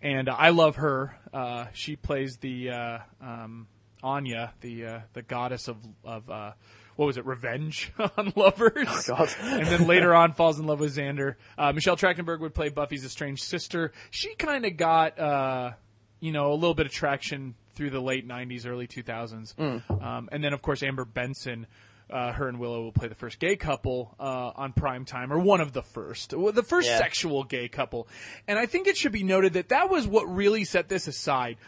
and 0.00 0.28
I 0.28 0.50
love 0.50 0.76
her. 0.76 1.18
Uh, 1.34 1.66
she 1.72 1.96
plays 1.96 2.36
the 2.36 2.70
uh, 2.70 2.98
um, 3.20 3.66
Anya, 4.02 4.52
the 4.60 4.86
uh, 4.86 5.00
the 5.12 5.22
goddess 5.22 5.68
of 5.68 5.76
of 6.04 6.28
uh, 6.30 6.52
what 6.96 7.06
was 7.06 7.16
it, 7.16 7.26
revenge 7.26 7.92
on 8.16 8.32
lovers. 8.36 9.06
God. 9.06 9.28
and 9.42 9.66
then 9.66 9.86
later 9.86 10.14
on 10.14 10.32
falls 10.32 10.58
in 10.58 10.66
love 10.66 10.80
with 10.80 10.96
Xander. 10.96 11.34
Uh, 11.56 11.72
Michelle 11.72 11.96
Trachtenberg 11.96 12.40
would 12.40 12.54
play 12.54 12.68
Buffy's 12.68 13.04
estranged 13.04 13.42
sister. 13.44 13.92
She 14.10 14.34
kind 14.34 14.64
of 14.64 14.76
got 14.76 15.18
uh, 15.18 15.72
you 16.20 16.32
know 16.32 16.52
a 16.52 16.54
little 16.54 16.74
bit 16.74 16.86
of 16.86 16.92
traction 16.92 17.54
through 17.74 17.90
the 17.90 18.00
late 18.00 18.26
'90s, 18.26 18.66
early 18.66 18.86
2000s, 18.88 19.58
um, 20.02 20.28
and 20.32 20.42
then 20.42 20.52
of 20.52 20.62
course 20.62 20.82
Amber 20.82 21.04
Benson. 21.04 21.66
Uh, 22.10 22.32
her 22.32 22.48
and 22.48 22.58
Willow 22.58 22.80
will 22.84 22.90
play 22.92 23.06
the 23.06 23.14
first 23.14 23.38
gay 23.38 23.54
couple 23.54 24.14
uh, 24.18 24.50
on 24.56 24.72
prime 24.72 25.04
time, 25.04 25.30
or 25.30 25.38
one 25.38 25.60
of 25.60 25.74
the 25.74 25.82
first, 25.82 26.32
Well, 26.32 26.54
the 26.54 26.62
first 26.62 26.88
Yeah. 26.88 26.96
sexual 26.96 27.44
gay 27.44 27.68
couple. 27.68 28.08
And 28.46 28.58
I 28.58 28.64
think 28.64 28.86
it 28.86 28.96
should 28.96 29.12
be 29.12 29.22
noted 29.24 29.52
that 29.52 29.68
that 29.68 29.90
was 29.90 30.06
what 30.08 30.24
really 30.24 30.64
set 30.64 30.88
this 30.88 31.06
aside 31.06 31.58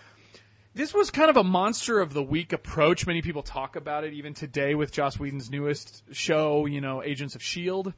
this 0.75 0.95
was 0.95 1.11
kind 1.11 1.31
of 1.31 1.37
a 1.37 1.45
monster 1.45 2.01
of 2.01 2.13
the 2.15 2.23
week 2.23 2.53
approach. 2.53 3.07
Many 3.07 3.23
people 3.23 3.43
talk 3.43 3.77
about 3.77 4.05
it 4.05 4.13
even 4.13 4.35
today 4.35 4.75
with 4.75 4.93
Joss 4.93 5.19
Whedon's 5.19 5.51
newest 5.51 6.03
show, 6.13 6.67
you 6.67 6.81
know, 6.81 7.03
Agents 7.03 7.35
of 7.35 7.43
Shield. 7.43 7.93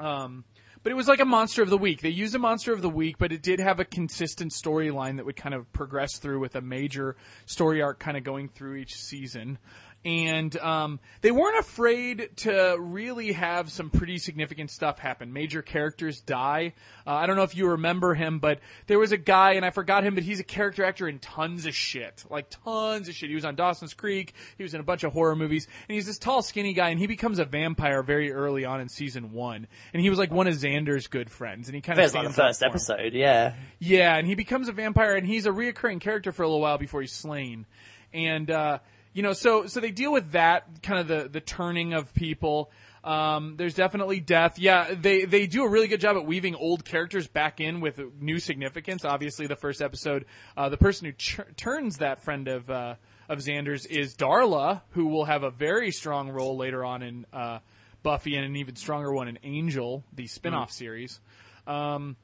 Um, 0.00 0.44
but 0.82 0.92
it 0.92 0.94
was 0.94 1.08
like 1.08 1.20
a 1.20 1.24
monster 1.24 1.62
of 1.62 1.70
the 1.70 1.78
week. 1.78 2.02
They 2.02 2.08
used 2.08 2.34
a 2.34 2.38
monster 2.38 2.72
of 2.72 2.82
the 2.82 2.90
week, 2.90 3.16
but 3.18 3.32
it 3.32 3.42
did 3.42 3.58
have 3.60 3.80
a 3.80 3.84
consistent 3.84 4.52
storyline 4.52 5.16
that 5.16 5.26
would 5.26 5.36
kind 5.36 5.54
of 5.54 5.70
progress 5.72 6.18
through 6.18 6.40
with 6.40 6.54
a 6.56 6.60
major 6.60 7.16
story 7.46 7.82
arc 7.82 7.98
kind 7.98 8.16
of 8.16 8.24
going 8.24 8.48
through 8.48 8.76
each 8.76 8.94
season. 8.94 9.58
And 10.04 10.56
um, 10.58 11.00
they 11.22 11.32
weren't 11.32 11.58
afraid 11.58 12.30
to 12.36 12.76
really 12.78 13.32
have 13.32 13.70
some 13.70 13.90
pretty 13.90 14.18
significant 14.18 14.70
stuff 14.70 14.98
happen. 15.00 15.32
Major 15.32 15.60
characters 15.60 16.20
die. 16.20 16.74
Uh, 17.04 17.14
I 17.14 17.26
don't 17.26 17.36
know 17.36 17.42
if 17.42 17.56
you 17.56 17.70
remember 17.70 18.14
him, 18.14 18.38
but 18.38 18.60
there 18.86 18.98
was 18.98 19.10
a 19.10 19.16
guy, 19.16 19.54
and 19.54 19.64
I 19.64 19.70
forgot 19.70 20.04
him, 20.04 20.14
but 20.14 20.22
he's 20.22 20.38
a 20.38 20.44
character 20.44 20.84
actor 20.84 21.08
in 21.08 21.18
tons 21.18 21.66
of 21.66 21.74
shit. 21.74 22.24
Like 22.30 22.48
tons 22.48 23.08
of 23.08 23.14
shit. 23.14 23.28
He 23.28 23.34
was 23.34 23.44
on 23.44 23.56
Dawson's 23.56 23.92
Creek. 23.92 24.34
He 24.56 24.62
was 24.62 24.72
in 24.72 24.80
a 24.80 24.84
bunch 24.84 25.02
of 25.02 25.12
horror 25.12 25.34
movies. 25.34 25.66
And 25.88 25.94
he's 25.96 26.06
this 26.06 26.18
tall, 26.18 26.42
skinny 26.42 26.74
guy, 26.74 26.90
and 26.90 26.98
he 26.98 27.08
becomes 27.08 27.40
a 27.40 27.44
vampire 27.44 28.02
very 28.04 28.32
early 28.32 28.64
on 28.64 28.80
in 28.80 28.88
season 28.88 29.32
one. 29.32 29.66
And 29.92 30.00
he 30.00 30.10
was 30.10 30.18
like 30.18 30.30
one 30.30 30.46
of 30.46 30.54
Xander's 30.54 31.08
good 31.08 31.28
friends. 31.28 31.68
And 31.68 31.74
he 31.74 31.80
kind 31.80 31.98
of 31.98 32.14
like 32.14 32.28
the 32.28 32.32
first 32.32 32.62
episode, 32.62 33.14
yeah. 33.14 33.54
Yeah, 33.80 34.16
and 34.16 34.26
he 34.26 34.36
becomes 34.36 34.68
a 34.68 34.72
vampire, 34.72 35.16
and 35.16 35.26
he's 35.26 35.44
a 35.46 35.50
reoccurring 35.50 36.00
character 36.00 36.30
for 36.30 36.44
a 36.44 36.46
little 36.46 36.60
while 36.60 36.78
before 36.78 37.00
he's 37.00 37.12
slain. 37.12 37.66
And 38.14 38.50
uh, 38.50 38.78
you 39.18 39.22
know, 39.22 39.32
so 39.32 39.66
so 39.66 39.80
they 39.80 39.90
deal 39.90 40.12
with 40.12 40.30
that 40.30 40.80
kind 40.80 41.00
of 41.00 41.08
the 41.08 41.28
the 41.28 41.40
turning 41.40 41.92
of 41.92 42.14
people. 42.14 42.70
Um, 43.02 43.56
there's 43.56 43.74
definitely 43.74 44.20
death. 44.20 44.60
Yeah, 44.60 44.94
they 44.94 45.24
they 45.24 45.48
do 45.48 45.64
a 45.64 45.68
really 45.68 45.88
good 45.88 46.00
job 46.00 46.16
at 46.16 46.24
weaving 46.24 46.54
old 46.54 46.84
characters 46.84 47.26
back 47.26 47.60
in 47.60 47.80
with 47.80 48.00
new 48.20 48.38
significance. 48.38 49.04
Obviously, 49.04 49.48
the 49.48 49.56
first 49.56 49.82
episode, 49.82 50.24
uh, 50.56 50.68
the 50.68 50.76
person 50.76 51.06
who 51.06 51.12
ch- 51.14 51.40
turns 51.56 51.96
that 51.96 52.22
friend 52.22 52.46
of 52.46 52.70
uh, 52.70 52.94
of 53.28 53.40
Xander's 53.40 53.86
is 53.86 54.14
Darla, 54.14 54.82
who 54.90 55.08
will 55.08 55.24
have 55.24 55.42
a 55.42 55.50
very 55.50 55.90
strong 55.90 56.30
role 56.30 56.56
later 56.56 56.84
on 56.84 57.02
in 57.02 57.26
uh, 57.32 57.58
Buffy, 58.04 58.36
and 58.36 58.44
an 58.44 58.54
even 58.54 58.76
stronger 58.76 59.12
one 59.12 59.26
in 59.26 59.40
Angel, 59.42 60.04
the 60.12 60.28
spin-off 60.28 60.70
series. 60.70 61.18
Um, 61.66 62.14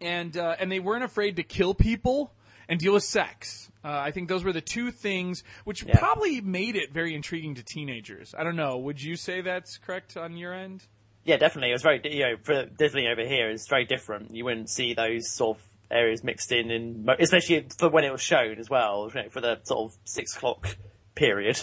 and 0.00 0.34
uh, 0.34 0.56
and 0.58 0.72
they 0.72 0.80
weren't 0.80 1.04
afraid 1.04 1.36
to 1.36 1.42
kill 1.42 1.74
people 1.74 2.32
and 2.70 2.80
deal 2.80 2.94
with 2.94 3.04
sex. 3.04 3.70
Uh, 3.86 4.00
I 4.00 4.10
think 4.10 4.28
those 4.28 4.42
were 4.42 4.52
the 4.52 4.60
two 4.60 4.90
things 4.90 5.44
which 5.62 5.84
Yeah. 5.84 5.96
probably 5.96 6.40
made 6.40 6.74
it 6.74 6.92
very 6.92 7.14
intriguing 7.14 7.54
to 7.54 7.62
teenagers. 7.62 8.34
I 8.36 8.42
don't 8.42 8.56
know. 8.56 8.76
Would 8.78 9.00
you 9.00 9.14
say 9.14 9.42
that's 9.42 9.78
correct 9.78 10.16
on 10.16 10.36
your 10.36 10.52
end? 10.52 10.82
Yeah, 11.24 11.36
definitely. 11.36 11.70
It 11.70 11.74
was 11.74 11.82
very, 11.82 12.00
you 12.04 12.24
know, 12.24 12.36
for 12.42 12.64
definitely 12.64 13.06
over 13.06 13.24
here, 13.24 13.48
it's 13.48 13.68
very 13.68 13.84
different. 13.84 14.34
You 14.34 14.44
wouldn't 14.44 14.70
see 14.70 14.94
those 14.94 15.32
sort 15.32 15.58
of 15.58 15.64
areas 15.88 16.24
mixed 16.24 16.50
in, 16.50 16.72
in 16.72 17.06
especially 17.20 17.64
for 17.78 17.88
when 17.88 18.02
it 18.02 18.10
was 18.10 18.20
shown 18.22 18.58
as 18.58 18.68
well, 18.68 19.08
you 19.14 19.22
know, 19.22 19.28
for 19.28 19.40
the 19.40 19.60
sort 19.62 19.92
of 19.92 19.98
six 20.04 20.34
o'clock 20.36 20.76
period. 21.14 21.62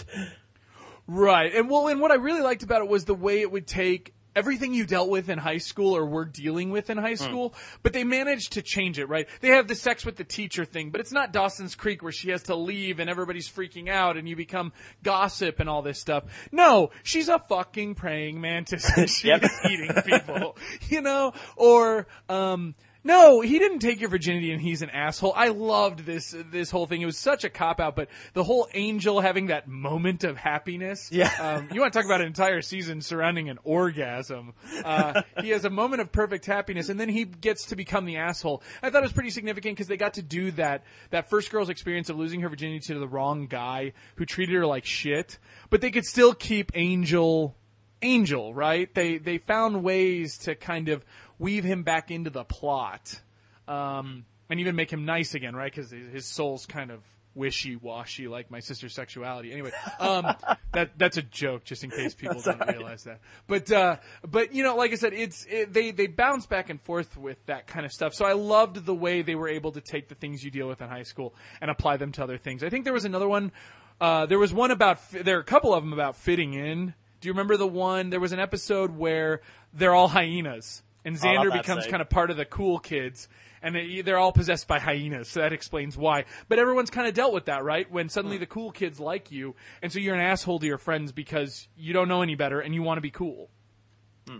Right. 1.06 1.54
And 1.54 1.68
well, 1.68 1.88
and 1.88 2.00
what 2.00 2.10
I 2.10 2.14
really 2.14 2.40
liked 2.40 2.62
about 2.62 2.80
it 2.80 2.88
was 2.88 3.04
the 3.04 3.14
way 3.14 3.42
it 3.42 3.52
would 3.52 3.66
take 3.66 4.14
everything 4.36 4.74
you 4.74 4.84
dealt 4.86 5.08
with 5.08 5.28
in 5.28 5.38
high 5.38 5.58
school 5.58 5.96
or 5.96 6.04
were 6.06 6.24
dealing 6.24 6.70
with 6.70 6.90
in 6.90 6.98
high 6.98 7.14
school, 7.14 7.54
but 7.82 7.92
they 7.92 8.04
managed 8.04 8.52
to 8.52 8.62
change 8.62 8.98
it, 8.98 9.06
right? 9.08 9.28
They 9.40 9.48
have 9.48 9.68
the 9.68 9.74
sex 9.74 10.04
with 10.04 10.16
the 10.16 10.24
teacher 10.24 10.64
thing, 10.64 10.90
but 10.90 11.00
it's 11.00 11.12
not 11.12 11.32
Dawson's 11.32 11.74
Creek 11.74 12.02
where 12.02 12.12
she 12.12 12.30
has 12.30 12.44
to 12.44 12.54
leave 12.56 12.98
and 13.00 13.08
everybody's 13.08 13.48
freaking 13.48 13.88
out 13.88 14.16
and 14.16 14.28
you 14.28 14.36
become 14.36 14.72
gossip 15.02 15.60
and 15.60 15.68
all 15.68 15.82
this 15.82 16.00
stuff. 16.00 16.24
No, 16.52 16.90
she's 17.02 17.28
a 17.28 17.38
fucking 17.38 17.94
praying 17.94 18.40
mantis 18.40 18.90
and 18.96 19.08
she's 19.10 19.24
Yep. 19.24 19.44
eating 19.70 19.92
people, 20.04 20.56
you 20.88 21.00
know? 21.00 21.32
Or, 21.56 22.06
um, 22.28 22.74
no, 23.04 23.42
he 23.42 23.58
didn't 23.58 23.80
take 23.80 24.00
your 24.00 24.08
virginity 24.08 24.50
and 24.50 24.62
he's 24.62 24.80
an 24.80 24.88
asshole. 24.88 25.34
I 25.36 25.48
loved 25.48 26.06
this 26.06 26.34
this 26.50 26.70
whole 26.70 26.86
thing. 26.86 27.02
It 27.02 27.06
was 27.06 27.18
such 27.18 27.44
a 27.44 27.50
cop 27.50 27.78
out, 27.78 27.94
but 27.94 28.08
the 28.32 28.42
whole 28.42 28.66
angel 28.72 29.20
having 29.20 29.48
that 29.48 29.68
moment 29.68 30.24
of 30.24 30.38
happiness. 30.38 31.10
Yeah. 31.12 31.30
Um, 31.38 31.68
you 31.70 31.80
want 31.80 31.92
to 31.92 31.98
talk 31.98 32.06
about 32.06 32.22
an 32.22 32.26
entire 32.26 32.62
season 32.62 33.02
surrounding 33.02 33.50
an 33.50 33.58
orgasm. 33.62 34.54
Uh, 34.82 35.22
he 35.42 35.50
has 35.50 35.66
a 35.66 35.70
moment 35.70 36.00
of 36.00 36.12
perfect 36.12 36.46
happiness 36.46 36.88
and 36.88 36.98
then 36.98 37.10
he 37.10 37.24
gets 37.24 37.66
to 37.66 37.76
become 37.76 38.06
the 38.06 38.16
asshole. 38.16 38.62
I 38.82 38.88
thought 38.88 39.02
it 39.02 39.06
was 39.06 39.12
pretty 39.12 39.30
significant 39.30 39.76
because 39.76 39.88
they 39.88 39.98
got 39.98 40.14
to 40.14 40.22
do 40.22 40.50
that, 40.52 40.84
that 41.10 41.28
first 41.28 41.50
girl's 41.50 41.68
experience 41.68 42.08
of 42.08 42.16
losing 42.16 42.40
her 42.40 42.48
virginity 42.48 42.80
to 42.86 42.98
the 42.98 43.08
wrong 43.08 43.46
guy 43.46 43.92
who 44.16 44.24
treated 44.24 44.54
her 44.54 44.66
like 44.66 44.86
shit, 44.86 45.38
but 45.68 45.80
they 45.82 45.90
could 45.90 46.04
still 46.04 46.32
keep 46.32 46.72
Angel 46.74 47.54
Angel, 48.02 48.52
right? 48.52 48.92
They 48.94 49.16
they 49.16 49.38
found 49.38 49.82
ways 49.82 50.36
to 50.38 50.54
kind 50.54 50.90
of 50.90 51.04
weave 51.44 51.62
him 51.62 51.82
back 51.82 52.10
into 52.10 52.30
the 52.30 52.42
plot, 52.42 53.20
um, 53.68 54.24
and 54.48 54.60
even 54.60 54.74
make 54.74 54.90
him 54.90 55.04
nice 55.04 55.34
again, 55.34 55.54
right? 55.54 55.70
Because 55.70 55.90
his 55.90 56.24
soul's 56.24 56.64
kind 56.64 56.90
of 56.90 57.00
wishy 57.34 57.76
washy, 57.76 58.28
like 58.28 58.50
my 58.50 58.60
sister's 58.60 58.94
sexuality. 58.94 59.52
Anyway, 59.52 59.70
um, 60.00 60.34
that 60.72 60.98
that's 60.98 61.18
a 61.18 61.22
joke, 61.22 61.64
just 61.64 61.84
in 61.84 61.90
case 61.90 62.14
people 62.14 62.40
don't 62.40 62.66
realize 62.66 63.04
that. 63.04 63.20
But 63.46 63.70
uh, 63.70 63.96
but 64.26 64.54
you 64.54 64.62
know, 64.62 64.74
like 64.76 64.92
I 64.92 64.94
said, 64.94 65.12
it's 65.12 65.44
it, 65.44 65.70
they 65.72 65.90
they 65.90 66.06
bounce 66.06 66.46
back 66.46 66.70
and 66.70 66.80
forth 66.80 67.18
with 67.18 67.44
that 67.44 67.66
kind 67.66 67.84
of 67.84 67.92
stuff. 67.92 68.14
So 68.14 68.24
I 68.24 68.32
loved 68.32 68.86
the 68.86 68.94
way 68.94 69.20
they 69.20 69.34
were 69.34 69.48
able 69.48 69.72
to 69.72 69.82
take 69.82 70.08
the 70.08 70.14
things 70.14 70.42
you 70.42 70.50
deal 70.50 70.66
with 70.66 70.80
in 70.80 70.88
high 70.88 71.02
school 71.02 71.34
and 71.60 71.70
apply 71.70 71.98
them 71.98 72.10
to 72.12 72.24
other 72.24 72.38
things. 72.38 72.64
I 72.64 72.70
think 72.70 72.84
there 72.84 72.94
was 72.94 73.04
another 73.04 73.28
one. 73.28 73.52
Uh, 74.00 74.24
there 74.24 74.38
was 74.38 74.54
one 74.54 74.70
about 74.70 74.98
there 75.10 75.36
are 75.36 75.42
a 75.42 75.44
couple 75.44 75.74
of 75.74 75.84
them 75.84 75.92
about 75.92 76.16
fitting 76.16 76.54
in. 76.54 76.94
Do 77.20 77.28
you 77.28 77.32
remember 77.32 77.58
the 77.58 77.66
one? 77.66 78.08
There 78.10 78.20
was 78.20 78.32
an 78.32 78.40
episode 78.40 78.96
where 78.96 79.40
they're 79.72 79.94
all 79.94 80.08
hyenas, 80.08 80.82
and 81.04 81.16
Xander 81.16 81.52
becomes 81.52 81.86
kind 81.90 82.00
of 82.02 82.08
part 82.08 82.30
of 82.30 82.36
the 82.36 82.44
cool 82.44 82.78
kids, 82.78 83.28
and 83.62 83.74
they, 83.74 84.00
they're 84.02 84.18
all 84.18 84.32
possessed 84.32 84.66
by 84.66 84.78
hyenas. 84.78 85.28
So 85.28 85.40
that 85.40 85.52
explains 85.52 85.96
why. 85.96 86.24
But 86.48 86.58
everyone's 86.58 86.90
kind 86.90 87.06
of 87.06 87.14
dealt 87.14 87.32
with 87.32 87.46
that, 87.46 87.64
right? 87.64 87.90
When 87.90 88.08
suddenly 88.08 88.38
the 88.38 88.46
cool 88.46 88.72
kids 88.72 88.98
like 89.00 89.30
you, 89.30 89.54
and 89.82 89.92
so 89.92 89.98
you're 89.98 90.14
an 90.14 90.20
asshole 90.20 90.58
to 90.60 90.66
your 90.66 90.78
friends 90.78 91.12
because 91.12 91.68
you 91.76 91.92
don't 91.92 92.08
know 92.08 92.22
any 92.22 92.34
better 92.34 92.60
and 92.60 92.74
you 92.74 92.82
want 92.82 92.98
to 92.98 93.02
be 93.02 93.10
cool. 93.10 93.50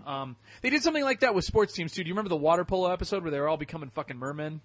Um, 0.07 0.35
they 0.61 0.71
did 0.71 0.81
something 0.81 1.03
like 1.03 1.19
that 1.19 1.35
with 1.35 1.45
sports 1.45 1.73
teams 1.73 1.93
too. 1.93 2.03
Do 2.03 2.07
you 2.07 2.13
remember 2.13 2.29
the 2.29 2.35
water 2.35 2.65
polo 2.65 2.91
episode 2.91 3.21
where 3.21 3.31
they 3.31 3.39
were 3.39 3.47
all 3.47 3.57
becoming 3.57 3.89
fucking 3.89 4.17
mermen? 4.17 4.61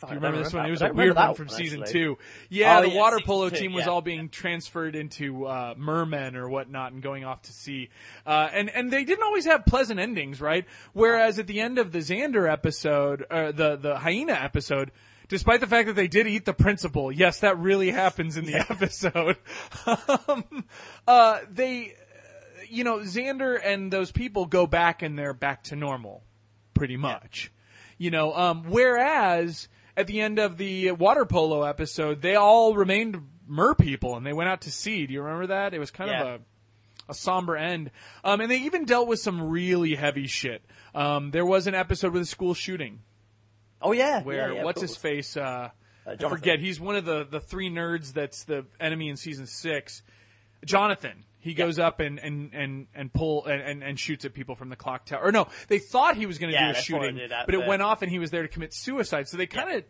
Do 0.00 0.08
you 0.08 0.14
remember 0.14 0.42
this 0.42 0.52
one? 0.52 0.66
It 0.66 0.70
was 0.70 0.82
a 0.82 0.92
weird 0.92 1.16
one 1.16 1.34
from 1.34 1.48
season 1.48 1.84
two. 1.86 2.18
Yeah, 2.48 2.78
Oh, 2.78 2.82
the 2.82 2.90
yeah, 2.90 2.96
water 2.96 3.18
polo 3.24 3.48
two, 3.48 3.56
team 3.56 3.72
was 3.72 3.86
yeah. 3.86 3.90
all 3.90 4.00
being 4.00 4.28
transferred 4.28 4.94
into 4.94 5.46
uh, 5.46 5.74
mermen 5.76 6.36
or 6.36 6.48
whatnot 6.48 6.92
and 6.92 7.02
going 7.02 7.24
off 7.24 7.42
to 7.42 7.52
sea. 7.52 7.88
Uh, 8.26 8.48
and 8.52 8.70
and 8.70 8.90
they 8.92 9.04
didn't 9.04 9.24
always 9.24 9.44
have 9.46 9.66
pleasant 9.66 9.98
endings, 9.98 10.40
right? 10.40 10.66
Whereas 10.92 11.38
at 11.38 11.46
the 11.46 11.60
end 11.60 11.78
of 11.78 11.92
the 11.92 11.98
Xander 11.98 12.50
episode, 12.50 13.24
uh, 13.30 13.52
the 13.52 13.76
the 13.76 13.98
hyena 13.98 14.34
episode. 14.34 14.92
Despite 15.28 15.60
the 15.60 15.66
fact 15.66 15.88
that 15.88 15.92
they 15.94 16.08
did 16.08 16.26
eat 16.26 16.46
the 16.46 16.54
principal, 16.54 17.12
yes, 17.12 17.40
that 17.40 17.58
really 17.58 17.90
happens 17.90 18.38
in 18.38 18.46
the 18.46 18.54
episode. 18.70 19.36
um, 20.26 20.64
uh, 21.06 21.40
they, 21.50 21.88
uh, 21.88 22.62
you 22.70 22.82
know, 22.82 23.00
Xander 23.00 23.60
and 23.62 23.92
those 23.92 24.10
people 24.10 24.46
go 24.46 24.66
back 24.66 25.02
and 25.02 25.18
they're 25.18 25.34
back 25.34 25.64
to 25.64 25.76
normal, 25.76 26.22
pretty 26.72 26.96
much. 26.96 27.52
You 27.98 28.10
know, 28.10 28.32
um, 28.34 28.64
whereas 28.68 29.68
at 29.98 30.06
the 30.06 30.20
end 30.20 30.38
of 30.38 30.56
the 30.56 30.92
water 30.92 31.26
polo 31.26 31.62
episode, 31.64 32.22
they 32.22 32.36
all 32.36 32.74
remained 32.74 33.20
mer 33.46 33.74
people 33.74 34.16
and 34.16 34.24
they 34.24 34.32
went 34.32 34.48
out 34.48 34.62
to 34.62 34.70
sea. 34.70 35.06
Do 35.06 35.12
you 35.12 35.20
remember 35.22 35.48
that? 35.48 35.74
It 35.74 35.78
was 35.78 35.90
kind 35.90 36.10
Yeah. 36.10 36.22
of 36.22 36.40
a 36.40 36.44
a 37.10 37.14
somber 37.14 37.56
end. 37.56 37.90
Um, 38.22 38.42
and 38.42 38.50
they 38.50 38.58
even 38.58 38.84
dealt 38.84 39.08
with 39.08 39.18
some 39.18 39.48
really 39.48 39.94
heavy 39.94 40.26
shit. 40.26 40.62
Um, 40.94 41.30
there 41.30 41.46
was 41.46 41.66
an 41.66 41.74
episode 41.74 42.12
with 42.12 42.20
a 42.20 42.26
school 42.26 42.52
shooting 42.52 43.00
Oh 43.80 43.92
yeah, 43.92 44.22
where 44.22 44.50
yeah, 44.50 44.54
yeah, 44.56 44.64
what's 44.64 44.80
his 44.82 44.94
face? 44.96 45.34
Uh, 45.36 45.70
I 46.06 46.16
forget. 46.16 46.58
He's 46.60 46.78
one 46.80 46.96
of 46.96 47.04
the 47.06 47.24
the 47.24 47.40
three 47.40 47.70
nerds 47.70 48.12
that's 48.12 48.44
the 48.44 48.66
enemy 48.78 49.08
in 49.08 49.16
season 49.16 49.46
six. 49.46 50.02
Jonathan. 50.64 51.24
He 51.48 51.54
goes 51.54 51.78
up 51.78 52.00
and 52.00 52.18
and 52.18 52.52
and 52.52 52.86
and 52.94 53.10
pull 53.10 53.46
and, 53.46 53.62
and, 53.62 53.82
and 53.82 53.98
shoots 53.98 54.26
at 54.26 54.34
people 54.34 54.54
from 54.54 54.68
the 54.68 54.76
clock 54.76 55.06
tower. 55.06 55.22
Or 55.24 55.32
no, 55.32 55.48
they 55.68 55.78
thought 55.78 56.14
he 56.16 56.26
was 56.26 56.36
going 56.36 56.52
to 56.52 56.58
Yeah, 56.58 56.66
do 56.66 56.70
a 56.70 56.72
they 56.74 56.74
thought 56.74 57.02
he 57.02 57.08
shooting, 57.08 57.28
that, 57.30 57.46
but 57.46 57.54
it 57.54 57.60
but- 57.60 57.68
went 57.68 57.80
off 57.80 58.02
and 58.02 58.10
he 58.10 58.18
was 58.18 58.30
there 58.30 58.42
to 58.42 58.48
commit 58.48 58.74
suicide. 58.74 59.28
So 59.28 59.38
they 59.38 59.46
kind 59.46 59.76
of 59.78 59.84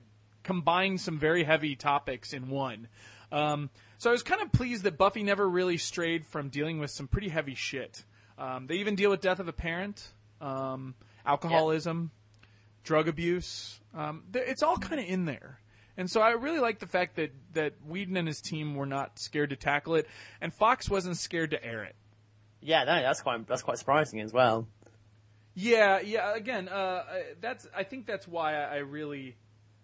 combined 0.44 1.00
some 1.00 1.18
very 1.18 1.42
heavy 1.42 1.74
topics 1.74 2.32
in 2.32 2.48
one. 2.48 2.86
Um, 3.32 3.70
so 3.98 4.08
I 4.08 4.12
was 4.12 4.22
kind 4.22 4.40
of 4.40 4.52
pleased 4.52 4.84
that 4.84 4.96
Buffy 4.96 5.24
never 5.24 5.48
really 5.48 5.78
strayed 5.78 6.24
from 6.24 6.48
dealing 6.48 6.78
with 6.78 6.92
some 6.92 7.08
pretty 7.08 7.28
heavy 7.28 7.56
shit. 7.56 8.04
Um, 8.38 8.68
they 8.68 8.76
even 8.76 8.94
deal 8.94 9.10
with 9.10 9.20
death 9.20 9.40
of 9.40 9.48
a 9.48 9.52
parent, 9.52 10.06
um, 10.40 10.94
alcoholism, 11.26 12.12
drug 12.84 13.08
abuse. 13.08 13.80
Um, 13.94 14.22
it's 14.32 14.62
all 14.62 14.78
kind 14.78 15.00
of 15.00 15.08
in 15.08 15.24
there. 15.24 15.58
And 15.98 16.10
so 16.10 16.22
I 16.22 16.30
really 16.30 16.60
like 16.60 16.78
the 16.78 16.86
fact 16.86 17.16
that, 17.16 17.32
that 17.54 17.74
Whedon 17.86 18.16
and 18.16 18.26
his 18.26 18.40
team 18.40 18.74
were 18.76 18.86
not 18.86 19.18
scared 19.18 19.50
to 19.50 19.56
tackle 19.56 19.96
it, 19.96 20.06
and 20.40 20.54
Fox 20.54 20.88
wasn't 20.88 21.18
scared 21.18 21.50
to 21.50 21.62
air 21.62 21.82
it. 21.84 21.96
Yeah, 22.62 22.84
no, 22.84 23.02
that's 23.02 23.20
quite 23.20 23.46
that's 23.46 23.62
quite 23.62 23.78
surprising 23.78 24.20
as 24.20 24.32
well. 24.32 24.66
Yeah, 25.54 26.00
yeah. 26.00 26.34
Again, 26.34 26.68
uh, 26.68 27.02
that's 27.40 27.66
I 27.76 27.82
think 27.82 28.06
that's 28.06 28.26
why 28.28 28.54
I, 28.54 28.74
I 28.74 28.76
really, 28.78 29.36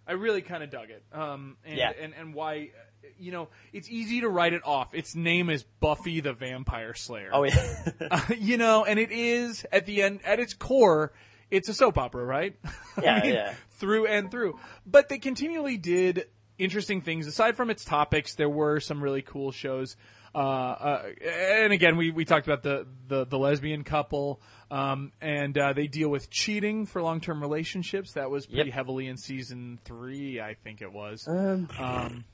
I 0.07 0.12
really 0.12 0.41
kind 0.43 0.62
of 0.62 0.71
dug 0.71 0.91
it. 0.91 1.03
Um, 1.12 1.57
and, 1.65 1.77
Yeah. 1.77 1.93
and 2.01 2.15
and 2.15 2.33
why, 2.35 2.71
you 3.19 3.33
know, 3.33 3.49
it's 3.73 3.89
easy 3.91 4.21
to 4.21 4.29
write 4.29 4.53
it 4.53 4.62
off. 4.65 4.95
Its 4.95 5.15
name 5.17 5.51
is 5.51 5.65
Buffy 5.81 6.21
the 6.21 6.33
Vampire 6.33 6.95
Slayer. 6.95 7.31
Oh 7.33 7.43
yeah, 7.45 8.21
you 8.39 8.57
know, 8.57 8.85
and 8.85 8.99
it 9.01 9.11
is 9.11 9.67
at 9.73 9.85
the 9.87 10.03
end, 10.03 10.21
at 10.25 10.39
its 10.39 10.55
core, 10.55 11.12
it's 11.51 11.69
a 11.69 11.75
soap 11.75 11.99
opera, 11.99 12.25
right? 12.25 12.57
I 12.97 13.03
Yeah, 13.03 13.25
yeah. 13.25 13.55
Through 13.73 14.07
and 14.07 14.31
through. 14.31 14.59
But 14.87 15.09
they 15.09 15.19
continually 15.19 15.77
did 15.77 16.27
interesting 16.59 17.01
things. 17.01 17.27
Aside 17.27 17.57
from 17.57 17.71
its 17.71 17.85
topics, 17.85 18.35
there 18.37 18.49
were 18.49 18.81
some 18.81 19.03
really 19.03 19.23
cool 19.23 19.51
shows. 19.53 19.97
Uh, 20.35 20.39
uh, 20.39 21.03
and 21.25 21.73
again, 21.73 21.97
we, 21.97 22.11
we 22.11 22.25
talked 22.25 22.47
about 22.49 22.63
the, 22.65 22.87
the, 23.07 23.25
the 23.25 23.39
lesbian 23.39 23.85
couple, 23.85 24.41
um, 24.69 25.13
and, 25.21 25.57
uh, 25.57 25.73
they 25.73 25.87
deal 25.87 26.09
with 26.09 26.29
cheating 26.29 26.87
for 26.87 27.01
long-term 27.01 27.41
relationships. 27.41 28.15
That 28.15 28.31
was 28.31 28.45
pretty 28.47 28.65
Yep. 28.71 28.75
heavily 28.75 29.07
in 29.07 29.17
season 29.17 29.79
three, 29.85 30.41
I 30.41 30.55
think 30.55 30.83
it 30.83 30.93
was. 30.93 31.25
um, 31.29 31.69
Um, 31.79 32.25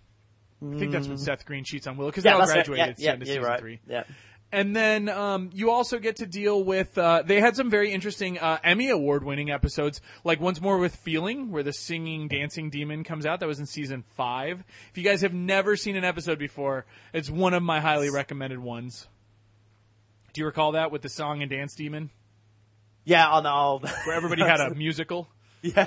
I 0.63 0.79
think 0.79 0.93
that's 0.93 1.09
when 1.09 1.19
Seth 1.19 1.45
Green 1.45 1.65
cheats 1.65 1.87
on 1.87 1.97
Willow, 1.99 2.11
because 2.11 2.25
yeah, 2.25 2.31
they 2.33 2.35
all 2.35 2.41
that's 2.41 2.51
right. 2.57 2.67
graduated 2.67 2.99
Yeah, 2.99 3.05
yeah, 3.09 3.15
into 3.15 3.27
you're 3.27 3.35
season 3.37 3.51
right. 3.51 3.61
three. 3.61 3.81
Yeah, 3.87 4.05
And 4.53 4.75
then 4.75 5.09
um, 5.09 5.51
you 5.53 5.71
also 5.71 5.99
get 5.99 6.17
to 6.17 6.27
deal 6.27 6.65
with. 6.65 6.99
Uh, 6.99 7.23
they 7.25 7.41
had 7.41 7.55
some 7.55 7.71
very 7.71 7.93
interesting 7.93 8.39
uh, 8.39 8.59
Emmy 8.65 8.89
award 8.89 9.23
winning 9.23 9.49
episodes, 9.51 10.01
like 10.25 10.41
once 10.41 10.61
more 10.61 10.79
with 10.79 10.97
Feeling, 10.97 11.53
where 11.53 11.63
the 11.63 11.73
singing 11.73 12.27
dancing 12.27 12.69
demon 12.69 13.05
comes 13.05 13.27
out. 13.27 13.41
That 13.41 13.47
was 13.47 13.61
in 13.61 13.67
season 13.67 14.03
five. 14.17 14.65
If 14.91 14.99
you 14.99 15.05
guys 15.05 15.23
have 15.23 15.33
never 15.33 15.77
seen 15.77 15.95
an 15.95 16.05
episode 16.05 16.39
before, 16.39 16.85
it's 17.13 17.31
one 17.31 17.55
of 17.55 17.63
my 17.63 17.79
highly 17.81 18.11
recommended 18.11 18.59
ones. 18.59 19.07
Do 20.33 20.41
you 20.41 20.47
recall 20.47 20.73
that 20.73 20.91
with 20.91 21.03
the 21.03 21.09
song 21.09 21.43
and 21.43 21.51
dance 21.51 21.75
demon, 21.75 22.11
yeah. 23.05 23.29
Oh 23.33 23.41
no, 23.41 23.89
where 24.05 24.17
everybody 24.17 24.43
had 24.43 24.61
a 24.61 24.75
musical? 24.75 25.29
yeah. 25.63 25.87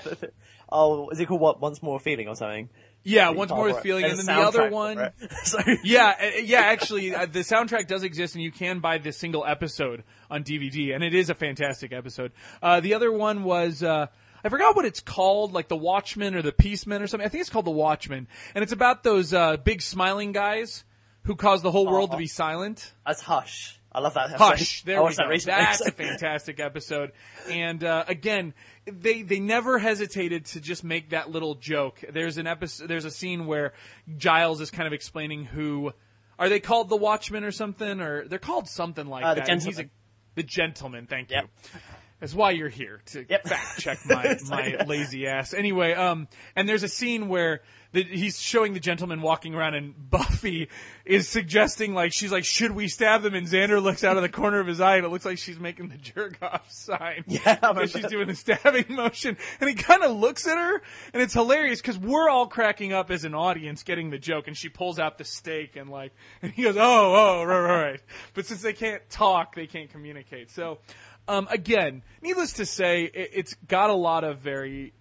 Oh, 0.72 1.10
is 1.10 1.20
it 1.20 1.28
called 1.28 1.42
what? 1.42 1.62
Once 1.62 1.82
more 1.84 2.00
feeling 2.00 2.28
or 2.28 2.36
something? 2.36 2.70
Yeah, 3.04 3.30
once 3.30 3.52
Oh, 3.52 3.56
more 3.56 3.66
with. 3.66 3.80
Feeling, 3.80 4.06
and 4.06 4.14
There's 4.14 4.26
then 4.26 4.38
the 4.38 4.42
other 4.42 4.70
one. 4.70 4.96
for 4.98 5.14
it. 5.20 5.32
so, 5.44 5.60
Yeah, 5.84 6.16
uh, 6.22 6.26
yeah. 6.44 6.62
Actually, 6.62 7.14
uh, 7.14 7.26
the 7.26 7.40
soundtrack 7.40 7.88
does 7.88 8.04
exist, 8.04 8.36
and 8.36 8.44
you 8.44 8.52
can 8.52 8.80
buy 8.80 8.98
this 8.98 9.18
single 9.18 9.46
episode 9.46 10.04
on 10.32 10.44
DVD, 10.44 10.96
and 10.96 11.04
it 11.04 11.14
is 11.14 11.30
a 11.30 11.36
fantastic 11.36 11.92
episode. 11.92 12.32
Uh, 12.62 12.80
the 12.80 12.94
other 12.94 13.12
one 13.12 13.44
was 13.44 13.84
uh, 13.84 14.08
I 14.44 14.50
forgot 14.50 14.76
what 14.76 14.86
it's 14.86 15.00
called, 15.00 15.54
like 15.54 15.68
the 15.68 15.78
Watchmen 15.78 16.36
or 16.36 16.42
the 16.42 16.52
Peacemen 16.52 17.02
or 17.02 17.08
something. 17.08 17.26
I 17.26 17.30
think 17.30 17.42
it's 17.42 17.50
called 17.50 17.66
the 17.66 17.72
Watchmen, 17.72 18.28
and 18.56 18.64
it's 18.64 18.74
about 18.74 19.04
those 19.04 19.34
uh, 19.34 19.58
big 19.58 19.82
smiling 19.82 20.32
guys 20.32 20.84
who 21.24 21.36
cause 21.36 21.62
the 21.62 21.72
whole 21.72 21.86
world 21.88 22.12
to 22.12 22.18
be 22.18 22.28
silent. 22.28 22.94
that's 23.06 23.22
Hush. 23.22 23.80
I 23.96 24.00
love 24.00 24.14
that. 24.16 24.32
Hush. 24.32 24.84
I 24.84 24.86
There 24.88 24.98
we 24.98 25.04
watched 25.04 25.18
go. 25.20 25.30
that. 25.30 25.46
That's 25.46 25.82
a 25.82 25.92
fantastic 25.92 26.60
episode. 26.60 27.12
And 27.50 27.84
uh, 27.84 28.06
again, 28.08 28.54
they 28.86 29.22
they 29.22 29.40
never 29.40 29.78
hesitated 29.80 30.46
to 30.48 30.60
just 30.62 30.84
make 30.84 31.12
that 31.12 31.30
little 31.30 31.56
joke. 31.56 32.04
There's 32.12 32.38
an 32.38 32.48
episode. 32.48 32.88
There's 32.88 33.06
a 33.06 33.12
scene 33.12 33.46
where 33.46 33.74
Giles 34.18 34.62
is 34.62 34.72
kind 34.72 34.88
of 34.88 34.94
explaining 34.94 35.46
who 35.46 35.94
are 36.40 36.50
they 36.50 36.60
called 36.60 36.90
the 36.90 36.96
Watchmen 36.98 37.44
or 37.44 37.52
something, 37.52 38.02
or 38.02 38.28
they're 38.28 38.40
called 38.40 38.68
something 38.68 39.06
like 39.06 39.24
Uh, 39.24 39.36
the 39.36 39.42
that. 39.42 39.50
and 39.50 39.62
he's 39.62 39.80
a, 39.80 39.90
the 40.36 40.44
gentleman. 40.44 41.06
Thank 41.06 41.30
Yep. 41.30 41.44
you. 41.44 41.80
That's 42.20 42.34
why 42.34 42.52
you're 42.52 42.70
here 42.70 43.02
to 43.08 43.26
Yep. 43.30 43.44
fact 43.48 43.80
check 43.80 44.00
my 44.06 44.38
my 44.50 44.78
lazy 44.88 45.28
ass. 45.28 45.54
Anyway, 45.54 45.94
um, 45.94 46.28
and 46.56 46.68
there's 46.68 46.84
a 46.84 46.88
scene 46.88 47.28
where 47.28 47.62
the, 47.94 48.04
he's 48.04 48.42
showing 48.42 48.74
the 48.74 48.80
gentleman 48.80 49.22
walking 49.22 49.54
around, 49.54 49.76
and 49.76 50.10
Buffy 50.10 50.68
is 51.06 51.30
suggesting 51.30 51.94
like 51.94 52.12
she's 52.12 52.32
like, 52.32 52.44
"Should 52.44 52.72
we 52.72 52.88
stab 52.88 53.22
them?" 53.22 53.36
And 53.36 53.48
Xander 53.48 53.82
looks 53.82 54.04
out 54.04 54.18
of 54.18 54.24
the 54.24 54.30
corner 54.30 54.60
of 54.60 54.68
his 54.68 54.82
eye, 54.82 54.98
and 54.98 55.06
it 55.06 55.10
looks 55.10 55.26
like 55.26 55.38
she's 55.38 55.60
making 55.60 55.90
the 55.90 55.98
jerk 55.98 56.38
off 56.42 56.72
sign. 56.72 57.24
Yeah, 57.28 57.56
because 57.56 57.92
she's 57.92 58.08
doing 58.08 58.28
the 58.28 58.36
stabbing 58.36 58.86
motion, 58.90 59.38
and 59.60 59.70
he 59.70 59.76
kind 59.76 60.04
of 60.04 60.18
looks 60.18 60.48
at 60.48 60.58
her, 60.58 60.82
and 61.14 61.22
it's 61.22 61.34
hilarious 61.34 61.82
because 61.82 61.98
we're 61.98 62.30
all 62.30 62.48
cracking 62.48 62.94
up 62.94 63.12
as 63.12 63.26
an 63.26 63.36
audience, 63.36 63.84
getting 63.84 64.10
the 64.10 64.20
joke, 64.20 64.48
and 64.48 64.58
she 64.58 64.70
pulls 64.70 64.98
out 64.98 65.20
the 65.20 65.26
stake 65.26 65.76
and 65.76 65.90
like, 65.90 66.14
and 66.42 66.52
he 66.52 66.64
goes, 66.64 66.76
"Oh, 66.78 66.82
oh, 66.82 67.44
right, 67.44 67.60
right." 67.60 67.92
right." 67.92 68.02
But 68.34 68.48
since 68.48 68.64
they 68.64 68.74
can't 68.74 69.08
talk, 69.10 69.56
they 69.56 69.68
can't 69.68 69.90
communicate. 69.90 70.52
So. 70.52 70.80
Um, 71.26 71.48
again, 71.50 72.04
needless 72.22 72.52
to 72.54 72.66
say, 72.66 73.04
it, 73.06 73.30
it's 73.34 73.54
got 73.70 73.90
a 73.90 73.94
lot 73.94 74.26
of 74.26 74.40
very 74.40 74.92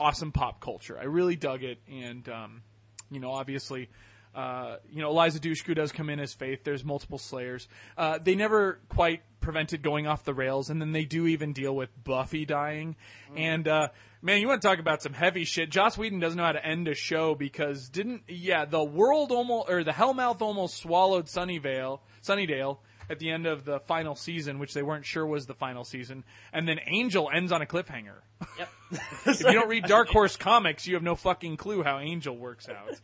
awesome 0.00 0.32
pop 0.32 0.60
culture. 0.60 0.98
I 0.98 1.04
really 1.04 1.36
dug 1.36 1.62
it, 1.62 1.78
and 1.88 2.28
um, 2.28 2.62
you 3.10 3.20
know, 3.20 3.30
obviously, 3.30 3.88
uh, 4.34 4.76
you 4.90 5.02
know, 5.02 5.10
Eliza 5.10 5.38
Dushku 5.38 5.74
does 5.74 5.92
come 5.92 6.08
in 6.08 6.18
as 6.18 6.32
Faith. 6.32 6.64
There's 6.64 6.84
multiple 6.84 7.18
Slayers. 7.18 7.68
Uh, 7.96 8.18
they 8.18 8.34
never 8.34 8.80
quite 8.88 9.22
prevented 9.40 9.82
going 9.82 10.06
off 10.06 10.24
the 10.24 10.34
rails, 10.34 10.70
and 10.70 10.80
then 10.80 10.92
they 10.92 11.04
do 11.04 11.26
even 11.26 11.52
deal 11.52 11.74
with 11.74 11.90
Buffy 12.02 12.44
dying. 12.44 12.96
And 13.36 13.68
uh, 13.68 13.88
man, 14.22 14.40
you 14.40 14.48
want 14.48 14.62
to 14.62 14.68
talk 14.68 14.78
about 14.78 15.02
some 15.02 15.12
heavy 15.12 15.44
shit? 15.44 15.70
Joss 15.70 15.98
Whedon 15.98 16.20
doesn't 16.20 16.36
know 16.36 16.44
how 16.44 16.52
to 16.52 16.64
end 16.64 16.88
a 16.88 16.94
show 16.94 17.34
because 17.34 17.88
didn't 17.88 18.22
yeah 18.28 18.64
the 18.64 18.82
world 18.82 19.32
almost 19.32 19.70
or 19.70 19.84
the 19.84 19.92
Hellmouth 19.92 20.40
almost 20.40 20.78
swallowed 20.78 21.26
Sunnyvale, 21.26 22.00
Sunnydale 22.22 22.78
at 23.10 23.18
the 23.18 23.30
end 23.30 23.46
of 23.46 23.64
the 23.64 23.80
final 23.80 24.14
season, 24.14 24.58
which 24.58 24.72
they 24.72 24.82
weren't 24.82 25.04
sure 25.04 25.26
was 25.26 25.46
the 25.46 25.54
final 25.54 25.84
season, 25.84 26.24
and 26.52 26.66
then 26.66 26.78
Angel 26.86 27.28
ends 27.32 27.52
on 27.52 27.60
a 27.60 27.66
cliffhanger. 27.66 28.20
Yep. 28.58 28.68
if 29.26 29.40
you 29.40 29.52
don't 29.52 29.68
read 29.68 29.84
Dark 29.84 30.08
Horse 30.08 30.36
comics, 30.36 30.86
you 30.86 30.94
have 30.94 31.02
no 31.02 31.16
fucking 31.16 31.56
clue 31.56 31.82
how 31.82 31.98
Angel 31.98 32.36
works 32.36 32.68
out. 32.68 32.98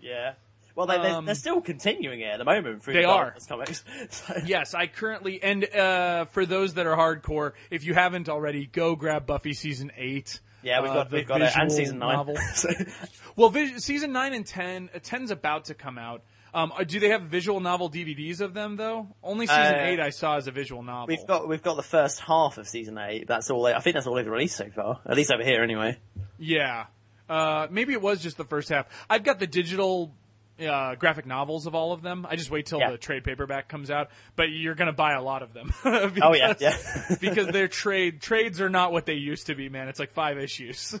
Yeah. 0.00 0.34
Well, 0.74 0.86
they, 0.86 0.96
they're, 0.98 1.16
Um, 1.16 1.26
they're 1.26 1.34
still 1.34 1.60
continuing 1.60 2.20
it 2.20 2.28
at 2.28 2.38
the 2.38 2.44
moment 2.46 2.82
through 2.82 2.94
They 2.94 3.02
the 3.02 3.08
are. 3.08 3.36
Comics. 3.46 3.84
So, 4.10 4.34
Yes, 4.46 4.72
I 4.74 4.86
currently 4.86 5.42
and 5.42 5.64
uh, 5.74 6.24
for 6.26 6.46
those 6.46 6.74
that 6.74 6.86
are 6.86 6.96
hardcore, 6.96 7.52
if 7.70 7.84
you 7.84 7.92
haven't 7.92 8.28
already, 8.30 8.66
go 8.66 8.96
grab 8.96 9.26
Buffy 9.26 9.52
season 9.52 9.92
eight. 9.98 10.40
yeah, 10.62 10.80
we've 10.80 10.90
uh, 10.90 10.94
got 10.94 11.10
the 11.10 11.16
we've 11.18 11.28
got 11.28 11.42
it, 11.42 11.52
and 11.54 11.70
season 11.70 11.98
nine. 11.98 12.26
Well, 13.36 13.50
vis- 13.50 13.84
season 13.84 14.12
nine 14.12 14.32
and 14.34 14.46
ten, 14.46 14.88
uh, 14.94 14.98
10's 14.98 15.30
about 15.30 15.66
to 15.66 15.74
come 15.74 15.98
out. 15.98 16.22
Um, 16.54 16.72
uh, 16.78 16.84
do 16.84 17.00
they 17.00 17.08
have 17.08 17.22
visual 17.22 17.60
novel 17.60 17.90
DVDs 17.90 18.40
of 18.40 18.52
them 18.54 18.76
though? 18.76 19.08
Only 19.22 19.46
season 19.46 19.74
Uh, 19.74 19.78
eight 19.84 20.00
I 20.00 20.10
saw 20.10 20.36
as 20.36 20.46
a 20.48 20.50
visual 20.50 20.82
novel. 20.82 21.06
we've 21.08 21.26
got 21.26 21.48
we've 21.48 21.62
got 21.62 21.76
the 21.76 21.82
first 21.82 22.20
half 22.20 22.58
of 22.58 22.68
season 22.68 22.98
eight. 22.98 23.26
That's 23.26 23.50
all. 23.50 23.62
They, 23.62 23.72
I 23.72 23.80
think 23.80 23.94
that's 23.94 24.06
all 24.06 24.14
they've 24.14 24.26
released 24.26 24.56
so 24.56 24.68
far. 24.70 25.00
At 25.06 25.16
least 25.16 25.32
over 25.32 25.42
here, 25.44 25.62
anyway. 25.62 25.98
Yeah. 26.38 26.86
Uh, 27.28 27.66
maybe 27.70 27.94
it 27.94 28.02
was 28.02 28.20
just 28.22 28.36
the 28.36 28.44
first 28.44 28.68
half. 28.68 28.86
I've 29.08 29.24
got 29.24 29.38
the 29.38 29.46
digital 29.46 30.12
uh, 30.60 30.94
graphic 30.96 31.24
novels 31.24 31.66
of 31.66 31.74
all 31.74 31.92
of 31.94 32.02
them. 32.02 32.26
I 32.28 32.36
just 32.36 32.50
wait 32.50 32.66
till 32.66 32.78
Yeah. 32.80 32.90
the 32.90 32.98
trade 32.98 33.24
paperback 33.24 33.68
comes 33.68 33.90
out, 33.90 34.10
but 34.36 34.50
you're 34.50 34.74
going 34.74 34.88
to 34.88 34.92
buy 34.92 35.14
a 35.14 35.22
lot 35.22 35.42
of 35.42 35.54
them. 35.54 35.72
Oh 35.84 36.34
yeah, 36.34 36.52
Because- 36.52 36.60
yeah. 36.60 37.16
because 37.20 37.46
their 37.48 37.68
trade 37.68 38.20
trades 38.20 38.60
are 38.60 38.68
not 38.68 38.92
what 38.92 39.06
they 39.06 39.14
used 39.14 39.46
to 39.46 39.54
be, 39.54 39.70
man. 39.70 39.88
It's 39.88 39.98
like 39.98 40.12
five 40.12 40.36
issues, 40.36 40.78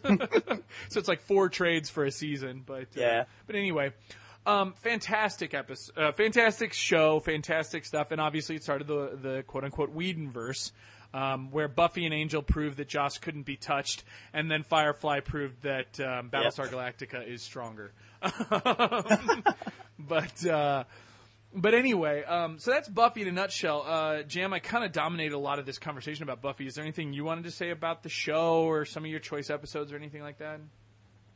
it's 0.96 1.08
like 1.08 1.20
four 1.20 1.48
trades 1.50 1.90
for 1.90 2.04
a 2.06 2.10
season. 2.10 2.62
But 2.64 2.84
uh, 2.96 3.00
Yeah. 3.00 3.24
But 3.46 3.56
anyway, 3.56 3.92
um, 4.46 4.74
fantastic 4.74 5.54
episode, 5.54 5.96
uh, 5.96 6.12
fantastic 6.12 6.72
show, 6.72 7.20
fantastic 7.20 7.84
stuff, 7.84 8.10
and 8.10 8.20
obviously 8.20 8.56
it 8.56 8.62
started 8.62 8.86
the 8.86 9.18
the 9.20 9.44
quote 9.46 9.64
unquote 9.64 9.94
Whedonverse. 9.94 10.72
Um, 11.14 11.50
where 11.50 11.68
Buffy 11.68 12.06
and 12.06 12.14
Angel 12.14 12.40
proved 12.40 12.78
that 12.78 12.88
Joss 12.88 13.18
couldn't 13.18 13.42
be 13.42 13.56
touched, 13.56 14.02
and 14.32 14.50
then 14.50 14.62
Firefly 14.62 15.20
proved 15.20 15.60
that 15.64 16.00
um, 16.00 16.30
Battlestar 16.30 16.70
Galactica 16.70 17.28
is 17.28 17.42
stronger. 17.42 17.92
but 19.98 20.46
uh, 20.46 20.84
but 21.54 21.74
anyway, 21.74 22.24
um, 22.24 22.58
so 22.58 22.70
that's 22.70 22.88
Buffy 22.88 23.22
in 23.22 23.28
a 23.28 23.32
nutshell. 23.32 23.84
Uh, 23.86 24.22
Jam, 24.22 24.54
I 24.54 24.58
kind 24.58 24.84
of 24.84 24.92
dominated 24.92 25.34
a 25.34 25.38
lot 25.38 25.58
of 25.58 25.66
this 25.66 25.78
conversation 25.78 26.22
about 26.22 26.40
Buffy. 26.40 26.66
Is 26.66 26.76
there 26.76 26.84
anything 26.84 27.12
you 27.12 27.24
wanted 27.24 27.44
to 27.44 27.50
say 27.50 27.70
about 27.70 28.02
the 28.02 28.08
show 28.08 28.62
or 28.62 28.86
some 28.86 29.04
of 29.04 29.10
your 29.10 29.20
choice 29.20 29.50
episodes 29.50 29.92
or 29.92 29.96
anything 29.96 30.22
like 30.22 30.38
that? 30.38 30.60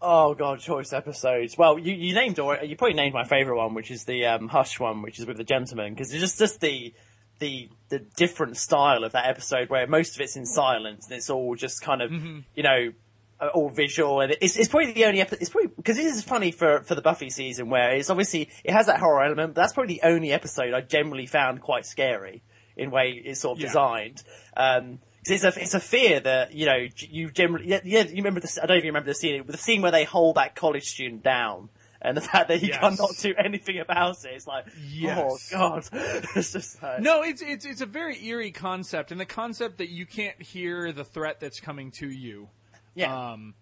Oh 0.01 0.35
god, 0.35 0.61
choice 0.61 0.93
episodes. 0.93 1.57
Well, 1.57 1.79
you, 1.79 1.95
you 1.95 2.15
named 2.15 2.39
or 2.39 2.59
you 2.63 2.77
probably 2.77 2.95
named 2.95 3.15
my 3.15 3.25
favorite 3.25 3.57
one, 3.57 3.75
which 3.75 3.91
is 3.91 4.05
the 4.05 4.27
um, 4.27 4.49
Hush 4.49 4.79
one, 4.79 5.03
which 5.03 5.19
is 5.19 5.27
with 5.27 5.37
the 5.39 5.45
gentleman, 5.45 5.95
because 5.95 6.13
it's 6.13 6.21
just 6.21 6.39
just 6.39 6.61
the 6.61 6.93
the 7.39 7.69
the 7.89 8.01
different 8.17 8.57
style 8.57 9.05
of 9.05 9.13
that 9.13 9.27
episode 9.27 9.69
where 9.71 9.87
most 9.87 10.15
of 10.15 10.21
it's 10.21 10.37
in 10.37 10.47
silence 10.47 11.07
and 11.07 11.17
it's 11.17 11.31
all 11.31 11.55
just 11.55 11.81
kind 11.83 12.03
of 12.03 12.11
you 12.13 12.63
know 12.63 12.93
uh, 13.41 13.49
all 13.49 13.69
visual 13.71 14.21
and 14.21 14.37
it's 14.41 14.57
it's 14.57 14.69
probably 14.69 14.93
the 14.93 15.05
only 15.07 15.21
episode. 15.23 15.41
It's 15.41 15.51
probably 15.51 15.71
because 15.77 15.97
this 15.97 16.15
is 16.15 16.23
funny 16.23 16.51
for 16.51 16.83
for 16.83 16.95
the 16.95 17.03
Buffy 17.03 17.31
season 17.31 17.71
where 17.71 17.95
it's 17.97 18.11
obviously 18.11 18.51
it 18.65 18.73
has 18.73 18.87
that 18.87 19.01
horror 19.01 19.23
element, 19.23 19.55
but 19.55 19.61
that's 19.63 19.73
probably 19.73 19.95
the 19.95 20.07
only 20.07 20.31
episode 20.33 20.75
I 20.75 20.83
generally 20.83 21.27
found 21.27 21.63
quite 21.63 21.87
scary 21.87 22.43
in 22.77 22.91
way 22.91 23.11
it's 23.25 23.41
sort 23.41 23.57
of 23.57 23.63
Yeah. 23.63 23.69
designed. 23.69 24.23
Um, 24.57 24.99
It's 25.29 25.45
a 25.45 25.53
it's 25.61 25.75
a 25.75 25.81
fear 25.81 26.21
that 26.21 26.53
you 26.55 26.67
know 26.67 26.87
you 26.99 27.31
generally 27.31 27.69
yeah, 27.69 27.81
yeah 27.85 28.03
you 28.05 28.17
remember 28.17 28.41
the 28.41 28.61
I 28.63 28.67
don't 28.67 28.77
even 28.79 28.89
remember 28.89 29.09
the 29.09 29.15
scene 29.15 29.45
the 29.47 29.57
scene 29.59 29.83
where 29.83 29.91
they 29.93 30.05
hold 30.05 30.37
that 30.37 30.55
college 30.55 30.85
student 30.85 31.23
down 31.23 31.69
and 32.03 32.17
the 32.17 32.21
fact 32.33 32.49
that 32.49 32.59
he 32.61 32.69
Yes. 32.69 32.79
cannot 32.81 33.11
do 33.21 33.35
anything 33.37 33.79
about 33.81 34.25
it 34.25 34.31
it's 34.35 34.47
like 34.47 34.67
Yes. 34.89 35.51
oh 35.55 35.57
god 35.57 35.89
it's 36.37 36.53
just 36.53 36.83
like, 36.83 37.01
No, 37.01 37.23
it's 37.23 37.43
it's 37.43 37.65
it's 37.65 37.81
a 37.81 37.87
very 37.87 38.23
eerie 38.27 38.51
concept, 38.53 39.11
and 39.13 39.21
the 39.21 39.25
concept 39.27 39.79
that 39.79 39.89
you 39.89 40.07
can't 40.07 40.41
hear 40.41 40.93
the 40.93 41.05
threat 41.05 41.41
that's 41.41 41.61
coming 41.61 41.91
to 41.93 42.09
you. 42.09 42.49
yeah 42.95 43.33
Um, 43.33 43.55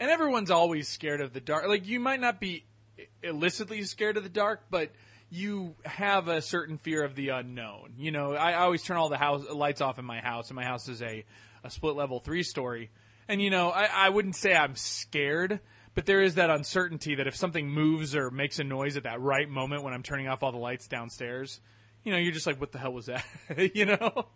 and 0.00 0.10
everyone's 0.10 0.50
always 0.50 0.86
scared 0.88 1.20
of 1.20 1.32
the 1.32 1.40
dark. 1.40 1.66
Like 1.66 1.86
you 1.86 1.98
might 1.98 2.20
not 2.20 2.40
be 2.40 2.64
illicitly 3.22 3.82
scared 3.82 4.16
of 4.16 4.22
the 4.22 4.28
dark, 4.28 4.62
but 4.70 4.90
you 5.30 5.74
have 5.84 6.28
a 6.28 6.40
certain 6.40 6.78
fear 6.78 7.04
of 7.04 7.14
the 7.14 7.30
unknown. 7.30 7.94
You 7.98 8.10
know, 8.10 8.32
I, 8.32 8.52
I 8.52 8.62
always 8.62 8.82
turn 8.82 8.96
all 8.96 9.08
the 9.08 9.18
house 9.18 9.44
lights 9.50 9.80
off 9.80 9.98
in 9.98 10.04
my 10.04 10.20
house, 10.20 10.48
and 10.48 10.56
my 10.56 10.64
house 10.64 10.88
is 10.88 11.02
a 11.02 11.24
a 11.64 11.70
split 11.70 11.96
level 11.96 12.20
three 12.20 12.42
story. 12.42 12.90
And 13.28 13.42
you 13.42 13.50
know, 13.50 13.70
I, 13.70 13.88
I 13.92 14.08
wouldn't 14.08 14.36
say 14.36 14.54
I'm 14.54 14.74
scared, 14.76 15.60
but 15.94 16.06
there 16.06 16.22
is 16.22 16.36
that 16.36 16.50
uncertainty 16.50 17.16
that 17.16 17.26
if 17.26 17.36
something 17.36 17.68
moves 17.68 18.16
or 18.16 18.30
makes 18.30 18.58
a 18.58 18.64
noise 18.64 18.96
at 18.96 19.02
that 19.02 19.20
right 19.20 19.48
moment 19.48 19.82
when 19.82 19.92
I'm 19.92 20.02
turning 20.02 20.28
off 20.28 20.42
all 20.42 20.52
the 20.52 20.58
lights 20.58 20.88
downstairs, 20.88 21.60
you 22.04 22.12
know, 22.12 22.18
you're 22.18 22.32
just 22.32 22.46
like, 22.46 22.60
what 22.60 22.72
the 22.72 22.78
hell 22.78 22.92
was 22.92 23.06
that? 23.06 23.24
you 23.74 23.86
know. 23.86 24.26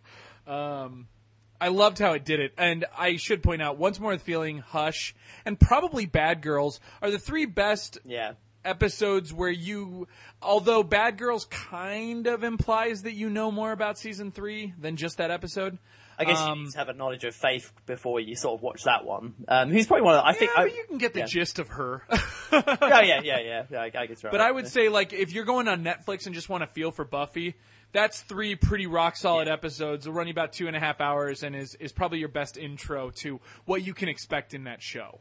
Um, 0.46 1.08
I 1.60 1.68
loved 1.68 2.00
how 2.00 2.12
it 2.14 2.24
did 2.24 2.40
it, 2.40 2.54
and 2.58 2.84
I 2.98 3.16
should 3.16 3.40
point 3.40 3.62
out 3.62 3.78
once 3.78 4.00
more 4.00 4.16
the 4.16 4.22
feeling, 4.22 4.58
Hush, 4.58 5.14
and 5.44 5.58
probably 5.58 6.06
Bad 6.06 6.42
Girls 6.42 6.80
are 7.00 7.10
the 7.10 7.20
three 7.20 7.46
best 7.46 7.98
yeah 8.04 8.32
episodes 8.64 9.32
where 9.32 9.50
you, 9.50 10.06
although 10.40 10.82
Bad 10.82 11.18
Girls 11.18 11.44
kind 11.46 12.26
of 12.26 12.44
implies 12.44 13.02
that 13.02 13.12
you 13.14 13.28
know 13.30 13.50
more 13.50 13.72
about 13.72 13.98
season 13.98 14.30
three 14.32 14.72
than 14.78 14.96
just 14.96 15.18
that 15.18 15.30
episode. 15.30 15.78
I 16.18 16.24
guess 16.24 16.38
Um, 16.38 16.58
you 16.58 16.64
need 16.66 16.72
to 16.72 16.78
have 16.78 16.88
a 16.88 16.92
knowledge 16.92 17.24
of 17.24 17.34
Faith 17.34 17.72
before 17.86 18.20
you 18.20 18.36
sort 18.36 18.54
of 18.58 18.62
watch 18.62 18.84
that 18.84 19.04
one. 19.04 19.34
Um, 19.48 19.70
who's 19.70 19.86
probably 19.86 20.04
one 20.04 20.14
of 20.16 20.22
the, 20.22 20.26
I 20.28 20.32
Yeah, 20.32 20.38
think. 20.38 20.50
I, 20.58 20.64
you 20.66 20.84
can 20.86 20.98
get 20.98 21.14
the 21.14 21.20
yeah. 21.20 21.26
gist 21.26 21.58
of 21.58 21.68
her. 21.68 22.02
yeah, 22.52 22.62
yeah, 23.02 23.20
yeah, 23.22 23.38
yeah, 23.40 23.62
yeah. 23.70 23.80
I, 23.80 23.90
I 23.94 24.06
guess 24.06 24.22
right. 24.22 24.30
But 24.30 24.40
I 24.42 24.50
would 24.50 24.68
say, 24.68 24.88
like, 24.88 25.12
if 25.12 25.32
you're 25.32 25.46
going 25.46 25.68
on 25.68 25.82
Netflix 25.82 26.26
and 26.26 26.34
just 26.34 26.48
want 26.48 26.62
to 26.62 26.66
feel 26.68 26.90
for 26.92 27.04
Buffy, 27.06 27.54
that's 27.92 28.20
three 28.20 28.54
pretty 28.56 28.86
rock 28.86 29.16
solid 29.16 29.48
episodes. 29.48 30.06
Will 30.06 30.14
run 30.14 30.26
you 30.26 30.32
about 30.32 30.52
two 30.52 30.66
and 30.66 30.76
a 30.76 30.80
half 30.80 31.00
hours, 31.00 31.42
and 31.42 31.56
is 31.56 31.74
is 31.76 31.92
probably 31.92 32.18
your 32.20 32.28
best 32.28 32.56
intro 32.58 33.10
to 33.16 33.40
what 33.64 33.82
you 33.84 33.94
can 33.94 34.08
expect 34.08 34.54
in 34.54 34.64
that 34.64 34.82
show. 34.82 35.20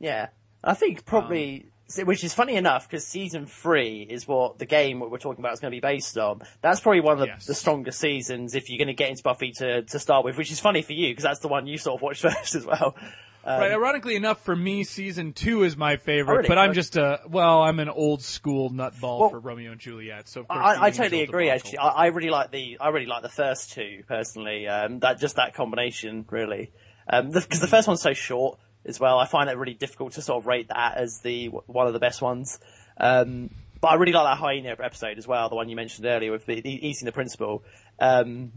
Yeah, 0.00 0.28
I 0.64 0.74
think 0.74 1.04
probably, 1.04 1.60
so- 1.60 1.66
which 2.04 2.22
is 2.24 2.34
funny 2.34 2.54
enough 2.56 2.88
because 2.88 3.06
season 3.06 3.46
three 3.46 4.06
is 4.08 4.28
what 4.28 4.58
the 4.58 4.66
game 4.66 5.00
what 5.00 5.10
we're 5.10 5.18
talking 5.18 5.40
about 5.42 5.54
is 5.54 5.60
going 5.60 5.70
to 5.72 5.76
be 5.76 5.80
based 5.80 6.18
on. 6.18 6.42
That's 6.60 6.80
probably 6.80 7.00
one 7.00 7.14
of 7.14 7.20
the, 7.20 7.26
Yes. 7.26 7.46
the 7.46 7.54
strongest 7.54 7.98
seasons 8.00 8.54
if 8.54 8.68
you're 8.68 8.78
going 8.78 8.88
to 8.88 8.94
get 8.94 9.10
into 9.10 9.22
Buffy 9.22 9.52
to, 9.58 9.82
to 9.82 9.98
start 9.98 10.24
with, 10.24 10.36
which 10.36 10.52
is 10.52 10.60
funny 10.60 10.82
for 10.82 10.92
you 10.92 11.10
because 11.10 11.24
that's 11.24 11.40
the 11.40 11.48
one 11.48 11.66
you 11.66 11.78
sort 11.78 11.98
of 11.98 12.02
watched 12.02 12.22
first 12.30 12.54
as 12.54 12.66
well. 12.66 12.94
Um, 13.44 13.60
Right. 13.60 13.72
Ironically 13.72 14.14
enough, 14.16 14.44
for 14.44 14.54
me, 14.54 14.84
season 14.84 15.32
two 15.32 15.62
is 15.62 15.74
my 15.76 15.96
favorite. 15.96 16.36
Really? 16.38 16.48
But 16.48 16.58
I'm 16.58 16.74
just 16.74 16.96
a 16.96 17.20
well, 17.28 17.62
I'm 17.62 17.78
an 17.80 17.88
old 17.88 18.20
school 18.20 18.68
nutball 18.70 19.20
Well, 19.20 19.28
for 19.30 19.38
Romeo 19.38 19.72
and 19.72 19.80
Juliet. 19.80 20.28
So 20.28 20.40
of 20.42 20.48
course 20.48 20.60
I, 20.62 20.86
I 20.86 20.90
totally 20.90 21.22
agree. 21.22 21.48
Actually, 21.48 21.78
I, 21.78 21.88
I 21.88 22.06
really 22.08 22.28
like 22.30 22.50
the 22.50 22.76
I 22.80 22.88
really 22.90 23.06
like 23.06 23.22
the 23.22 23.30
first 23.30 23.72
two 23.72 24.02
personally. 24.06 24.66
Um, 24.68 24.98
that 24.98 25.18
just 25.18 25.36
that 25.36 25.54
combination 25.54 26.26
really, 26.28 26.72
because 27.06 27.32
the, 27.32 27.40
'cause 27.48 27.60
the 27.60 27.68
first 27.68 27.88
one's 27.88 28.02
so 28.02 28.12
short 28.12 28.58
as 28.88 28.98
well. 28.98 29.18
I 29.18 29.26
find 29.26 29.48
it 29.50 29.56
really 29.56 29.74
difficult 29.74 30.12
to 30.14 30.22
sort 30.22 30.38
of 30.42 30.46
rate 30.46 30.68
that 30.68 30.96
as 30.96 31.20
the 31.20 31.46
one 31.48 31.86
of 31.86 31.92
the 31.92 31.98
best 32.00 32.20
ones. 32.22 32.58
Um, 32.96 33.50
but 33.80 33.88
I 33.88 33.94
really 33.94 34.12
like 34.12 34.24
that 34.24 34.38
hyena 34.38 34.74
episode 34.82 35.18
as 35.18 35.26
well, 35.28 35.48
the 35.48 35.54
one 35.54 35.68
you 35.68 35.76
mentioned 35.76 36.06
earlier 36.06 36.32
with 36.32 36.46
the, 36.46 36.60
the 36.60 36.88
eating 36.88 37.06
the 37.06 37.12
principal. 37.12 37.62
Um, 38.00 38.52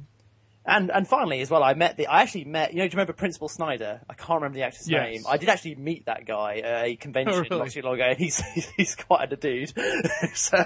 and 0.63 0.91
and 0.91 1.07
finally 1.07 1.41
as 1.41 1.49
well, 1.49 1.63
I 1.63 1.73
met 1.73 1.97
the 1.97 2.05
I 2.05 2.21
actually 2.21 2.45
met 2.45 2.71
you 2.71 2.77
know 2.79 2.83
do 2.83 2.91
you 2.93 2.97
remember 2.97 3.13
Principal 3.13 3.49
Snyder? 3.49 4.01
I 4.07 4.13
can't 4.13 4.41
remember 4.41 4.57
the 4.57 4.63
actor's 4.63 4.87
Yes. 4.87 5.03
name. 5.11 5.23
I 5.27 5.37
did 5.37 5.49
actually 5.49 5.73
meet 5.75 6.05
that 6.05 6.25
guy 6.27 6.57
at 6.57 6.85
a 6.85 6.95
convention 6.97 7.33
Oh, 7.35 7.39
really? 7.49 7.57
not 7.63 7.71
too 7.71 7.81
long 7.81 7.95
ago, 7.95 8.03
and 8.03 8.17
he's 8.19 8.37
he's 8.77 8.95
quite 8.95 9.33
a 9.33 9.35
dude. 9.35 9.69
so, 10.35 10.57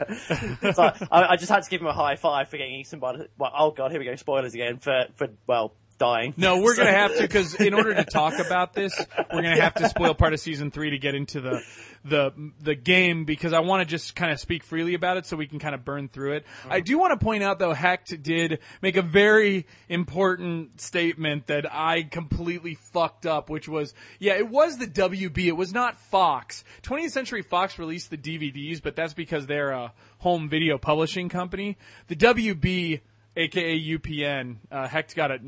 so 0.74 0.84
I, 1.12 1.24
I 1.30 1.36
just 1.38 1.50
had 1.50 1.64
to 1.64 1.70
give 1.70 1.80
him 1.80 1.88
a 1.88 1.94
high 1.94 2.18
five 2.18 2.50
for 2.50 2.58
getting 2.58 2.76
eaten 2.76 3.00
by. 3.00 3.16
The, 3.16 3.30
well, 3.38 3.54
oh 3.58 3.72
god, 3.72 3.92
here 3.92 4.00
we 4.02 4.06
go, 4.06 4.16
spoilers 4.18 4.54
again 4.54 4.80
for 4.80 5.06
for 5.16 5.30
well 5.48 5.74
dying. 5.98 6.34
No, 6.38 6.60
we're 6.60 6.76
So- 6.76 6.84
gonna 6.84 6.96
have 6.98 7.16
to 7.16 7.22
because 7.22 7.56
in 7.56 7.74
order 7.74 7.94
to 7.94 8.04
talk 8.04 8.38
about 8.46 8.74
this, 8.74 8.94
we're 9.34 9.42
gonna 9.42 9.62
have 9.62 9.74
to 9.76 9.88
spoil 9.90 10.14
part 10.14 10.34
of 10.34 10.40
season 10.40 10.72
three 10.72 10.90
to 10.92 10.98
get 10.98 11.16
into 11.16 11.42
the 11.42 11.62
the 12.04 12.32
the 12.62 12.76
game 12.76 13.26
because 13.26 13.52
I 13.52 13.60
want 13.62 13.82
to 13.82 13.86
just 13.86 14.16
kind 14.16 14.32
of 14.32 14.40
speak 14.40 14.64
freely 14.64 14.94
about 14.94 15.18
it 15.18 15.26
so 15.26 15.36
we 15.36 15.48
can 15.48 15.58
kind 15.58 15.74
of 15.74 15.84
burn 15.84 16.08
through 16.08 16.34
it. 16.34 16.46
I 16.70 16.80
do 16.82 17.00
want 17.00 17.20
to 17.20 17.24
point 17.24 17.42
out 17.44 17.58
though, 17.60 17.74
Hecht 17.74 18.22
did 18.22 18.60
make 18.82 18.96
a 18.96 19.02
very 19.02 19.66
important 19.90 20.80
statement 20.82 21.48
that 21.48 21.66
I 21.74 22.04
completely 22.04 22.76
fucked 22.76 23.26
up, 23.26 23.50
which 23.50 23.68
was 23.68 23.94
yeah, 24.20 24.34
it 24.34 24.50
was 24.50 24.78
the 24.78 24.86
WB, 24.88 25.46
it 25.48 25.58
was 25.58 25.74
not 25.74 25.98
Fox. 25.98 26.64
20th 26.84 27.12
Century 27.12 27.42
Fox 27.42 27.80
released 27.80 28.12
the 28.12 28.18
DVDs, 28.18 28.82
but 28.84 28.96
that's 28.96 29.14
because 29.14 29.48
they're 29.48 29.72
a 29.72 29.94
home 30.20 30.48
video 30.50 30.78
publishing 30.78 31.30
company. 31.30 31.78
The 32.08 32.16
WB, 32.16 33.02
aka 33.36 33.80
UPN, 33.80 34.58
uh, 34.72 34.88
Hecht 34.88 35.16
got 35.16 35.32
it 35.32 35.42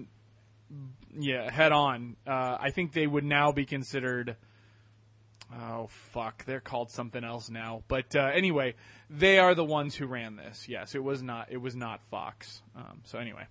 yeah, 1.17 1.51
head 1.51 1.71
on. 1.71 2.15
Uh, 2.25 2.57
I 2.59 2.71
think 2.71 2.93
they 2.93 3.07
would 3.07 3.23
now 3.23 3.51
be 3.51 3.65
considered. 3.65 4.35
Oh 5.53 5.87
fuck, 6.11 6.45
they're 6.45 6.59
called 6.59 6.91
something 6.91 7.23
else 7.23 7.49
now. 7.49 7.83
But 7.87 8.15
uh, 8.15 8.31
anyway, 8.33 8.75
they 9.09 9.39
are 9.39 9.55
the 9.55 9.63
ones 9.63 9.95
who 9.95 10.05
ran 10.05 10.35
this. 10.35 10.67
Yes, 10.67 10.95
it 10.95 11.03
was 11.03 11.21
not. 11.21 11.47
It 11.51 11.57
was 11.57 11.75
not 11.75 12.03
Fox. 12.05 12.61
Um, 12.75 13.01
so 13.05 13.17
anyway, 13.17 13.47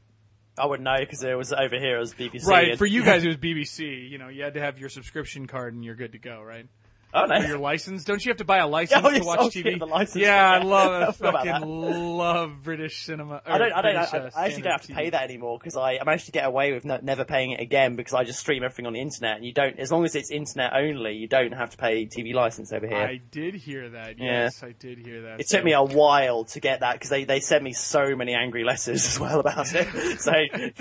I 0.58 0.66
wouldn't 0.66 0.84
know 0.84 0.96
because 0.98 1.22
it 1.22 1.36
was 1.36 1.52
over 1.52 1.78
here. 1.78 1.96
It 1.96 2.00
was 2.00 2.14
BBC. 2.14 2.46
right 2.46 2.76
for 2.76 2.86
you 2.86 3.02
guys, 3.04 3.24
it 3.24 3.28
was 3.28 3.36
BBC. 3.36 4.10
You 4.10 4.18
know, 4.18 4.28
you 4.28 4.42
had 4.42 4.54
to 4.54 4.60
have 4.60 4.78
your 4.78 4.88
subscription 4.88 5.46
card 5.46 5.74
and 5.74 5.84
you're 5.84 5.94
good 5.94 6.12
to 6.12 6.18
go, 6.18 6.42
right? 6.42 6.66
Oh 7.14 7.24
no, 7.24 7.36
Or 7.36 7.44
your 7.46 7.58
license. 7.58 8.04
Don't 8.04 8.22
you 8.24 8.30
have 8.30 8.38
to 8.38 8.44
buy 8.44 8.58
a 8.58 8.66
license 8.66 9.00
Oh, 9.04 9.10
to 9.10 9.24
watch 9.24 9.38
TV? 9.54 9.72
yeah, 9.72 9.78
the 9.78 9.86
license, 9.86 10.16
yeah, 10.22 10.50
I 10.50 10.58
love. 10.62 10.92
I 11.02 11.06
I 11.06 11.12
forgot 11.12 11.28
about 11.46 11.46
fucking 11.60 11.68
love 12.16 12.62
British 12.62 13.04
cinema. 13.04 13.40
I 13.46 13.58
don't. 13.58 13.72
I 13.72 13.82
don't. 13.82 13.94
British, 13.94 14.14
I, 14.14 14.18
uh, 14.18 14.30
I 14.36 14.46
actually 14.46 14.62
don't 14.62 14.72
have 14.72 14.82
to 14.82 14.94
pay 14.94 15.10
that 15.10 15.22
anymore 15.22 15.58
because 15.58 15.76
I, 15.76 15.98
I 16.00 16.04
managed 16.04 16.26
to 16.26 16.32
get 16.32 16.44
away 16.44 16.72
with 16.72 16.84
no, 16.84 16.98
never 17.02 17.24
paying 17.24 17.52
it 17.52 17.60
again 17.60 17.96
because 17.96 18.12
I 18.12 18.24
just 18.24 18.40
stream 18.40 18.62
everything 18.64 18.86
on 18.86 18.92
the 18.92 19.00
internet. 19.00 19.36
And 19.36 19.44
you 19.46 19.52
don't, 19.52 19.78
as 19.78 19.90
long 19.90 20.04
as 20.04 20.14
it's 20.14 20.30
internet 20.30 20.72
only, 20.74 21.14
you 21.14 21.26
don't 21.28 21.52
have 21.52 21.70
to 21.70 21.76
pay 21.76 22.06
TV 22.06 22.34
license 22.34 22.72
over 22.72 22.86
here. 22.86 22.96
I 22.96 23.20
did 23.30 23.54
hear 23.54 23.88
that. 23.90 24.18
Yeah. 24.18 24.24
Yes, 24.42 24.62
I 24.62 24.72
did 24.72 24.98
hear 24.98 25.22
that. 25.22 25.40
It 25.40 25.48
took 25.48 25.64
me 25.64 25.72
a 25.72 25.82
while 25.82 26.44
to 26.46 26.60
get 26.60 26.80
that 26.80 26.94
because 26.94 27.10
they, 27.10 27.24
they 27.24 27.40
sent 27.40 27.62
me 27.62 27.72
so 27.72 28.14
many 28.16 28.34
angry 28.34 28.64
letters 28.64 28.88
as 29.06 29.18
well 29.20 29.40
about 29.40 29.72
it. 29.74 30.20
so 30.20 30.32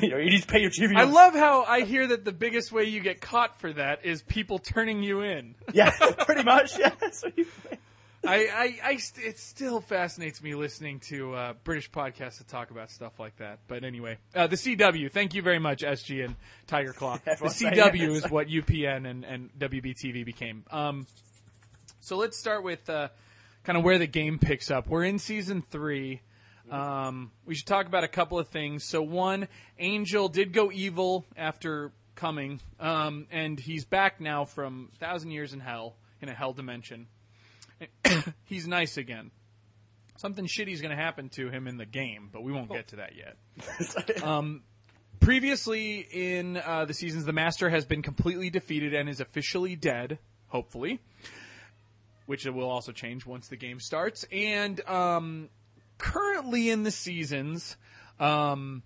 you 0.02 0.10
know 0.10 0.18
you 0.18 0.32
need 0.32 0.42
to 0.42 0.48
pay 0.48 0.60
your 0.60 0.72
TV. 0.72 0.96
I 0.98 1.04
love 1.04 1.34
how 1.34 1.64
I 1.64 1.82
hear 1.82 2.08
that 2.08 2.26
the 2.26 2.32
biggest 2.34 2.72
way 2.72 2.86
you 2.86 3.00
get 3.00 3.22
caught 3.22 3.60
for 3.60 3.72
that 3.74 4.06
is 4.06 4.22
people 4.24 4.60
turning 4.60 5.02
you 5.04 5.22
in. 5.22 5.56
yeah, 5.74 5.92
pretty 6.26 6.44
much. 6.44 6.78
Yeah, 6.78 6.92
that's 7.00 7.24
what 7.24 7.38
you- 7.38 7.46
I, 8.28 8.48
I, 8.84 8.90
I 8.90 8.98
st- 8.98 9.28
it 9.28 9.38
still 9.38 9.82
fascinates 9.82 10.42
me 10.42 10.56
listening 10.56 11.00
to 11.02 11.34
uh, 11.36 11.54
British 11.64 11.92
podcasts 11.92 12.40
that 12.40 12.48
talk 12.48 12.72
about 12.72 12.90
stuff 12.90 13.20
like 13.20 13.38
that. 13.38 13.60
But 13.68 13.84
anyway, 13.84 14.18
uh, 14.34 14.48
the 14.48 14.56
CW. 14.56 15.12
Thank 15.12 15.36
you 15.36 15.42
very 15.42 15.60
much, 15.60 15.82
SG 15.84 16.26
and 16.26 16.36
Tiger 16.66 16.94
Claw. 16.94 17.18
the 17.26 17.32
CW 17.36 18.10
is 18.10 18.30
what 18.30 18.48
UPN 18.48 19.08
and, 19.08 19.24
and 19.24 19.50
WBTV 19.60 20.26
became. 20.26 20.64
Um, 20.72 21.06
so 22.00 22.18
let's 22.18 22.38
start 22.38 22.64
with 22.64 22.90
uh, 22.90 23.10
kind 23.64 23.78
of 23.78 23.84
where 23.84 24.00
the 24.00 24.08
game 24.08 24.40
picks 24.40 24.72
up. 24.72 24.88
We're 24.88 25.04
in 25.04 25.20
season 25.20 25.62
three. 25.62 26.22
Um, 26.72 27.32
we 27.46 27.54
should 27.54 27.68
talk 27.68 27.86
about 27.86 28.04
a 28.04 28.08
couple 28.08 28.40
of 28.40 28.48
things. 28.48 28.84
So 28.84 29.04
one, 29.04 29.48
Angel 29.78 30.30
did 30.30 30.52
go 30.52 30.72
evil 30.72 31.26
after 31.38 31.92
coming, 32.16 32.60
um, 32.80 33.28
and 33.30 33.60
he's 33.60 33.86
back 33.86 34.20
now 34.20 34.46
from 34.46 34.90
thousand 35.00 35.30
years 35.30 35.54
in 35.54 35.60
hell 35.60 35.96
in 36.22 36.30
a 36.30 36.34
hell 36.34 36.54
dimension. 36.54 37.08
he's 38.46 38.68
nice 38.68 38.98
again. 38.98 39.32
Something 40.18 40.46
shitty's 40.46 40.82
going 40.82 40.96
to 40.96 41.02
happen 41.02 41.30
to 41.30 41.50
him 41.50 41.68
in 41.68 41.78
the 41.78 41.86
game, 41.86 42.30
but 42.32 42.42
we 42.42 42.52
won't 42.52 42.72
get 42.72 42.88
to 42.90 42.98
that 42.98 43.14
yet. 43.16 43.38
Um, 44.24 44.64
previously 45.20 46.00
in 46.00 46.58
uh, 46.58 46.86
the 46.86 46.94
seasons, 46.94 47.26
the 47.26 47.34
Master 47.34 47.70
has 47.70 47.86
been 47.86 48.02
completely 48.02 48.50
defeated 48.50 48.94
and 48.94 49.10
is 49.10 49.20
officially 49.20 49.76
dead. 49.76 50.20
Hopefully, 50.48 51.02
which 52.28 52.46
it 52.46 52.52
will 52.52 52.70
also 52.70 52.92
change 52.92 53.26
once 53.26 53.48
the 53.50 53.58
game 53.58 53.80
starts. 53.80 54.26
And 54.32 54.80
um, 54.88 55.50
currently 55.98 56.70
in 56.70 56.84
the 56.84 56.92
seasons, 56.92 57.76
um, 58.20 58.84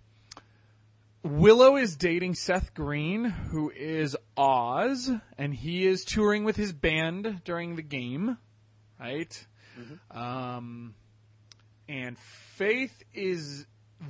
Willow 1.24 1.76
is 1.76 1.96
dating 1.98 2.36
Seth 2.36 2.74
Green, 2.74 3.26
who 3.26 3.72
is 3.76 4.16
Oz, 4.38 5.12
and 5.38 5.54
he 5.54 5.86
is 5.86 6.06
touring 6.06 6.46
with 6.46 6.56
his 6.56 6.72
band 6.72 7.42
during 7.44 7.76
the 7.76 7.82
game, 7.82 8.38
right? 9.00 9.46
Um, 10.12 10.96
and 11.88 12.18
Faith 12.18 13.04
is 13.14 13.66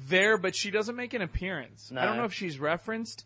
there, 0.07 0.37
but 0.37 0.55
she 0.55 0.69
doesn't 0.69 0.95
make 0.95 1.13
an 1.13 1.21
appearance. 1.21 1.91
I 1.95 2.05
don't 2.05 2.17
know 2.17 2.25
if 2.25 2.33
she's 2.33 2.59
referenced, 2.59 3.25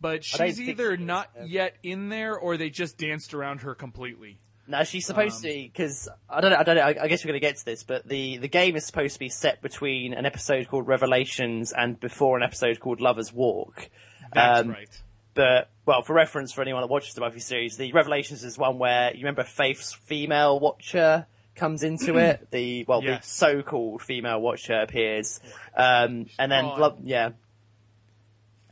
but 0.00 0.24
she's 0.24 0.60
either 0.60 0.96
she 0.96 1.02
not 1.02 1.30
yet 1.44 1.76
in 1.82 2.08
there 2.08 2.36
or 2.38 2.56
they 2.56 2.70
just 2.70 2.96
danced 2.96 3.34
around 3.34 3.62
her 3.62 3.74
completely. 3.74 4.40
No, 4.68 4.84
she's 4.84 5.06
supposed 5.06 5.36
Um, 5.36 5.42
to 5.42 5.48
be 5.48 5.70
because 5.72 6.08
I 6.28 6.40
don't 6.42 6.50
know. 6.50 6.58
I 6.58 6.62
don't 6.62 6.76
know. 6.76 6.82
I, 6.82 7.04
I 7.04 7.08
guess 7.08 7.24
we're 7.24 7.30
going 7.30 7.40
to 7.40 7.46
get 7.46 7.56
to 7.56 7.64
this, 7.64 7.82
but 7.82 8.06
the 8.06 8.36
the 8.36 8.48
game 8.48 8.76
is 8.76 8.84
supposed 8.84 9.14
to 9.14 9.18
be 9.18 9.30
set 9.30 9.62
between 9.62 10.12
an 10.12 10.26
episode 10.26 10.68
called 10.68 10.86
Revelations 10.86 11.72
and 11.72 11.98
before 11.98 12.36
an 12.36 12.42
episode 12.42 12.78
called 12.78 13.00
Lovers 13.00 13.32
Walk. 13.32 13.88
That's 14.32 14.60
Um, 14.66 14.68
right. 14.70 15.02
But 15.34 15.70
well, 15.86 16.02
for 16.02 16.12
reference 16.14 16.52
for 16.52 16.62
anyone 16.62 16.82
that 16.82 16.88
watches 16.90 17.14
the 17.14 17.20
Buffy 17.22 17.40
series, 17.40 17.76
the 17.76 17.92
Revelations 17.92 18.44
is 18.44 18.58
one 18.58 18.78
where 18.78 19.12
you 19.12 19.20
remember 19.20 19.44
Faith's 19.44 19.92
female 19.94 20.58
watcher 20.60 21.26
comes 21.54 21.82
into 21.82 22.18
it. 22.18 22.48
The 22.50 22.84
well, 22.86 23.02
Yes. 23.02 23.24
the 23.24 23.30
so-called 23.30 24.02
female 24.02 24.40
watcher 24.40 24.80
appears, 24.80 25.40
um, 25.76 26.26
and 26.38 26.52
then 26.52 26.64
lo- 26.66 26.98
yeah. 27.02 27.30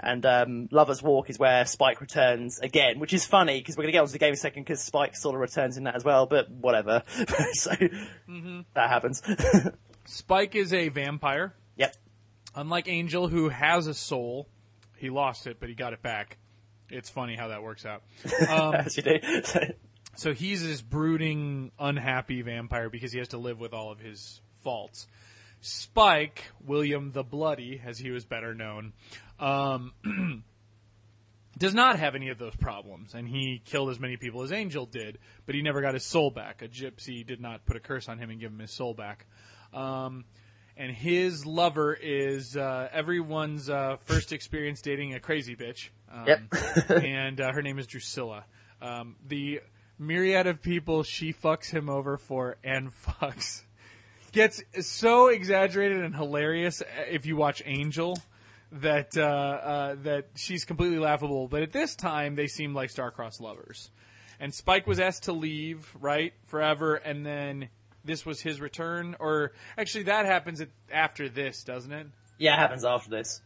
And 0.07 0.24
um, 0.24 0.68
Lover's 0.70 1.02
Walk 1.02 1.30
is 1.30 1.36
where 1.36 1.66
Spike 1.66 2.00
returns 2.00 2.61
again, 2.61 3.00
which 3.00 3.12
is 3.12 3.26
funny 3.26 3.59
because 3.59 3.76
we're 3.76 3.82
going 3.82 3.88
to 3.88 3.92
get 3.92 4.00
onto 4.02 4.12
the 4.12 4.20
game 4.20 4.28
in 4.28 4.34
a 4.34 4.36
second 4.36 4.62
because 4.62 4.80
Spike 4.80 5.16
sort 5.16 5.34
of 5.34 5.40
returns 5.40 5.76
in 5.76 5.82
that 5.82 5.96
as 5.96 6.04
well, 6.04 6.26
but 6.26 6.48
whatever. 6.48 7.02
so 7.54 7.72
that 7.72 8.88
happens. 8.88 9.20
Spike 10.04 10.54
is 10.54 10.72
a 10.72 10.90
vampire. 10.90 11.54
yep. 11.76 11.96
Unlike 12.54 12.86
Angel, 12.86 13.26
who 13.26 13.48
has 13.48 13.88
a 13.88 13.94
soul, 13.94 14.48
he 14.96 15.11
lost 15.11 15.48
it, 15.48 15.59
but 15.59 15.68
he 15.68 15.74
got 15.74 15.92
it 15.92 16.02
back. 16.02 16.38
It's 16.88 17.11
funny 17.11 17.34
how 17.34 17.48
that 17.48 17.64
works 17.64 17.84
out. 17.84 18.02
Um, 18.48 18.74
As 18.74 18.96
you 18.96 19.02
do. 19.02 19.18
so 20.14 20.32
he's 20.34 20.62
this 20.62 20.82
brooding, 20.82 21.72
unhappy 21.80 22.42
vampire 22.42 22.88
because 22.90 23.11
he 23.11 23.18
has 23.18 23.28
to 23.28 23.38
live 23.38 23.59
with 23.59 23.72
all 23.72 23.90
of 23.90 23.98
his 23.98 24.40
faults. 24.62 25.09
Spike, 25.61 26.44
William 26.64 27.11
the 27.11 27.24
Bloody, 27.24 27.80
as 27.84 27.98
he 27.98 28.12
was 28.12 28.24
better 28.24 28.54
known, 28.54 28.92
um, 29.39 29.93
does 31.59 31.74
not 31.74 31.99
have 31.99 32.14
any 32.14 32.28
of 32.28 32.39
those 32.39 32.55
problems, 32.57 33.14
and 33.14 33.28
he 33.28 33.62
killed 33.64 33.91
as 33.91 33.99
many 33.99 34.16
people 34.16 34.43
as 34.43 34.53
Angel 34.53 34.87
did, 34.87 35.18
but 35.47 35.55
he 35.55 35.62
never 35.62 35.80
got 35.80 35.95
his 35.95 36.05
soul 36.05 36.30
back. 36.30 36.62
A 36.62 36.68
gypsy 36.68 37.26
did 37.26 37.41
not 37.41 37.64
put 37.64 37.76
a 37.76 37.80
curse 37.80 38.09
on 38.09 38.18
him 38.18 38.30
and 38.30 38.41
give 38.41 38.53
him 38.53 38.59
his 38.59 38.72
soul 38.72 38.95
back. 38.95 39.26
Um, 39.72 40.24
and 40.76 40.93
his 40.93 41.47
lover 41.47 41.95
is 41.95 42.57
uh, 42.57 42.89
everyone's 42.93 43.70
uh, 43.70 43.97
first 44.05 44.32
experience 44.32 44.82
dating 44.82 45.14
a 45.14 45.20
crazy 45.20 45.57
bitch. 45.57 45.89
Um, 46.12 46.26
Yep. 46.26 46.41
and 47.05 47.41
uh, 47.41 47.53
her 47.53 47.62
name 47.62 47.78
is 47.78 47.87
Drusilla. 47.87 48.45
Um, 48.82 49.16
the 49.26 49.61
myriad 49.99 50.47
of 50.47 50.61
people 50.61 51.03
she 51.03 51.32
fucks 51.32 51.70
him 51.70 51.89
over 51.89 52.18
for 52.18 52.57
and 52.62 52.91
fucks 53.07 53.62
gets 54.32 54.62
so 54.82 55.28
exaggerated 55.28 56.05
and 56.05 56.14
hilarious 56.14 56.82
if 57.11 57.24
you 57.24 57.37
watch 57.37 57.62
Angel 57.64 58.18
that 58.72 59.16
uh, 59.16 59.22
uh, 59.22 59.94
that 60.02 60.26
she's 60.34 60.64
completely 60.64 60.98
laughable. 60.98 61.48
But 61.48 61.62
at 61.62 61.72
this 61.72 61.94
time, 61.94 62.34
they 62.34 62.46
seem 62.46 62.74
like 62.74 62.90
star-crossed 62.90 63.40
lovers. 63.40 63.90
And 64.38 64.52
Spike 64.54 64.86
was 64.86 65.00
asked 65.00 65.24
to 65.24 65.32
leave, 65.32 65.90
right, 65.98 66.34
forever, 66.46 66.96
and 66.96 67.24
then 67.24 67.68
this 68.04 68.26
was 68.26 68.40
his 68.40 68.60
return. 68.60 69.16
Or 69.18 69.52
actually, 69.78 70.04
that 70.04 70.26
happens 70.26 70.60
at, 70.60 70.68
after 70.92 71.28
this, 71.28 71.64
doesn't 71.64 71.92
it? 71.92 72.06
yeah, 72.38 72.54
it 72.54 72.58
happens 72.58 72.84
after 72.84 73.10
this. 73.10 73.40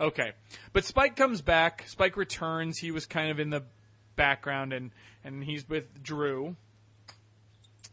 Okay, 0.00 0.32
but 0.72 0.84
Spike 0.84 1.16
comes 1.16 1.42
back. 1.42 1.84
Spike 1.86 2.16
returns. 2.16 2.78
He 2.78 2.90
was 2.90 3.06
kind 3.06 3.30
of 3.30 3.38
in 3.38 3.50
the 3.50 3.62
background, 4.16 4.72
and 4.72 4.90
and 5.22 5.44
he's 5.44 5.68
with 5.68 6.02
Drew. 6.02 6.56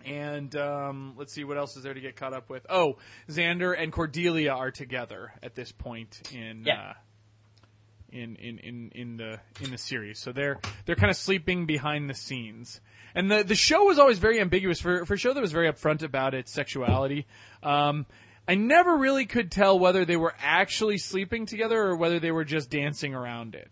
And 0.06 0.56
um, 0.56 1.14
let's 1.18 1.34
see 1.34 1.44
what 1.44 1.58
else 1.58 1.76
is 1.76 1.84
there 1.84 1.94
to 1.94 2.00
get 2.00 2.16
caught 2.16 2.34
up 2.34 2.50
with. 2.50 2.66
Oh, 2.70 2.98
Xander 3.30 3.76
and 3.78 3.92
Cordelia 3.92 4.52
are 4.54 4.72
together 4.72 5.34
at 5.44 5.56
this 5.56 5.72
point 5.72 6.22
in 6.34 6.64
Yeah. 6.66 6.92
uh, 6.92 6.94
in, 8.12 8.36
in, 8.38 8.58
in, 8.60 8.92
in 8.96 9.18
the 9.18 9.40
in 9.62 9.70
the 9.72 9.78
series. 9.78 10.18
So 10.20 10.32
they're 10.32 10.60
they're 10.86 10.96
kind 10.96 11.12
of 11.12 11.18
sleeping 11.18 11.66
behind 11.66 12.10
the 12.10 12.14
scenes. 12.16 12.82
And 13.14 13.30
the 13.30 13.44
the 13.44 13.56
show 13.56 13.84
was 13.84 14.00
always 14.00 14.18
very 14.20 14.40
ambiguous 14.40 14.80
for 14.82 15.06
for 15.06 15.14
a 15.14 15.18
show 15.18 15.34
that 15.34 15.42
was 15.42 15.52
very 15.52 15.72
upfront 15.72 16.02
about 16.02 16.34
its 16.34 16.52
sexuality. 16.52 17.28
Um, 17.62 18.06
I 18.48 18.56
never 18.56 18.98
really 18.98 19.28
could 19.28 19.52
tell 19.52 19.78
whether 19.78 20.06
they 20.06 20.18
were 20.18 20.34
actually 20.40 20.98
sleeping 20.98 21.46
together 21.46 21.80
or 21.80 21.96
whether 21.96 22.20
they 22.20 22.32
were 22.32 22.46
just 22.46 22.72
dancing 22.72 23.14
around 23.14 23.54
it. 23.54 23.70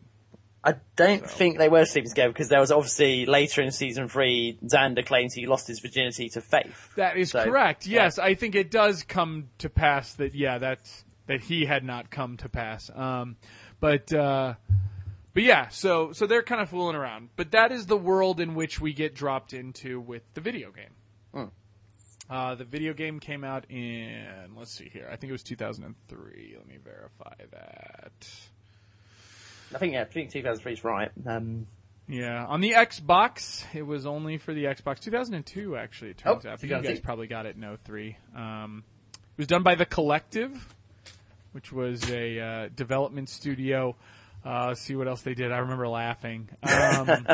I 0.68 0.76
don't 0.98 1.30
think 1.30 1.58
they 1.58 1.70
were 1.70 1.86
sleeping 1.86 2.10
together 2.10 2.30
because 2.34 2.50
there 2.50 2.60
was 2.60 2.72
obviously 2.74 3.26
later 3.26 3.62
in 3.62 3.72
season 3.72 4.10
three, 4.10 4.60
Xander 4.66 5.06
claims 5.06 5.34
he 5.34 5.46
lost 5.46 5.66
his 5.68 5.80
virginity 5.80 6.28
to 6.30 6.42
Faith. 6.42 6.92
That 6.98 7.16
is 7.16 7.32
So, 7.32 7.46
correct. 7.46 7.88
yeah. 7.88 8.04
Yes, 8.04 8.20
I 8.20 8.34
think 8.34 8.54
it 8.54 8.70
does 8.70 9.04
come 9.04 9.48
to 9.60 9.70
pass 9.70 10.12
that 10.16 10.36
yeah, 10.36 10.58
that's 10.58 11.06
that 11.28 11.40
he 11.42 11.66
had 11.66 11.86
not 11.86 12.10
come 12.10 12.36
to 12.38 12.50
pass. 12.50 12.92
Um, 12.94 13.38
but 13.80 14.12
uh, 14.12 14.56
but 15.34 15.44
yeah, 15.44 15.70
so 15.70 16.12
so 16.12 16.28
they're 16.28 16.44
kind 16.44 16.60
of 16.60 16.70
fooling 16.70 16.98
around. 16.98 17.30
But 17.38 17.52
that 17.52 17.72
is 17.72 17.86
the 17.86 17.98
world 17.98 18.42
in 18.42 18.54
which 18.54 18.82
we 18.82 18.92
get 18.92 19.16
dropped 19.16 19.54
into 19.54 20.02
with 20.02 20.24
the 20.34 20.42
video 20.42 20.72
game. 20.72 21.52
Uh, 22.30 22.56
the 22.56 22.66
video 22.66 22.92
game 22.94 23.22
came 23.22 23.46
out 23.46 23.64
in 23.70 24.26
let's 24.58 24.72
see 24.72 24.90
here. 24.92 25.08
I 25.10 25.16
think 25.16 25.30
it 25.30 25.32
was 25.32 25.44
2003. 25.44 26.56
Let 26.58 26.68
me 26.68 26.76
verify 26.84 27.36
that. 27.52 28.30
I 29.74 29.78
think 29.78 29.94
yeah, 29.94 30.02
I 30.02 30.06
think 30.06 30.32
2003 30.32 30.74
is 30.74 30.84
right. 30.84 31.12
Um, 31.26 31.68
Yeah, 32.08 32.46
on 32.46 32.62
the 32.62 32.72
Xbox, 32.72 33.64
it 33.76 33.82
was 33.86 34.06
only 34.06 34.38
for 34.38 34.54
the 34.54 34.66
Xbox. 34.66 35.00
2002, 35.02 35.76
actually, 35.76 36.12
it 36.12 36.18
turns 36.20 36.46
Oh, 36.46 36.50
out. 36.50 36.62
But 36.62 36.70
you 36.70 36.82
guys 36.82 37.00
probably 37.00 37.28
got 37.28 37.46
it 37.46 37.56
in 37.56 37.78
03. 37.86 38.18
Um, 38.36 38.84
it 39.12 39.38
was 39.38 39.48
done 39.48 39.64
by 39.64 39.76
The 39.76 39.86
Collective, 39.86 40.74
which 41.52 41.72
was 41.74 42.10
a 42.10 42.40
uh, 42.40 42.70
development 42.76 43.30
studio. 43.30 43.96
Uh, 44.46 44.74
see 44.76 44.96
what 44.96 45.08
else 45.10 45.22
they 45.24 45.34
did. 45.34 45.52
I 45.52 45.58
remember 45.58 45.88
laughing. 45.90 46.48
Um, 46.64 47.06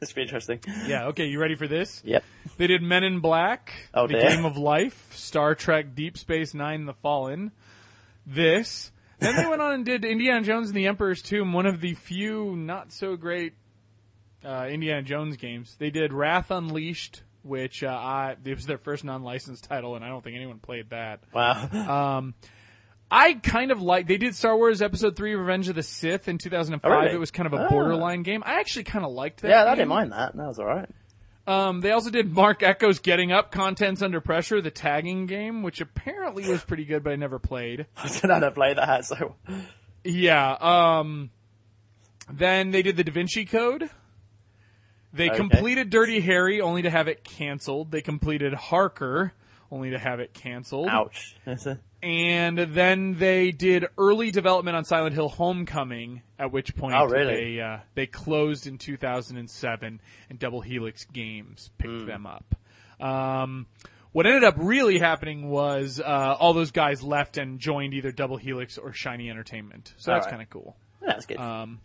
this 0.00 0.08
would 0.08 0.14
be 0.16 0.22
interesting. 0.22 0.58
yeah, 0.88 1.06
okay, 1.08 1.26
you 1.26 1.38
ready 1.40 1.54
for 1.54 1.68
this? 1.68 2.02
Yep. 2.04 2.24
They 2.56 2.66
did 2.66 2.82
Men 2.82 3.04
in 3.04 3.20
Black, 3.20 3.72
Oh, 3.94 4.08
The 4.08 4.14
dear. 4.14 4.30
Game 4.30 4.44
of 4.44 4.56
Life, 4.56 5.12
Star 5.14 5.54
Trek 5.54 5.94
Deep 5.94 6.18
Space 6.18 6.52
Nine, 6.52 6.86
The 6.86 6.94
Fallen, 6.94 7.52
this. 8.26 8.90
Then 9.24 9.36
they 9.36 9.46
went 9.46 9.60
on 9.62 9.72
and 9.72 9.84
did 9.84 10.04
Indiana 10.04 10.42
Jones 10.42 10.68
and 10.68 10.76
the 10.76 10.86
Emperor's 10.86 11.22
Tomb, 11.22 11.52
one 11.52 11.66
of 11.66 11.80
the 11.80 11.94
few 11.94 12.54
not 12.56 12.92
so 12.92 13.16
great 13.16 13.54
uh, 14.44 14.66
Indiana 14.70 15.02
Jones 15.02 15.36
games. 15.36 15.76
They 15.78 15.90
did 15.90 16.12
Wrath 16.12 16.50
Unleashed, 16.50 17.22
which 17.42 17.82
uh, 17.82 17.88
I, 17.88 18.36
it 18.44 18.54
was 18.54 18.66
their 18.66 18.78
first 18.78 19.02
non-licensed 19.04 19.64
title, 19.64 19.96
and 19.96 20.04
I 20.04 20.08
don't 20.08 20.22
think 20.22 20.36
anyone 20.36 20.58
played 20.58 20.90
that. 20.90 21.20
Wow. 21.32 22.18
Um, 22.18 22.34
I 23.10 23.34
kind 23.34 23.70
of 23.70 23.80
like 23.82 24.06
they 24.06 24.16
did 24.16 24.34
Star 24.34 24.56
Wars 24.56 24.82
Episode 24.82 25.14
Three: 25.14 25.34
Revenge 25.34 25.68
of 25.68 25.74
the 25.76 25.82
Sith 25.82 26.26
in 26.28 26.38
2005. 26.38 26.90
Oh, 26.90 26.94
really? 26.96 27.14
It 27.14 27.18
was 27.18 27.30
kind 27.30 27.46
of 27.46 27.52
a 27.52 27.64
Ah. 27.66 27.68
borderline 27.68 28.22
game. 28.22 28.42
I 28.44 28.60
actually 28.60 28.84
kind 28.84 29.04
of 29.04 29.12
liked 29.12 29.42
that. 29.42 29.48
yeah, 29.50 29.64
I 29.64 29.74
didn't 29.74 29.88
mind 29.88 30.12
that. 30.12 30.34
That 30.36 30.46
was 30.46 30.58
alright. 30.58 30.88
Um, 31.46 31.80
they 31.80 31.90
also 31.90 32.08
did 32.10 32.32
Marc 32.32 32.60
Ecko's 32.60 32.98
Getting 33.00 33.30
Up, 33.30 33.52
Contents 33.52 34.00
Under 34.00 34.20
Pressure, 34.20 34.60
the 34.62 34.70
tagging 34.70 35.26
game, 35.26 35.62
which 35.62 35.80
apparently 35.80 36.48
was 36.48 36.64
pretty 36.64 36.84
good, 36.86 37.04
but 37.04 37.12
I 37.12 37.16
never 37.16 37.38
played. 37.38 37.86
I 37.96 38.08
how 38.22 38.38
to 38.38 38.50
play 38.50 38.72
that, 38.74 39.04
so. 39.04 39.34
Yeah. 40.04 40.52
Um, 40.52 41.30
then 42.32 42.70
they 42.70 42.82
did 42.82 42.96
the 42.96 43.04
Da 43.04 43.12
Vinci 43.12 43.44
Code. 43.44 43.90
They 45.12 45.28
Okay. 45.28 45.36
completed 45.36 45.90
Dirty 45.90 46.20
Harry, 46.20 46.60
only 46.60 46.82
to 46.82 46.90
have 46.90 47.08
it 47.08 47.22
canceled. 47.24 47.90
They 47.90 48.00
completed 48.00 48.54
Harker, 48.54 49.32
only 49.70 49.90
to 49.90 49.98
have 49.98 50.20
it 50.20 50.32
canceled. 50.32 50.88
Ouch. 50.88 51.36
And 52.04 52.58
then 52.58 53.14
they 53.18 53.50
did 53.50 53.86
early 53.96 54.30
development 54.30 54.76
on 54.76 54.84
Silent 54.84 55.14
Hill 55.14 55.30
Homecoming, 55.30 56.20
at 56.38 56.52
which 56.52 56.76
point 56.76 56.94
Oh, 56.94 57.06
really? 57.06 57.54
they 57.56 57.60
uh, 57.62 57.78
they 57.94 58.06
closed 58.06 58.66
in 58.66 58.76
2007, 58.76 60.00
and 60.28 60.38
Double 60.38 60.60
Helix 60.60 61.06
Games 61.06 61.70
picked 61.78 62.02
Hmm. 62.02 62.06
them 62.06 62.26
up. 62.26 62.54
Um, 63.00 63.66
what 64.12 64.26
ended 64.26 64.44
up 64.44 64.54
really 64.58 64.98
happening 64.98 65.48
was 65.48 65.98
uh, 65.98 66.36
all 66.38 66.52
those 66.52 66.70
guys 66.72 67.02
left 67.02 67.38
and 67.38 67.58
joined 67.58 67.94
either 67.94 68.12
Double 68.12 68.36
Helix 68.36 68.76
or 68.76 68.92
Shiny 68.92 69.30
Entertainment. 69.30 69.94
So 69.96 70.10
that's 70.12 70.26
Alright. 70.26 70.30
kind 70.30 70.42
of 70.42 70.50
cool. 70.50 70.76
That's 71.00 71.24
good. 71.26 71.38
Um, 71.38 71.80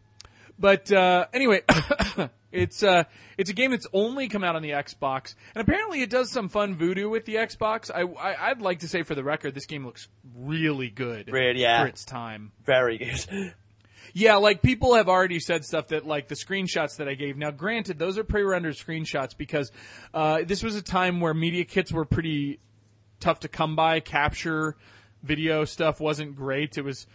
but 0.60 0.92
uh, 0.92 1.28
anyway, 1.34 1.62
it's 2.52 2.84
uh, 2.84 3.06
it's 3.38 3.50
a 3.50 3.54
game 3.54 3.72
that's 3.72 3.88
only 3.94 4.28
come 4.28 4.44
out 4.44 4.56
on 4.56 4.62
the 4.62 4.72
Xbox, 4.72 5.36
and 5.56 5.62
apparently 5.62 6.02
it 6.02 6.10
does 6.10 6.32
some 6.32 6.50
fun 6.50 6.76
voodoo 6.76 7.10
with 7.10 7.26
the 7.26 7.36
Xbox. 7.36 7.90
I, 7.94 8.02
I 8.02 8.50
I'd 8.50 8.62
like 8.62 8.80
to 8.80 8.88
say 8.88 9.04
for 9.04 9.16
the 9.16 9.24
record, 9.24 9.56
this 9.56 9.66
game 9.66 9.86
looks 9.86 10.08
really 10.36 10.90
good 10.90 11.32
Really, 11.32 11.62
yeah. 11.62 11.82
for 11.82 11.88
its 11.88 12.06
time. 12.06 12.52
Very 12.66 12.98
good. 12.98 13.54
Yeah, 14.14 14.38
like 14.38 14.64
people 14.64 14.96
have 14.96 15.08
already 15.08 15.40
said 15.40 15.64
stuff 15.64 15.90
that 15.90 16.06
like 16.06 16.28
the 16.28 16.36
screenshots 16.36 16.98
that 16.98 17.08
I 17.08 17.14
gave. 17.14 17.38
Now, 17.38 17.52
granted, 17.52 18.00
those 18.00 18.18
are 18.18 18.24
pre-rendered 18.24 18.76
screenshots 18.76 19.38
because 19.38 19.72
uh, 20.16 20.42
this 20.46 20.64
was 20.64 20.76
a 20.76 20.82
time 20.82 21.20
where 21.22 21.34
media 21.34 21.64
kits 21.64 21.92
were 21.92 22.06
pretty 22.06 22.60
tough 23.20 23.42
to 23.42 23.48
come 23.48 23.76
by. 23.76 24.00
Capture 24.00 24.76
video 25.22 25.66
stuff 25.66 26.00
wasn't 26.00 26.36
great. 26.36 26.78
It 26.78 26.84
was 26.84 27.06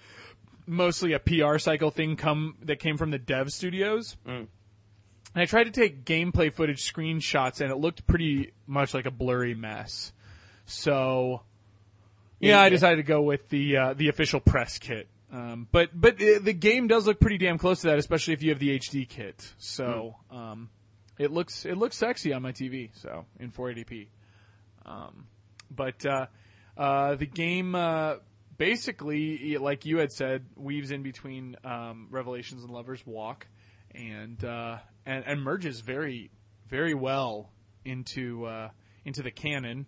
mostly 0.67 1.12
a 1.12 1.19
PR 1.19 1.59
cycle 1.59 1.91
thing 1.91 2.17
come 2.17 2.57
that 2.62 2.79
came 2.79 2.97
from 2.97 3.11
the 3.11 3.19
dev 3.19 3.51
studios. 3.51 4.17
And 5.35 5.43
I 5.43 5.47
tried 5.47 5.65
to 5.65 5.71
take 5.71 6.05
gameplay 6.05 6.53
footage 6.53 6.91
screenshots, 6.93 7.61
and 7.61 7.71
it 7.71 7.77
looked 7.77 8.07
pretty 8.07 8.53
much 8.67 8.95
like 8.95 9.07
a 9.07 9.11
blurry 9.11 9.55
mess. 9.55 10.12
So, 10.67 11.43
yeah, 12.39 12.61
I 12.61 12.69
decided 12.69 12.97
to 12.97 13.03
go 13.03 13.23
with 13.23 13.49
the 13.49 13.77
uh, 13.77 13.95
the 13.95 14.09
official 14.09 14.41
press 14.41 14.79
kit. 14.79 15.09
Um, 15.33 15.67
but 15.73 15.91
but 15.93 16.19
the 16.19 16.53
game 16.53 16.87
does 16.87 17.07
look 17.09 17.19
pretty 17.19 17.39
damn 17.39 17.59
close 17.59 17.81
to 17.81 17.89
that, 17.89 17.99
especially 17.99 18.35
if 18.35 18.43
you 18.43 18.51
have 18.51 18.61
the 18.61 18.79
HD 18.79 19.09
kit. 19.09 19.53
So 19.59 20.15
um, 20.31 20.71
it 21.19 21.33
looks 21.33 21.67
it 21.67 21.77
looks 21.77 21.97
sexy 21.97 22.33
on 22.33 22.43
my 22.43 22.53
TV. 22.53 22.91
So 22.95 23.27
in 23.41 23.51
480p. 23.51 24.07
Um, 24.87 25.27
but 25.71 26.07
uh, 26.07 26.27
uh, 26.77 27.17
the 27.17 27.27
game 27.27 27.75
uh, 27.75 28.17
basically, 28.57 29.57
like 29.59 29.84
you 29.84 29.98
had 29.98 30.12
said, 30.12 30.46
weaves 30.57 30.90
in 30.90 31.02
between 31.02 31.57
um, 31.64 32.09
Revelations 32.11 32.62
and 32.62 32.72
Lovers 32.72 33.05
Walk, 33.07 33.46
and 33.94 34.42
uh, 34.44 34.78
and, 35.07 35.24
and 35.26 35.42
merges 35.42 35.80
very 35.80 36.30
very 36.68 36.94
well 36.94 37.50
into 37.84 38.44
uh, 38.46 38.68
into 39.05 39.22
the 39.22 39.30
canon. 39.30 39.86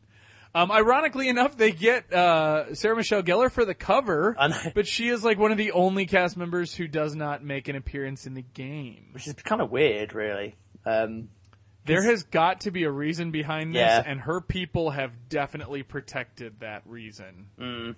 Um, 0.54 0.72
ironically 0.72 1.28
enough, 1.28 1.56
they 1.58 1.70
get 1.70 2.10
uh, 2.10 2.74
Sarah 2.74 2.96
Michelle 2.96 3.22
Gellar 3.22 3.50
for 3.50 3.66
the 3.66 3.74
cover, 3.74 4.34
but 4.74 4.86
she 4.86 5.08
is 5.08 5.22
like 5.22 5.38
one 5.38 5.52
of 5.52 5.58
the 5.58 5.72
only 5.72 6.06
cast 6.06 6.34
members 6.36 6.74
who 6.74 6.88
does 6.88 7.14
not 7.14 7.44
make 7.44 7.68
an 7.68 7.76
appearance 7.76 8.26
in 8.26 8.32
the 8.32 8.42
game. 8.54 9.08
which 9.12 9.26
is 9.26 9.34
kind 9.34 9.60
of 9.60 9.70
weird, 9.70 10.14
really. 10.14 10.56
Um, 10.86 11.28
There 11.84 12.02
has 12.02 12.22
got 12.22 12.60
to 12.60 12.70
be 12.70 12.84
a 12.84 12.90
reason 12.90 13.32
behind 13.32 13.74
this, 13.74 13.80
Yeah. 13.80 14.02
and 14.06 14.18
her 14.20 14.40
people 14.40 14.90
have 14.92 15.28
definitely 15.28 15.82
protected 15.82 16.60
that 16.60 16.82
reason. 16.86 17.48
maybe, 17.58 17.94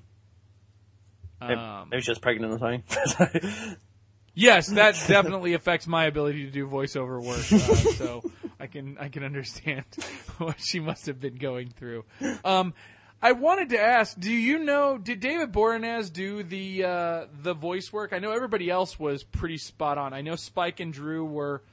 Um, 1.41 1.89
maybe 1.91 2.01
she's 2.01 2.07
just 2.07 2.20
pregnant 2.22 2.55
or 2.55 2.59
something. 2.59 3.76
Yes, 4.34 4.68
that 4.68 4.95
definitely 5.09 5.55
affects 5.55 5.89
my 5.89 6.05
ability 6.05 6.45
to 6.45 6.53
do 6.53 6.64
voiceover 6.68 7.20
work. 7.20 7.41
Uh, 7.53 7.74
so 7.97 8.22
I 8.61 8.68
can 8.68 8.97
I 8.99 9.09
can 9.09 9.24
understand 9.24 9.84
what 10.39 10.61
she 10.61 10.78
must 10.78 11.07
have 11.07 11.18
been 11.18 11.34
going 11.34 11.70
through. 11.70 12.05
Um, 12.45 12.72
I 13.20 13.32
wanted 13.32 13.70
to 13.70 13.80
ask, 13.80 14.16
do 14.16 14.30
you 14.32 14.61
know? 14.61 14.97
Did 14.97 15.18
David 15.18 15.51
Boreanaz 15.51 16.12
do 16.12 16.45
the 16.45 16.84
uh, 16.84 17.24
the 17.43 17.53
voice 17.53 17.93
work? 17.93 18.12
I 18.12 18.20
know 18.20 18.30
everybody 18.30 18.70
else 18.70 18.97
was 18.97 19.24
pretty 19.24 19.59
spot 19.59 19.99
on. 19.99 20.14
I 20.14 20.20
know 20.20 20.36
Spike 20.36 20.78
and 20.78 20.93
Drew 20.93 21.24
were 21.24 21.64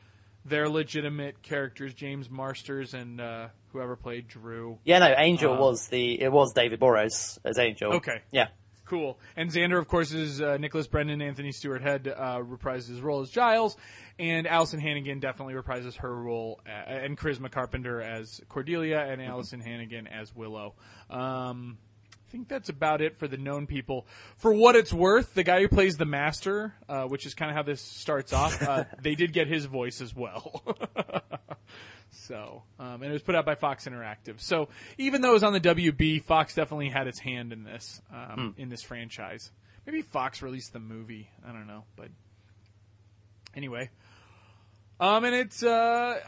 their 0.43 0.67
legitimate 0.67 1.43
characters, 1.43 1.93
James 1.93 2.31
Marsters 2.31 2.95
and 2.95 3.21
uh, 3.21 3.49
whoever 3.73 3.95
played 3.95 4.27
Drew. 4.27 4.79
yeah, 4.83 4.97
no, 4.97 5.13
Angel 5.15 5.53
Um, 5.53 5.59
was 5.59 5.87
the 5.89 6.19
it 6.19 6.31
was 6.31 6.53
David 6.53 6.79
Burrows 6.79 7.37
as 7.45 7.59
Angel. 7.59 7.93
Okay. 7.97 8.21
Yeah. 8.31 8.47
Cool. 8.85 9.19
And 9.35 9.49
Xander, 9.49 9.79
of 9.79 9.87
course, 9.87 10.11
is 10.11 10.41
uh, 10.41 10.57
Nicholas 10.57 10.85
Brendon. 10.85 11.21
Anthony 11.21 11.51
Stewart 11.51 11.81
Head 11.81 12.07
uh, 12.07 12.39
reprises 12.39 12.89
his 12.89 13.01
role 13.01 13.21
as 13.21 13.31
Giles, 13.31 13.75
and 14.19 14.45
Alyson 14.45 14.79
Hannigan 14.79 15.19
definitely 15.19 15.55
reprises 15.55 15.97
her 15.97 16.15
role, 16.15 16.61
uh, 16.67 16.69
and 16.69 17.17
Charisma 17.17 17.49
Carpenter 17.49 17.99
as 17.99 18.41
Cordelia, 18.47 18.99
and 18.99 19.21
Alyson 19.21 19.59
Hannigan 19.59 20.05
as 20.05 20.35
Willow. 20.35 20.75
Um, 21.09 21.79
I 22.11 22.31
think 22.31 22.47
that's 22.47 22.69
about 22.69 23.01
it 23.01 23.17
for 23.17 23.27
the 23.27 23.37
known 23.37 23.65
people. 23.65 24.05
For 24.37 24.53
what 24.53 24.75
it's 24.75 24.93
worth, 24.93 25.33
the 25.33 25.43
guy 25.43 25.61
who 25.61 25.67
plays 25.67 25.95
the 25.95 26.05
Master, 26.05 26.75
uh, 26.87 27.03
which 27.05 27.25
is 27.25 27.33
kind 27.33 27.49
of 27.49 27.57
how 27.57 27.63
this 27.63 27.81
starts 27.81 28.33
off, 28.33 28.61
uh, 28.61 28.83
they 29.01 29.15
did 29.15 29.33
get 29.33 29.47
his 29.47 29.65
voice 29.65 29.99
as 29.99 30.15
well. 30.15 30.63
So, 32.11 32.63
um, 32.79 33.01
and 33.01 33.05
it 33.05 33.11
was 33.11 33.21
put 33.21 33.35
out 33.35 33.45
by 33.45 33.55
Fox 33.55 33.85
Interactive. 33.85 34.39
So, 34.39 34.69
even 34.97 35.21
though 35.21 35.31
it 35.31 35.33
was 35.33 35.43
on 35.43 35.53
the 35.53 35.59
WB, 35.59 36.23
Fox 36.23 36.55
definitely 36.55 36.89
had 36.89 37.07
its 37.07 37.19
hand 37.19 37.51
in 37.51 37.63
this, 37.63 38.01
um, 38.13 38.55
in 38.57 38.69
this 38.69 38.81
franchise. 38.81 39.51
Maybe 39.85 40.01
Fox 40.01 40.41
released 40.41 40.73
the 40.73 40.79
movie. 40.79 41.29
I 41.47 41.51
don't 41.51 41.67
know, 41.67 41.83
but 41.95 42.07
anyway. 43.55 43.89
Um, 44.99 45.25
and 45.25 45.35
it's, 45.35 45.61
uh, 45.61 46.19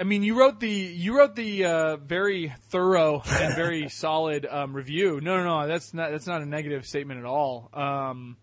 I 0.00 0.04
mean, 0.04 0.22
you 0.22 0.38
wrote 0.38 0.60
the, 0.60 0.70
you 0.70 1.18
wrote 1.18 1.34
the, 1.34 1.64
uh, 1.64 1.96
very 1.96 2.54
thorough 2.68 3.22
and 3.28 3.56
very 3.56 3.88
solid, 3.90 4.46
um, 4.46 4.74
review. 4.74 5.20
No, 5.20 5.38
no, 5.38 5.44
no, 5.44 5.66
that's 5.66 5.92
not, 5.92 6.12
that's 6.12 6.26
not 6.26 6.40
a 6.40 6.46
negative 6.46 6.86
statement 6.86 7.18
at 7.18 7.26
all. 7.26 7.68
Um, 7.74 8.36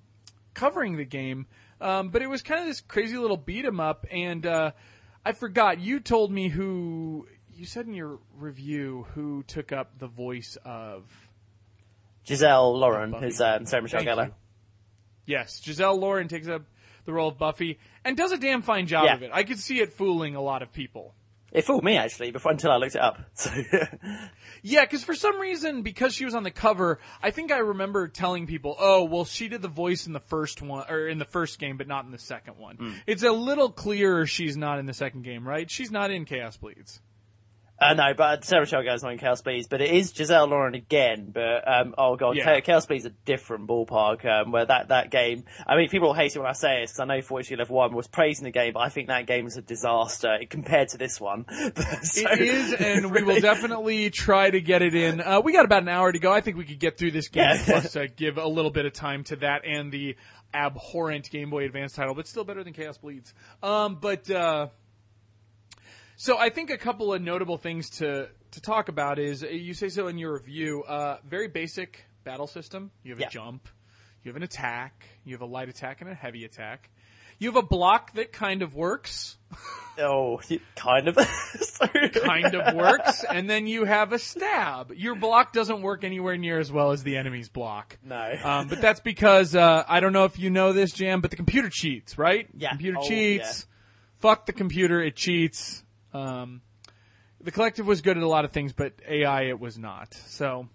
covering 0.53 0.97
the 0.97 1.05
game. 1.05 1.47
Um, 1.81 2.09
but 2.09 2.21
it 2.21 2.29
was 2.29 2.41
kind 2.41 2.61
of 2.61 2.67
this 2.67 2.79
crazy 2.79 3.17
little 3.17 3.35
beat 3.35 3.65
'em 3.65 3.81
up, 3.81 4.05
and 4.09 4.45
uh, 4.45 4.71
I 5.25 5.31
forgot. 5.31 5.79
You 5.79 5.99
told 5.99 6.31
me 6.31 6.49
who 6.49 7.27
you 7.55 7.65
said 7.65 7.85
in 7.87 7.93
your 7.93 8.19
review 8.37 9.05
who 9.13 9.43
took 9.43 9.71
up 9.71 9.99
the 9.99 10.07
voice 10.07 10.57
of. 10.65 11.03
Giselle 12.27 12.77
Loren, 12.77 13.11
who's 13.13 13.41
um, 13.41 13.65
Sarah 13.65 13.81
Michelle 13.83 13.99
Thank 14.03 14.09
Gellar. 14.17 14.25
you. 14.27 14.33
Yes, 15.25 15.61
Giselle 15.63 15.97
Loren 15.97 16.27
takes 16.29 16.47
up 16.47 16.63
the 17.05 17.11
role 17.13 17.27
of 17.29 17.37
Buffy 17.37 17.79
and 18.05 18.15
does 18.15 18.31
a 18.31 18.37
damn 18.37 18.61
fine 18.61 18.87
job 18.87 19.05
Yeah. 19.05 19.15
of 19.15 19.23
it. 19.23 19.31
I 19.33 19.43
could 19.43 19.59
see 19.59 19.79
it 19.81 19.91
fooling 19.93 20.35
a 20.35 20.41
lot 20.41 20.61
of 20.61 20.71
people. 20.71 21.13
It 21.53 21.65
fooled 21.65 21.83
me 21.83 21.97
actually 21.97 22.31
before 22.31 22.51
until 22.51 22.71
I 22.71 22.77
looked 22.77 22.95
it 22.95 23.01
up. 23.01 23.19
So 23.35 23.51
Yeah, 24.63 24.81
because 24.81 25.03
for 25.03 25.13
some 25.13 25.39
reason, 25.39 25.81
because 25.81 26.15
she 26.15 26.25
was 26.25 26.33
on 26.33 26.43
the 26.43 26.51
cover, 26.51 26.99
I 27.21 27.31
think 27.31 27.51
I 27.51 27.57
remember 27.57 28.07
telling 28.07 28.47
people, 28.47 28.75
"Oh, 28.79 29.03
well, 29.03 29.25
she 29.25 29.49
did 29.49 29.61
the 29.61 29.67
voice 29.67 30.07
in 30.07 30.13
the 30.13 30.21
first 30.21 30.61
one 30.61 30.85
or 30.89 31.07
in 31.07 31.19
the 31.19 31.25
first 31.25 31.59
game, 31.59 31.77
but 31.77 31.87
not 31.87 32.05
in 32.05 32.11
the 32.11 32.17
second 32.17 32.57
one." 32.57 32.77
Hmm. 32.77 32.91
It's 33.05 33.23
a 33.23 33.31
little 33.31 33.69
clearer 33.69 34.25
she's 34.25 34.55
not 34.57 34.79
in 34.79 34.85
the 34.85 34.93
second 34.93 35.23
game, 35.23 35.47
right? 35.47 35.69
She's 35.69 35.91
not 35.91 36.11
in 36.11 36.25
Chaos 36.25 36.57
Bleeds. 36.57 37.01
Uh, 37.83 37.93
no, 37.93 38.13
but 38.15 38.43
Sarah 38.45 38.61
Michelle 38.61 38.83
Gellar's 38.83 39.03
not 39.03 39.11
in 39.13 39.17
Chaos 39.19 39.41
Bleeds, 39.41 39.67
but 39.67 39.81
it 39.81 39.91
is 39.91 40.13
Giselle 40.15 40.47
Loren 40.47 40.75
again. 40.75 41.31
But 41.33 41.67
um, 41.67 41.93
oh 41.97 42.15
god, 42.15 42.35
Yeah. 42.35 42.59
Chaos 42.61 42.85
Bleeds 42.85 43.05
is 43.05 43.11
a 43.11 43.15
different 43.25 43.67
ballpark. 43.67 44.25
Um, 44.25 44.51
where 44.51 44.65
that 44.65 44.87
that 44.89 45.11
game, 45.11 45.43
I 45.67 45.75
mean, 45.75 45.89
people 45.89 46.09
will 46.09 46.15
hate 46.15 46.35
it 46.35 46.39
when 46.39 46.47
I 46.47 46.53
say 46.53 46.81
this 46.81 46.91
because 46.91 46.99
I 47.01 47.05
know 47.05 47.21
Fortitude 47.21 47.59
Level 47.59 47.75
One 47.75 47.93
was 47.93 48.07
praising 48.07 48.45
the 48.45 48.51
game, 48.51 48.73
but 48.73 48.79
I 48.81 48.89
think 48.89 49.07
that 49.09 49.27
game 49.27 49.45
is 49.47 49.57
a 49.57 49.61
disaster 49.61 50.37
compared 50.49 50.89
to 50.89 50.97
this 50.97 51.19
one. 51.19 51.45
So- 52.03 52.29
It 52.31 52.41
is, 52.41 52.73
and 52.73 53.11
we 53.11 53.23
will 53.23 53.39
definitely 53.41 54.09
try 54.09 54.49
to 54.49 54.61
get 54.61 54.81
it 54.81 54.95
in. 54.95 55.21
Uh, 55.21 55.41
we 55.41 55.53
got 55.53 55.65
about 55.65 55.83
an 55.83 55.89
hour 55.89 56.11
to 56.11 56.19
go. 56.19 56.31
I 56.31 56.41
think 56.41 56.57
we 56.57 56.65
could 56.65 56.79
get 56.79 56.97
through 56.97 57.11
this 57.11 57.27
game, 57.29 57.43
Yeah. 57.43 57.63
plus 57.65 57.95
uh, 57.95 58.07
give 58.15 58.37
a 58.37 58.47
little 58.47 58.71
bit 58.71 58.85
of 58.85 58.93
time 58.93 59.23
to 59.25 59.35
that 59.37 59.65
and 59.65 59.91
the 59.91 60.15
abhorrent 60.53 61.29
Game 61.31 61.49
Boy 61.49 61.65
Advance 61.65 61.93
title, 61.93 62.13
but 62.13 62.27
still 62.27 62.43
better 62.43 62.63
than 62.63 62.73
Chaos 62.73 62.97
Bleeds. 62.97 63.33
Um, 63.61 63.97
but 63.99 64.29
uh, 64.29 64.67
so 66.15 66.37
I 66.37 66.49
think 66.49 66.69
a 66.69 66.77
couple 66.77 67.13
of 67.13 67.21
notable 67.21 67.57
things 67.57 67.89
to 67.91 68.29
to 68.51 68.61
talk 68.61 68.87
about 68.89 69.19
is 69.19 69.43
uh, 69.43 69.47
you 69.47 69.73
say 69.73 69.89
so 69.89 70.07
in 70.07 70.17
your 70.17 70.33
review. 70.33 70.83
Uh, 70.83 71.17
very 71.27 71.47
basic 71.47 72.05
battle 72.23 72.47
system. 72.47 72.91
You 73.03 73.11
have 73.11 73.19
Yeah. 73.19 73.27
a 73.27 73.31
jump, 73.31 73.67
you 74.23 74.29
have 74.29 74.37
an 74.37 74.43
attack, 74.43 75.05
you 75.25 75.33
have 75.33 75.41
a 75.41 75.45
light 75.45 75.69
attack 75.69 76.01
and 76.01 76.09
a 76.09 76.13
heavy 76.13 76.45
attack. 76.45 76.89
You 77.39 77.49
have 77.49 77.57
a 77.57 77.67
block 77.67 78.13
that 78.13 78.31
kind 78.31 78.61
of 78.61 78.75
works. 78.75 79.37
Oh, 79.95 80.41
kind 80.75 81.07
of. 81.07 81.15
Kind 82.23 82.55
of 82.55 82.75
works, 82.75 83.23
and 83.29 83.47
then 83.47 83.67
you 83.67 83.85
have 83.85 84.11
a 84.11 84.17
stab. 84.17 84.91
Your 84.95 85.13
block 85.13 85.53
doesn't 85.53 85.83
work 85.83 86.03
anywhere 86.03 86.35
near 86.35 86.59
as 86.59 86.71
well 86.71 86.89
as 86.93 87.03
the 87.03 87.15
enemy's 87.15 87.47
block. 87.47 87.99
No. 88.03 88.33
Um, 88.43 88.69
but 88.69 88.81
that's 88.81 89.01
because 89.01 89.53
uh, 89.55 89.83
I 89.87 89.99
don't 89.99 90.11
know 90.11 90.25
if 90.25 90.39
you 90.39 90.49
know 90.49 90.73
this, 90.73 90.93
Jam, 90.93 91.21
but 91.21 91.29
the 91.29 91.37
computer 91.37 91.69
cheats, 91.71 92.17
right? 92.17 92.47
Yeah. 92.57 92.69
Computer 92.69 92.97
Oh, 93.01 93.07
cheats. 93.07 93.67
Fuck 94.17 94.47
the 94.47 94.53
computer, 94.53 94.99
it 94.99 95.15
cheats. 95.15 95.82
Um, 96.13 96.61
the 97.41 97.51
collective 97.51 97.85
was 97.87 98.01
good 98.01 98.17
at 98.17 98.23
a 98.23 98.27
lot 98.27 98.45
of 98.45 98.51
things, 98.51 98.73
but 98.73 98.93
AI 99.07 99.43
it 99.43 99.59
was 99.59 99.77
not. 99.77 100.13
So. 100.13 100.67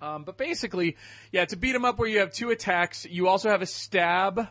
Um, 0.00 0.24
but 0.24 0.36
basically, 0.36 0.96
yeah, 1.30 1.44
to 1.44 1.56
beat 1.56 1.72
them 1.72 1.84
up 1.84 1.98
where 1.98 2.08
you 2.08 2.18
have 2.18 2.32
two 2.32 2.50
attacks, 2.50 3.06
you 3.08 3.28
also 3.28 3.50
have 3.50 3.62
a 3.62 3.66
stab 3.66 4.48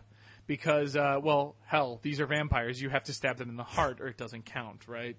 because, 0.48 0.96
uh, 0.96 1.20
well, 1.22 1.56
hell, 1.66 2.00
these 2.04 2.22
are 2.22 2.26
vampires. 2.26 2.82
You 2.82 2.90
have 2.90 3.04
to 3.06 3.14
stab 3.14 3.38
them 3.38 3.50
in 3.50 3.58
the 3.58 3.64
heart 3.64 4.00
or 4.00 4.08
it 4.08 4.16
doesn't 4.16 4.46
count, 4.46 4.88
right? 4.88 5.18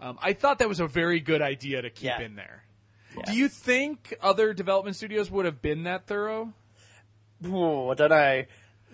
Um, 0.00 0.18
I 0.22 0.32
thought 0.32 0.60
that 0.60 0.68
was 0.70 0.80
a 0.80 0.86
very 0.86 1.20
good 1.20 1.42
idea 1.42 1.82
to 1.82 1.90
keep 1.90 2.04
Yeah. 2.04 2.20
in 2.22 2.34
there. 2.34 2.64
Yeah. 3.16 3.24
Do 3.30 3.36
you 3.36 3.48
think 3.48 4.14
other 4.22 4.54
development 4.54 4.96
studios 4.96 5.30
would 5.30 5.44
have 5.44 5.60
been 5.60 5.82
that 5.84 6.06
thorough? 6.06 6.54
Ooh, 7.44 7.90
I 7.90 7.94
don't 7.94 8.08
know. 8.10 8.44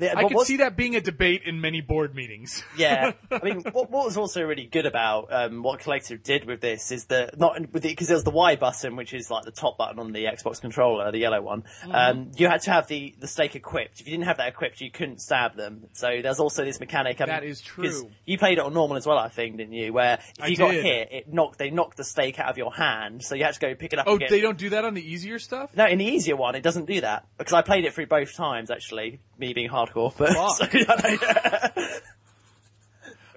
The- 0.01 0.17
I 0.19 0.25
could 0.29 0.47
see 0.47 0.57
that 0.57 0.77
being 0.77 0.97
a 0.97 1.01
debate 1.01 1.43
in 1.45 1.61
many 1.61 1.81
board 1.81 2.15
meetings. 2.15 2.63
Yeah, 2.77 3.13
I 3.31 3.41
mean, 3.45 3.61
what, 3.73 3.91
what 3.91 4.07
was 4.07 4.17
also 4.17 4.43
really 4.43 4.65
good 4.65 4.87
about 4.87 5.29
um, 5.31 5.63
what 5.63 5.81
Collective 5.81 6.23
did 6.23 6.47
with 6.47 6.61
this 6.63 6.91
is 6.91 7.05
that 7.07 7.39
not 7.39 7.73
with 7.73 7.83
because 7.83 8.09
there's 8.09 8.25
the 8.25 8.31
Y 8.31 8.57
button, 8.57 8.97
which 8.97 9.13
is 9.13 9.31
like 9.31 9.45
the 9.45 9.51
top 9.51 9.77
button 9.77 9.99
on 9.99 10.13
the 10.13 10.25
Xbox 10.25 10.61
controller, 10.61 11.11
the 11.13 11.19
yellow 11.19 11.43
one. 11.43 11.63
Mm-hmm. 11.83 11.93
Um, 11.95 12.31
you 12.37 12.49
had 12.49 12.63
to 12.63 12.71
have 12.71 12.87
the 12.87 13.15
the 13.21 13.27
stake 13.29 13.55
equipped. 13.57 14.01
If 14.01 14.07
you 14.07 14.13
didn't 14.13 14.27
have 14.27 14.39
that 14.39 14.49
equipped, 14.49 14.81
you 14.81 14.91
couldn't 14.91 15.21
stab 15.21 15.57
them. 15.57 15.89
So 15.93 16.21
there's 16.23 16.41
also 16.41 16.65
this 16.65 16.81
mechanic. 16.81 17.21
I 17.21 17.27
mean, 17.27 17.51
is 17.51 17.61
'cause 17.61 18.01
true. 18.01 18.11
You 18.25 18.39
played 18.39 18.57
it 18.59 18.65
on 18.65 18.73
normal 18.73 18.97
as 18.97 19.07
well, 19.07 19.19
I 19.19 19.29
think, 19.29 19.59
didn't 19.59 19.75
you? 19.75 19.93
Where 19.93 20.15
if 20.39 20.45
I 20.45 20.47
you 20.47 20.57
got 20.57 20.71
did. 20.71 20.85
hit, 20.85 21.09
it 21.13 21.33
knocked 21.33 21.59
they 21.59 21.71
knocked 21.71 21.99
the 21.99 22.05
stake 22.05 22.39
out 22.39 22.49
of 22.49 22.57
your 22.57 22.73
hand, 22.73 23.23
so 23.23 23.35
you 23.35 23.45
had 23.45 23.55
to 23.55 23.61
go 23.61 23.75
pick 23.75 23.93
it 23.93 23.99
up. 23.99 24.07
Oh, 24.09 24.17
they 24.19 24.41
don't 24.41 24.59
do 24.59 24.71
that 24.71 24.85
on 24.87 24.95
the 24.95 25.03
easier 25.07 25.39
stuff? 25.39 25.77
No, 25.77 25.87
in 25.87 25.99
the 25.99 26.07
easier 26.07 26.37
one, 26.37 26.55
it 26.55 26.63
doesn't 26.63 26.87
do 26.87 27.03
that 27.03 27.27
because 27.37 27.53
I 27.53 27.61
played 27.63 27.85
it 27.85 27.93
through 27.93 28.07
both 28.07 28.35
times. 28.35 28.71
Actually, 28.71 29.21
me 29.39 29.53
being 29.53 29.69
hardcore, 29.95 30.13
but 30.17 30.33
Fuck. 30.59 30.71
so, 30.73 30.79
yeah, 30.79 31.89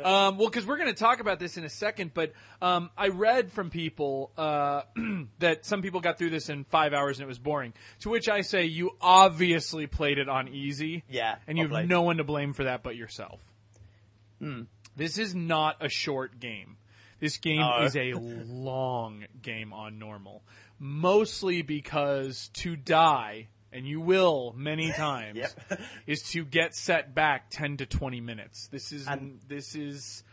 Um, 0.04 0.38
well, 0.38 0.50
because 0.50 0.66
we're 0.66 0.76
going 0.78 0.90
to 0.94 1.00
talk 1.00 1.22
about 1.22 1.40
this 1.40 1.56
in 1.56 1.64
a 1.64 1.70
second, 1.70 2.14
but 2.14 2.34
um, 2.62 2.90
I 2.98 3.08
read 3.10 3.54
from 3.54 3.70
people 3.70 4.32
uh, 4.38 4.82
that 5.40 5.66
some 5.66 5.82
people 5.82 6.02
got 6.02 6.18
through 6.18 6.32
this 6.32 6.50
in 6.50 6.66
five 6.66 6.94
hours 6.94 7.20
and 7.20 7.24
it 7.24 7.28
was 7.28 7.40
boring. 7.40 7.74
To 8.02 8.10
which 8.10 8.28
I 8.28 8.42
say, 8.42 8.66
you 8.66 8.98
obviously 9.00 9.88
played 9.88 10.18
it 10.18 10.28
on 10.28 10.50
easy. 10.50 11.04
Yeah, 11.10 11.36
And 11.48 11.58
you 11.58 11.64
well 11.66 11.70
have 11.78 11.84
played. 11.84 11.90
no 11.90 12.02
one 12.02 12.18
to 12.18 12.26
blame 12.26 12.52
for 12.52 12.66
that 12.66 12.84
but 12.84 12.98
yourself. 12.98 13.40
This 14.98 15.18
is 15.18 15.34
not 15.34 15.78
a 15.80 15.88
short 15.88 16.38
game. 16.38 16.76
This 17.22 17.38
game 17.38 17.62
No. 17.62 17.84
is 17.86 17.96
a 17.96 18.12
long 18.46 19.24
game 19.42 19.72
on 19.72 20.00
normal. 20.00 20.44
Mostly 20.80 21.62
because 21.62 22.50
to 22.56 22.76
die, 22.76 23.48
and 23.74 23.86
you 23.88 24.00
will 24.00 24.54
many 24.56 24.92
times, 24.96 25.38
Yep. 25.38 25.82
is 26.08 26.22
to 26.32 26.46
get 26.46 26.76
set 26.76 27.14
back 27.16 27.50
10 27.50 27.78
to 27.78 27.86
20 27.86 28.22
minutes. 28.22 28.68
This 28.72 28.92
is 28.92 29.08
And- 29.08 29.40
this 29.48 29.76
is 29.76 30.24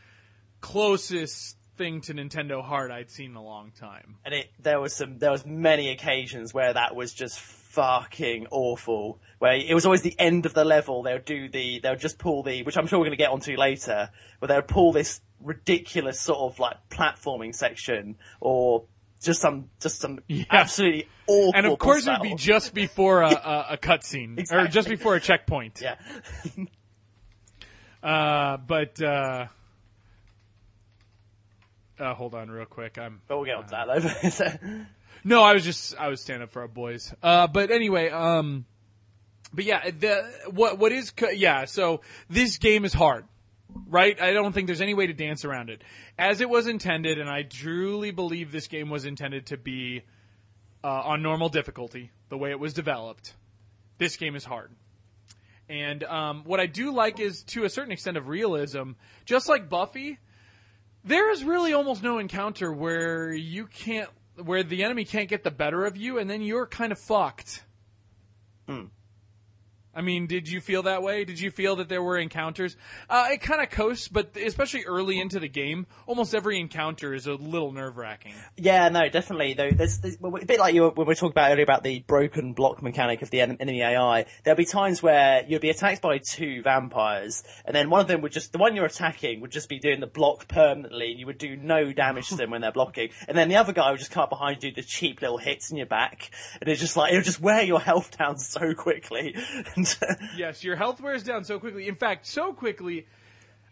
closest 0.60 1.56
thing 1.76 2.00
to 2.02 2.12
Nintendo 2.14 2.62
Hard 2.62 2.90
I'd 2.90 3.10
seen 3.10 3.30
in 3.30 3.36
a 3.36 3.42
long 3.42 3.70
time. 3.72 4.16
and 4.24 4.34
it 4.34 4.50
there 4.58 4.78
was 4.80 4.94
some 4.94 5.18
there 5.18 5.30
was 5.30 5.46
many 5.46 5.88
occasions 5.88 6.52
where 6.52 6.74
that 6.74 6.94
was 6.94 7.14
just 7.14 7.40
fucking 7.40 8.46
awful. 8.50 9.18
Where 9.38 9.54
it 9.54 9.72
was 9.72 9.86
always 9.86 10.02
the 10.02 10.14
end 10.18 10.44
of 10.44 10.52
the 10.52 10.64
level. 10.64 11.02
They'll 11.02 11.18
do 11.20 11.48
the, 11.48 11.78
they'll 11.78 11.96
just 11.96 12.18
pull 12.18 12.42
the, 12.42 12.62
which 12.64 12.76
I'm 12.76 12.86
sure 12.86 12.98
we're 12.98 13.06
going 13.06 13.16
to 13.16 13.24
get 13.24 13.30
onto 13.30 13.56
later, 13.56 14.10
where 14.40 14.48
they'll 14.48 14.60
pull 14.60 14.92
this 14.92 15.20
ridiculous 15.40 16.20
sort 16.20 16.40
of 16.52 16.58
like 16.58 16.76
platforming 16.90 17.54
section 17.54 18.16
or 18.40 18.84
just 19.22 19.40
some, 19.40 19.70
just 19.80 20.00
some 20.00 20.20
Yeah. 20.28 20.44
absolutely 20.50 21.08
awful. 21.26 21.52
And 21.54 21.66
of 21.66 21.78
course, 21.78 22.06
it 22.06 22.10
would 22.10 22.22
be 22.22 22.34
just 22.34 22.74
before 22.74 23.22
a, 23.22 23.30
a, 23.30 23.66
a 23.70 23.76
cutscene, 23.78 24.50
or 24.50 24.66
just 24.66 24.88
before 24.88 25.14
a 25.16 25.20
checkpoint. 25.20 25.80
yeah. 25.82 25.96
Uh, 28.02 28.56
but 28.56 29.00
uh, 29.02 29.46
uh, 31.98 32.14
hold 32.14 32.34
on, 32.34 32.50
real 32.50 32.64
quick. 32.64 32.98
I'm 32.98 33.20
But 33.28 33.36
we'll 33.36 33.46
get 33.46 33.56
on 33.56 33.64
to 33.64 33.70
that 33.70 33.88
later. 33.88 34.86
no, 35.24 35.42
I 35.42 35.52
was 35.52 35.64
just 35.64 35.94
I 35.98 36.08
was 36.08 36.20
standing 36.20 36.44
up 36.44 36.50
for 36.50 36.62
our 36.62 36.68
boys. 36.68 37.12
Uh, 37.22 37.46
but 37.46 37.70
anyway, 37.70 38.08
um, 38.08 38.64
but 39.52 39.64
yeah, 39.66 39.90
the 39.90 40.32
what 40.50 40.78
what 40.78 40.92
is 40.92 41.12
yeah. 41.34 41.66
So 41.66 42.00
this 42.30 42.56
game 42.56 42.84
is 42.86 42.94
hard, 42.94 43.26
right? 43.88 44.20
I 44.20 44.32
don't 44.32 44.52
think 44.52 44.66
there's 44.66 44.80
any 44.80 44.94
way 44.94 45.06
to 45.06 45.12
dance 45.12 45.44
around 45.44 45.70
it, 45.70 45.82
as 46.18 46.40
it 46.40 46.48
was 46.48 46.66
intended, 46.66 47.18
and 47.18 47.28
I 47.28 47.42
truly 47.42 48.10
believe 48.10 48.52
this 48.52 48.68
game 48.68 48.90
was 48.90 49.04
intended 49.04 49.46
to 49.46 49.56
be 49.56 50.02
uh, 50.82 50.88
on 50.88 51.22
normal 51.22 51.48
difficulty, 51.48 52.10
the 52.28 52.38
way 52.38 52.50
it 52.50 52.60
was 52.60 52.72
developed. 52.72 53.34
This 53.98 54.16
game 54.16 54.36
is 54.36 54.44
hard. 54.44 54.70
And 55.68 56.02
um, 56.04 56.42
what 56.44 56.58
I 56.58 56.66
do 56.66 56.92
like 56.92 57.20
is, 57.20 57.42
to 57.44 57.64
a 57.64 57.70
certain 57.70 57.92
extent, 57.92 58.16
of 58.16 58.28
realism. 58.28 58.92
Just 59.24 59.48
like 59.48 59.68
Buffy, 59.68 60.18
there 61.04 61.30
is 61.30 61.44
really 61.44 61.72
almost 61.72 62.02
no 62.02 62.18
encounter 62.18 62.72
where 62.72 63.32
you 63.32 63.66
can't, 63.66 64.10
where 64.42 64.62
the 64.62 64.82
enemy 64.82 65.04
can't 65.04 65.28
get 65.28 65.44
the 65.44 65.50
better 65.50 65.84
of 65.84 65.96
you, 65.96 66.18
and 66.18 66.28
then 66.28 66.42
you're 66.42 66.66
kind 66.66 66.90
of 66.92 66.98
fucked. 66.98 67.62
I 69.94 70.02
mean, 70.02 70.26
did 70.26 70.48
you 70.48 70.60
feel 70.60 70.84
that 70.84 71.02
way? 71.02 71.24
Did 71.24 71.40
you 71.40 71.50
feel 71.50 71.76
that 71.76 71.88
there 71.88 72.02
were 72.02 72.16
encounters? 72.16 72.76
Uh, 73.08 73.28
it 73.32 73.40
kind 73.40 73.60
of 73.60 73.70
coasts, 73.70 74.06
but 74.06 74.36
especially 74.36 74.84
early 74.84 75.20
into 75.20 75.40
the 75.40 75.48
game, 75.48 75.86
almost 76.06 76.32
every 76.32 76.60
encounter 76.60 77.12
is 77.12 77.26
a 77.26 77.34
little 77.34 77.72
nerve 77.72 77.96
wracking. 77.96 78.34
Yeah, 78.56 78.88
no, 78.88 79.08
definitely. 79.08 79.54
Though 79.54 79.70
there's, 79.70 79.98
there's 79.98 80.16
a 80.22 80.46
bit 80.46 80.60
like 80.60 80.74
you 80.74 80.84
when 80.84 80.94
we 80.94 81.04
were 81.04 81.14
talking 81.16 81.32
about 81.32 81.50
earlier 81.50 81.64
about 81.64 81.82
the 81.82 82.00
broken 82.00 82.52
block 82.52 82.82
mechanic 82.82 83.22
of 83.22 83.30
the 83.30 83.40
enemy 83.40 83.82
AI. 83.82 84.26
There'll 84.44 84.56
be 84.56 84.64
times 84.64 85.02
where 85.02 85.44
you'll 85.48 85.60
be 85.60 85.70
attacked 85.70 86.02
by 86.02 86.18
two 86.18 86.62
vampires, 86.62 87.42
and 87.64 87.74
then 87.74 87.90
one 87.90 88.00
of 88.00 88.06
them 88.06 88.20
would 88.20 88.32
just 88.32 88.52
the 88.52 88.58
one 88.58 88.76
you're 88.76 88.86
attacking 88.86 89.40
would 89.40 89.50
just 89.50 89.68
be 89.68 89.80
doing 89.80 89.98
the 89.98 90.06
block 90.06 90.46
permanently, 90.46 91.10
and 91.10 91.18
you 91.18 91.26
would 91.26 91.38
do 91.38 91.56
no 91.56 91.92
damage 91.92 92.28
to 92.28 92.36
them 92.36 92.50
when 92.50 92.60
they're 92.60 92.70
blocking. 92.70 93.10
And 93.26 93.36
then 93.36 93.48
the 93.48 93.56
other 93.56 93.72
guy 93.72 93.90
would 93.90 93.98
just 93.98 94.12
come 94.12 94.22
up 94.22 94.30
behind 94.30 94.62
you, 94.62 94.70
do 94.70 94.80
the 94.82 94.86
cheap 94.86 95.20
little 95.20 95.38
hits 95.38 95.72
in 95.72 95.76
your 95.76 95.86
back, 95.86 96.30
and 96.60 96.70
it's 96.70 96.80
just 96.80 96.96
like 96.96 97.12
it'll 97.12 97.24
just 97.24 97.40
wear 97.40 97.62
your 97.62 97.80
health 97.80 98.16
down 98.16 98.38
so 98.38 98.72
quickly. 98.74 99.34
Yes, 100.36 100.64
your 100.64 100.76
health 100.76 101.00
wears 101.00 101.22
down 101.22 101.44
so 101.44 101.58
quickly. 101.58 101.88
In 101.88 101.94
fact, 101.96 102.26
so 102.26 102.52
quickly. 102.52 103.06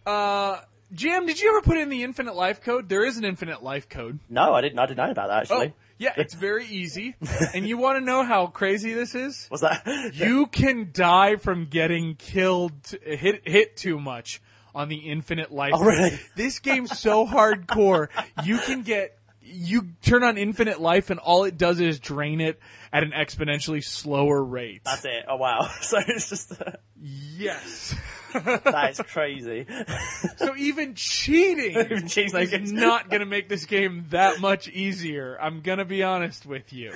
Uh, 0.07 0.59
Jam, 0.93 1.27
did 1.27 1.41
you 1.41 1.51
ever 1.51 1.61
put 1.61 1.77
in 1.77 1.89
the 1.89 2.03
infinite 2.03 2.35
life 2.35 2.63
code? 2.63 2.89
There 2.89 3.05
is 3.05 3.19
an 3.19 3.25
infinite 3.25 3.63
life 3.63 3.89
code. 3.89 4.21
no, 4.29 4.55
I 4.55 4.61
didn't. 4.61 4.79
I 4.79 4.87
didn't 4.87 4.99
know 4.99 5.11
about 5.11 5.29
that 5.29 5.43
actually. 5.43 5.69
Oh, 5.69 5.73
yeah, 5.99 6.13
it's 6.17 6.35
very 6.35 6.65
easy. 6.67 7.17
and 7.55 7.69
you 7.69 7.77
want 7.77 7.99
to 7.99 8.05
know 8.05 8.23
how 8.23 8.47
crazy 8.47 8.95
this 8.95 9.15
is? 9.15 9.49
Was 9.51 9.63
that? 9.63 9.85
You 10.15 10.47
can 10.47 10.91
die 10.93 11.37
from 11.37 11.67
getting 11.67 12.15
killed, 12.15 12.95
hit 13.03 13.47
hit 13.47 13.77
too 13.77 13.99
much 13.99 14.41
on 14.75 14.89
the 14.89 14.97
infinite 14.97 15.51
life. 15.51 15.73
Oh, 15.75 15.85
really? 15.85 16.19
This 16.37 16.61
game's 16.61 16.99
so 16.99 17.27
hardcore. 17.27 18.09
You 18.45 18.59
can 18.59 18.83
get 18.83 19.18
you 19.51 19.89
turn 20.03 20.23
on 20.23 20.39
infinite 20.39 20.81
life, 20.81 21.11
and 21.11 21.19
all 21.21 21.45
it 21.45 21.57
does 21.57 21.81
is 21.81 21.99
drain 21.99 22.41
it 22.41 22.59
at 22.93 23.03
an 23.03 23.13
exponentially 23.13 23.83
slower 23.83 24.43
rate. 24.43 24.83
That's 24.85 25.05
it. 25.05 25.25
Oh 25.29 25.37
wow. 25.37 25.69
So 25.81 25.99
it's 26.07 26.29
just 26.29 26.53
uh, 26.53 26.73
yes. 27.01 27.95
that 28.35 28.91
is 28.91 29.01
crazy. 29.13 29.67
so 30.37 30.55
even 30.57 30.95
cheating 30.95 31.79
Even 31.79 32.09
cheating 32.09 32.37
is 32.41 32.53
is- 32.53 32.73
not 32.73 33.09
going 33.09 33.21
to 33.21 33.27
make 33.27 33.49
this 33.49 33.65
game 33.65 34.07
that 34.11 34.41
much 34.41 34.69
easier. 34.69 35.39
I'm 35.41 35.61
going 35.63 35.79
to 35.79 35.85
be 35.85 36.03
honest 36.03 36.45
with 36.45 36.73
you. 36.73 36.93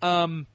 Um, 0.00 0.46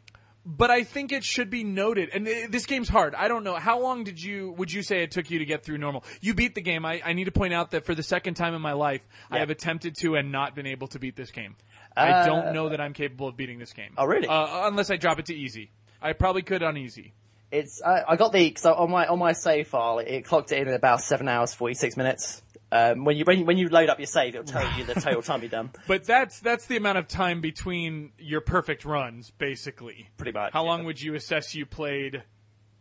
but 0.46 0.72
I 0.72 0.84
think 0.84 1.12
it 1.12 1.24
should 1.24 1.50
be 1.50 1.64
noted, 1.64 2.10
and 2.14 2.26
this 2.26 2.66
game's 2.66 2.90
hard. 2.90 3.14
I 3.16 3.28
don't 3.28 3.44
know 3.44 3.56
how 3.56 3.80
long 3.82 4.04
did 4.04 4.22
you 4.22 4.52
would 4.58 4.72
you 4.72 4.82
say 4.82 5.04
it 5.04 5.12
took 5.12 5.30
you 5.30 5.40
to 5.40 5.46
get 5.46 5.64
through 5.64 5.78
normal? 5.78 6.04
You 6.22 6.34
beat 6.34 6.56
the 6.56 6.62
game. 6.62 6.86
I, 6.86 7.02
I 7.04 7.14
need 7.14 7.26
to 7.26 7.32
point 7.32 7.54
out 7.54 7.72
that 7.72 7.86
for 7.86 7.94
the 7.94 8.04
second 8.04 8.36
time 8.36 8.54
in 8.54 8.62
my 8.62 8.74
life, 8.74 9.08
I 9.30 9.40
have 9.40 9.50
attempted 9.50 9.96
to 10.00 10.16
and 10.16 10.32
not 10.32 10.56
been 10.56 10.66
able 10.68 10.88
to 10.90 11.00
beat 11.00 11.16
this 11.16 11.32
game. 11.32 11.56
I 11.96 12.26
don't 12.26 12.54
know 12.54 12.70
that 12.70 12.80
I'm 12.80 12.94
capable 12.94 13.28
of 13.28 13.36
beating 13.36 13.60
this 13.60 13.74
game. 13.74 13.94
Oh, 13.98 14.06
really? 14.06 14.28
Uh, 14.28 14.68
unless 14.68 14.90
I 14.90 14.96
drop 14.96 15.20
it 15.20 15.26
to 15.26 15.36
easy. 15.36 15.72
I 16.02 16.14
probably 16.14 16.44
could 16.44 16.64
on 16.64 16.78
easy. 16.78 17.14
It's 17.52 17.82
I, 17.82 18.04
I 18.10 18.16
got 18.16 18.32
the 18.32 18.54
so 18.58 18.74
on 18.74 18.92
my 18.92 19.08
on 19.08 19.18
my 19.18 19.34
save 19.34 19.68
file 19.68 20.00
it 20.00 20.22
clocked 20.22 20.52
it 20.52 20.60
in 20.60 20.68
at 20.68 20.76
about 20.76 21.02
seven 21.02 21.28
hours 21.28 21.54
forty 21.54 21.74
six 21.74 21.98
minutes. 21.98 22.44
Um, 22.72 23.04
when 23.04 23.18
you 23.18 23.26
when 23.26 23.40
you, 23.40 23.46
when 23.46 23.58
you 23.58 23.70
load 23.70 23.90
up 23.90 23.98
your 24.00 24.06
save, 24.06 24.36
it'll 24.36 24.46
tell 24.46 24.78
you 24.78 24.84
the 24.84 24.94
total 24.94 25.22
time 25.24 25.42
you've 25.42 25.52
done. 25.52 25.72
But 25.88 26.06
that's 26.06 26.40
that's 26.40 26.68
the 26.68 26.78
amount 26.78 27.00
of 27.00 27.08
time 27.08 27.42
between 27.42 28.12
your 28.20 28.42
perfect 28.42 28.86
runs, 28.86 29.32
basically. 29.32 30.10
Pretty 30.18 30.32
much, 30.34 30.54
How 30.54 30.64
yeah. 30.64 30.70
long 30.70 30.84
would 30.86 31.02
you 31.02 31.16
assess 31.16 31.56
you 31.56 31.66
played? 31.66 32.24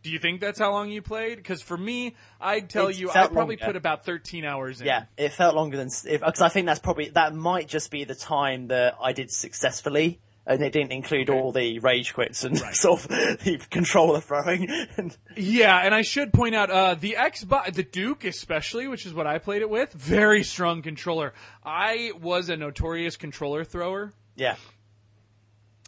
Do 0.01 0.11
you 0.11 0.19
think 0.19 0.39
that's 0.39 0.59
how 0.59 0.71
long 0.71 0.89
you 0.89 1.01
played? 1.01 1.37
Because 1.37 1.61
for 1.61 1.77
me, 1.77 2.15
I'd 2.39 2.69
tell 2.69 2.87
It 2.87 2.97
you 2.97 3.09
I 3.09 3.27
probably 3.27 3.57
longer. 3.57 3.65
put 3.65 3.75
about 3.75 4.05
13 4.05 4.45
hours 4.45 4.79
in. 4.79 4.87
Yeah, 4.87 5.05
it 5.17 5.33
felt 5.33 5.55
longer 5.55 5.75
than 5.75 5.89
because 6.09 6.39
I 6.41 6.47
think 6.49 6.67
that's 6.67 6.79
probably 6.79 7.09
that 7.09 7.35
might 7.35 7.67
just 7.67 7.91
be 7.91 8.05
the 8.05 8.15
time 8.15 8.67
that 8.67 8.95
I 9.01 9.11
did 9.11 9.29
successfully, 9.29 10.21
and 10.49 10.61
it 10.61 10.73
didn't 10.73 10.91
include 10.91 11.29
all 11.29 11.51
the 11.53 11.79
rage 11.79 12.13
quits 12.13 12.43
and 12.43 12.57
sort 12.73 13.03
of 13.05 13.07
the 13.07 13.61
controller 13.69 14.19
throwing. 14.19 14.67
and 14.97 15.15
Yeah, 15.37 15.77
and 15.77 15.95
I 15.95 16.01
should 16.01 16.33
point 16.33 16.55
out 16.55 16.69
uh, 16.69 16.95
the 16.95 17.15
Xbox, 17.17 17.73
the 17.75 17.83
Duke 17.83 18.25
especially, 18.25 18.87
which 18.87 19.05
is 19.05 19.13
what 19.13 19.27
I 19.27 19.37
played 19.37 19.61
it 19.61 19.69
with, 19.69 19.93
very 19.93 20.43
strong 20.43 20.81
controller. 20.81 21.33
I 21.63 22.11
was 22.19 22.49
a 22.49 22.57
notorious 22.57 23.15
controller 23.15 23.63
thrower. 23.63 24.11
yeah, 24.35 24.55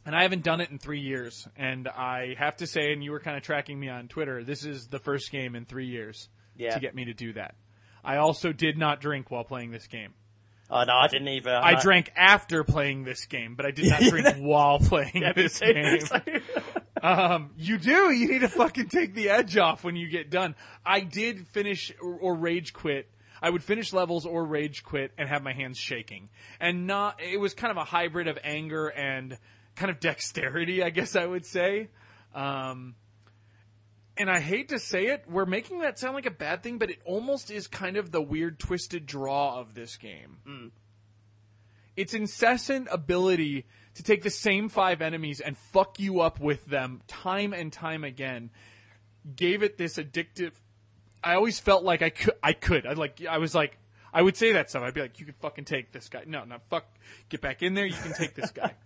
And 0.05 0.15
I 0.15 0.21
haven't 0.23 0.43
done 0.43 0.61
it 0.61 0.69
in 0.69 0.77
three 0.79 1.01
years. 1.01 1.47
And 1.57 1.87
I 1.87 2.35
have 2.37 2.57
to 2.57 2.67
say, 2.67 2.93
and 2.93 3.03
you 3.03 3.11
were 3.11 3.19
kind 3.19 3.37
of 3.37 3.43
tracking 3.43 3.79
me 3.79 3.89
on 3.89 4.07
Twitter, 4.07 4.43
this 4.43 4.63
is 4.63 4.87
the 4.87 4.99
first 4.99 5.31
game 5.31 5.55
in 5.55 5.65
three 5.65 5.87
years 5.87 6.29
Yeah. 6.55 6.73
to 6.75 6.79
get 6.79 6.95
me 6.95 7.05
to 7.05 7.13
do 7.13 7.33
that. 7.33 7.55
I 8.03 8.17
also 8.17 8.51
did 8.51 8.77
not 8.77 8.99
drink 9.01 9.29
while 9.31 9.43
playing 9.43 9.71
this 9.71 9.87
game. 9.87 10.13
Oh 10.71 10.83
no, 10.83 10.93
I 10.93 11.07
didn't 11.07 11.27
either. 11.27 11.55
I 11.55 11.79
drank 11.79 12.11
after 12.15 12.63
playing 12.63 13.03
this 13.03 13.25
game, 13.25 13.55
but 13.55 13.65
I 13.65 13.71
did 13.71 13.89
not 13.89 14.01
drink 14.09 14.37
while 14.37 14.79
playing 14.79 15.23
this 15.35 15.59
game. 15.59 15.99
Um, 17.03 17.49
you 17.57 17.79
do. 17.79 18.11
You 18.11 18.27
need 18.27 18.41
to 18.41 18.47
fucking 18.47 18.89
take 18.89 19.15
the 19.15 19.29
edge 19.29 19.57
off 19.57 19.83
when 19.83 19.95
you 19.95 20.07
get 20.07 20.29
done. 20.29 20.53
I 20.85 20.99
did 20.99 21.47
finish 21.47 21.91
or, 21.99 22.13
or 22.13 22.35
rage 22.35 22.73
quit. 22.73 23.09
I 23.41 23.49
would 23.49 23.63
finish 23.63 23.91
levels 23.91 24.25
or 24.25 24.45
rage 24.45 24.83
quit 24.83 25.11
and 25.17 25.27
have 25.27 25.41
my 25.41 25.53
hands 25.53 25.79
shaking. 25.79 26.29
And 26.59 26.85
not, 26.85 27.19
it 27.19 27.39
was 27.39 27.55
kind 27.55 27.71
of 27.71 27.77
a 27.77 27.83
hybrid 27.83 28.27
of 28.27 28.37
anger 28.43 28.87
and 28.87 29.37
kind 29.75 29.89
of 29.89 29.99
dexterity, 29.99 30.83
I 30.83 30.91
guess 30.91 31.15
I 31.15 31.25
would 31.25 31.45
say. 31.45 31.89
Um, 32.35 32.93
and 34.21 34.29
I 34.29 34.39
hate 34.39 34.69
to 34.69 34.77
say 34.77 35.07
it, 35.07 35.25
we're 35.27 35.47
making 35.47 35.79
that 35.79 35.97
sound 35.97 36.13
like 36.13 36.27
a 36.27 36.31
bad 36.31 36.61
thing, 36.61 36.77
but 36.77 36.91
it 36.91 36.99
almost 37.05 37.49
is 37.49 37.65
kind 37.65 37.97
of 37.97 38.11
the 38.11 38.21
weird 38.21 38.59
twisted 38.59 39.07
draw 39.07 39.59
of 39.59 39.73
this 39.73 39.97
game. 39.97 40.37
Hmm. 40.45 40.67
Its 41.95 42.13
incessant 42.13 42.87
ability 42.91 43.65
to 43.95 44.03
take 44.03 44.21
the 44.21 44.29
same 44.29 44.69
five 44.69 45.01
enemies 45.01 45.39
and 45.39 45.57
fuck 45.57 45.99
you 45.99 46.21
up 46.21 46.39
with 46.39 46.65
them 46.67 47.01
time 47.07 47.51
and 47.51 47.73
time 47.73 48.03
again 48.03 48.51
gave 49.35 49.63
it 49.63 49.77
this 49.77 49.97
addictive 49.97 50.51
I 51.23 51.33
always 51.33 51.59
felt 51.59 51.83
like 51.83 52.01
I 52.01 52.09
could 52.09 52.33
I 52.41 52.53
could. 52.53 52.85
I 52.85 52.93
like 52.93 53.25
I 53.27 53.39
was 53.39 53.53
like 53.55 53.77
I 54.13 54.21
would 54.21 54.37
say 54.37 54.53
that 54.53 54.69
stuff. 54.69 54.83
I'd 54.83 54.93
be 54.93 55.01
like, 55.01 55.19
you 55.19 55.25
can 55.25 55.35
fucking 55.41 55.65
take 55.65 55.91
this 55.91 56.09
guy. 56.09 56.23
No, 56.27 56.43
no, 56.43 56.57
fuck 56.69 56.85
get 57.29 57.41
back 57.41 57.63
in 57.63 57.73
there, 57.73 57.85
you 57.85 57.95
can 57.95 58.13
take 58.13 58.35
this 58.35 58.51
guy. 58.51 58.75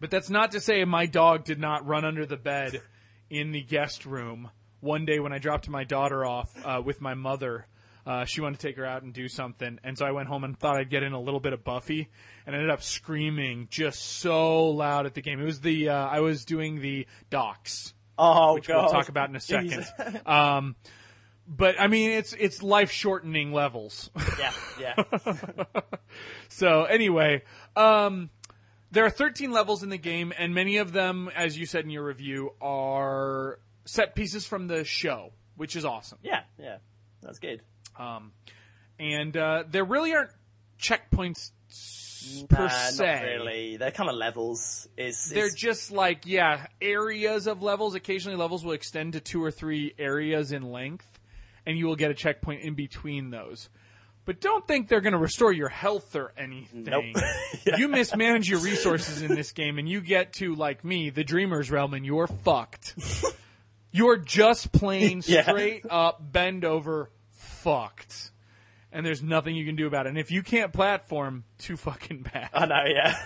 But 0.00 0.10
that's 0.10 0.28
not 0.28 0.50
to 0.50 0.60
say 0.60 0.84
my 0.84 1.06
dog 1.06 1.44
did 1.44 1.60
not 1.60 1.86
run 1.86 2.04
under 2.04 2.26
the 2.26 2.36
bed 2.36 2.82
in 3.32 3.50
the 3.50 3.62
guest 3.62 4.04
room 4.04 4.50
one 4.80 5.06
day 5.06 5.18
when 5.18 5.32
I 5.32 5.38
dropped 5.38 5.66
my 5.66 5.84
daughter 5.84 6.24
off 6.24 6.50
uh, 6.64 6.82
with 6.84 7.00
my 7.00 7.14
mother. 7.14 7.66
Uh, 8.04 8.26
she 8.26 8.40
wanted 8.42 8.60
to 8.60 8.66
take 8.66 8.76
her 8.76 8.84
out 8.84 9.02
and 9.02 9.14
do 9.14 9.26
something, 9.28 9.78
and 9.82 9.96
so 9.96 10.04
I 10.04 10.10
went 10.10 10.28
home 10.28 10.44
and 10.44 10.58
thought 10.58 10.76
I'd 10.76 10.90
get 10.90 11.02
in 11.02 11.12
a 11.12 11.20
little 11.20 11.38
bit 11.40 11.52
of 11.52 11.64
Buffy, 11.64 12.10
and 12.44 12.54
ended 12.54 12.68
up 12.68 12.82
screaming 12.82 13.68
just 13.70 14.02
so 14.02 14.70
loud 14.70 15.06
at 15.06 15.14
the 15.14 15.22
game. 15.22 15.40
It 15.40 15.44
was 15.44 15.60
the 15.60 15.88
uh, 15.88 16.08
I 16.08 16.20
was 16.20 16.44
doing 16.44 16.80
the 16.80 17.06
docs, 17.30 17.94
oh 18.18 18.54
which 18.54 18.66
god, 18.66 18.82
we'll 18.82 18.92
talk 18.92 19.08
about 19.08 19.30
in 19.30 19.36
a 19.36 19.40
second. 19.40 19.86
Um, 20.26 20.74
but 21.46 21.80
I 21.80 21.86
mean, 21.86 22.10
it's 22.10 22.32
it's 22.32 22.60
life 22.60 22.90
shortening 22.90 23.52
levels. 23.52 24.10
yeah, 24.38 24.52
yeah. 24.80 25.64
So 26.48 26.84
anyway, 26.84 27.42
um, 27.76 28.28
there 28.92 29.04
are 29.06 29.10
13 29.10 29.50
levels 29.50 29.82
in 29.82 29.88
the 29.88 29.98
game, 29.98 30.32
and 30.38 30.54
many 30.54 30.76
of 30.76 30.92
them, 30.92 31.30
as 31.34 31.58
you 31.58 31.66
said 31.66 31.84
in 31.84 31.90
your 31.90 32.04
review, 32.04 32.52
are 32.60 33.58
set 33.86 34.14
pieces 34.14 34.46
from 34.46 34.68
the 34.68 34.84
show, 34.84 35.32
which 35.56 35.74
is 35.74 35.84
awesome. 35.84 36.18
Yeah, 36.22 36.42
yeah, 36.58 36.76
that's 37.22 37.38
good. 37.38 37.62
Um, 37.98 38.32
and 38.98 39.36
uh, 39.36 39.64
there 39.68 39.84
really 39.84 40.14
aren't 40.14 40.30
checkpoints 40.78 41.50
per 42.48 42.64
Nah, 42.64 42.68
se. 42.68 43.04
Not 43.04 43.22
really. 43.22 43.76
They're 43.78 43.90
kind 43.90 44.10
of 44.10 44.16
levels. 44.16 44.86
Is 44.96 45.30
They're 45.32 45.50
just 45.50 45.90
like, 45.90 46.26
yeah, 46.26 46.66
areas 46.80 47.46
of 47.46 47.62
levels. 47.62 47.94
Occasionally, 47.94 48.36
levels 48.36 48.64
will 48.64 48.72
extend 48.72 49.14
to 49.14 49.20
two 49.20 49.42
or 49.42 49.50
three 49.50 49.94
areas 49.98 50.52
in 50.52 50.70
length, 50.70 51.08
and 51.66 51.78
you 51.78 51.86
will 51.86 51.96
get 51.96 52.10
a 52.10 52.14
checkpoint 52.14 52.62
in 52.62 52.74
between 52.74 53.30
those. 53.30 53.68
But 54.24 54.40
don't 54.40 54.66
think 54.68 54.88
they're 54.88 55.00
going 55.00 55.14
to 55.14 55.18
restore 55.18 55.52
your 55.52 55.68
health 55.68 56.14
or 56.14 56.32
anything. 56.36 56.84
Nope. 56.84 57.04
You 57.76 57.88
mismanage 57.88 58.48
your 58.48 58.58
resources 58.60 59.22
in 59.22 59.34
this 59.34 59.52
game, 59.52 59.78
and 59.78 59.88
you 59.88 60.00
get 60.00 60.32
to, 60.34 60.54
like 60.54 60.84
me, 60.84 61.10
the 61.10 61.22
Dreamer's 61.24 61.70
Realm, 61.70 61.94
and 61.94 62.04
you're 62.04 62.26
fucked. 62.26 62.94
you're 63.92 64.16
just 64.16 64.72
plain 64.72 65.22
Yeah. 65.26 65.42
straight 65.42 65.84
up, 65.88 66.20
bend 66.32 66.64
over, 66.64 67.10
fucked. 67.30 68.30
And 68.90 69.06
there's 69.06 69.22
nothing 69.22 69.54
you 69.56 69.64
can 69.64 69.76
do 69.76 69.86
about 69.86 70.06
it. 70.06 70.10
And 70.10 70.18
if 70.18 70.30
you 70.30 70.42
can't 70.42 70.72
platform, 70.72 71.44
too 71.58 71.76
fucking 71.76 72.22
bad. 72.32 72.50
I 72.52 72.66
know. 72.66 72.84
Yeah. 72.86 73.16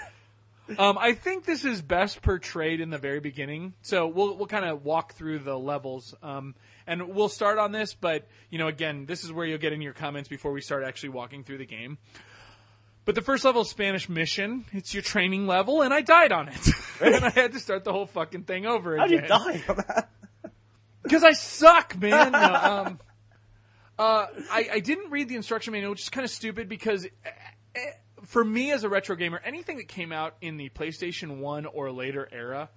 Um, 0.78 0.98
I 0.98 1.12
think 1.12 1.44
this 1.44 1.64
is 1.64 1.80
best 1.80 2.22
portrayed 2.22 2.80
in 2.80 2.90
the 2.90 2.98
very 2.98 3.20
beginning. 3.20 3.74
So 3.82 4.06
we'll 4.08 4.36
we'll 4.36 4.48
kind 4.48 4.64
of 4.64 4.84
walk 4.84 5.12
through 5.14 5.38
the 5.40 5.56
levels, 5.58 6.14
um, 6.22 6.54
and 6.86 7.08
we'll 7.14 7.28
start 7.28 7.58
on 7.58 7.72
this. 7.72 7.94
But 7.94 8.26
you 8.50 8.58
know, 8.58 8.68
again, 8.68 9.06
this 9.06 9.24
is 9.24 9.32
where 9.32 9.46
you'll 9.46 9.58
get 9.58 9.72
in 9.72 9.82
your 9.82 9.92
comments 9.92 10.28
before 10.28 10.52
we 10.52 10.60
start 10.60 10.84
actually 10.84 11.10
walking 11.10 11.44
through 11.44 11.58
the 11.58 11.66
game. 11.66 11.98
But 13.04 13.14
the 13.14 13.22
first 13.22 13.44
level 13.44 13.62
is 13.62 13.70
Spanish 13.70 14.08
Mission. 14.08 14.64
It's 14.72 14.92
your 14.92 15.02
training 15.02 15.46
level, 15.46 15.82
and 15.82 15.94
I 15.94 16.00
died 16.00 16.32
on 16.32 16.48
it, 16.48 16.68
and 17.00 17.24
I 17.24 17.30
had 17.30 17.52
to 17.52 17.60
start 17.60 17.84
the 17.84 17.92
whole 17.92 18.06
fucking 18.06 18.44
thing 18.44 18.66
over 18.66 18.96
How 18.96 19.04
again. 19.04 19.20
did 19.20 19.22
you 19.22 19.28
die 19.28 19.62
on 19.68 19.76
that? 19.76 20.10
Because 21.04 21.22
I 21.22 21.32
suck, 21.32 21.96
man. 21.96 22.32
No, 22.32 22.38
um, 22.38 23.00
uh, 23.98 24.26
I, 24.50 24.68
I 24.72 24.80
didn't 24.80 25.12
read 25.12 25.28
the 25.28 25.36
instruction 25.36 25.72
manual, 25.72 25.92
which 25.92 26.02
is 26.02 26.08
kind 26.08 26.24
of 26.24 26.32
stupid 26.32 26.68
because 26.68 27.04
eh, 27.04 27.30
eh, 27.76 27.80
for 28.24 28.44
me 28.44 28.72
as 28.72 28.82
a 28.82 28.88
retro 28.88 29.14
gamer, 29.14 29.40
anything 29.44 29.76
that 29.76 29.86
came 29.86 30.10
out 30.10 30.34
in 30.40 30.56
the 30.56 30.68
PlayStation 30.70 31.38
1 31.38 31.66
or 31.66 31.92
later 31.92 32.28
era, 32.32 32.70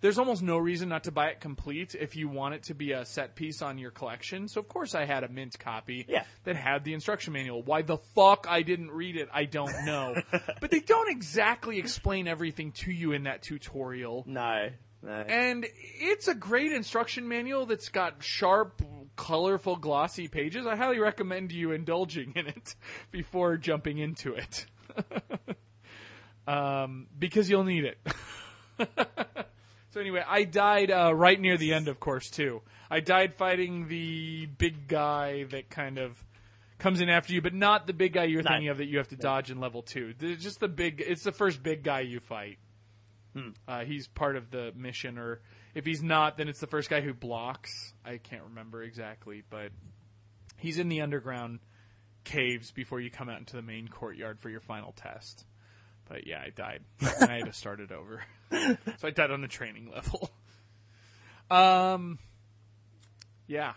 there's 0.00 0.18
almost 0.18 0.42
no 0.42 0.58
reason 0.58 0.88
not 0.88 1.04
to 1.04 1.12
buy 1.12 1.28
it 1.28 1.40
complete 1.40 1.94
if 1.98 2.16
you 2.16 2.28
want 2.28 2.54
it 2.54 2.64
to 2.64 2.74
be 2.74 2.92
a 2.92 3.04
set 3.04 3.34
piece 3.34 3.62
on 3.62 3.78
your 3.78 3.90
collection. 3.90 4.46
So, 4.48 4.60
of 4.60 4.68
course, 4.68 4.94
I 4.94 5.04
had 5.04 5.24
a 5.24 5.28
mint 5.28 5.58
copy 5.58 6.04
Yeah. 6.08 6.24
that 6.44 6.56
had 6.56 6.84
the 6.84 6.92
instruction 6.94 7.32
manual. 7.32 7.62
Why 7.62 7.82
the 7.82 7.96
fuck 7.96 8.46
I 8.48 8.62
didn't 8.62 8.90
read 8.90 9.16
it, 9.16 9.28
I 9.32 9.44
don't 9.44 9.84
know. 9.84 10.14
but 10.60 10.70
they 10.70 10.80
don't 10.80 11.10
exactly 11.10 11.78
explain 11.78 12.28
everything 12.28 12.72
to 12.72 12.92
you 12.92 13.12
in 13.12 13.24
that 13.24 13.42
tutorial. 13.42 14.24
No. 14.26 14.68
No. 15.02 15.12
And 15.12 15.66
it's 16.00 16.26
a 16.28 16.34
great 16.34 16.72
instruction 16.72 17.28
manual 17.28 17.66
that's 17.66 17.90
got 17.90 18.22
sharp, 18.22 18.82
colorful, 19.14 19.76
glossy 19.76 20.26
pages. 20.28 20.66
I 20.66 20.74
highly 20.76 20.98
recommend 20.98 21.52
you 21.52 21.72
indulging 21.72 22.32
in 22.34 22.46
it 22.46 22.74
before 23.10 23.56
jumping 23.56 23.98
into 23.98 24.34
it. 24.34 24.66
um, 26.48 27.06
because 27.18 27.48
you'll 27.48 27.64
need 27.64 27.84
it. 27.84 27.98
So 29.96 30.00
anyway, 30.02 30.22
I 30.28 30.44
died 30.44 30.90
uh, 30.90 31.14
right 31.14 31.40
near 31.40 31.56
the 31.56 31.72
end, 31.72 31.88
of 31.88 31.98
course, 31.98 32.28
too. 32.28 32.60
I 32.90 33.00
died 33.00 33.34
fighting 33.34 33.88
the 33.88 34.44
big 34.44 34.88
guy 34.88 35.44
that 35.44 35.70
kind 35.70 35.96
of 35.96 36.22
comes 36.76 37.00
in 37.00 37.08
after 37.08 37.32
you, 37.32 37.40
but 37.40 37.54
not 37.54 37.86
the 37.86 37.94
big 37.94 38.12
guy 38.12 38.24
you're 38.24 38.42
No. 38.42 38.50
thinking 38.50 38.68
of 38.68 38.76
that 38.76 38.84
you 38.88 38.98
have 38.98 39.08
to 39.08 39.16
dodge 39.16 39.50
in 39.50 39.58
level 39.58 39.80
two. 39.80 40.12
It's 40.20 40.42
just 40.42 40.60
the 40.60 40.68
big. 40.68 41.02
It's 41.04 41.22
the 41.24 41.32
first 41.32 41.62
big 41.62 41.82
guy 41.82 42.00
you 42.00 42.20
fight. 42.20 42.58
Uh, 43.66 43.84
he's 43.86 44.06
part 44.06 44.36
of 44.36 44.50
the 44.50 44.70
mission, 44.76 45.16
or 45.16 45.40
if 45.74 45.86
he's 45.86 46.02
not, 46.02 46.36
then 46.36 46.48
it's 46.48 46.60
the 46.60 46.66
first 46.66 46.90
guy 46.90 47.00
who 47.00 47.14
blocks. 47.14 47.94
I 48.04 48.18
can't 48.18 48.42
remember 48.44 48.82
exactly, 48.82 49.44
but 49.48 49.70
he's 50.58 50.78
in 50.78 50.90
the 50.90 51.00
underground 51.00 51.60
caves 52.24 52.70
before 52.70 53.00
you 53.00 53.10
come 53.10 53.30
out 53.30 53.38
into 53.38 53.56
the 53.56 53.62
main 53.62 53.88
courtyard 53.88 54.40
for 54.40 54.50
your 54.50 54.60
final 54.60 54.92
test. 54.92 55.46
But 56.08 56.26
yeah, 56.26 56.40
I 56.40 56.50
died. 56.50 56.82
and 57.00 57.30
I 57.30 57.36
had 57.38 57.46
to 57.46 57.52
start 57.52 57.80
it 57.80 57.92
over. 57.92 58.22
so 58.50 59.08
I 59.08 59.10
died 59.10 59.30
on 59.30 59.40
the 59.40 59.48
training 59.48 59.90
level. 59.92 60.30
Um, 61.48 62.18
yeah. 63.46 63.74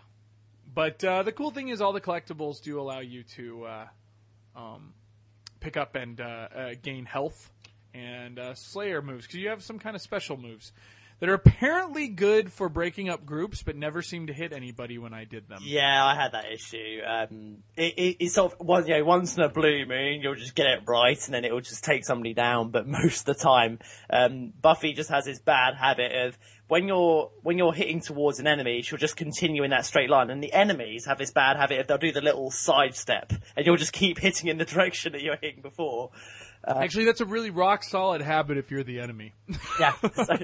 But 0.74 1.04
uh, 1.04 1.22
the 1.22 1.32
cool 1.32 1.52
thing 1.52 1.70
is, 1.70 1.82
all 1.82 1.94
the 1.94 2.02
collectibles 2.02 2.64
do 2.64 2.80
allow 2.80 2.98
you 2.98 3.22
to 3.36 3.66
uh, 3.66 3.88
um, 4.56 4.94
pick 5.60 5.78
up 5.78 5.94
and 5.94 6.20
uh, 6.20 6.24
uh, 6.24 6.70
gain 6.82 7.06
health 7.06 7.52
and 7.94 8.40
uh, 8.40 8.54
Slayer 8.56 9.02
moves 9.02 9.26
because 9.26 9.40
you 9.40 9.50
have 9.50 9.64
some 9.64 9.80
kind 9.80 9.96
of 9.96 10.02
special 10.02 10.38
moves 10.38 10.72
that 11.20 11.30
are 11.30 11.34
apparently 11.34 12.08
good 12.08 12.52
for 12.52 12.70
breaking 12.70 13.10
up 13.10 13.26
groups, 13.26 13.62
but 13.62 13.76
never 13.76 14.02
seem 14.02 14.28
to 14.28 14.34
hit 14.34 14.54
anybody 14.54 14.98
when 14.98 15.14
I 15.14 15.26
did 15.26 15.48
them. 15.50 15.60
Yeah, 15.64 16.04
I 16.06 16.16
had 16.16 16.32
that 16.32 16.52
issue. 16.52 17.02
Um, 17.06 17.58
it, 17.76 17.94
it, 17.98 18.18
it's 18.20 18.36
sort 18.36 18.54
of 18.60 18.88
you 18.88 18.98
know, 18.98 19.06
once 19.06 19.36
in 19.36 19.44
a 19.44 19.50
blue 19.50 19.86
moon, 19.86 20.22
you'll 20.22 20.36
just 20.36 20.56
get 20.56 20.68
it 20.68 20.82
right, 20.88 21.20
and 21.26 21.34
then 21.34 21.44
it 21.44 21.54
will 21.54 21.62
just 21.62 21.84
take 21.84 22.06
somebody 22.06 22.34
down. 22.34 22.72
But 22.72 22.88
most 23.00 23.28
of 23.28 23.38
the 23.38 23.42
time, 23.42 23.80
um, 24.10 24.54
Buffy 24.62 24.94
just 24.94 25.10
has 25.10 25.26
this 25.26 25.40
bad 25.40 25.76
habit 25.76 26.12
of 26.28 26.38
when 26.70 26.88
you're 26.88 27.32
when 27.42 27.58
you're 27.58 27.74
hitting 27.74 28.00
towards 28.00 28.40
an 28.40 28.48
enemy, 28.48 28.82
she'll 28.84 29.00
just 29.00 29.18
continue 29.18 29.64
in 29.64 29.72
that 29.72 29.86
straight 29.86 30.10
line, 30.10 30.30
and 30.30 30.42
the 30.42 30.54
enemies 30.54 31.06
have 31.06 31.18
this 31.18 31.32
bad 31.32 31.58
habit 31.58 31.80
of 31.80 31.88
they'll 31.88 31.98
do 31.98 32.12
the 32.12 32.22
little 32.22 32.52
side 32.52 32.96
step, 32.96 33.34
and 33.58 33.66
you'll 33.66 33.76
just 33.76 33.92
keep 33.92 34.20
hitting 34.20 34.50
in 34.50 34.58
the 34.58 34.66
direction 34.74 35.12
that 35.14 35.22
you're 35.22 35.38
hitting 35.42 35.62
before. 35.62 36.12
Actually, 36.68 37.06
that's 37.06 37.22
a 37.22 37.26
really 37.26 37.50
rock 37.50 37.84
solid 37.84 38.22
habit 38.22 38.58
if 38.58 38.70
you're 38.70 38.84
the 38.84 39.00
enemy. 39.00 39.34
Yeah, 39.80 39.94
so, 40.14 40.38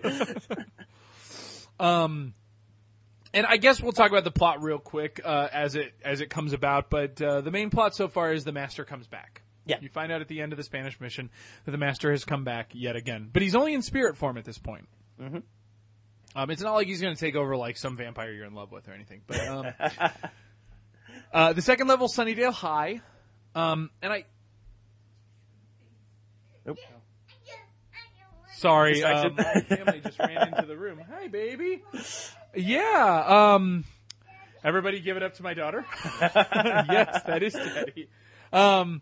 And 3.35 3.45
I 3.45 3.57
guess 3.57 3.81
we'll 3.81 3.91
talk 3.91 4.11
about 4.11 4.23
the 4.23 4.31
plot 4.31 4.63
real 4.63 4.79
quick 4.79 5.19
uh, 5.23 5.49
as 5.51 5.75
it 5.75 5.93
as 6.05 6.21
it 6.21 6.29
comes 6.29 6.53
about. 6.53 6.89
But 6.89 7.21
uh, 7.21 7.41
the 7.41 7.51
main 7.51 7.69
plot 7.69 7.93
so 7.93 8.07
far 8.07 8.31
is 8.31 8.45
the 8.45 8.53
master 8.53 8.85
comes 8.85 9.07
back. 9.07 9.41
Yeah. 9.65 9.77
you 9.81 9.89
find 9.89 10.11
out 10.11 10.21
at 10.21 10.27
the 10.27 10.41
end 10.41 10.53
of 10.53 10.57
the 10.57 10.63
Spanish 10.63 11.01
mission 11.01 11.31
that 11.65 11.71
the 11.71 11.77
master 11.77 12.11
has 12.11 12.23
come 12.23 12.43
back 12.43 12.69
yet 12.73 12.95
again, 12.95 13.29
but 13.33 13.41
he's 13.41 13.55
only 13.55 13.73
in 13.73 13.81
spirit 13.81 14.15
form 14.15 14.37
at 14.37 14.45
this 14.45 14.59
point. 14.59 14.87
Mm-hmm. 15.19 15.39
Um, 16.35 16.49
it's 16.49 16.61
not 16.61 16.73
like 16.73 16.87
he's 16.87 17.01
going 17.01 17.15
to 17.15 17.19
take 17.19 17.35
over 17.35 17.57
like 17.57 17.75
some 17.75 17.97
vampire 17.97 18.31
you're 18.31 18.45
in 18.45 18.53
love 18.53 18.71
with 18.71 18.87
or 18.87 18.91
anything. 18.91 19.21
But 19.25 19.47
um, 19.47 19.65
uh, 21.33 21.53
the 21.53 21.61
second 21.61 21.87
level, 21.87 22.07
Sunnydale 22.07 22.53
High, 22.53 23.01
um, 23.53 23.89
and 24.01 24.13
I. 24.13 24.25
Nope. 26.65 26.79
Sorry, 28.55 29.03
um, 29.03 29.35
my 29.35 29.43
family 29.69 30.01
just 30.01 30.17
ran 30.17 30.47
into 30.47 30.65
the 30.65 30.77
room. 30.77 30.99
Hi, 31.09 31.27
baby. 31.27 31.83
Yeah. 32.55 33.23
Um, 33.53 33.83
everybody, 34.63 35.01
give 35.01 35.17
it 35.17 35.23
up 35.23 35.35
to 35.35 35.43
my 35.43 35.53
daughter. 35.53 35.85
yes, 36.21 37.21
that 37.27 37.43
is 37.43 37.53
Daddy. 37.53 38.07
Um, 38.51 39.01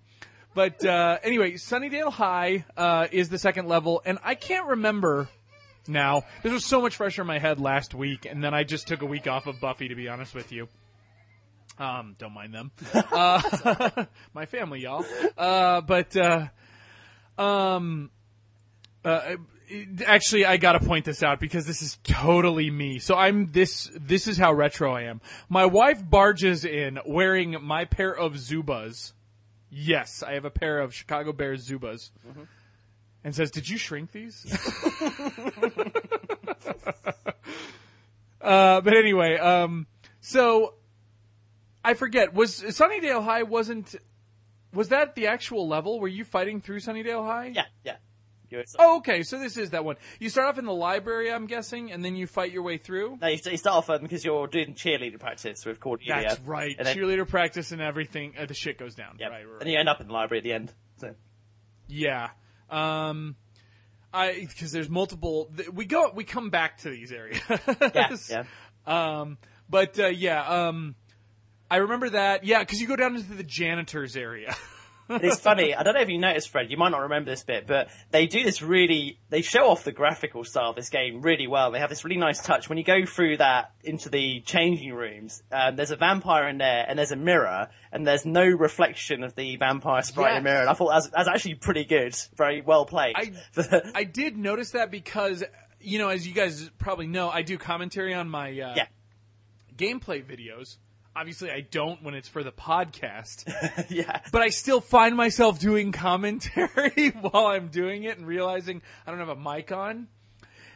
but 0.56 0.84
uh, 0.84 1.20
anyway, 1.24 1.54
Sunnydale 1.54 2.12
High 2.12 2.66
uh, 2.76 3.08
is 3.12 3.30
the 3.30 3.38
second 3.38 3.68
level, 3.68 4.02
and 4.06 4.18
I 4.24 4.36
can't 4.36 4.68
remember 4.68 5.30
now. 5.88 6.24
This 6.42 6.52
was 6.52 6.66
so 6.66 6.82
much 6.82 6.96
fresher 6.98 7.22
in 7.22 7.28
my 7.28 7.40
head 7.40 7.60
last 7.60 7.94
week, 7.94 8.26
and 8.26 8.44
then 8.44 8.54
I 8.54 8.64
just 8.64 8.88
took 8.88 9.02
a 9.02 9.06
week 9.06 9.28
off 9.28 9.48
of 9.48 9.62
Buffy, 9.62 9.88
to 9.88 9.96
be 9.96 10.10
honest 10.10 10.36
with 10.36 10.52
you. 10.52 10.68
Um, 11.80 12.16
don't 12.20 12.34
mind 12.34 12.54
them. 12.54 12.72
Uh, 12.94 14.06
my 14.34 14.46
family, 14.46 14.82
y'all. 14.82 15.06
Uh, 15.38 15.82
but 15.82 16.16
uh, 16.18 16.48
um, 17.38 18.12
uh, 19.04 19.36
actually, 20.06 20.46
I 20.46 20.58
gotta 20.58 20.80
point 20.80 21.06
this 21.06 21.24
out 21.24 21.40
because 21.40 21.66
this 21.66 21.82
is 21.82 21.98
totally 22.04 22.70
me. 22.70 23.00
So 23.00 23.16
I'm 23.16 23.52
this. 23.52 23.90
This 24.00 24.28
is 24.28 24.38
how 24.38 24.54
retro 24.54 24.94
I 24.94 25.04
am. 25.04 25.22
My 25.50 25.66
wife 25.66 26.02
barges 26.08 26.66
in 26.66 27.00
wearing 27.06 27.58
my 27.62 27.86
pair 27.86 28.16
of 28.16 28.34
Zubaz. 28.34 29.14
Yes, 29.70 30.24
I 30.24 30.34
have 30.34 30.46
a 30.46 30.52
pair 30.52 30.80
of 30.80 30.94
Chicago 30.94 31.34
Bears 31.34 31.68
Zubaz, 31.68 32.12
and 33.24 33.36
says, 33.36 33.50
"Did 33.52 33.68
you 33.70 33.78
shrink 33.78 34.12
these?" 34.12 34.46
uh, 38.42 38.82
but 38.82 38.96
anyway, 38.96 39.38
um, 39.38 39.88
so 40.22 40.76
I 41.84 41.96
forget. 41.96 42.34
Was 42.34 42.62
Sunnydale 42.62 43.24
High 43.24 43.44
wasn't? 43.44 43.96
Was 44.74 44.90
that 44.90 45.16
the 45.16 45.28
actual 45.28 45.68
level? 45.68 46.00
Were 46.00 46.08
you 46.08 46.24
fighting 46.26 46.62
through 46.62 46.80
Sunnydale 46.80 47.26
High? 47.26 47.52
yeah, 47.54 47.66
yeah. 47.84 47.96
Oh, 48.78 48.98
okay. 48.98 49.24
So 49.24 49.40
this 49.40 49.58
is 49.58 49.72
that 49.72 49.84
one. 49.84 49.96
You 50.20 50.30
start 50.30 50.48
off 50.50 50.60
in 50.60 50.66
the 50.66 50.74
library, 50.74 51.32
I'm 51.32 51.48
guessing, 51.48 51.92
and 51.92 52.06
then 52.06 52.16
you 52.16 52.28
fight 52.28 52.52
your 52.52 52.62
way 52.62 52.78
through. 52.78 53.18
No, 53.20 53.28
you, 53.28 53.40
you 53.50 53.58
start 53.58 53.78
off 53.78 53.90
um, 53.90 54.04
because 54.04 54.24
you're 54.24 54.46
doing 54.46 54.76
cheerleader 54.76 55.20
practice 55.20 55.66
with 55.66 55.80
Cordelia. 55.80 56.24
That's 56.30 56.40
right. 56.42 56.76
Then, 56.78 56.96
Cheerleader 56.96 57.28
practice 57.28 57.72
and 57.72 57.82
everything. 57.82 58.36
Uh, 58.38 58.46
the 58.46 58.54
shit 58.54 58.78
goes 58.78 58.94
down. 58.94 59.18
yeah, 59.20 59.30
Right, 59.30 59.44
right, 59.48 59.62
and 59.62 59.70
you 59.72 59.80
end 59.80 59.90
up 59.90 60.02
in 60.02 60.08
the 60.08 60.14
library 60.14 60.38
at 60.40 60.44
the 60.44 60.54
end. 60.54 60.72
So. 60.98 61.16
Yeah. 61.88 62.30
Um, 62.70 63.38
I 64.14 64.46
because 64.48 64.72
there's 64.72 64.90
multiple. 64.90 65.50
th- 65.58 65.70
We 65.70 65.86
go. 65.86 66.12
We 66.14 66.24
come 66.24 66.52
back 66.52 66.78
to 66.80 66.90
these 66.92 67.12
areas. 67.12 67.42
Yeah, 67.50 68.16
yeah. 68.30 68.44
Um, 68.86 69.40
but 69.68 70.00
uh, 70.00 70.08
yeah. 70.08 70.44
Um, 70.68 70.94
I 71.70 71.78
remember 71.78 72.10
that. 72.12 72.44
Yeah, 72.44 72.60
because 72.60 72.80
you 72.82 72.88
go 72.88 72.96
down 72.96 73.16
into 73.16 73.34
the 73.34 73.44
janitor's 73.44 74.16
area. 74.16 74.56
it's 75.10 75.40
funny. 75.40 75.76
I 75.76 75.84
don't 75.84 75.96
know 75.96 76.02
if 76.02 76.10
you 76.10 76.18
noticed, 76.18 76.50
Fred. 76.50 76.72
You 76.72 76.78
might 76.78 76.90
not 76.90 77.02
remember 77.02 77.32
this 77.32 77.44
bit, 77.44 77.68
but 77.68 77.90
they 78.12 78.26
do 78.28 78.44
this 78.44 78.62
really. 78.62 79.20
They 79.30 79.42
show 79.42 79.68
off 79.68 79.84
the 79.84 79.92
graphical 79.92 80.44
style 80.44 80.70
of 80.70 80.76
this 80.76 80.90
game 80.90 81.22
really 81.22 81.48
well. 81.48 81.72
They 81.72 81.80
have 81.80 81.90
this 81.90 82.04
really 82.06 82.18
nice 82.18 82.42
touch 82.42 82.70
when 82.70 82.78
you 82.78 82.84
go 82.84 83.06
through 83.06 83.38
that 83.38 83.72
into 83.84 84.10
the 84.10 84.42
changing 84.42 84.94
rooms. 84.94 85.44
Um, 85.52 85.76
there's 85.76 85.92
a 85.92 85.96
vampire 85.96 86.48
in 86.48 86.58
there, 86.58 86.86
and 86.88 86.98
there's 86.98 87.12
a 87.12 87.16
mirror, 87.18 87.70
and 87.92 88.08
there's 88.08 88.26
no 88.26 88.46
reflection 88.46 89.24
of 89.24 89.36
the 89.36 89.56
vampire 89.58 90.02
sprite 90.04 90.38
in 90.38 90.44
the 90.44 90.50
mirror. 90.50 90.62
And 90.62 90.70
I 90.70 90.74
thought 90.74 90.90
that 90.90 90.96
was, 90.96 91.10
that 91.10 91.20
was 91.20 91.28
actually 91.28 91.56
pretty 91.56 91.86
good. 91.86 92.16
Very 92.38 92.62
well 92.62 92.86
played. 92.86 93.16
I- 93.18 93.34
I 93.96 94.04
did 94.06 94.38
notice 94.38 94.72
that 94.72 94.90
because, 94.92 95.44
you 95.82 96.00
know, 96.00 96.10
as 96.10 96.26
you 96.28 96.34
guys 96.34 96.70
probably 96.78 97.08
know, 97.08 97.30
I 97.30 97.42
do 97.42 97.58
commentary 97.58 98.14
on 98.14 98.30
my 98.30 98.50
uh, 98.52 98.74
yeah, 98.76 98.86
gameplay 99.76 100.24
videos. 100.24 100.78
Obviously, 101.16 101.52
I 101.52 101.62
don't 101.62 102.02
when 102.02 102.16
it's 102.16 102.28
for 102.28 102.44
the 102.44 102.52
podcast, 102.52 103.46
yeah. 103.90 104.22
but 104.32 104.42
I 104.42 104.50
still 104.50 104.82
find 104.82 105.16
myself 105.16 105.60
doing 105.60 105.92
commentary 105.92 107.10
while 107.22 107.48
I'm 107.48 107.68
doing 107.68 108.04
it 108.04 108.18
and 108.18 108.26
realizing 108.26 108.82
I 109.06 109.12
don't 109.12 109.20
have 109.20 109.30
a 109.30 109.36
mic 109.36 109.72
on. 109.72 110.08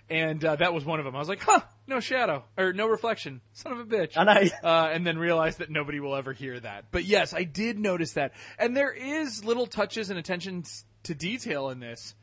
And 0.10 0.44
uh, 0.46 0.56
that 0.56 0.74
was 0.74 0.86
one 0.86 1.00
of 1.00 1.06
them. 1.06 1.16
I 1.16 1.20
was 1.20 1.28
like, 1.28 1.42
huh, 1.42 1.60
no 1.86 2.00
shadow, 2.00 2.46
or 2.58 2.72
no 2.72 2.88
reflection. 2.88 3.42
Son 3.52 3.74
of 3.74 3.80
a 3.80 3.86
bitch. 3.86 4.14
I 4.16 4.24
know. 4.24 4.50
uh, 4.64 4.90
and 4.92 5.06
then 5.06 5.18
realized 5.18 5.58
that 5.58 5.70
nobody 5.70 6.00
will 6.00 6.16
ever 6.16 6.32
hear 6.32 6.58
that. 6.60 6.86
But 6.92 7.04
yes, 7.04 7.34
I 7.34 7.44
did 7.44 7.78
notice 7.78 8.14
that, 8.14 8.32
and 8.58 8.76
there 8.78 8.94
is 8.94 9.44
little 9.44 9.66
touches 9.66 10.10
and 10.10 10.18
attentions 10.18 10.86
to 11.04 11.16
detail 11.16 11.70
in 11.70 11.80
this 11.80 12.16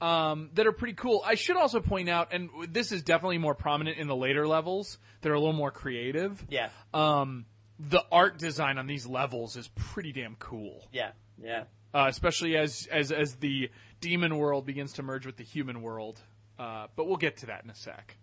um, 0.00 0.50
that 0.54 0.66
are 0.66 0.72
pretty 0.72 0.94
cool. 0.94 1.22
I 1.24 1.34
should 1.34 1.56
also 1.56 1.80
point 1.80 2.08
out, 2.08 2.32
and 2.32 2.48
this 2.68 2.90
is 2.92 3.02
definitely 3.02 3.38
more 3.38 3.54
prominent 3.54 3.98
in 3.98 4.08
the 4.08 4.16
later 4.16 4.46
levels 4.46 4.98
that 5.20 5.30
are 5.30 5.34
a 5.34 5.38
little 5.38 5.54
more 5.54 5.70
creative. 5.70 6.44
Yeah, 6.48 6.70
Um, 6.94 7.44
the 7.88 8.04
art 8.12 8.38
design 8.38 8.78
on 8.78 8.86
these 8.86 9.06
levels 9.06 9.56
is 9.56 9.68
pretty 9.68 10.12
damn 10.12 10.36
cool, 10.36 10.86
yeah, 10.92 11.12
yeah. 11.42 11.64
uh, 11.94 12.06
especially 12.08 12.56
as 12.56 12.86
as 12.90 13.10
as 13.10 13.36
the 13.36 13.70
demon 14.00 14.36
world 14.36 14.66
begins 14.66 14.92
to 14.94 15.02
merge 15.02 15.24
with 15.24 15.36
the 15.36 15.44
human 15.44 15.80
world. 15.80 16.20
Uh, 16.58 16.88
but 16.94 17.06
we'll 17.06 17.16
get 17.16 17.38
to 17.38 17.46
that 17.46 17.64
in 17.64 17.70
a 17.70 17.74
sec. 17.74 18.18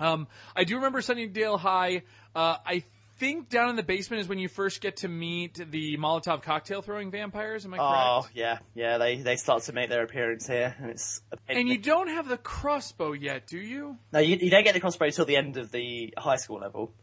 Um, 0.00 0.28
I 0.56 0.64
do 0.64 0.76
remember 0.76 1.00
Sunnydale 1.00 1.58
High. 1.58 2.02
Uh, 2.34 2.56
I 2.64 2.84
think 3.18 3.50
down 3.50 3.68
in 3.68 3.76
the 3.76 3.82
basement 3.82 4.22
is 4.22 4.28
when 4.28 4.38
you 4.38 4.48
first 4.48 4.80
get 4.80 4.98
to 4.98 5.08
meet 5.08 5.54
the 5.70 5.98
Molotov 5.98 6.42
cocktail 6.42 6.80
throwing 6.80 7.10
vampires. 7.10 7.66
Am 7.66 7.74
I 7.74 7.78
correct? 7.78 7.92
Oh, 7.96 8.28
yeah, 8.32 8.58
yeah. 8.74 8.96
They 8.96 9.16
they 9.16 9.36
start 9.36 9.64
to 9.64 9.72
make 9.74 9.90
their 9.90 10.04
appearance 10.04 10.46
here, 10.46 10.74
and 10.78 10.90
it's. 10.90 11.20
And 11.48 11.68
you 11.68 11.76
don't 11.76 12.08
have 12.08 12.28
the 12.28 12.38
crossbow 12.38 13.12
yet, 13.12 13.46
do 13.46 13.58
you? 13.58 13.98
no, 14.12 14.20
you, 14.20 14.36
you 14.36 14.50
don't 14.50 14.64
get 14.64 14.72
the 14.72 14.80
crossbow 14.80 15.06
until 15.06 15.26
the 15.26 15.36
end 15.36 15.58
of 15.58 15.70
the 15.70 16.14
high 16.16 16.36
school 16.36 16.60
level. 16.60 16.94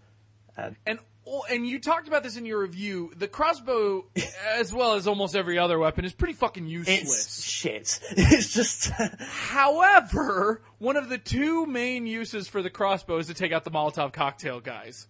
And 0.57 0.75
oh, 0.87 1.03
and 1.49 1.65
you 1.67 1.79
talked 1.79 2.07
about 2.07 2.23
this 2.23 2.37
in 2.37 2.45
your 2.45 2.59
review. 2.59 3.11
The 3.15 3.27
crossbow, 3.27 4.05
as 4.53 4.73
well 4.73 4.93
as 4.93 5.07
almost 5.07 5.35
every 5.35 5.57
other 5.57 5.79
weapon, 5.79 6.05
is 6.05 6.13
pretty 6.13 6.33
fucking 6.33 6.65
It's 6.69 6.89
useless. 6.89 7.43
shit. 7.43 7.99
It's 8.11 8.53
just. 8.53 8.89
However, 9.19 10.61
one 10.77 10.97
of 10.97 11.09
the 11.09 11.17
two 11.17 11.65
main 11.65 12.05
uses 12.07 12.47
for 12.47 12.61
the 12.61 12.69
crossbow 12.69 13.17
is 13.17 13.27
to 13.27 13.33
take 13.33 13.51
out 13.51 13.63
the 13.63 13.71
Molotov 13.71 14.13
cocktail 14.13 14.59
guys. 14.59 15.07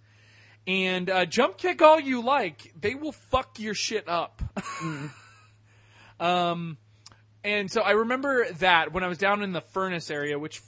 And 0.67 1.09
uh, 1.09 1.25
jump 1.25 1.57
kick 1.57 1.81
all 1.81 1.99
you 1.99 2.23
like, 2.23 2.73
they 2.79 2.95
will 2.95 3.11
fuck 3.11 3.59
your 3.59 3.75
shit 3.75 4.07
up. 4.07 4.41
um, 6.19 6.77
and 7.43 7.69
so 7.71 7.81
I 7.81 7.91
remember 7.91 8.47
that 8.59 8.91
when 8.93 9.03
I 9.03 9.07
was 9.07 9.17
down 9.17 9.43
in 9.43 9.51
the 9.51 9.61
furnace 9.61 10.09
area, 10.09 10.39
which 10.39 10.61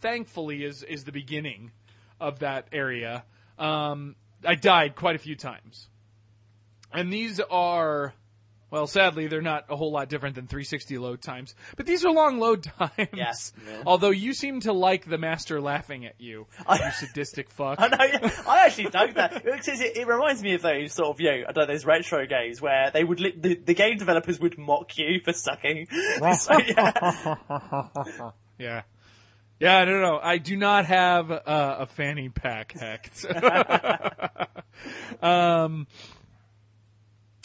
thankfully 0.00 0.64
is 0.64 0.82
is 0.82 1.04
the 1.04 1.12
beginning 1.12 1.72
of 2.20 2.38
that 2.40 2.68
area. 2.72 3.24
Um, 3.58 4.14
I 4.44 4.54
died 4.54 4.96
quite 4.96 5.16
a 5.16 5.18
few 5.18 5.36
times, 5.36 5.88
and 6.92 7.12
these 7.12 7.40
are 7.40 8.14
well, 8.70 8.86
sadly, 8.86 9.26
they're 9.26 9.42
not 9.42 9.64
a 9.68 9.74
whole 9.74 9.90
lot 9.90 10.08
different 10.08 10.36
than 10.36 10.46
360 10.46 10.98
load 10.98 11.20
times, 11.20 11.56
but 11.76 11.86
these 11.86 12.04
are 12.04 12.12
long 12.12 12.38
load 12.38 12.62
times. 12.78 12.92
Yeah. 13.12 13.32
Yeah. 13.68 13.82
Although 13.84 14.10
you 14.10 14.32
seem 14.32 14.60
to 14.60 14.72
like 14.72 15.08
the 15.08 15.18
master 15.18 15.60
laughing 15.60 16.06
at 16.06 16.14
you, 16.18 16.46
you 16.68 16.90
sadistic 16.92 17.50
fuck. 17.50 17.80
I 17.80 17.88
know. 17.88 17.96
yeah. 18.04 18.42
I 18.46 18.66
actually 18.66 18.90
dug 18.90 19.14
that. 19.14 19.44
It, 19.44 19.96
it 19.96 20.06
reminds 20.06 20.42
me 20.42 20.54
of 20.54 20.62
those 20.62 20.92
sort 20.92 21.08
of, 21.08 21.20
you 21.20 21.30
know, 21.30 21.44
I 21.48 21.52
don't 21.52 21.56
know, 21.56 21.66
those 21.66 21.84
retro 21.84 22.26
games 22.26 22.62
where 22.62 22.90
they 22.92 23.02
would, 23.02 23.18
li- 23.18 23.34
the, 23.36 23.56
the 23.56 23.74
game 23.74 23.98
developers 23.98 24.38
would 24.38 24.56
mock 24.56 24.96
you 24.96 25.20
for 25.24 25.32
sucking. 25.32 25.88
so, 26.38 26.58
yeah. 26.58 28.30
Yeah. 28.58 28.82
Yeah, 29.60 29.84
no, 29.84 29.92
no, 29.92 30.00
no. 30.00 30.20
I 30.22 30.38
do 30.38 30.56
not 30.56 30.86
have 30.86 31.30
uh, 31.30 31.40
a 31.80 31.86
fanny 31.86 32.30
pack 32.30 32.72
hecht. 32.72 33.26
um, 35.22 35.86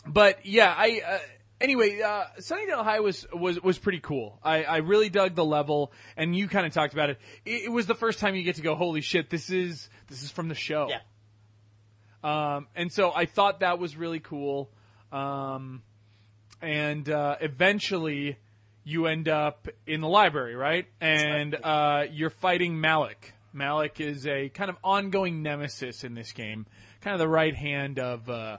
but 0.07 0.45
yeah, 0.45 0.73
I 0.75 1.01
uh, 1.05 1.17
anyway. 1.59 1.99
Uh, 1.99 2.23
Sunnydale 2.39 2.85
High 2.85 3.01
was 3.01 3.27
was 3.33 3.61
was 3.61 3.77
pretty 3.77 3.99
cool. 3.99 4.39
I, 4.41 4.63
I 4.63 4.77
really 4.77 5.09
dug 5.09 5.35
the 5.35 5.43
level, 5.43 5.91
and 6.15 6.33
you 6.33 6.47
kind 6.47 6.65
of 6.65 6.73
talked 6.73 6.93
about 6.93 7.09
it. 7.09 7.19
it. 7.43 7.65
It 7.65 7.71
was 7.71 7.85
the 7.85 7.95
first 7.95 8.19
time 8.19 8.33
you 8.35 8.43
get 8.43 8.55
to 8.55 8.61
go, 8.61 8.75
holy 8.75 9.01
shit! 9.01 9.29
This 9.29 9.49
is 9.49 9.89
this 10.07 10.23
is 10.23 10.31
from 10.31 10.47
the 10.47 10.55
show. 10.55 10.87
Yeah. 10.89 10.99
Um, 12.23 12.67
and 12.77 12.91
so 12.93 13.11
I 13.13 13.25
thought 13.25 13.59
that 13.59 13.77
was 13.77 13.97
really 13.97 14.21
cool. 14.21 14.71
Um, 15.11 15.83
and 16.61 17.09
uh, 17.09 17.35
eventually, 17.41 18.37
you 18.85 19.07
end 19.07 19.27
up 19.27 19.67
in 19.85 19.99
the 19.99 20.07
library, 20.07 20.55
right? 20.55 20.85
And 21.01 21.55
uh, 21.55 22.05
you're 22.09 22.29
fighting 22.29 22.79
Malik. 22.79 23.33
Malik 23.51 23.99
is 23.99 24.27
a 24.27 24.49
kind 24.49 24.69
of 24.69 24.77
ongoing 24.83 25.41
nemesis 25.41 26.03
in 26.03 26.13
this 26.13 26.31
game, 26.31 26.67
kind 27.01 27.13
of 27.13 27.19
the 27.19 27.27
right 27.27 27.55
hand 27.55 27.99
of 27.99 28.29
uh, 28.29 28.57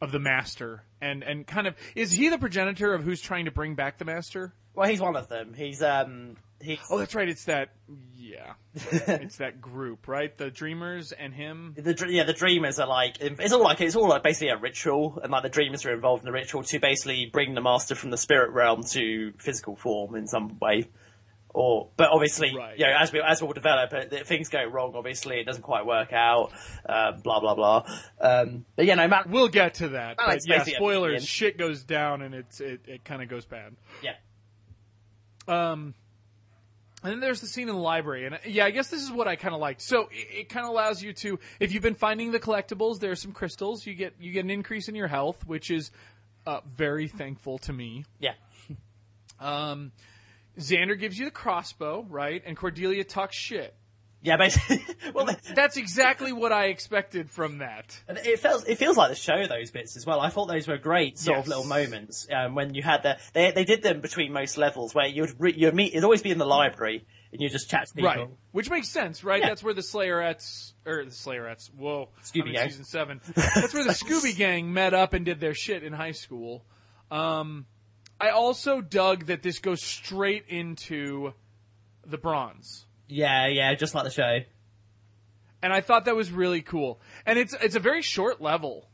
of 0.00 0.12
the 0.12 0.18
master, 0.18 0.82
and 1.00 1.22
and 1.22 1.46
kind 1.46 1.66
of 1.66 1.74
is 1.94 2.12
he 2.12 2.28
the 2.28 2.38
progenitor 2.38 2.92
of 2.92 3.02
who's 3.02 3.20
trying 3.20 3.46
to 3.46 3.50
bring 3.50 3.74
back 3.74 3.98
the 3.98 4.04
master? 4.04 4.52
Well, 4.74 4.88
he's 4.88 5.00
one 5.00 5.16
of 5.16 5.28
them. 5.28 5.54
He's, 5.56 5.82
um, 5.82 6.36
he's, 6.60 6.78
Oh, 6.90 6.98
that's 6.98 7.14
right. 7.14 7.28
It's 7.28 7.44
that. 7.44 7.70
Yeah, 8.16 8.54
it's 8.74 9.36
that 9.36 9.60
group, 9.60 10.08
right? 10.08 10.36
The 10.36 10.50
Dreamers 10.50 11.12
and 11.12 11.32
him. 11.32 11.74
the, 11.76 12.06
yeah, 12.08 12.24
the 12.24 12.32
dreamers 12.32 12.78
are 12.80 12.88
like, 12.88 13.18
it's 13.20 13.52
all 13.52 13.62
like, 13.62 13.80
it's 13.80 13.94
all 13.96 14.08
like 14.08 14.22
basically 14.24 14.48
a 14.48 14.56
ritual, 14.56 15.20
and 15.22 15.30
like 15.30 15.42
the 15.44 15.48
dreamers 15.48 15.86
are 15.86 15.94
involved 15.94 16.22
in 16.22 16.26
the 16.26 16.32
ritual 16.32 16.62
to 16.64 16.78
basically 16.80 17.30
bring 17.32 17.54
the 17.54 17.60
master 17.60 17.94
from 17.94 18.10
the 18.10 18.16
spirit 18.18 18.50
realm 18.50 18.82
to 18.90 19.32
physical 19.38 19.76
form 19.76 20.16
in 20.16 20.26
some 20.26 20.58
way. 20.60 20.88
Or, 21.50 21.88
but 21.96 22.10
obviously, 22.10 22.54
Right. 22.54 22.78
you 22.78 22.84
know, 22.84 22.92
as 22.98 23.12
we 23.12 23.20
as 23.22 23.40
we'll 23.42 23.52
develop, 23.54 23.90
uh, 23.94 24.04
th- 24.04 24.26
things 24.26 24.50
go 24.50 24.62
wrong. 24.66 24.92
Obviously, 24.94 25.38
it 25.40 25.44
doesn't 25.44 25.62
quite 25.62 25.86
work 25.86 26.12
out. 26.12 26.50
Uh, 26.86 27.12
blah 27.12 27.40
blah 27.40 27.54
blah. 27.54 27.86
Um, 28.20 28.66
but 28.76 28.84
yeah, 28.84 28.94
no, 28.96 29.08
man, 29.08 29.22
We'll 29.30 29.48
get 29.48 29.74
to 29.74 29.88
that. 29.90 30.18
Yeah, 30.44 30.64
spoilers. 30.64 31.24
Shit 31.24 31.56
goes 31.56 31.82
down, 31.84 32.20
and 32.20 32.34
it's 32.34 32.60
it, 32.60 32.80
it 32.86 33.04
kind 33.06 33.22
of 33.22 33.30
goes 33.30 33.46
bad. 33.46 33.74
yeah, 34.02 34.16
Um, 35.48 35.94
and 37.06 37.12
then 37.14 37.20
there's 37.20 37.40
the 37.40 37.46
scene 37.46 37.68
in 37.68 37.74
the 37.76 37.80
library, 37.80 38.26
and 38.26 38.38
yeah, 38.44 38.64
I 38.64 38.72
guess 38.72 38.88
this 38.88 39.00
is 39.00 39.12
what 39.12 39.28
I 39.28 39.36
kind 39.36 39.54
of 39.54 39.60
liked. 39.60 39.80
So 39.80 40.08
it, 40.10 40.40
it 40.40 40.48
kind 40.48 40.66
of 40.66 40.70
allows 40.72 41.00
you 41.00 41.12
to, 41.12 41.38
if 41.60 41.72
you've 41.72 41.82
been 41.82 41.94
finding 41.94 42.32
the 42.32 42.40
collectibles, 42.40 42.98
there 42.98 43.12
are 43.12 43.16
some 43.16 43.30
crystals. 43.30 43.86
You 43.86 43.94
get 43.94 44.14
you 44.18 44.32
get 44.32 44.44
an 44.44 44.50
increase 44.50 44.88
in 44.88 44.96
your 44.96 45.06
health, 45.06 45.46
which 45.46 45.70
is 45.70 45.92
uh, 46.48 46.62
very 46.74 47.06
thankful 47.06 47.58
to 47.58 47.72
me. 47.72 48.04
yeah, 48.18 48.32
Um, 49.40 49.92
Xander 50.58 50.98
gives 50.98 51.16
you 51.16 51.26
the 51.26 51.30
crossbow, 51.30 52.04
right? 52.08 52.42
And 52.44 52.56
Cordelia 52.56 53.04
talks 53.04 53.36
shit. 53.36 53.74
Yeah. 54.26 54.36
Basically, 54.36 54.84
well, 55.14 55.28
That's 55.54 55.76
exactly 55.76 56.32
what 56.32 56.52
I 56.52 56.66
expected 56.66 57.30
from 57.30 57.58
that. 57.58 57.98
It 58.08 58.40
feels 58.40 58.64
it 58.64 58.76
feels 58.76 58.96
like 58.96 59.10
the 59.10 59.16
show 59.16 59.46
those 59.46 59.70
bits 59.70 59.96
as 59.96 60.04
well. 60.04 60.20
I 60.20 60.28
thought 60.28 60.46
those 60.46 60.66
were 60.66 60.78
great 60.78 61.18
sort 61.18 61.38
of 61.38 61.48
little 61.48 61.64
moments 61.64 62.26
um, 62.34 62.54
when 62.54 62.74
you 62.74 62.82
had 62.82 63.02
the 63.02 63.18
they 63.32 63.52
they 63.52 63.64
did 63.64 63.82
them 63.82 64.00
between 64.00 64.32
most 64.32 64.58
levels 64.58 64.94
where 64.94 65.06
you'd 65.06 65.34
re, 65.38 65.54
you'd 65.56 65.74
meet 65.74 65.92
it'd 65.92 66.04
always 66.04 66.22
be 66.22 66.30
in 66.30 66.38
the 66.38 66.46
library 66.46 67.06
and 67.32 67.40
you 67.40 67.48
just 67.48 67.68
chat 67.70 67.86
to 67.86 67.94
people. 67.94 68.10
Right. 68.10 68.28
Which 68.52 68.70
makes 68.70 68.88
sense, 68.88 69.22
right? 69.22 69.40
Yeah. 69.40 69.48
That's 69.48 69.62
where 69.62 69.74
the 69.74 69.82
Slayerettes, 69.82 70.72
or 70.86 71.04
the 71.04 71.10
Slayerettes, 71.10 71.70
whoa. 71.74 72.08
Scooby 72.24 72.54
Gang. 72.54 72.70
season 72.70 72.84
seven. 72.84 73.20
That's 73.34 73.74
where 73.74 73.84
the 73.84 73.90
Scooby 74.04 74.34
Gang 74.36 74.72
met 74.72 74.94
up 74.94 75.12
and 75.12 75.24
did 75.24 75.40
their 75.40 75.54
shit 75.54 75.82
in 75.82 75.92
high 75.92 76.12
school. 76.12 76.64
Um, 77.10 77.66
I 78.20 78.30
also 78.30 78.80
dug 78.80 79.26
that 79.26 79.42
this 79.42 79.58
goes 79.58 79.82
straight 79.82 80.46
into 80.48 81.34
the 82.06 82.16
bronze. 82.16 82.85
Yeah, 83.08 83.46
yeah, 83.46 83.74
just 83.74 83.94
like 83.94 84.04
the 84.04 84.10
show. 84.10 84.40
And 85.62 85.72
I 85.72 85.80
thought 85.80 86.04
that 86.04 86.16
was 86.16 86.30
really 86.30 86.62
cool. 86.62 87.00
And 87.24 87.38
it's, 87.38 87.54
it's 87.60 87.76
a 87.76 87.80
very 87.80 88.02
short 88.02 88.40
level. 88.40 88.88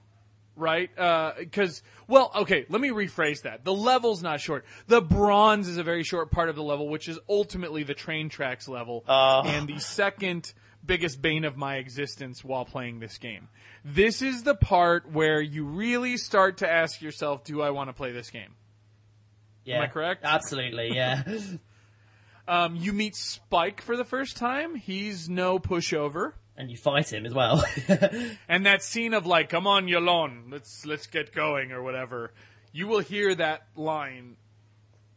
Right? 0.54 0.90
Because, 1.38 1.82
well, 2.06 2.30
okay, 2.34 2.66
let 2.68 2.80
me 2.80 2.90
rephrase 2.90 3.42
that. 3.42 3.64
The 3.64 3.72
level's 3.72 4.22
not 4.22 4.38
short. 4.38 4.66
The 4.86 5.00
bronze 5.00 5.66
is 5.66 5.78
a 5.78 5.82
very 5.82 6.02
short 6.02 6.30
part 6.30 6.50
of 6.50 6.56
the 6.56 6.62
level, 6.62 6.88
which 6.88 7.08
is 7.08 7.18
ultimately 7.28 7.84
the 7.84 7.94
train 7.94 8.28
tracks 8.28 8.68
level. 8.68 9.02
Uh. 9.08 9.42
and 9.46 9.66
the 9.66 9.78
second 9.78 10.52
biggest 10.84 11.22
bane 11.22 11.44
of 11.44 11.56
my 11.56 11.76
existence 11.76 12.44
while 12.44 12.64
playing 12.64 13.00
this 13.00 13.18
game. 13.18 13.48
This 13.84 14.20
is 14.20 14.42
the 14.42 14.54
part 14.54 15.10
where 15.10 15.40
you 15.40 15.64
really 15.64 16.16
start 16.16 16.58
to 16.58 16.70
ask 16.70 17.00
yourself, 17.00 17.44
do 17.44 17.62
I 17.62 17.70
want 17.70 17.88
to 17.88 17.94
play 17.94 18.12
this 18.12 18.30
game? 18.30 18.54
Yeah, 19.64 19.76
Am 19.76 19.82
I 19.82 19.86
correct? 19.86 20.24
Absolutely, 20.24 20.94
yeah. 20.94 21.22
Um, 22.52 22.76
you 22.76 22.92
meet 22.92 23.16
Spike 23.16 23.80
for 23.80 23.96
the 23.96 24.04
first 24.04 24.36
time. 24.36 24.74
He's 24.74 25.26
no 25.26 25.58
pushover. 25.58 26.34
and 26.54 26.70
you 26.70 26.76
fight 26.76 27.10
him 27.10 27.24
as 27.24 27.32
well. 27.32 27.64
And 28.48 28.66
that 28.66 28.82
scene 28.82 29.14
of 29.14 29.24
like, 29.24 29.48
come 29.48 29.66
on, 29.66 29.88
Yolon, 29.88 30.50
let's 30.50 30.84
let's 30.84 31.06
get 31.06 31.32
going 31.32 31.72
or 31.72 31.82
whatever. 31.82 32.34
You 32.70 32.88
will 32.88 32.98
hear 32.98 33.34
that 33.34 33.68
line 33.74 34.36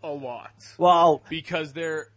a 0.02 0.12
lot 0.12 0.54
Well, 0.78 1.24
because 1.30 1.74
they're 1.74 2.08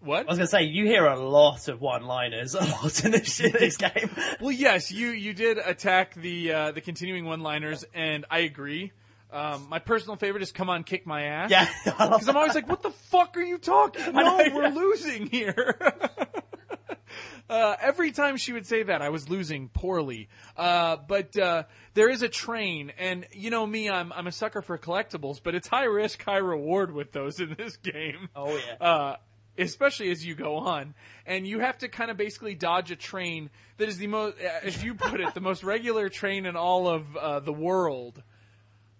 what? 0.00 0.26
I 0.26 0.28
was 0.28 0.38
gonna 0.38 0.48
say 0.48 0.64
you 0.64 0.86
hear 0.86 1.06
a 1.06 1.20
lot 1.20 1.68
of 1.68 1.80
one-liners 1.80 2.54
a 2.54 2.64
lot 2.64 3.04
in 3.04 3.12
this, 3.12 3.38
in 3.38 3.52
this 3.52 3.76
game. 3.76 4.10
Well, 4.40 4.50
yes, 4.50 4.90
you 4.90 5.10
you 5.10 5.34
did 5.34 5.58
attack 5.58 6.14
the 6.14 6.52
uh, 6.52 6.72
the 6.72 6.80
continuing 6.80 7.26
one-liners, 7.26 7.84
and 7.94 8.24
I 8.28 8.40
agree. 8.40 8.90
Um, 9.34 9.66
my 9.68 9.80
personal 9.80 10.16
favorite 10.16 10.42
is 10.42 10.52
"Come 10.52 10.70
on, 10.70 10.84
kick 10.84 11.06
my 11.06 11.24
ass." 11.24 11.50
Yeah, 11.50 11.68
because 11.84 12.28
I'm 12.28 12.36
always 12.36 12.54
like, 12.54 12.68
"What 12.68 12.82
the 12.82 12.90
fuck 12.90 13.36
are 13.36 13.42
you 13.42 13.58
talking? 13.58 14.12
No, 14.12 14.38
know, 14.38 14.54
we're 14.54 14.62
yeah. 14.64 14.74
losing 14.74 15.26
here." 15.26 15.76
uh, 17.50 17.76
every 17.80 18.12
time 18.12 18.36
she 18.36 18.52
would 18.52 18.66
say 18.66 18.84
that, 18.84 19.02
I 19.02 19.08
was 19.08 19.28
losing 19.28 19.68
poorly. 19.68 20.28
Uh, 20.56 20.96
but 21.08 21.36
uh, 21.36 21.64
there 21.94 22.08
is 22.08 22.22
a 22.22 22.28
train, 22.28 22.92
and 22.98 23.26
you 23.32 23.50
know 23.50 23.66
me, 23.66 23.90
I'm 23.90 24.12
I'm 24.12 24.26
a 24.26 24.32
sucker 24.32 24.62
for 24.62 24.78
collectibles, 24.78 25.40
but 25.42 25.54
it's 25.54 25.68
high 25.68 25.84
risk, 25.84 26.22
high 26.22 26.38
reward 26.38 26.92
with 26.92 27.12
those 27.12 27.40
in 27.40 27.54
this 27.58 27.76
game 27.76 28.28
Oh 28.36 28.56
yeah. 28.56 28.86
uh, 28.86 29.16
especially 29.58 30.10
as 30.10 30.24
you 30.24 30.34
go 30.34 30.56
on, 30.56 30.94
and 31.26 31.46
you 31.46 31.60
have 31.60 31.78
to 31.78 31.88
kind 31.88 32.10
of 32.10 32.16
basically 32.16 32.54
dodge 32.54 32.90
a 32.90 32.96
train 32.96 33.50
that 33.76 33.88
is 33.88 33.98
the 33.98 34.06
most, 34.06 34.36
as 34.62 34.82
you 34.82 34.94
put 34.94 35.20
it, 35.20 35.34
the 35.34 35.40
most 35.40 35.62
regular 35.64 36.08
train 36.08 36.46
in 36.46 36.56
all 36.56 36.88
of 36.88 37.16
uh, 37.16 37.40
the 37.40 37.52
world. 37.52 38.22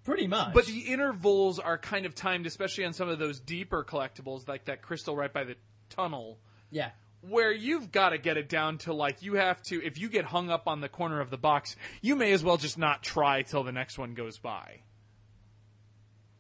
Pretty 0.05 0.27
much. 0.27 0.53
But 0.53 0.67
the 0.67 0.81
intervals 0.81 1.59
are 1.59 1.79
kind 1.79 2.05
of 2.05 2.15
timed, 2.15 2.47
especially 2.47 2.85
on 2.85 2.93
some 2.93 3.09
of 3.09 3.19
those 3.19 3.41
deeper 3.41 3.83
collectibles, 3.83 4.47
like 4.47 4.67
that 4.67 4.83
crystal 4.83 5.17
right 5.17 5.33
by 5.33 5.45
the 5.45 5.57
tunnel, 5.89 6.39
yeah. 6.71 6.91
where 7.23 7.53
you've 7.53 7.91
got 7.91 8.11
to 8.11 8.19
get 8.19 8.37
it 8.37 8.49
down 8.49 8.79
to 8.79 8.93
like 8.93 9.23
you 9.23 9.35
have 9.35 9.63
to. 9.63 9.83
If 9.83 9.99
you 9.99 10.11
get 10.11 10.27
hung 10.27 10.51
up 10.51 10.69
on 10.69 10.81
the 10.81 10.91
corner 10.91 11.21
of 11.21 11.31
the 11.31 11.39
box, 11.39 11.75
you 12.03 12.17
may 12.17 12.33
as 12.33 12.45
well 12.45 12.59
just 12.59 12.77
not 12.77 13.03
try 13.03 13.43
till 13.43 13.65
the 13.65 13.73
next 13.73 13.99
one 13.99 14.13
goes 14.13 14.39
by. 14.39 14.81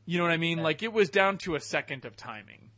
You 0.04 0.18
know 0.18 0.24
what 0.24 0.32
I 0.32 0.36
mean? 0.36 0.58
Like 0.62 0.82
it 0.82 0.92
was 0.92 1.08
down 1.08 1.38
to 1.38 1.54
a 1.54 1.60
second 1.60 2.04
of 2.04 2.16
timing. 2.16 2.70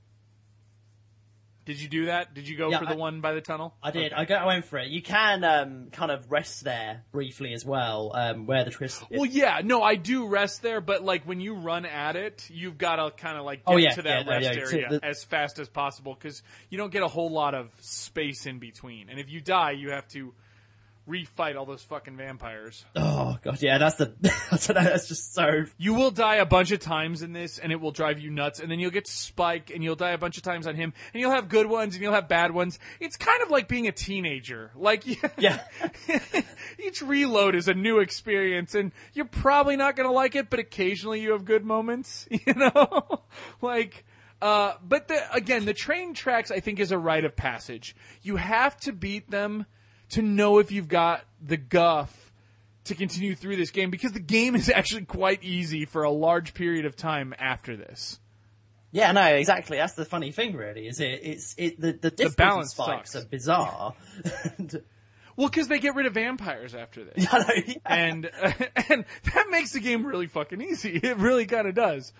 Did 1.66 1.80
you 1.80 1.88
do 1.88 2.06
that? 2.06 2.32
Did 2.32 2.48
you 2.48 2.56
go 2.56 2.70
Yeah, 2.70 2.78
for 2.78 2.86
the 2.86 2.96
one 2.96 3.20
by 3.20 3.32
the 3.34 3.40
tunnel? 3.40 3.74
I 3.82 3.90
did. 3.90 4.12
Okay. 4.12 4.22
I, 4.22 4.24
go, 4.24 4.34
I 4.36 4.46
went 4.46 4.64
for 4.64 4.78
it. 4.78 4.88
You 4.88 5.02
can 5.02 5.42
um, 5.44 5.88
kind 5.90 6.10
of 6.12 6.30
rest 6.30 6.62
there 6.64 7.02
briefly 7.12 7.52
as 7.52 7.64
well, 7.64 8.12
um, 8.14 8.46
where 8.46 8.64
the 8.64 8.70
twist. 8.70 9.02
is. 9.10 9.18
Well, 9.18 9.26
yeah, 9.26 9.60
no, 9.64 9.82
I 9.82 9.96
do 9.96 10.28
rest 10.28 10.62
there, 10.62 10.80
but 10.80 11.02
like 11.04 11.24
when 11.24 11.40
you 11.40 11.54
run 11.54 11.84
at 11.84 12.14
it, 12.16 12.48
you've 12.50 12.78
got 12.78 12.96
to 12.96 13.10
kind 13.20 13.36
of 13.36 13.44
like 13.44 13.64
get 13.66 13.74
Oh, 13.74 13.76
yeah, 13.76 13.90
to 13.90 14.02
that 14.02 14.26
yeah, 14.26 14.32
rest 14.32 14.70
so 14.70 14.76
area 14.76 14.88
the- 14.90 15.04
as 15.04 15.24
fast 15.24 15.58
as 15.58 15.68
possible 15.68 16.14
because 16.14 16.42
you 16.70 16.78
don't 16.78 16.92
get 16.92 17.02
a 17.02 17.08
whole 17.08 17.30
lot 17.30 17.54
of 17.54 17.70
space 17.80 18.46
in 18.46 18.60
between. 18.60 19.10
And 19.10 19.18
if 19.18 19.28
you 19.30 19.40
die, 19.40 19.72
you 19.72 19.90
have 19.90 20.06
to 20.08 20.32
refight 21.08 21.56
all 21.56 21.66
those 21.66 21.82
fucking 21.82 22.16
vampires. 22.16 22.84
oh 22.96 23.38
god, 23.42 23.62
yeah, 23.62 23.78
that's 23.78 23.96
the. 23.96 24.14
That's 24.50 25.08
just 25.08 25.34
so. 25.34 25.64
You 25.78 25.94
will 25.94 26.10
die 26.10 26.36
a 26.36 26.46
bunch 26.46 26.72
of 26.72 26.80
times 26.80 27.22
in 27.22 27.32
this, 27.32 27.58
and 27.58 27.72
it 27.72 27.80
will 27.80 27.90
drive 27.92 28.18
you 28.18 28.30
nuts. 28.30 28.60
And 28.60 28.70
then 28.70 28.78
you'll 28.78 28.90
get 28.90 29.06
Spike, 29.06 29.70
and 29.72 29.82
you'll 29.82 29.96
die 29.96 30.10
a 30.10 30.18
bunch 30.18 30.36
of 30.36 30.42
times 30.42 30.66
on 30.66 30.74
him, 30.74 30.92
and 31.12 31.20
you'll 31.20 31.32
have 31.32 31.48
good 31.48 31.66
ones, 31.66 31.94
and 31.94 32.02
you'll 32.02 32.12
have 32.12 32.28
bad 32.28 32.52
ones. 32.52 32.78
It's 33.00 33.16
kind 33.16 33.42
of 33.42 33.50
like 33.50 33.68
being 33.68 33.86
a 33.86 33.92
teenager. 33.92 34.70
Like, 34.74 35.04
Yeah. 35.38 35.60
each 36.78 37.02
reload 37.02 37.54
is 37.54 37.68
a 37.68 37.74
new 37.74 37.98
experience, 37.98 38.74
and 38.74 38.92
you're 39.12 39.26
probably 39.26 39.76
not 39.76 39.96
going 39.96 40.08
to 40.08 40.14
like 40.14 40.34
it, 40.34 40.50
but 40.50 40.58
occasionally 40.58 41.20
you 41.20 41.32
have 41.32 41.44
good 41.44 41.64
moments, 41.64 42.26
you 42.30 42.54
know? 42.54 43.22
like, 43.62 44.04
uh, 44.42 44.74
but 44.82 45.08
the, 45.08 45.34
again, 45.34 45.64
the 45.64 45.74
train 45.74 46.14
tracks, 46.14 46.50
I 46.50 46.60
think, 46.60 46.80
is 46.80 46.92
a 46.92 46.98
rite 46.98 47.24
of 47.24 47.36
passage. 47.36 47.96
You 48.22 48.36
have 48.36 48.76
to 48.80 48.92
beat 48.92 49.30
them 49.30 49.66
to 50.10 50.22
know 50.22 50.58
if 50.58 50.70
you've 50.72 50.88
got 50.88 51.24
the 51.40 51.56
guff 51.56 52.32
to 52.84 52.94
continue 52.94 53.34
through 53.34 53.56
this 53.56 53.70
game 53.70 53.90
because 53.90 54.12
the 54.12 54.20
game 54.20 54.54
is 54.54 54.68
actually 54.74 55.04
quite 55.04 55.42
easy 55.42 55.84
for 55.84 56.02
a 56.04 56.10
large 56.10 56.54
period 56.54 56.84
of 56.86 56.96
time 56.96 57.34
after 57.38 57.76
this. 57.76 58.20
Yeah, 58.92 59.12
no, 59.12 59.26
exactly. 59.26 59.76
That's 59.76 59.94
the 59.94 60.04
funny 60.04 60.32
thing, 60.32 60.54
really. 60.56 60.86
Is 60.86 61.00
it? 61.00 61.20
It's 61.22 61.54
it. 61.58 61.80
The 61.80 61.92
the 61.92 62.10
difficulty 62.10 62.34
balance 62.36 62.70
spikes 62.70 63.12
sucks. 63.12 63.24
are 63.24 63.28
bizarre. 63.28 63.94
And- 64.58 64.82
Well, 65.36 65.48
because 65.48 65.68
they 65.68 65.80
get 65.80 65.94
rid 65.94 66.06
of 66.06 66.14
vampires 66.14 66.74
after 66.74 67.04
this. 67.04 67.26
I 67.30 67.38
know. 67.40 67.44
yeah. 67.66 67.74
and 67.84 68.30
and 68.88 69.04
that 69.34 69.46
makes 69.50 69.72
the 69.72 69.80
game 69.80 70.06
really 70.06 70.28
fucking 70.28 70.62
easy. 70.62 70.96
It 70.96 71.18
really 71.18 71.44
kind 71.44 71.68
of 71.68 71.74
does. 71.74 72.14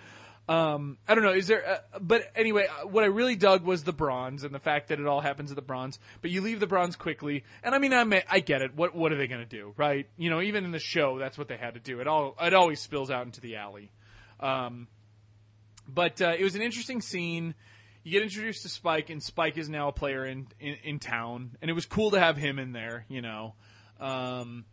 Um, 0.48 0.98
I 1.08 1.14
don't 1.14 1.24
know. 1.24 1.32
Is 1.32 1.48
there? 1.48 1.68
Uh, 1.68 1.98
but 2.00 2.30
anyway, 2.36 2.66
uh, 2.66 2.86
what 2.86 3.02
I 3.02 3.08
really 3.08 3.34
dug 3.34 3.64
was 3.64 3.82
the 3.82 3.92
bronze 3.92 4.44
and 4.44 4.54
the 4.54 4.60
fact 4.60 4.88
that 4.88 5.00
it 5.00 5.06
all 5.06 5.20
happens 5.20 5.50
at 5.50 5.56
the 5.56 5.62
bronze. 5.62 5.98
But 6.22 6.30
you 6.30 6.40
leave 6.40 6.60
the 6.60 6.68
bronze 6.68 6.94
quickly, 6.94 7.42
and 7.64 7.74
I 7.74 7.78
mean, 7.78 7.92
I 7.92 8.04
may, 8.04 8.22
I 8.30 8.38
get 8.38 8.62
it. 8.62 8.74
What 8.74 8.94
what 8.94 9.10
are 9.10 9.16
they 9.16 9.26
going 9.26 9.40
to 9.40 9.46
do, 9.46 9.74
right? 9.76 10.08
You 10.16 10.30
know, 10.30 10.40
even 10.40 10.64
in 10.64 10.70
the 10.70 10.78
show, 10.78 11.18
that's 11.18 11.36
what 11.36 11.48
they 11.48 11.56
had 11.56 11.74
to 11.74 11.80
do. 11.80 12.00
It 12.00 12.06
all 12.06 12.36
it 12.40 12.54
always 12.54 12.80
spills 12.80 13.10
out 13.10 13.26
into 13.26 13.40
the 13.40 13.56
alley. 13.56 13.90
Um, 14.38 14.86
but 15.88 16.20
uh, 16.22 16.34
it 16.38 16.44
was 16.44 16.54
an 16.54 16.62
interesting 16.62 17.00
scene. 17.00 17.54
You 18.04 18.12
get 18.12 18.22
introduced 18.22 18.62
to 18.62 18.68
Spike, 18.68 19.10
and 19.10 19.20
Spike 19.20 19.58
is 19.58 19.68
now 19.68 19.88
a 19.88 19.92
player 19.92 20.24
in, 20.24 20.46
in, 20.60 20.76
in 20.84 20.98
town, 21.00 21.56
and 21.60 21.68
it 21.68 21.74
was 21.74 21.86
cool 21.86 22.12
to 22.12 22.20
have 22.20 22.36
him 22.36 22.60
in 22.60 22.72
there, 22.72 23.04
you 23.08 23.20
know. 23.20 23.54
Um, 23.98 24.64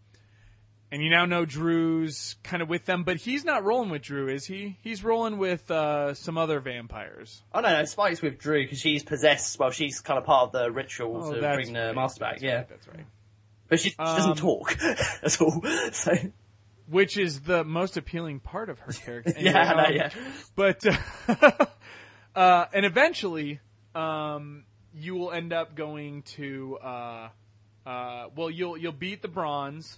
and 0.94 1.02
you 1.04 1.10
now 1.10 1.26
know 1.26 1.44
Drew's 1.44 2.36
kind 2.44 2.62
of 2.62 2.70
with 2.70 2.86
them, 2.86 3.04
but 3.04 3.18
he's 3.18 3.44
not 3.44 3.64
rolling 3.64 3.90
with 3.90 4.04
Drew, 4.04 4.28
is 4.30 4.46
he? 4.46 4.78
He's 4.84 5.04
rolling 5.04 5.40
with 5.40 5.72
uh, 5.72 6.14
some 6.14 6.38
other 6.38 6.60
vampires. 6.60 7.42
Oh 7.52 7.62
no, 7.62 7.70
no, 7.80 7.84
Spike's 7.86 8.22
with 8.22 8.38
Drew 8.38 8.64
because 8.64 8.78
she's 8.80 9.02
possessed. 9.02 9.58
Well, 9.58 9.72
she's 9.72 10.02
kind 10.02 10.20
of 10.20 10.24
part 10.26 10.44
of 10.44 10.52
the 10.52 10.72
ritual 10.72 11.18
Oh, 11.24 11.34
to 11.34 11.40
bring 11.56 11.74
the 11.74 11.88
right. 11.88 11.96
master 11.96 12.20
back. 12.20 12.34
That's 12.34 12.44
yeah, 12.44 12.56
right, 12.58 12.70
that's 12.70 12.88
right. 12.88 13.06
but 13.70 13.80
she, 13.80 13.90
she 13.90 13.96
Um, 13.98 14.16
doesn't 14.18 14.38
talk 14.38 14.78
at 15.24 15.42
all. 15.42 15.64
So 15.94 16.14
Which 16.88 17.18
is 17.18 17.42
the 17.42 17.64
most 17.64 17.98
appealing 17.98 18.40
part 18.40 18.70
of 18.70 18.78
her 18.82 18.92
character. 18.94 19.34
Anyway, 19.36 19.52
yeah, 19.52 19.74
know, 19.74 19.84
um, 19.86 19.94
yeah. 19.96 20.10
but 20.56 20.86
uh, 20.86 21.66
uh, 22.40 22.66
and 22.72 22.86
eventually 22.86 23.62
um, 23.96 24.66
you 24.94 25.16
will 25.16 25.32
end 25.32 25.54
up 25.54 25.74
going 25.76 26.22
to 26.38 26.78
uh, 26.84 27.30
uh, 27.88 28.28
well 28.36 28.52
you'll 28.52 28.78
you'll 28.78 28.92
beat 28.92 29.24
the 29.24 29.28
bronze 29.28 29.98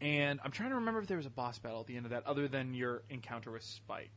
and 0.00 0.40
I'm 0.44 0.50
trying 0.50 0.70
to 0.70 0.76
remember 0.76 1.00
if 1.00 1.06
there 1.06 1.16
was 1.16 1.26
a 1.26 1.30
boss 1.30 1.58
battle 1.58 1.80
at 1.80 1.86
the 1.86 1.96
end 1.96 2.06
of 2.06 2.10
that 2.10 2.26
other 2.26 2.48
than 2.48 2.74
your 2.74 3.02
encounter 3.10 3.50
with 3.50 3.62
Spike. 3.62 4.10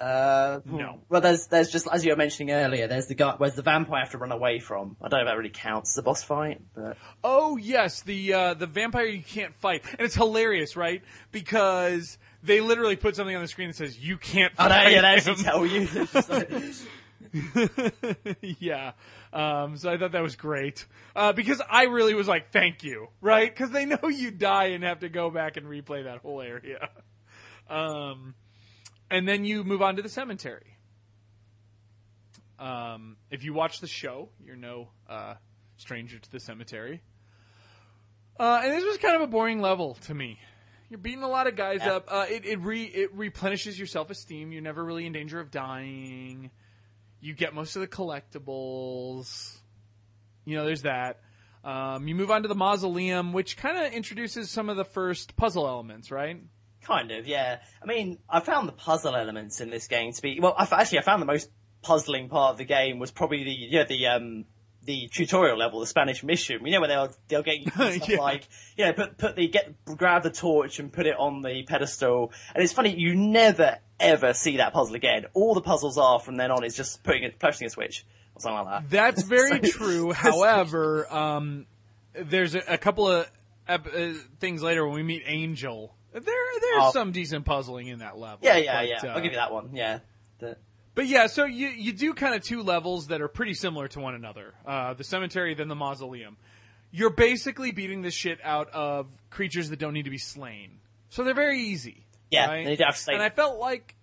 Uh, 0.00 0.60
No. 0.64 1.00
Well, 1.10 1.20
there's 1.20 1.46
there's 1.48 1.70
just 1.70 1.86
as 1.92 2.04
you 2.06 2.10
were 2.12 2.16
mentioning 2.16 2.52
earlier. 2.54 2.86
There's 2.86 3.06
the 3.06 3.14
guy. 3.14 3.34
Where's 3.36 3.54
the 3.54 3.60
vampire 3.62 3.96
I 3.96 4.00
have 4.00 4.10
to 4.12 4.18
run 4.18 4.32
away 4.32 4.58
from? 4.58 4.96
I 5.02 5.08
don't 5.08 5.18
know 5.18 5.24
if 5.26 5.30
that 5.30 5.36
really 5.36 5.50
counts 5.50 5.92
as 5.92 5.98
a 5.98 6.02
boss 6.02 6.22
fight, 6.22 6.62
but 6.74 6.96
Oh 7.22 7.58
yes, 7.58 8.00
the 8.00 8.32
uh, 8.32 8.54
the 8.54 8.66
vampire 8.66 9.04
you 9.04 9.22
can't 9.22 9.54
fight, 9.56 9.84
and 9.90 10.00
it's 10.00 10.14
hilarious, 10.14 10.74
right? 10.74 11.02
Because 11.32 12.16
they 12.42 12.62
literally 12.62 12.96
put 12.96 13.14
something 13.14 13.36
on 13.36 13.42
the 13.42 13.48
screen 13.48 13.68
that 13.68 13.76
says 13.76 13.98
you 13.98 14.16
can't 14.16 14.54
I 14.56 14.68
fight 14.68 14.84
know. 14.84 14.90
Yeah, 14.90 15.02
they 15.02 15.08
him. 15.08 15.18
actually 15.18 15.44
tell 15.44 15.66
you. 15.66 16.72
It's 17.32 17.74
just 17.74 17.98
like- 18.24 18.36
yeah. 18.58 18.92
Um, 19.32 19.76
so 19.76 19.90
I 19.90 19.96
thought 19.98 20.12
that 20.12 20.22
was 20.22 20.36
great. 20.36 20.86
Uh, 21.14 21.32
because 21.32 21.62
I 21.70 21.84
really 21.84 22.14
was 22.14 22.26
like, 22.28 22.50
thank 22.52 22.82
you, 22.82 23.08
right? 23.20 23.48
Because 23.54 23.70
they 23.70 23.84
know 23.84 23.98
you 24.08 24.30
die 24.30 24.66
and 24.66 24.82
have 24.84 25.00
to 25.00 25.08
go 25.08 25.30
back 25.30 25.56
and 25.56 25.66
replay 25.66 26.04
that 26.04 26.18
whole 26.18 26.40
area. 26.40 26.88
Um, 27.68 28.34
and 29.10 29.28
then 29.28 29.44
you 29.44 29.62
move 29.64 29.80
on 29.82 29.96
to 29.96 30.02
the 30.02 30.08
cemetery. 30.08 30.76
Um, 32.58 33.16
if 33.30 33.44
you 33.44 33.54
watch 33.54 33.80
the 33.80 33.86
show, 33.86 34.28
you're 34.44 34.56
no 34.56 34.88
uh, 35.08 35.34
stranger 35.76 36.18
to 36.18 36.30
the 36.30 36.40
cemetery. 36.40 37.00
Uh, 38.38 38.60
and 38.64 38.72
this 38.72 38.84
was 38.84 38.98
kind 38.98 39.16
of 39.16 39.22
a 39.22 39.26
boring 39.26 39.60
level 39.60 39.94
to 40.06 40.14
me. 40.14 40.38
You're 40.88 40.98
beating 40.98 41.22
a 41.22 41.28
lot 41.28 41.46
of 41.46 41.56
guys 41.56 41.80
Yeah. 41.84 41.96
up. 41.96 42.08
Uh, 42.08 42.26
it 42.28 42.44
it, 42.44 42.60
re, 42.60 42.82
it 42.82 43.14
replenishes 43.14 43.78
your 43.78 43.86
self 43.86 44.10
esteem. 44.10 44.50
You're 44.52 44.62
never 44.62 44.84
really 44.84 45.06
in 45.06 45.12
danger 45.12 45.38
of 45.40 45.50
dying. 45.50 46.50
You 47.20 47.34
get 47.34 47.54
most 47.54 47.76
of 47.76 47.80
the 47.80 47.88
collectibles. 47.88 49.58
You 50.44 50.56
know, 50.56 50.64
there's 50.64 50.82
that. 50.82 51.20
Um, 51.62 52.08
you 52.08 52.14
move 52.14 52.30
on 52.30 52.42
to 52.42 52.48
the 52.48 52.54
mausoleum, 52.54 53.32
which 53.32 53.56
kind 53.56 53.76
of 53.76 53.92
introduces 53.92 54.50
some 54.50 54.70
of 54.70 54.76
the 54.76 54.84
first 54.84 55.36
puzzle 55.36 55.66
elements, 55.66 56.10
right? 56.10 56.40
Kind 56.82 57.10
of, 57.10 57.26
yeah. 57.26 57.58
I 57.82 57.86
mean, 57.86 58.18
I 58.28 58.40
found 58.40 58.66
the 58.66 58.72
puzzle 58.72 59.14
elements 59.14 59.60
in 59.60 59.68
this 59.68 59.86
game 59.86 60.12
to 60.12 60.22
be 60.22 60.40
well. 60.40 60.54
I, 60.56 60.66
actually, 60.70 61.00
I 61.00 61.02
found 61.02 61.20
the 61.20 61.26
most 61.26 61.50
puzzling 61.82 62.28
part 62.28 62.52
of 62.52 62.58
the 62.58 62.64
game 62.64 62.98
was 62.98 63.10
probably 63.10 63.44
the 63.44 63.52
yeah 63.52 63.84
the 63.84 64.06
um 64.06 64.44
the 64.84 65.08
tutorial 65.08 65.58
level, 65.58 65.80
the 65.80 65.86
Spanish 65.86 66.22
mission. 66.22 66.64
You 66.64 66.72
know 66.72 66.80
where 66.80 66.88
they'll 66.88 67.12
they'll 67.28 67.42
get 67.42 67.58
you 67.60 67.70
stuff 67.70 68.08
Yeah. 68.08 68.18
like 68.18 68.48
yeah, 68.76 68.92
put 68.92 69.18
put 69.18 69.36
the 69.36 69.48
get 69.48 69.74
grab 69.84 70.22
the 70.22 70.30
torch 70.30 70.78
and 70.78 70.92
put 70.92 71.06
it 71.06 71.16
on 71.18 71.42
the 71.42 71.62
pedestal. 71.64 72.32
And 72.54 72.62
it's 72.64 72.72
funny, 72.72 72.94
you 72.98 73.14
never 73.14 73.78
ever 73.98 74.32
see 74.32 74.56
that 74.58 74.72
puzzle 74.72 74.94
again. 74.94 75.26
All 75.34 75.54
the 75.54 75.60
puzzles 75.60 75.98
are 75.98 76.18
from 76.20 76.36
then 76.36 76.50
on 76.50 76.64
is 76.64 76.74
just 76.74 77.02
putting 77.02 77.22
it 77.24 77.38
pressing 77.38 77.66
a 77.66 77.70
switch 77.70 78.06
or 78.34 78.40
something 78.40 78.64
like 78.64 78.82
that. 78.82 78.90
That's 78.90 79.22
very 79.22 79.60
So- 79.66 79.70
true. 79.78 80.12
However, 80.12 81.12
um, 81.12 81.66
there's 82.14 82.54
a, 82.54 82.62
a 82.66 82.78
couple 82.78 83.08
of 83.10 83.30
ep- 83.68 83.86
uh, 83.94 84.14
things 84.40 84.62
later 84.62 84.86
when 84.86 84.94
we 84.94 85.02
meet 85.02 85.22
Angel. 85.26 85.94
There, 86.12 86.22
there's 86.22 86.82
Oh. 86.82 86.90
some 86.92 87.12
decent 87.12 87.44
puzzling 87.44 87.86
in 87.88 87.98
that 88.00 88.18
level. 88.18 88.38
Yeah, 88.42 88.56
yeah, 88.56 88.80
but, 88.80 88.88
yeah. 88.88 89.10
uh, 89.10 89.14
I'll 89.14 89.20
give 89.20 89.32
you 89.32 89.38
that 89.38 89.52
one. 89.52 89.70
Yeah. 89.74 89.98
The- 90.38 90.56
But 90.94 91.06
yeah, 91.06 91.26
so 91.28 91.44
you 91.44 91.68
you 91.68 91.92
do 91.92 92.14
kind 92.14 92.34
of 92.34 92.42
two 92.42 92.62
levels 92.62 93.08
that 93.08 93.20
are 93.20 93.28
pretty 93.28 93.54
similar 93.54 93.88
to 93.88 94.00
one 94.00 94.14
another. 94.14 94.54
Uh, 94.66 94.94
the 94.94 95.04
cemetery, 95.04 95.54
then 95.54 95.68
the 95.68 95.74
mausoleum. 95.76 96.36
You're 96.90 97.10
basically 97.10 97.70
beating 97.70 98.02
the 98.02 98.10
shit 98.10 98.40
out 98.42 98.68
of 98.70 99.06
creatures 99.30 99.68
that 99.70 99.78
don't 99.78 99.94
need 99.94 100.06
to 100.06 100.10
be 100.10 100.18
slain. 100.18 100.80
So 101.08 101.22
they're 101.22 101.34
very 101.34 101.60
easy. 101.60 102.04
Yeah, 102.30 102.46
right? 102.48 102.56
and 102.62 102.70
you 102.70 102.76
don't 102.76 102.86
have 102.88 102.96
to 102.96 103.00
say- 103.02 103.12
And 103.12 103.22
I 103.22 103.30
felt 103.30 103.58
like 103.60 103.94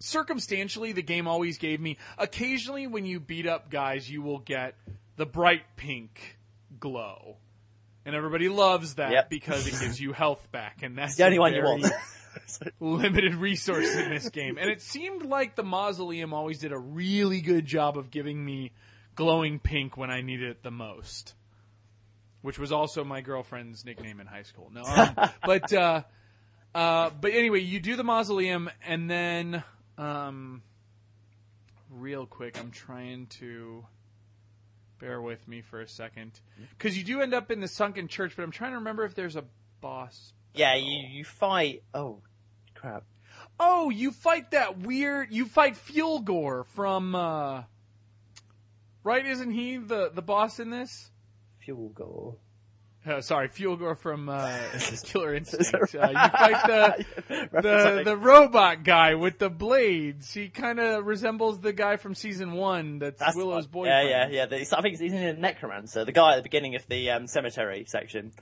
circumstantially 0.00 0.92
the 0.92 1.02
game 1.02 1.26
always 1.26 1.58
gave 1.58 1.80
me 1.80 1.96
occasionally 2.16 2.86
when 2.86 3.04
you 3.04 3.18
beat 3.20 3.46
up 3.46 3.70
guys 3.70 4.08
you 4.08 4.22
will 4.22 4.38
get 4.38 4.74
the 5.16 5.26
bright 5.26 5.62
pink 5.76 6.38
glow. 6.78 7.36
And 8.06 8.14
everybody 8.14 8.48
loves 8.48 8.94
that 8.94 9.10
Yep. 9.12 9.30
because 9.30 9.66
it 9.66 9.72
gives 9.80 10.00
you 10.00 10.12
health 10.22 10.46
back 10.52 10.82
and 10.82 10.96
that's 10.96 11.16
the 11.16 11.24
only 11.26 11.38
one 11.40 11.52
you 11.54 11.62
want. 11.62 11.84
limited 12.80 13.34
resource 13.34 13.94
in 13.94 14.10
this 14.10 14.28
game. 14.30 14.58
And 14.58 14.70
it 14.70 14.82
seemed 14.82 15.22
like 15.22 15.56
the 15.56 15.62
mausoleum 15.62 16.32
always 16.32 16.58
did 16.58 16.72
a 16.72 16.78
really 16.78 17.40
good 17.40 17.66
job 17.66 17.98
of 17.98 18.10
giving 18.10 18.44
me 18.44 18.72
glowing 19.14 19.58
pink 19.58 19.96
when 19.96 20.10
I 20.10 20.20
needed 20.20 20.50
it 20.50 20.62
the 20.62 20.70
most. 20.70 21.34
Which 22.42 22.58
was 22.58 22.70
also 22.70 23.04
my 23.04 23.20
girlfriend's 23.20 23.84
nickname 23.84 24.20
in 24.20 24.26
high 24.26 24.44
school. 24.44 24.70
No, 24.72 24.84
um, 24.84 25.30
but 25.44 25.72
uh, 25.72 26.02
uh, 26.74 27.10
but 27.20 27.32
anyway, 27.32 27.60
you 27.60 27.80
do 27.80 27.96
the 27.96 28.04
mausoleum, 28.04 28.70
and 28.86 29.10
then 29.10 29.64
um, 29.98 30.62
real 31.90 32.26
quick, 32.26 32.56
I'm 32.58 32.70
trying 32.70 33.26
to 33.40 33.84
bear 35.00 35.20
with 35.20 35.46
me 35.48 35.62
for 35.62 35.80
a 35.80 35.88
second 35.88 36.40
because 36.70 36.96
you 36.96 37.02
do 37.02 37.20
end 37.20 37.34
up 37.34 37.50
in 37.50 37.58
the 37.58 37.68
sunken 37.68 38.06
church. 38.06 38.34
But 38.36 38.44
I'm 38.44 38.52
trying 38.52 38.70
to 38.70 38.78
remember 38.78 39.04
if 39.04 39.16
there's 39.16 39.34
a 39.34 39.44
boss 39.80 40.32
yeah, 40.54 40.74
you 40.74 41.06
you 41.08 41.24
fight. 41.24 41.82
Oh, 41.94 42.20
crap. 42.80 43.04
Oh, 43.60 43.90
you 43.90 44.12
fight 44.12 44.52
that 44.52 44.78
weird. 44.80 45.32
You 45.32 45.46
fight 45.46 45.74
Fulgore 45.74 46.66
from. 46.66 47.14
uh 47.14 47.62
Right? 49.04 49.24
Isn't 49.26 49.52
he 49.52 49.76
the 49.78 50.10
the 50.12 50.22
boss 50.22 50.58
in 50.60 50.70
this? 50.70 51.10
Fulgore. 51.66 52.36
Uh, 53.06 53.20
sorry, 53.22 53.48
Fulgore 53.48 53.96
from 53.96 54.28
uh, 54.28 54.58
Killer 55.04 55.34
Instinct. 55.34 55.72
Uh, 55.94 56.08
you 56.08 56.14
fight 56.14 56.66
the 56.66 57.04
the 57.62 58.02
the 58.04 58.16
robot 58.16 58.82
guy 58.84 59.14
with 59.14 59.38
the 59.38 59.48
blades. 59.48 60.34
He 60.34 60.48
kind 60.48 60.78
of 60.78 61.06
resembles 61.06 61.60
the 61.60 61.72
guy 61.72 61.96
from 61.96 62.14
season 62.14 62.52
one. 62.52 62.98
That's, 62.98 63.18
That's 63.18 63.36
Willow's 63.36 63.64
Yeah, 63.64 63.70
boyfriend. 63.70 64.08
yeah, 64.10 64.28
yeah. 64.28 64.46
The, 64.46 64.76
I 64.76 64.82
think 64.82 64.98
he's 64.98 65.12
in 65.12 65.14
a 65.16 65.32
necromancer, 65.32 66.04
the 66.04 66.12
guy 66.12 66.32
at 66.34 66.36
the 66.36 66.42
beginning 66.42 66.74
of 66.74 66.86
the 66.88 67.10
um, 67.12 67.26
cemetery 67.28 67.84
section. 67.86 68.32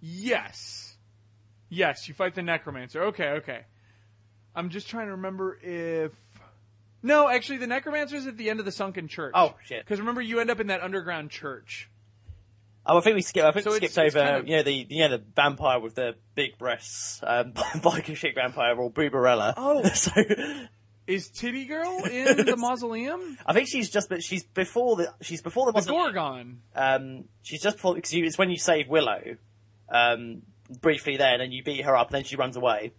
Yes. 0.00 0.83
Yes, 1.74 2.08
you 2.08 2.14
fight 2.14 2.34
the 2.34 2.42
necromancer. 2.42 3.02
Okay, 3.04 3.28
okay. 3.40 3.60
I'm 4.54 4.70
just 4.70 4.88
trying 4.88 5.06
to 5.06 5.12
remember 5.12 5.58
if. 5.62 6.12
No, 7.02 7.28
actually, 7.28 7.58
the 7.58 7.66
necromancer 7.66 8.16
is 8.16 8.26
at 8.26 8.36
the 8.36 8.48
end 8.48 8.60
of 8.60 8.66
the 8.66 8.72
sunken 8.72 9.08
church. 9.08 9.32
Oh 9.34 9.54
shit! 9.66 9.84
Because 9.84 9.98
remember, 9.98 10.20
you 10.22 10.40
end 10.40 10.50
up 10.50 10.60
in 10.60 10.68
that 10.68 10.82
underground 10.82 11.30
church. 11.30 11.90
Oh, 12.86 12.98
I 12.98 13.00
think 13.00 13.16
we 13.16 13.22
skipped. 13.22 13.46
I 13.46 13.50
think 13.52 13.64
So 13.64 13.70
we 13.72 13.76
skipped 13.78 13.96
over. 13.98 14.20
kind 14.22 14.36
of- 14.36 14.48
You 14.48 14.56
know 14.58 14.62
the 14.62 14.86
you 14.88 15.00
know 15.00 15.16
the 15.16 15.22
vampire 15.34 15.80
with 15.80 15.94
the 15.96 16.14
big 16.34 16.56
breasts, 16.58 17.20
um, 17.22 17.52
biker 17.54 18.14
chick 18.14 18.34
vampire 18.34 18.76
or 18.76 18.90
Boobarella. 18.90 19.54
Oh. 19.56 19.82
so 19.94 20.12
Is 21.06 21.28
Titty 21.28 21.64
Girl 21.66 22.04
in 22.10 22.46
the 22.46 22.56
mausoleum? 22.56 23.36
I 23.44 23.52
think 23.52 23.68
she's 23.68 23.90
just, 23.90 24.08
but 24.08 24.22
she's 24.22 24.44
before 24.44 24.96
the 24.96 25.12
she's 25.22 25.42
before 25.42 25.66
the, 25.66 25.72
The 25.72 25.78
mausoleum. 25.92 26.12
Gorgon. 26.14 26.60
Um, 26.74 27.24
she's 27.42 27.60
just 27.62 27.76
before 27.76 27.94
because 27.96 28.12
it's 28.14 28.38
when 28.38 28.50
you 28.50 28.56
save 28.58 28.88
Willow, 28.88 29.36
um, 29.90 30.42
briefly 30.80 31.16
there, 31.16 31.32
and 31.32 31.40
then 31.40 31.52
you 31.52 31.62
beat 31.62 31.84
her 31.84 31.96
up, 31.96 32.08
and 32.08 32.16
then 32.16 32.24
she 32.24 32.36
runs 32.36 32.56
away. 32.56 32.92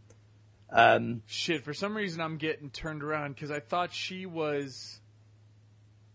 Um, 0.70 1.22
Shit, 1.26 1.64
for 1.64 1.74
some 1.74 1.96
reason 1.96 2.22
I'm 2.22 2.38
getting 2.38 2.70
turned 2.70 3.04
around 3.04 3.36
because 3.36 3.52
I 3.52 3.60
thought 3.60 3.94
she 3.94 4.26
was. 4.26 5.00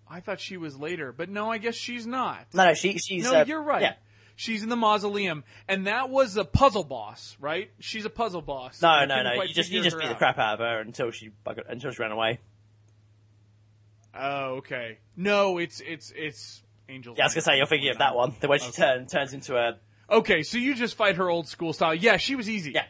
I 0.09 0.20
thought 0.20 0.40
she 0.40 0.56
was 0.56 0.77
later, 0.77 1.12
but 1.12 1.28
no, 1.28 1.51
I 1.51 1.59
guess 1.59 1.77
she's 1.77 2.06
not. 2.06 2.47
no, 2.52 2.66
no, 2.66 2.74
she 2.74 2.98
she's. 2.98 3.24
No, 3.24 3.35
uh, 3.35 3.44
you're 3.47 3.62
right. 3.62 3.82
Yeah. 3.82 3.94
She's 4.35 4.62
in 4.62 4.70
the 4.70 4.77
mausoleum, 4.77 5.44
and 5.68 5.86
that 5.86 6.09
was 6.09 6.39
a 6.39 6.44
puzzle 6.44 6.82
boss, 6.82 7.36
right? 7.40 7.70
She's 7.78 8.06
a 8.06 8.10
puzzle 8.10 8.40
boss. 8.40 8.81
No, 8.81 9.05
no, 9.05 9.22
no. 9.22 9.43
You 9.43 9.52
just 9.52 9.70
you 9.70 9.82
just 9.82 9.98
beat 9.98 10.09
the 10.09 10.14
crap 10.14 10.39
out 10.39 10.55
of 10.55 10.60
her 10.60 10.81
until 10.81 11.10
she 11.10 11.31
until 11.68 11.90
she 11.90 12.02
ran 12.02 12.10
away. 12.10 12.40
Oh, 14.14 14.56
okay. 14.56 14.98
No, 15.16 15.59
it's 15.59 15.81
it's 15.81 16.12
it's 16.16 16.62
Angel. 16.89 17.14
Yeah, 17.16 17.24
I 17.24 17.27
was 17.27 17.35
gonna 17.35 17.43
say 17.43 17.56
you're 17.56 17.66
thinking 17.66 17.90
of 17.90 17.98
that 17.98 18.16
one, 18.16 18.35
the 18.40 18.48
way 18.48 18.59
she 18.59 18.72
turn, 18.72 19.06
turns 19.06 19.32
into 19.32 19.56
a 19.56 19.78
Okay, 20.11 20.43
so 20.43 20.59
you 20.59 20.74
just 20.74 20.97
fight 20.97 21.16
her 21.16 21.31
old 21.31 21.47
school 21.47 21.73
style. 21.73 21.95
Yeah, 21.95 22.16
she 22.16 22.35
was 22.35 22.49
easy. 22.51 22.73
yeah. 22.73 22.87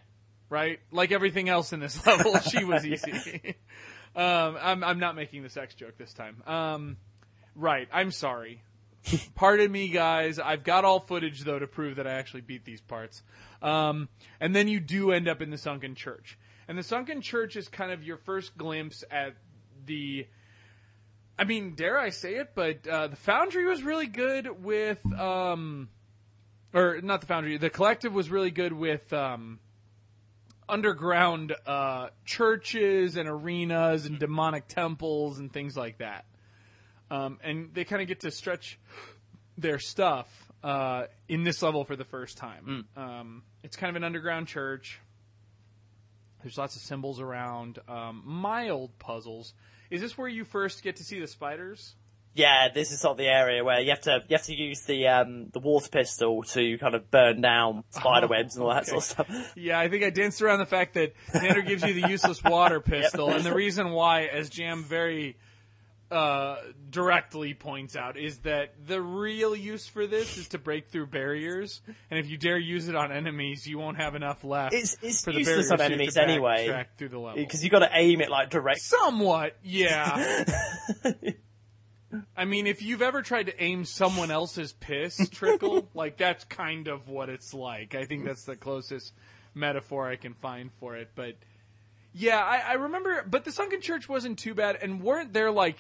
right? 0.49 0.81
Like 0.91 1.13
everything 1.13 1.49
else 1.49 1.73
in 1.73 1.81
this 1.81 2.05
level, 2.07 2.39
she 2.39 2.65
was 2.73 2.87
easy. 2.87 3.57
um, 4.17 4.57
I'm 4.61 4.83
I'm 4.83 4.99
not 4.99 5.17
making 5.17 5.43
the 5.43 5.51
sex 5.51 5.75
joke 5.75 5.99
this 5.99 6.15
time. 6.15 6.43
Um, 6.47 6.97
right. 7.55 7.89
I'm 7.93 8.11
sorry. 8.11 8.63
Pardon 9.35 9.73
me, 9.73 9.89
guys. 9.89 10.39
I've 10.39 10.63
got 10.63 10.85
all 10.85 11.01
footage 11.01 11.41
though 11.41 11.59
to 11.59 11.67
prove 11.67 11.97
that 11.97 12.07
I 12.07 12.13
actually 12.13 12.43
beat 12.43 12.65
these 12.65 12.81
parts. 12.81 13.23
Um, 13.63 14.09
and 14.41 14.55
then 14.55 14.69
you 14.69 14.81
do 14.81 15.11
end 15.13 15.29
up 15.29 15.41
in 15.43 15.51
the 15.51 15.59
sunken 15.59 15.95
church, 15.95 16.39
and 16.69 16.77
the 16.79 16.83
sunken 16.83 17.21
church 17.23 17.57
is 17.57 17.69
kind 17.69 17.93
of 17.93 18.03
your 18.03 18.17
first 18.19 18.57
glimpse 18.57 19.05
at 19.11 19.35
the. 19.87 20.27
I 21.39 21.45
mean, 21.45 21.75
dare 21.75 21.99
I 21.99 22.11
say 22.11 22.35
it, 22.35 22.51
but 22.55 22.87
uh, 22.87 23.09
the 23.09 23.17
Foundry 23.17 23.65
was 23.65 23.83
really 23.83 24.07
good 24.07 24.63
with, 24.63 25.01
um, 25.19 25.89
or 26.73 27.01
not 27.03 27.21
the 27.21 27.27
Foundry. 27.27 27.57
The 27.57 27.71
Collective 27.71 28.13
was 28.13 28.31
really 28.31 28.51
good 28.51 28.73
with 28.73 29.13
um, 29.13 29.59
underground 30.69 31.55
uh, 31.67 32.09
churches 32.25 33.17
and 33.17 33.29
arenas 33.29 34.07
and 34.07 34.19
demonic 34.19 34.69
temples 34.69 35.39
and 35.39 35.53
things 35.53 35.77
like 35.77 35.99
that. 35.99 36.25
Um, 37.11 37.39
and 37.43 37.75
they 37.75 37.85
kind 37.85 38.01
of 38.01 38.09
get 38.09 38.21
to 38.21 38.31
stretch 38.31 38.79
their 39.59 39.79
stuff 39.79 40.29
uh, 40.63 41.05
in 41.29 41.43
this 41.43 41.63
level 41.63 41.85
for 41.85 41.97
the 41.97 42.05
first 42.05 42.39
time. 42.39 42.87
Um, 42.97 43.43
it's 43.65 43.77
kind 43.77 43.91
of 43.91 43.97
an 43.97 44.05
underground 44.05 44.47
church. 44.47 45.01
There's 46.43 46.57
lots 46.57 46.77
of 46.77 46.83
symbols 46.83 47.21
around. 47.21 47.79
Um, 47.89 48.23
mild 48.25 48.99
puzzles. 48.99 49.55
Is 49.91 50.01
this 50.01 50.17
where 50.17 50.29
you 50.29 50.45
first 50.45 50.83
get 50.83 50.97
to 50.97 51.05
see 51.05 51.21
the 51.21 51.27
spiders? 51.27 51.95
Yeah, 52.33 52.69
this 52.73 52.93
is 52.93 53.01
sort 53.01 53.13
of 53.13 53.19
the 53.19 53.27
area 53.27 53.65
where 53.65 53.81
you 53.81 53.91
have 53.91 54.03
to 54.03 54.23
you 54.29 54.37
have 54.37 54.47
to 54.47 54.55
use 54.55 54.83
the 54.83 55.09
um, 55.09 55.49
the 55.53 55.59
water 55.59 55.89
pistol 55.89 56.43
to 56.45 56.79
kind 56.79 56.95
of 56.95 57.11
burn 57.11 57.41
down 57.41 57.83
spider 57.91 58.29
webs 58.29 58.55
and 58.55 58.63
all 58.63 58.71
that 58.71 58.89
okay. 58.89 59.01
sort 59.01 59.27
of 59.29 59.29
stuff. 59.29 59.53
Yeah, 59.57 59.81
I 59.81 59.89
think 59.89 60.05
I 60.05 60.11
danced 60.11 60.41
around 60.41 60.61
the 60.61 60.67
fact 60.67 60.95
that 60.95 61.15
Xander 61.33 61.67
gives 61.67 61.83
you 61.83 61.93
the 61.93 62.09
useless 62.09 62.43
water 62.43 62.81
pistol, 62.81 63.31
and 63.31 63.45
the 63.45 63.55
reason 63.55 63.91
why, 63.91 64.27
as 64.27 64.49
Jam 64.49 64.85
very 64.85 65.37
uh, 66.13 66.57
directly 66.89 67.53
points 67.53 67.97
out, 67.97 68.17
is 68.17 68.39
that 68.39 68.75
the 68.87 69.03
real 69.03 69.57
use 69.57 69.89
for 69.89 70.07
this 70.07 70.39
is 70.39 70.49
to 70.49 70.59
break 70.59 70.89
through 70.89 71.07
barriers, 71.07 71.81
and 72.11 72.21
if 72.21 72.29
you 72.29 72.37
dare 72.37 72.59
use 72.59 72.87
it 72.87 72.95
on 72.95 73.11
enemies, 73.11 73.67
you 73.67 73.77
won't 73.79 73.97
have 73.97 74.15
enough 74.15 74.45
left 74.45 74.73
It's 74.73 74.97
it's 75.03 75.25
for 75.25 75.33
the 75.33 75.39
useless 75.39 75.69
barriers 75.69 75.73
on 75.73 75.79
so 75.79 75.85
you 75.85 75.95
enemies 75.95 76.15
to 76.15 76.23
anyway 76.23 76.87
through 76.97 77.09
the 77.09 77.19
level. 77.19 77.43
because 77.43 77.65
you 77.65 77.71
got 77.71 77.81
to 77.81 77.91
aim 77.93 78.21
it 78.21 78.31
like 78.31 78.51
direct. 78.51 78.83
Somewhat, 78.83 79.57
yeah. 79.65 80.45
I 82.37 82.45
mean, 82.45 82.67
if 82.67 82.83
you've 82.83 83.03
ever 83.03 83.23
tried 83.23 83.47
to 83.47 83.63
aim 83.63 83.85
someone 83.85 84.31
else's 84.31 84.73
piss 84.73 85.29
trickle, 85.31 85.89
like 85.95 86.17
that's 86.17 86.45
kind 86.45 86.89
of 86.89 87.09
what 87.09 87.29
it's 87.29 87.55
like. 87.55 87.95
I 87.95 88.05
think 88.05 88.25
that's 88.25 88.45
the 88.45 88.57
closest 88.57 89.13
metaphor 89.55 90.09
I 90.09 90.17
can 90.17 90.35
find 90.35 90.71
for 90.81 90.97
it. 90.97 91.11
But 91.15 91.37
yeah, 92.13 92.39
I, 92.39 92.59
I 92.71 92.73
remember. 92.75 93.25
But 93.29 93.45
the 93.45 93.53
sunken 93.53 93.81
church 93.81 94.09
wasn't 94.09 94.39
too 94.39 94.55
bad, 94.55 94.77
and 94.83 95.03
weren't 95.03 95.33
there 95.33 95.51
like. 95.51 95.79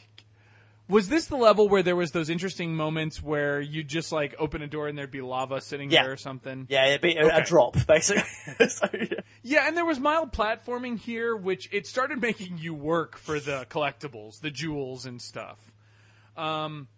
Was 0.88 1.08
this 1.08 1.26
the 1.26 1.36
level 1.36 1.68
where 1.68 1.84
there 1.84 1.94
was 1.94 2.10
those 2.10 2.28
interesting 2.28 2.74
moments 2.74 3.22
where 3.22 3.60
you 3.60 3.84
just 3.84 4.10
like 4.10 4.34
open 4.40 4.60
a 4.60 4.66
door 4.66 4.88
and 4.88 4.98
there'd 4.98 5.08
be 5.12 5.20
lava 5.20 5.60
sitting 5.60 5.88
Yeah. 5.88 6.02
there 6.02 6.12
or 6.12 6.16
something? 6.16 6.66
Yeah, 6.68 6.86
it'd 6.86 7.00
be 7.00 7.14
a, 7.16 7.36
a 7.36 7.44
drop 7.44 7.76
basically. 7.86 8.24
so, 8.68 8.88
yeah. 8.92 9.20
Yeah, 9.44 9.68
and 9.68 9.76
there 9.76 9.84
was 9.84 10.00
mild 10.00 10.32
platforming 10.32 10.98
here, 10.98 11.36
which 11.36 11.68
it 11.70 11.86
started 11.86 12.20
making 12.22 12.58
you 12.58 12.74
work 12.74 13.16
for 13.16 13.38
the 13.38 13.66
collectibles, 13.70 14.40
the 14.40 14.50
jewels 14.50 15.06
and 15.06 15.22
stuff. 15.22 15.69
Um, 16.36 16.88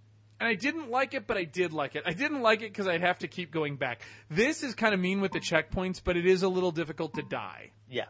and 0.40 0.48
I 0.48 0.54
didn't 0.54 0.90
like 0.90 1.14
it, 1.14 1.26
but 1.26 1.36
I 1.36 1.44
did 1.44 1.72
like 1.72 1.94
it. 1.94 2.02
I 2.04 2.12
didn't 2.12 2.42
like 2.42 2.62
it 2.62 2.72
because 2.72 2.88
I'd 2.88 3.00
have 3.00 3.20
to 3.20 3.28
keep 3.28 3.52
going 3.52 3.76
back. 3.76 4.02
This 4.28 4.64
is 4.64 4.74
kind 4.74 4.92
of 4.92 4.98
mean 4.98 5.20
with 5.20 5.30
the 5.30 5.40
checkpoints, 5.40 6.00
but 6.02 6.16
it 6.16 6.26
is 6.26 6.42
a 6.42 6.48
little 6.48 6.72
difficult 6.72 7.14
to 7.14 7.22
die. 7.22 7.70
yeah. 7.88 8.06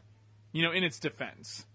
You 0.53 0.63
know, 0.63 0.73
in 0.73 0.85
its 0.85 0.99
defense. 0.99 1.67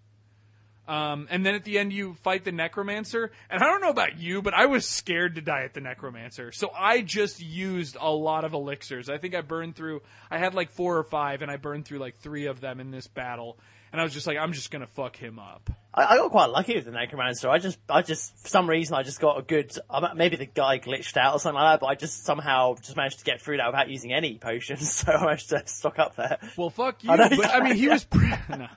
Um, 0.87 1.27
and 1.29 1.45
then 1.45 1.53
at 1.53 1.63
the 1.63 1.77
end, 1.77 1.91
you 1.91 2.13
fight 2.13 2.43
the 2.45 2.51
necromancer. 2.51 3.31
And 3.49 3.61
I 3.61 3.65
don't 3.65 3.81
know 3.81 3.89
about 3.89 4.19
you, 4.19 4.41
but 4.41 4.53
I 4.53 4.67
was 4.67 4.85
scared 4.87 5.35
to 5.35 5.41
die 5.41 5.63
at 5.63 5.73
the 5.73 5.81
necromancer. 5.81 6.51
So 6.51 6.71
I 6.75 7.01
just 7.01 7.41
used 7.41 7.97
a 7.99 8.09
lot 8.09 8.45
of 8.45 8.53
elixirs. 8.53 9.09
I 9.09 9.17
think 9.17 9.35
I 9.35 9.41
burned 9.41 9.75
through, 9.75 10.01
I 10.31 10.37
had 10.37 10.53
like 10.55 10.71
four 10.71 10.97
or 10.97 11.03
five, 11.03 11.41
and 11.41 11.51
I 11.51 11.57
burned 11.57 11.85
through 11.85 11.99
like 11.99 12.17
three 12.17 12.45
of 12.45 12.61
them 12.61 12.79
in 12.79 12.91
this 12.91 13.07
battle. 13.07 13.59
And 13.91 14.01
I 14.01 14.03
was 14.03 14.14
just 14.14 14.27
like, 14.27 14.38
I'm 14.38 14.53
just 14.53 14.69
gonna 14.69 14.88
fuck 14.88 15.15
him 15.15 15.39
up. 15.39 15.69
I, 15.93 16.05
I 16.05 16.18
got 16.18 16.31
quite 16.31 16.49
lucky 16.49 16.76
with 16.76 16.85
the 16.85 16.91
Necromancer. 16.91 17.49
I 17.49 17.57
just, 17.57 17.80
I 17.89 18.01
just, 18.01 18.38
for 18.38 18.49
some 18.49 18.69
reason, 18.69 18.95
I 18.95 19.03
just 19.03 19.19
got 19.19 19.39
a 19.39 19.41
good. 19.41 19.77
Maybe 20.15 20.35
the 20.35 20.45
guy 20.45 20.80
glitched 20.80 21.18
out 21.18 21.34
or 21.34 21.39
something 21.39 21.59
like 21.59 21.73
that, 21.73 21.80
but 21.80 21.88
I 21.88 21.95
just 21.95 22.26
somehow 22.26 22.76
just 22.76 22.95
managed 22.97 23.19
to 23.19 23.26
get 23.26 23.41
through 23.41 23.57
that 23.57 23.68
without 23.68 23.89
using 23.89 24.14
any 24.14 24.38
potions. 24.38 24.88
So 25.07 25.11
I 25.11 25.23
managed 25.23 25.49
to 25.49 25.64
stock 25.68 25.99
up 25.99 26.15
there. 26.15 26.38
Well, 26.57 26.69
fuck 26.69 27.03
you. 27.03 27.11
I 27.11 27.15
know, 27.15 27.30
but, 27.30 27.49
I 27.49 27.61
mean, 27.61 27.76
he 27.76 27.88
was 27.88 28.03
pre- 28.03 28.30
no. 28.49 28.68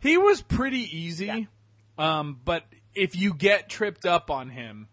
he 0.00 0.16
was 0.16 0.42
pretty 0.42 0.98
easy. 0.98 1.48
Um, 1.98 2.40
but 2.44 2.64
if 2.94 3.14
you 3.14 3.34
get 3.34 3.68
tripped 3.68 4.06
up 4.06 4.30
on 4.30 4.48
him, 4.48 4.88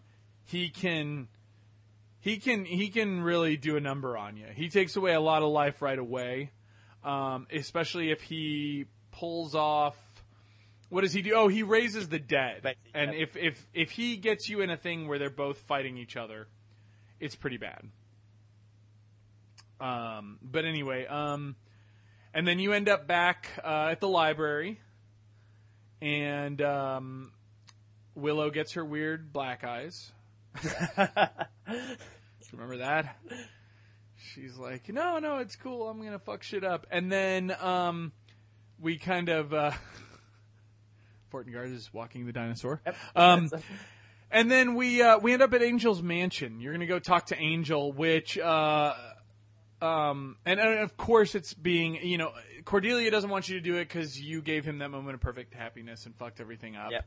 he 0.45 0.69
can 0.69 1.27
he 2.19 2.37
can 2.37 2.65
he 2.65 2.89
can 2.89 3.21
really 3.21 3.57
do 3.57 3.75
a 3.75 3.81
number 3.81 4.17
on 4.17 4.37
you. 4.37 4.45
He 4.53 4.69
takes 4.69 4.95
away 4.95 5.13
a 5.13 5.19
lot 5.19 5.41
of 5.41 5.49
life 5.49 5.81
right 5.81 5.97
away. 5.97 6.51
Um, 7.03 7.47
especially 7.51 8.11
if 8.11 8.21
he 8.21 8.85
pulls 9.13 9.55
off. 9.55 9.95
What 10.89 11.01
does 11.01 11.13
he 11.13 11.21
do? 11.21 11.33
Oh, 11.33 11.47
he 11.47 11.63
raises 11.63 12.09
the 12.09 12.19
dead. 12.19 12.75
And 12.93 13.13
yeah. 13.13 13.23
if 13.23 13.35
if 13.35 13.65
if 13.73 13.91
he 13.91 14.17
gets 14.17 14.47
you 14.49 14.61
in 14.61 14.69
a 14.69 14.77
thing 14.77 15.07
where 15.07 15.17
they're 15.17 15.29
both 15.29 15.57
fighting 15.59 15.97
each 15.97 16.15
other, 16.15 16.47
it's 17.19 17.35
pretty 17.35 17.57
bad. 17.57 17.87
Um, 19.79 20.37
but 20.41 20.65
anyway, 20.65 21.05
um, 21.07 21.55
and 22.33 22.47
then 22.47 22.59
you 22.59 22.73
end 22.73 22.89
up 22.89 23.07
back 23.07 23.49
uh, 23.63 23.89
at 23.91 23.99
the 23.99 24.07
library, 24.07 24.79
and 26.01 26.61
um, 26.61 27.31
Willow 28.15 28.49
gets 28.49 28.73
her 28.73 28.85
weird 28.85 29.33
black 29.33 29.63
eyes. 29.63 30.11
Remember 32.51 32.77
that? 32.77 33.17
She's 34.15 34.57
like, 34.57 34.89
"No, 34.89 35.19
no, 35.19 35.39
it's 35.39 35.55
cool. 35.55 35.89
I'm 35.89 36.01
gonna 36.03 36.19
fuck 36.19 36.43
shit 36.43 36.63
up." 36.63 36.85
And 36.91 37.11
then 37.11 37.51
um, 37.59 38.11
we 38.83 38.97
kind 38.97 39.29
of 39.29 39.53
uh, 39.53 39.71
Fortengard 41.33 41.73
is 41.73 41.91
walking 41.91 42.25
the 42.25 42.33
dinosaur. 42.33 42.81
Um, 43.15 43.49
and 44.31 44.51
then 44.51 44.75
we 44.75 45.01
uh, 45.01 45.17
we 45.17 45.33
end 45.33 45.41
up 45.41 45.53
at 45.53 45.63
Angel's 45.63 46.03
mansion. 46.03 46.59
You're 46.59 46.73
gonna 46.73 46.85
go 46.85 46.99
talk 46.99 47.27
to 47.27 47.39
Angel, 47.39 47.91
which 47.91 48.37
uh, 48.37 48.93
um, 49.81 50.37
and, 50.45 50.59
and 50.59 50.79
of 50.79 50.97
course 50.97 51.33
it's 51.33 51.53
being 51.53 51.95
you 52.05 52.17
know 52.17 52.33
Cordelia 52.65 53.09
doesn't 53.09 53.29
want 53.29 53.49
you 53.49 53.55
to 53.55 53.61
do 53.61 53.77
it 53.77 53.87
because 53.87 54.19
you 54.19 54.41
gave 54.41 54.65
him 54.65 54.79
that 54.79 54.91
moment 54.91 55.15
of 55.15 55.21
perfect 55.21 55.53
happiness 55.53 56.05
and 56.05 56.15
fucked 56.15 56.39
everything 56.39 56.75
up. 56.75 56.91
Yep. 56.91 57.05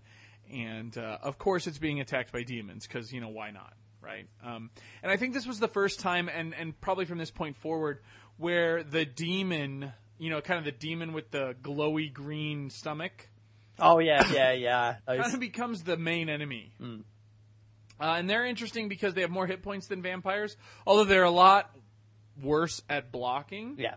And 0.53 0.97
uh, 0.97 1.19
of 1.23 1.39
course 1.39 1.67
it's 1.67 1.79
being 1.79 2.01
attacked 2.01 2.33
by 2.33 2.43
demons 2.43 2.87
because 2.87 3.13
you 3.13 3.21
know 3.21 3.29
why 3.29 3.51
not, 3.51 3.75
right? 4.01 4.27
Um, 4.45 4.71
and 5.03 5.13
I 5.13 5.17
think 5.17 5.35
this 5.35 5.47
was 5.47 5.59
the 5.59 5.69
first 5.69 6.01
time, 6.01 6.29
and 6.29 6.55
and 6.55 6.81
probably 6.81 7.05
from 7.05 7.19
this 7.19 7.31
point 7.31 7.57
forward, 7.57 8.01
where 8.37 8.83
the 8.83 9.05
demon, 9.05 9.93
you 10.19 10.31
know, 10.31 10.41
kind 10.41 10.59
of 10.59 10.65
the 10.65 10.73
demon 10.73 11.13
with 11.13 11.31
the 11.31 11.55
glowy 11.63 12.13
green 12.13 12.71
stomach 12.71 13.29
oh 13.79 13.99
yeah, 13.99 14.23
yeah, 14.33 14.53
yeah. 14.53 14.97
kind 15.07 15.35
of 15.35 15.41
becomes 15.41 15.83
the 15.83 15.97
main 15.97 16.29
enemy. 16.29 16.73
Hmm. 16.79 17.01
Uh, 17.99 18.15
and 18.19 18.29
they're 18.29 18.45
interesting 18.45 18.89
because 18.89 19.15
they 19.15 19.23
have 19.23 19.31
more 19.31 19.47
hit 19.47 19.63
points 19.63 19.87
than 19.87 20.03
vampires, 20.03 20.57
although 20.87 21.05
they're 21.05 21.25
a 21.25 21.31
lot 21.31 21.75
worse 22.43 22.83
at 22.91 23.11
blocking. 23.11 23.77
yeah. 23.79 23.95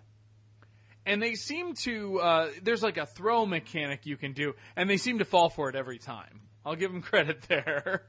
And 1.06 1.22
they 1.22 1.34
seem 1.36 1.74
to, 1.86 2.20
uh, 2.20 2.50
there's 2.62 2.84
like 2.84 2.98
a 2.98 3.06
throw 3.06 3.46
mechanic 3.46 4.06
you 4.06 4.16
can 4.16 4.34
do, 4.34 4.54
and 4.76 4.90
they 4.90 4.98
seem 4.98 5.20
to 5.20 5.26
fall 5.26 5.50
for 5.50 5.68
it 5.70 5.76
every 5.76 5.98
time. 5.98 6.42
I'll 6.66 6.76
give 6.76 6.92
them 6.92 7.02
credit 7.12 7.42
there. 7.48 8.04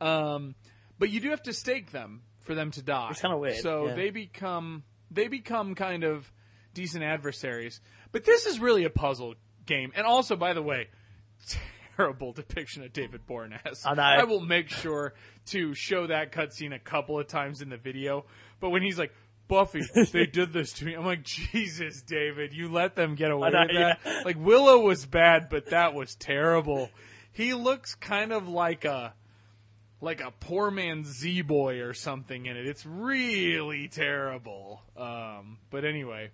Um, 0.00 0.54
but 0.98 1.10
you 1.10 1.20
do 1.20 1.30
have 1.30 1.42
to 1.44 1.52
stake 1.52 1.90
them 1.90 2.22
for 2.40 2.54
them 2.54 2.70
to 2.72 2.82
die. 2.82 3.08
It's 3.10 3.20
kinda 3.20 3.36
weird, 3.36 3.56
So 3.56 3.88
yeah. 3.88 3.94
they 3.94 4.10
become, 4.10 4.84
they 5.10 5.28
become 5.28 5.74
kind 5.74 6.04
of 6.04 6.30
decent 6.74 7.04
adversaries. 7.04 7.80
But 8.12 8.24
this 8.24 8.46
is 8.46 8.60
really 8.60 8.84
a 8.84 8.90
puzzle 8.90 9.34
game. 9.66 9.92
And 9.94 10.06
also, 10.06 10.36
by 10.36 10.52
the 10.52 10.62
way, 10.62 10.88
terrible 11.96 12.32
depiction 12.32 12.82
of 12.82 12.92
David 12.92 13.22
Boreanaz. 13.26 13.82
I 13.84 13.94
know. 13.94 14.02
I 14.02 14.24
will 14.24 14.40
make 14.40 14.68
sure 14.68 15.14
to 15.46 15.74
show 15.74 16.06
that 16.08 16.32
cutscene 16.32 16.74
a 16.74 16.78
couple 16.78 17.18
of 17.18 17.26
times 17.26 17.62
in 17.62 17.68
the 17.68 17.76
video. 17.76 18.24
But 18.60 18.70
when 18.70 18.82
he's 18.82 18.98
like, 18.98 19.12
Buffy, 19.46 19.82
they 20.12 20.26
did 20.26 20.52
this 20.52 20.72
to 20.74 20.84
me. 20.84 20.94
I'm 20.94 21.04
like, 21.04 21.22
Jesus, 21.22 22.02
David, 22.02 22.54
you 22.54 22.72
let 22.72 22.96
them 22.96 23.14
get 23.14 23.30
away 23.30 23.50
with 23.50 23.70
that. 24.02 24.24
Like 24.24 24.36
Willow 24.38 24.80
was 24.80 25.04
bad, 25.04 25.48
but 25.50 25.70
that 25.70 25.94
was 25.94 26.14
terrible. 26.14 26.90
He 27.32 27.52
looks 27.52 27.94
kind 27.94 28.32
of 28.32 28.48
like 28.48 28.84
a 28.84 29.14
like 30.00 30.20
a 30.20 30.32
poor 30.38 30.70
man's 30.70 31.08
Z 31.08 31.42
boy 31.42 31.80
or 31.80 31.94
something 31.94 32.46
in 32.46 32.56
it. 32.56 32.66
It's 32.66 32.86
really 32.86 33.88
terrible. 33.88 34.82
Um, 34.96 35.58
but 35.70 35.84
anyway, 35.84 36.30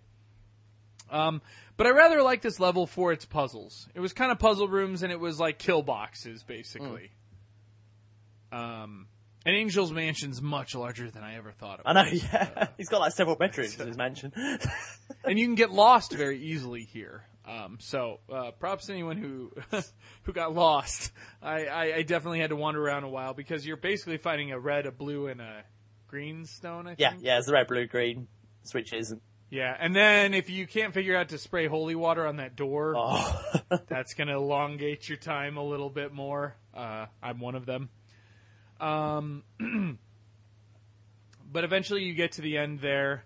um, 1.10 1.42
but 1.76 1.86
I 1.86 1.90
rather 1.90 2.22
like 2.22 2.42
this 2.42 2.60
level 2.60 2.86
for 2.86 3.12
its 3.12 3.24
puzzles. 3.24 3.88
It 3.94 4.00
was 4.00 4.12
kind 4.12 4.30
of 4.32 4.38
puzzle 4.38 4.68
rooms, 4.68 5.02
and 5.02 5.12
it 5.12 5.20
was 5.20 5.40
like 5.40 5.58
kill 5.58 5.82
boxes 5.82 6.42
basically. 6.42 7.10
Um, 8.52 9.06
and 9.46 9.56
Angel's 9.56 9.92
Mansion's 9.92 10.42
much 10.42 10.74
larger 10.74 11.10
than 11.10 11.22
I 11.22 11.36
ever 11.36 11.52
thought 11.52 11.80
it. 11.80 11.82
I 11.86 11.92
know. 11.94 12.04
Yeah, 12.10 12.68
he's 12.76 12.88
got 12.88 13.00
like 13.00 13.12
several 13.12 13.36
bedrooms 13.36 13.78
in 13.80 13.86
his 13.86 13.96
mansion. 13.96 14.32
and 15.24 15.38
you 15.38 15.46
can 15.46 15.54
get 15.54 15.70
lost 15.70 16.12
very 16.12 16.38
easily 16.38 16.82
here. 16.84 17.24
Um, 17.46 17.78
so 17.80 18.20
uh, 18.30 18.50
props 18.52 18.86
to 18.86 18.92
anyone 18.92 19.16
who 19.16 19.52
who 20.24 20.32
got 20.32 20.54
lost. 20.54 21.12
I, 21.42 21.64
I, 21.64 21.94
I 21.96 22.02
definitely 22.02 22.40
had 22.40 22.50
to 22.50 22.56
wander 22.56 22.84
around 22.84 23.04
a 23.04 23.08
while 23.08 23.32
because 23.32 23.66
you're 23.66 23.78
basically 23.78 24.18
fighting 24.18 24.52
a 24.52 24.58
red, 24.58 24.86
a 24.86 24.92
blue, 24.92 25.26
and 25.26 25.40
a 25.40 25.64
green 26.06 26.44
stone. 26.44 26.86
I 26.86 26.90
think. 26.90 27.00
yeah, 27.00 27.14
yeah. 27.18 27.38
It's 27.38 27.46
the 27.46 27.54
red, 27.54 27.66
blue, 27.66 27.86
green 27.86 28.28
switches. 28.62 29.10
And, 29.10 29.20
Yeah, 29.50 29.76
and 29.78 29.94
then 29.94 30.32
if 30.32 30.48
you 30.48 30.66
can't 30.66 30.94
figure 30.94 31.16
out 31.16 31.30
to 31.30 31.38
spray 31.38 31.66
holy 31.66 31.96
water 31.96 32.24
on 32.24 32.36
that 32.36 32.54
door, 32.54 32.94
oh, 32.96 33.42
that's 33.88 34.14
going 34.14 34.28
to 34.28 34.34
elongate 34.34 35.08
your 35.08 35.18
time 35.18 35.56
a 35.56 35.64
little 35.64 35.90
bit 35.90 36.12
more. 36.12 36.54
Uh, 36.72 37.06
I'm 37.20 37.40
one 37.40 37.56
of 37.56 37.66
them. 37.66 37.88
Um, 38.80 39.42
but 41.52 41.64
eventually 41.64 42.04
you 42.04 42.14
get 42.14 42.32
to 42.32 42.42
the 42.42 42.58
end 42.58 42.78
there, 42.78 43.24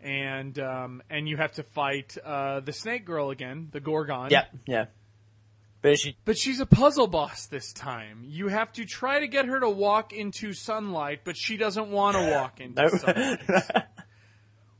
and 0.00 0.58
um, 0.58 1.02
and 1.08 1.28
you 1.28 1.36
have 1.36 1.52
to 1.52 1.62
fight 1.62 2.18
uh, 2.24 2.58
the 2.58 2.72
snake 2.72 3.04
girl 3.04 3.30
again, 3.30 3.68
the 3.70 3.80
Gorgon. 3.80 4.30
yeah, 4.30 4.46
yeah. 4.66 4.86
But 5.80 5.98
she, 5.98 6.16
But 6.24 6.38
she's 6.38 6.60
a 6.60 6.66
puzzle 6.66 7.08
boss 7.08 7.46
this 7.46 7.72
time. 7.72 8.22
You 8.24 8.46
have 8.46 8.72
to 8.74 8.84
try 8.84 9.18
to 9.18 9.26
get 9.26 9.46
her 9.46 9.58
to 9.58 9.68
walk 9.68 10.12
into 10.12 10.52
sunlight, 10.52 11.22
but 11.24 11.36
she 11.36 11.56
doesn't 11.56 11.90
want 11.90 12.16
to 12.16 12.30
walk 12.36 12.60
into 12.60 12.88
sunlight. 12.88 13.86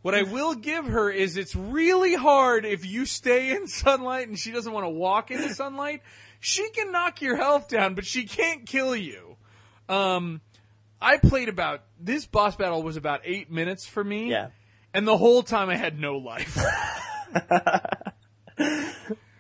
What 0.02 0.14
I 0.16 0.24
will 0.24 0.54
give 0.54 0.86
her 0.86 1.10
is 1.10 1.36
it's 1.36 1.54
really 1.54 2.14
hard 2.14 2.64
if 2.64 2.84
you 2.84 3.06
stay 3.06 3.52
in 3.52 3.68
sunlight 3.68 4.28
and 4.28 4.38
she 4.38 4.50
doesn't 4.50 4.72
want 4.72 4.84
to 4.84 4.90
walk 4.90 5.30
in 5.30 5.40
the 5.40 5.54
sunlight. 5.54 6.02
She 6.40 6.68
can 6.70 6.90
knock 6.90 7.22
your 7.22 7.36
health 7.36 7.68
down, 7.68 7.94
but 7.94 8.04
she 8.04 8.24
can't 8.24 8.66
kill 8.66 8.96
you. 8.96 9.36
Um, 9.88 10.40
I 11.00 11.18
played 11.18 11.48
about 11.48 11.82
this 12.00 12.26
boss 12.26 12.56
battle 12.56 12.82
was 12.82 12.96
about 12.96 13.20
eight 13.24 13.50
minutes 13.50 13.86
for 13.86 14.02
me. 14.02 14.30
Yeah. 14.30 14.48
And 14.92 15.06
the 15.06 15.16
whole 15.16 15.42
time 15.42 15.70
I 15.70 15.76
had 15.76 15.98
no 15.98 16.16
life. 16.18 16.58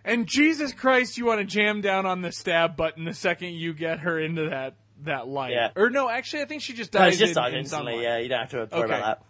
and 0.04 0.26
Jesus 0.26 0.72
Christ, 0.72 1.18
you 1.18 1.26
want 1.26 1.40
to 1.40 1.44
jam 1.44 1.80
down 1.80 2.06
on 2.06 2.22
the 2.22 2.32
stab 2.32 2.76
button 2.76 3.04
the 3.04 3.14
second 3.14 3.54
you 3.54 3.74
get 3.74 4.00
her 4.00 4.18
into 4.18 4.50
that 4.50 4.76
that 5.04 5.26
light. 5.26 5.52
Yeah. 5.52 5.70
Or 5.74 5.90
no, 5.90 6.08
actually, 6.08 6.42
I 6.42 6.44
think 6.46 6.62
she 6.62 6.72
just 6.72 6.94
no, 6.94 7.00
dies 7.00 7.14
it's 7.14 7.18
just 7.18 7.30
in, 7.30 7.34
died 7.34 7.52
in 7.54 7.58
instantly. 7.60 7.92
sunlight. 7.94 8.04
Yeah, 8.04 8.18
you 8.18 8.28
don't 8.28 8.38
have 8.38 8.50
to 8.50 8.56
worry 8.56 8.84
Okay. 8.84 8.84
about 8.84 9.18
that. 9.20 9.22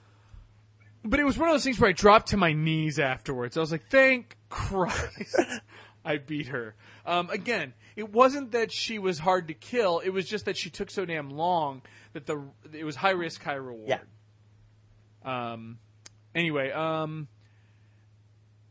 But 1.05 1.19
it 1.19 1.25
was 1.25 1.37
one 1.37 1.49
of 1.49 1.55
those 1.55 1.65
things 1.65 1.81
where 1.81 1.91
I 1.91 1.93
dropped 1.93 2.29
to 2.29 2.37
my 2.37 2.53
knees 2.53 2.99
afterwards. 2.99 3.57
I 3.57 3.61
was 3.61 3.73
like, 3.73 3.87
thank 3.89 4.37
Christ 4.49 5.37
I 6.05 6.19
beat 6.19 6.49
her. 6.49 6.75
Um, 7.05 7.29
again, 7.31 7.75
it 7.97 8.13
wasn't 8.13 8.53
that 8.53 8.73
she 8.73 8.99
was 8.99 9.19
hard 9.19 9.49
to 9.49 9.55
kill. 9.55 9.99
It 10.01 10.11
was 10.11 10.29
just 10.29 10.45
that 10.45 10.57
she 10.57 10.71
took 10.71 10.91
so 10.91 11.05
damn 11.05 11.31
long 11.31 11.83
that 12.13 12.27
the 12.27 12.43
it 12.73 12.85
was 12.85 12.97
high 12.97 13.11
risk, 13.11 13.43
high 13.43 13.55
reward. 13.55 13.89
Yeah. 13.89 13.99
Um, 15.25 15.79
anyway, 16.35 16.71
um, 16.71 17.29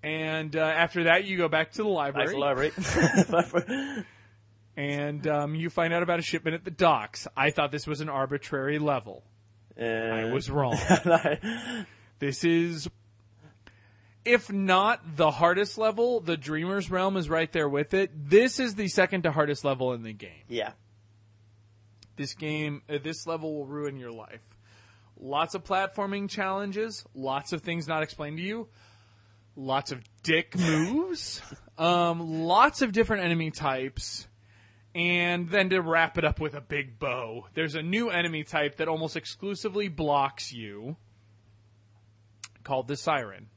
and 0.03 0.55
uh, 0.55 0.59
after 0.59 1.05
that, 1.05 1.25
you 1.25 1.37
go 1.37 1.47
back 1.47 1.71
to 1.73 1.83
the 1.83 1.89
Back 1.89 2.15
library, 2.15 2.71
to 2.71 2.75
the 2.75 3.25
library. 3.31 4.05
and 4.77 5.27
um, 5.27 5.55
you 5.55 5.69
find 5.69 5.93
out 5.93 6.03
about 6.03 6.19
a 6.19 6.23
shipment 6.23 6.55
at 6.55 6.63
the 6.65 6.71
docks. 6.71 7.27
I 7.35 7.51
thought 7.51 7.71
this 7.71 7.87
was 7.87 8.01
an 8.01 8.09
arbitrary 8.09 8.79
level. 8.79 9.23
I 9.79 10.23
Uh, 10.23 10.27
was 10.33 10.49
wrong. 10.49 10.77
This 12.21 12.43
is, 12.43 12.87
if 14.23 14.51
not 14.51 15.17
the 15.17 15.31
hardest 15.31 15.79
level, 15.79 16.19
the 16.19 16.37
Dreamer's 16.37 16.91
Realm 16.91 17.17
is 17.17 17.31
right 17.31 17.51
there 17.51 17.67
with 17.67 17.95
it. 17.95 18.11
This 18.13 18.59
is 18.59 18.75
the 18.75 18.89
second 18.89 19.23
to 19.23 19.31
hardest 19.31 19.65
level 19.65 19.93
in 19.93 20.03
the 20.03 20.13
game. 20.13 20.43
Yeah. 20.47 20.73
This 22.17 22.35
game, 22.35 22.83
uh, 22.87 22.99
this 23.03 23.25
level 23.25 23.55
will 23.55 23.65
ruin 23.65 23.97
your 23.97 24.11
life. 24.11 24.43
Lots 25.19 25.55
of 25.55 25.63
platforming 25.63 26.29
challenges, 26.29 27.03
lots 27.15 27.53
of 27.53 27.61
things 27.61 27.87
not 27.87 28.03
explained 28.03 28.37
to 28.37 28.43
you, 28.43 28.67
lots 29.55 29.91
of 29.91 30.03
dick 30.21 30.55
moves, 30.59 31.41
um, 31.79 32.43
lots 32.43 32.83
of 32.83 32.91
different 32.91 33.23
enemy 33.23 33.49
types, 33.49 34.27
and 34.93 35.49
then 35.49 35.71
to 35.71 35.81
wrap 35.81 36.19
it 36.19 36.23
up 36.23 36.39
with 36.39 36.53
a 36.53 36.61
big 36.61 36.99
bow, 36.99 37.47
there's 37.55 37.73
a 37.73 37.81
new 37.81 38.11
enemy 38.11 38.43
type 38.43 38.75
that 38.75 38.87
almost 38.87 39.17
exclusively 39.17 39.87
blocks 39.87 40.53
you, 40.53 40.97
called 42.63 42.87
the 42.87 42.97
Siren. 42.97 43.47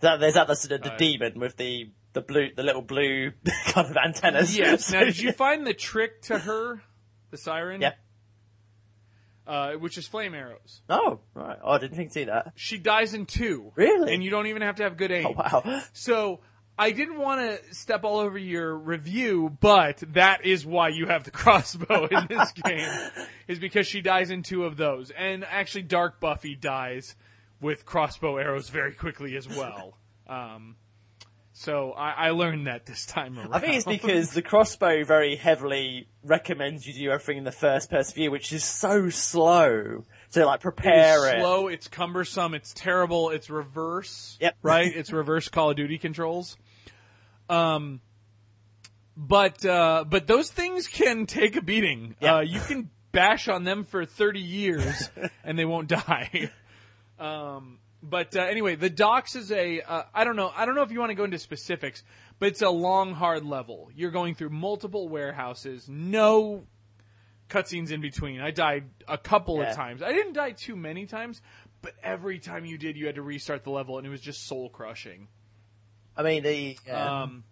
That, 0.00 0.20
there's 0.20 0.34
that 0.34 0.46
the, 0.46 0.54
the, 0.68 0.78
the 0.78 0.92
Uh, 0.92 0.96
demon 0.96 1.40
with 1.40 1.56
the 1.56 1.90
the 2.12 2.20
blue, 2.22 2.48
the 2.54 2.62
little 2.62 2.82
blue 2.82 3.32
kind 3.66 3.90
of 3.90 3.96
antennas. 3.96 4.56
Yes. 4.56 4.90
Now, 4.92 5.04
did 5.04 5.18
you 5.18 5.32
find 5.44 5.66
the 5.66 5.74
trick 5.74 6.22
to 6.22 6.38
her, 6.38 6.82
the 7.30 7.36
Siren? 7.36 7.80
Yeah. 7.80 7.92
Uh, 9.46 9.72
which 9.72 9.96
is 9.96 10.06
flame 10.06 10.34
arrows. 10.34 10.82
Oh, 10.90 11.20
right. 11.34 11.58
Oh, 11.62 11.72
I 11.72 11.78
didn't 11.78 11.96
think 11.96 12.12
see 12.12 12.24
that. 12.24 12.52
She 12.54 12.76
dies 12.76 13.14
in 13.14 13.24
two. 13.24 13.72
Really? 13.76 14.12
And 14.12 14.22
you 14.22 14.30
don't 14.30 14.46
even 14.46 14.60
have 14.62 14.76
to 14.76 14.82
have 14.82 14.96
good 14.98 15.10
aim. 15.10 15.26
Oh, 15.26 15.62
wow. 15.64 15.82
So 15.94 16.40
I 16.78 16.90
didn't 16.90 17.18
want 17.18 17.40
to 17.40 17.74
step 17.74 18.04
all 18.04 18.18
over 18.18 18.36
your 18.36 18.76
review, 18.76 19.56
but 19.60 20.02
that 20.12 20.44
is 20.44 20.66
why 20.66 20.88
you 20.90 21.06
have 21.06 21.24
the 21.24 21.30
crossbow 21.30 22.06
in 22.06 22.26
this 22.28 22.52
game, 22.52 22.88
is 23.48 23.58
because 23.58 23.86
she 23.86 24.02
dies 24.02 24.30
in 24.30 24.42
two 24.42 24.64
of 24.64 24.76
those. 24.76 25.10
And 25.10 25.44
actually, 25.44 25.82
Dark 25.82 26.20
Buffy 26.20 26.54
dies 26.54 27.16
with 27.60 27.84
crossbow 27.84 28.36
arrows 28.36 28.68
very 28.68 28.92
quickly 28.94 29.36
as 29.36 29.48
well. 29.48 29.96
Um, 30.28 30.76
So 31.54 31.92
I, 31.92 32.26
I 32.26 32.30
learned 32.32 32.66
that 32.66 32.84
this 32.84 33.06
time 33.06 33.38
around. 33.38 33.54
I 33.54 33.60
think 33.60 33.76
it's 33.76 33.86
because 33.86 34.32
the 34.32 34.42
crossbow 34.42 35.04
very 35.04 35.36
heavily 35.36 36.06
recommends 36.22 36.86
you 36.86 36.92
do 36.92 37.10
everything 37.10 37.38
in 37.38 37.44
the 37.44 37.50
first 37.50 37.88
person 37.88 38.14
view, 38.14 38.30
which 38.30 38.52
is 38.52 38.62
so 38.62 39.08
slow 39.08 40.04
to 40.32 40.44
like 40.44 40.60
prepare 40.60 41.26
it's 41.28 41.36
it. 41.36 41.40
slow, 41.40 41.68
it's 41.68 41.88
cumbersome, 41.88 42.52
it's 42.52 42.74
terrible, 42.74 43.30
it's 43.30 43.48
reverse. 43.48 44.36
Yep. 44.38 44.56
Right? 44.62 44.94
It's 44.94 45.10
reverse 45.12 45.48
Call 45.48 45.70
of 45.70 45.76
Duty 45.76 45.96
controls. 45.96 46.58
Um 47.48 48.02
but 49.16 49.64
uh 49.64 50.04
but 50.06 50.26
those 50.26 50.50
things 50.50 50.86
can 50.88 51.24
take 51.26 51.56
a 51.56 51.62
beating. 51.62 52.16
Yeah. 52.20 52.36
Uh 52.36 52.40
you 52.40 52.60
can 52.60 52.90
bash 53.12 53.48
on 53.48 53.64
them 53.64 53.84
for 53.84 54.04
30 54.04 54.40
years 54.40 55.08
and 55.42 55.58
they 55.58 55.64
won't 55.64 55.88
die. 55.88 56.50
Um 57.18 57.78
but 58.00 58.36
uh, 58.36 58.42
anyway, 58.42 58.76
the 58.76 58.90
docks 58.90 59.34
is 59.34 59.50
a 59.50 59.80
uh, 59.80 60.04
I 60.14 60.24
don't 60.24 60.36
know 60.36 60.52
I 60.56 60.66
don't 60.66 60.74
know 60.74 60.82
if 60.82 60.92
you 60.92 61.00
want 61.00 61.10
to 61.10 61.14
go 61.14 61.24
into 61.24 61.38
specifics, 61.38 62.02
but 62.38 62.48
it's 62.48 62.62
a 62.62 62.70
long 62.70 63.14
hard 63.14 63.44
level. 63.44 63.90
You're 63.94 64.12
going 64.12 64.34
through 64.34 64.50
multiple 64.50 65.08
warehouses, 65.08 65.88
no 65.88 66.64
cutscenes 67.48 67.90
in 67.90 68.00
between. 68.00 68.40
I 68.40 68.50
died 68.52 68.84
a 69.08 69.18
couple 69.18 69.56
Yeah. 69.56 69.70
of 69.70 69.76
times. 69.76 70.02
I 70.02 70.12
didn't 70.12 70.34
die 70.34 70.52
too 70.52 70.76
many 70.76 71.06
times, 71.06 71.42
but 71.82 71.94
every 72.02 72.38
time 72.38 72.64
you 72.64 72.78
did, 72.78 72.96
you 72.96 73.06
had 73.06 73.16
to 73.16 73.22
restart 73.22 73.64
the 73.64 73.70
level, 73.70 73.98
and 73.98 74.06
it 74.06 74.10
was 74.10 74.20
just 74.20 74.46
soul 74.46 74.68
crushing. 74.68 75.28
I 76.16 76.22
mean, 76.22 76.42
the 76.42 76.78
Um, 76.88 77.44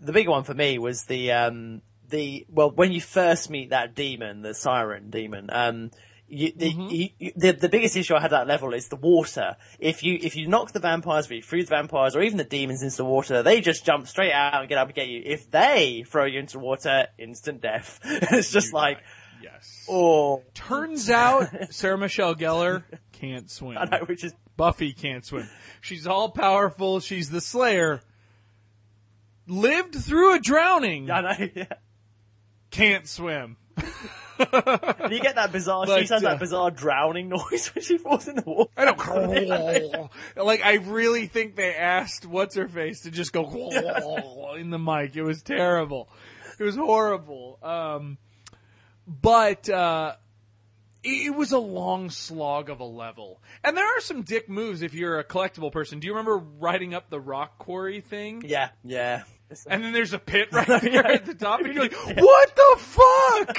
the 0.00 0.12
big 0.12 0.28
one 0.28 0.42
for 0.42 0.54
me 0.54 0.78
was 0.78 1.04
the 1.04 1.30
um 1.30 1.82
the 2.08 2.44
well 2.48 2.70
when 2.70 2.90
you 2.90 3.00
first 3.00 3.48
meet 3.48 3.70
that 3.70 3.94
demon, 3.94 4.42
the 4.42 4.54
siren 4.54 5.10
demon. 5.10 5.50
You, 6.34 6.50
the, 6.56 6.72
Mm-hmm. 6.72 6.88
you, 6.90 7.08
you- 7.18 7.32
the 7.36 7.52
the 7.52 7.68
biggest 7.68 7.94
issue 7.94 8.14
I 8.14 8.20
had 8.20 8.32
at 8.32 8.38
that 8.38 8.46
level 8.48 8.72
is 8.72 8.88
the 8.88 8.96
water. 8.96 9.56
If 9.78 10.02
you 10.02 10.18
if 10.22 10.34
you 10.34 10.48
knock 10.48 10.72
the 10.72 10.80
vampires, 10.80 11.26
if 11.26 11.32
you 11.32 11.42
threw 11.42 11.62
the 11.62 11.68
vampires, 11.68 12.16
or 12.16 12.22
even 12.22 12.38
the 12.38 12.44
demons 12.44 12.82
into 12.82 12.96
the 12.96 13.04
water, 13.04 13.42
they 13.42 13.60
just 13.60 13.84
jump 13.84 14.08
straight 14.08 14.32
out 14.32 14.54
and 14.60 14.68
get 14.68 14.78
up 14.78 14.88
and 14.88 14.94
get 14.94 15.08
you. 15.08 15.20
If 15.24 15.50
they 15.50 16.04
throw 16.08 16.24
you 16.24 16.38
into 16.40 16.54
the 16.54 16.60
water, 16.60 17.08
instant 17.18 17.60
death. 17.60 18.00
it's 18.04 18.50
just 18.50 18.72
like 18.72 18.98
yes. 19.42 19.84
oh, 19.90 20.42
Turns 20.54 21.10
out 21.10 21.48
Sarah 21.70 21.98
Michelle 21.98 22.34
Gellar 22.34 22.84
can't 23.12 23.50
swim. 23.50 23.76
I 23.76 23.84
know, 23.84 24.04
which 24.06 24.24
is 24.24 24.32
Buffy 24.56 24.94
can't 24.94 25.26
swim. 25.26 25.46
She's 25.82 26.06
all 26.06 26.30
powerful. 26.30 27.00
She's 27.00 27.28
the 27.28 27.42
Slayer. 27.42 28.00
Lived 29.46 29.94
through 29.96 30.36
a 30.36 30.38
drowning. 30.38 31.10
I 31.10 31.20
know. 31.20 31.48
Yeah. 31.54 31.66
Can't 32.70 33.06
swim. 33.06 33.58
And 34.52 35.12
you 35.12 35.20
get 35.20 35.36
that 35.36 35.52
bizarre. 35.52 35.86
But, 35.86 36.00
she 36.00 36.06
sounds 36.06 36.24
uh, 36.24 36.30
that 36.30 36.40
bizarre 36.40 36.70
drowning 36.70 37.28
noise 37.28 37.68
when 37.74 37.84
she 37.84 37.98
falls 37.98 38.28
in 38.28 38.36
the 38.36 38.44
water. 38.46 38.70
I 38.76 38.84
don't. 38.84 40.10
like 40.36 40.64
I 40.64 40.74
really 40.74 41.26
think 41.26 41.56
they 41.56 41.74
asked 41.74 42.26
what's 42.26 42.56
her 42.56 42.68
face 42.68 43.02
to 43.02 43.10
just 43.10 43.32
go 43.32 44.54
in 44.56 44.70
the 44.70 44.78
mic. 44.78 45.16
It 45.16 45.22
was 45.22 45.42
terrible. 45.42 46.08
It 46.58 46.64
was 46.64 46.76
horrible. 46.76 47.58
Um, 47.62 48.18
but 49.06 49.68
uh, 49.68 50.14
it, 51.02 51.26
it 51.26 51.34
was 51.34 51.52
a 51.52 51.58
long 51.58 52.10
slog 52.10 52.70
of 52.70 52.80
a 52.80 52.84
level, 52.84 53.40
and 53.64 53.76
there 53.76 53.96
are 53.96 54.00
some 54.00 54.22
dick 54.22 54.48
moves 54.48 54.82
if 54.82 54.94
you're 54.94 55.18
a 55.18 55.24
collectible 55.24 55.72
person. 55.72 56.00
Do 56.00 56.06
you 56.06 56.12
remember 56.12 56.36
riding 56.36 56.94
up 56.94 57.10
the 57.10 57.20
rock 57.20 57.58
quarry 57.58 58.00
thing? 58.00 58.42
Yeah, 58.46 58.70
yeah. 58.84 59.24
And 59.66 59.84
then 59.84 59.92
there's 59.92 60.14
a 60.14 60.18
pit 60.18 60.48
right 60.52 60.66
there 60.66 61.06
at 61.06 61.26
the 61.26 61.34
top, 61.34 61.60
and 61.60 61.74
you're 61.74 61.82
like, 61.82 61.94
"What 61.94 62.56
the 62.56 62.76
fuck?" 62.78 63.58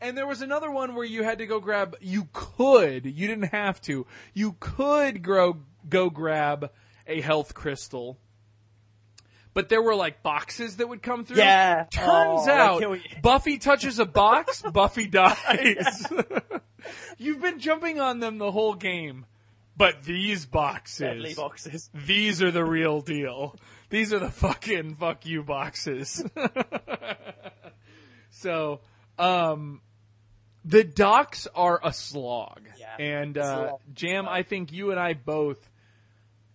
And 0.00 0.16
there 0.16 0.26
was 0.26 0.42
another 0.42 0.70
one 0.70 0.94
where 0.94 1.04
you 1.04 1.22
had 1.24 1.38
to 1.38 1.46
go 1.46 1.60
grab. 1.60 1.96
You 2.00 2.28
could, 2.32 3.04
you 3.06 3.26
didn't 3.28 3.50
have 3.52 3.80
to. 3.82 4.06
You 4.34 4.56
could 4.60 5.22
grow, 5.22 5.58
go 5.88 6.10
grab 6.10 6.70
a 7.06 7.20
health 7.20 7.54
crystal, 7.54 8.18
but 9.54 9.68
there 9.68 9.82
were 9.82 9.94
like 9.94 10.22
boxes 10.22 10.76
that 10.76 10.88
would 10.88 11.02
come 11.02 11.24
through. 11.24 11.38
Yeah. 11.38 11.84
Turns 11.90 12.46
Oh, 12.46 12.50
out, 12.50 12.80
you. 12.80 13.00
Buffy 13.22 13.58
touches 13.58 13.98
a 13.98 14.04
box, 14.06 14.62
Buffy 14.62 15.06
dies. 15.06 16.06
You've 17.18 17.40
been 17.40 17.58
jumping 17.58 17.98
on 18.00 18.20
them 18.20 18.38
the 18.38 18.52
whole 18.52 18.74
game, 18.74 19.26
but 19.76 20.04
these 20.04 20.46
boxes 20.46 20.98
Deadly 21.00 21.34
boxes. 21.34 21.90
these 21.92 22.40
are 22.42 22.50
the 22.52 22.64
real 22.64 23.00
deal. 23.00 23.56
These 23.90 24.12
are 24.12 24.18
the 24.18 24.30
fucking 24.30 24.94
fuck 24.96 25.24
you 25.26 25.42
boxes. 25.42 26.22
so, 28.30 28.80
um, 29.18 29.80
the 30.64 30.84
docks 30.84 31.46
are 31.54 31.80
a 31.82 31.92
slog. 31.92 32.60
Yeah, 32.78 32.96
and, 32.98 33.38
uh. 33.38 33.72
Jam, 33.94 34.28
I 34.28 34.42
think 34.42 34.72
you 34.72 34.90
and 34.90 35.00
I 35.00 35.14
both 35.14 35.70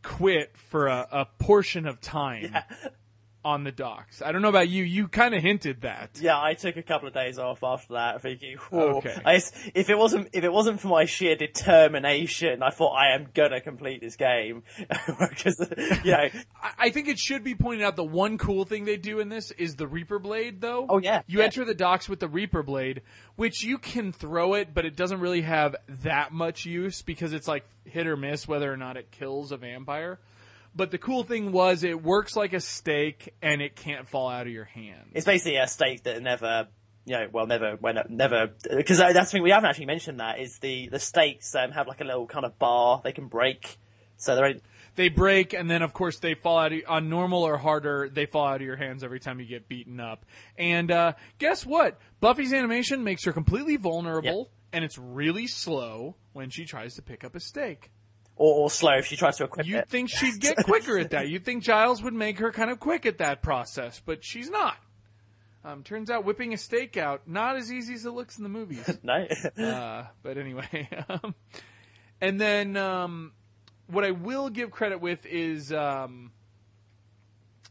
quit 0.03 0.55
for 0.57 0.88
a, 0.88 1.07
a 1.11 1.25
portion 1.39 1.88
of 1.88 2.01
time 2.01 2.53
on 3.45 3.64
the 3.64 3.72
docks. 3.72 4.22
I 4.22 4.32
don't 4.32 4.41
know 4.41 4.49
about 4.49 4.70
you. 4.70 4.84
You 4.84 5.07
kind 5.07 5.34
of 5.36 5.41
hinted 5.41 5.82
that. 5.82 6.11
Yeah, 6.22 6.40
I 6.41 6.53
took 6.53 6.78
a 6.78 6.84
couple 6.84 7.07
of 7.07 7.14
days 7.14 7.38
off 7.40 7.64
after 7.64 7.94
that, 7.94 8.22
thinking, 8.22 8.57
"Whoa." 8.70 8.98
Okay. 8.98 9.15
I 9.26 9.41
if 9.76 9.90
it 9.90 9.98
wasn't 9.98 10.30
if 10.34 10.44
it 10.44 10.52
wasn't 10.52 10.80
for 10.80 10.88
my 10.88 11.06
sheer 11.06 11.36
determination, 11.36 12.64
I 12.64 12.70
thought 12.70 12.94
I 12.95 13.15
am 13.15 13.28
gonna 13.34 13.61
complete 13.61 14.02
this 14.02 14.15
game 14.15 14.64
because 15.20 15.60
you 16.03 16.11
know. 16.11 16.18
I- 16.64 16.72
I 16.80 16.90
think 16.90 17.07
it 17.07 17.18
should 17.20 17.44
be 17.44 17.56
pointed 17.56 17.84
out 17.86 17.95
the 17.95 18.03
one 18.03 18.38
cool 18.38 18.65
thing 18.65 18.84
they 18.86 18.98
do 18.98 19.20
in 19.20 19.30
this 19.30 19.52
is 19.52 19.76
the 19.78 19.88
Reaper 19.88 20.20
Blade, 20.20 20.60
though. 20.60 20.86
Oh, 20.90 20.98
yeah, 20.99 21.22
You 21.28 21.40
yeah. 21.40 21.45
enter 21.45 21.64
the 21.64 21.74
docks 21.74 22.10
with 22.10 22.20
the 22.20 22.28
Reaper 22.28 22.61
Blade, 22.64 23.02
which 23.38 23.64
you 23.64 23.78
can 23.78 24.11
throw 24.11 24.53
it, 24.56 24.74
but 24.74 24.84
it 24.86 24.95
doesn't 24.98 25.20
really 25.22 25.41
have 25.41 25.76
that 25.88 26.34
much 26.34 26.65
use 26.65 27.02
because 27.02 27.32
it's 27.32 27.48
like 27.48 27.64
hit 27.86 28.06
or 28.07 28.18
miss 28.18 28.48
whether 28.48 28.72
or 28.72 28.76
not 28.78 28.98
it 28.98 29.11
kills 29.11 29.52
a 29.53 29.57
vampire. 29.57 30.20
But 30.75 30.91
the 30.91 30.97
cool 30.97 31.23
thing 31.23 31.51
was 31.51 31.83
it 31.83 32.01
works 32.01 32.35
like 32.35 32.53
a 32.53 32.59
stake 32.59 33.33
and 33.41 33.61
it 33.61 33.75
can't 33.75 34.07
fall 34.07 34.29
out 34.29 34.47
of 34.47 34.53
your 34.53 34.65
hand. 34.65 35.11
It's 35.13 35.25
basically 35.25 35.57
a 35.57 35.67
stake 35.67 36.03
that 36.03 36.21
never, 36.21 36.67
you 37.05 37.13
know, 37.13 37.27
well, 37.31 37.45
never, 37.45 37.75
when, 37.75 37.99
never, 38.09 38.49
because 38.75 38.97
that's 38.97 39.13
the 39.13 39.25
thing 39.25 39.43
we 39.43 39.51
haven't 39.51 39.69
actually 39.69 39.85
mentioned. 39.85 40.19
That 40.19 40.39
is 40.39 40.57
the 40.59 40.89
the 40.89 40.99
stakes 40.99 41.53
um, 41.55 41.71
have 41.71 41.87
like 41.87 42.01
a 42.01 42.03
little 42.05 42.25
kind 42.25 42.45
of 42.45 42.57
bar 42.57 43.01
they 43.03 43.11
can 43.11 43.27
break, 43.27 43.77
so 44.17 44.35
they're 44.35 44.55
They 44.95 45.09
break 45.09 45.53
and 45.53 45.69
then 45.69 45.81
of 45.81 45.93
course 45.93 46.19
they 46.19 46.33
fall 46.33 46.57
out 46.57 46.73
of, 46.73 46.79
on 46.87 47.09
normal 47.09 47.43
or 47.43 47.57
harder, 47.57 48.09
they 48.11 48.25
fall 48.25 48.47
out 48.47 48.55
of 48.57 48.61
your 48.61 48.75
hands 48.75 49.03
every 49.03 49.19
time 49.19 49.39
you 49.39 49.45
get 49.45 49.67
beaten 49.67 49.99
up. 49.99 50.25
And 50.57 50.91
uh, 50.91 51.13
guess 51.39 51.65
what? 51.65 51.99
Buffy's 52.19 52.53
animation 52.53 53.03
makes 53.03 53.25
her 53.25 53.33
completely 53.33 53.75
vulnerable 53.77 54.51
and 54.71 54.83
it's 54.83 54.97
really 54.97 55.47
slow 55.47 56.15
when 56.33 56.49
she 56.49 56.65
tries 56.65 56.95
to 56.95 57.01
pick 57.01 57.23
up 57.23 57.35
a 57.35 57.39
stake. 57.39 57.91
Or, 58.35 58.53
or 58.64 58.69
slow 58.72 58.93
if 58.97 59.05
she 59.05 59.15
tries 59.15 59.38
to 59.38 59.43
equip 59.45 59.65
You'd 59.68 59.77
it. 59.80 59.89
think 59.89 60.10
she'd 60.10 60.39
get 60.39 60.57
quicker 60.57 60.97
at 60.97 61.11
that. 61.11 61.30
You'd 61.30 61.45
think 61.45 61.64
Giles 61.64 62.01
would 62.03 62.14
make 62.14 62.39
her 62.39 62.51
kind 62.51 62.72
of 62.72 62.80
quick 62.80 63.05
at 63.05 63.19
that 63.19 63.41
process, 63.41 64.01
but 64.05 64.23
she's 64.23 64.49
not. 64.49 64.77
Um, 65.65 65.84
turns 65.84 66.10
out 66.10 66.26
whipping 66.26 66.53
a 66.53 66.57
stake 66.57 66.97
out 66.97 67.22
not 67.27 67.55
as 67.55 67.72
easy 67.72 67.93
as 67.93 68.05
it 68.05 68.11
looks 68.11 68.38
in 68.38 68.43
the 68.43 68.49
movies. 68.49 68.89
no, 69.03 69.26
uh, 69.64 70.07
but 70.22 70.38
anyway, 70.38 70.89
um, 71.10 71.34
and 72.19 72.39
then 72.41 72.76
um, 72.76 73.31
what 73.88 74.03
I 74.03 74.11
will 74.11 74.49
give 74.49 74.72
credit 74.72 74.99
with 74.99 75.26
is 75.26 75.72
um, 75.72 76.31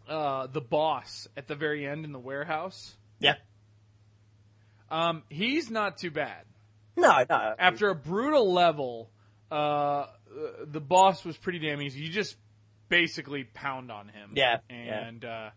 uh, 0.08 0.46
the 0.46 0.62
boss 0.62 1.28
at 1.36 1.48
the 1.48 1.54
very 1.54 1.86
end 1.86 2.06
in 2.06 2.12
the 2.12 2.18
warehouse. 2.18 2.94
yeah, 3.20 3.34
Um, 4.90 5.22
he's 5.28 5.70
not 5.70 5.98
too 5.98 6.10
bad. 6.10 6.44
no, 6.96 7.24
no. 7.28 7.54
After 7.58 7.90
a 7.90 7.94
brutal 7.94 8.52
level, 8.52 9.10
uh, 9.52 10.06
the 10.64 10.80
boss 10.80 11.24
was 11.24 11.36
pretty 11.36 11.58
damn 11.58 11.82
easy. 11.82 12.00
You 12.00 12.08
just 12.08 12.36
basically 12.88 13.44
pound 13.44 13.92
on 13.92 14.08
him. 14.08 14.30
Yeah, 14.34 14.58
yeah. 14.70 15.06
And 15.06 15.24
uh, 15.24 15.50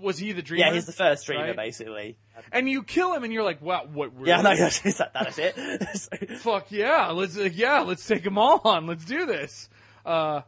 was 0.00 0.16
he 0.16 0.30
the 0.30 0.42
dreamer? 0.42 0.66
yeah, 0.66 0.74
he's 0.74 0.86
the 0.86 0.92
first 0.92 1.26
dreamer 1.26 1.46
right? 1.46 1.56
basically. 1.56 2.16
And 2.52 2.68
you 2.68 2.84
kill 2.84 3.12
him, 3.14 3.24
and 3.24 3.32
you're 3.32 3.42
like, 3.42 3.60
"Wow, 3.60 3.88
what?" 3.92 4.14
Really? 4.14 4.28
Yeah, 4.28 4.42
no, 4.42 4.54
that 4.54 5.26
is 5.28 5.38
it. 5.38 6.30
Fuck 6.38 6.70
yeah, 6.70 7.08
let's 7.08 7.36
uh, 7.36 7.48
yeah, 7.52 7.80
let's 7.80 8.06
take 8.06 8.22
them 8.22 8.38
all 8.38 8.60
on. 8.64 8.86
Let's 8.86 9.04
do 9.04 9.26
this. 9.26 9.68
Uh, 10.06 10.42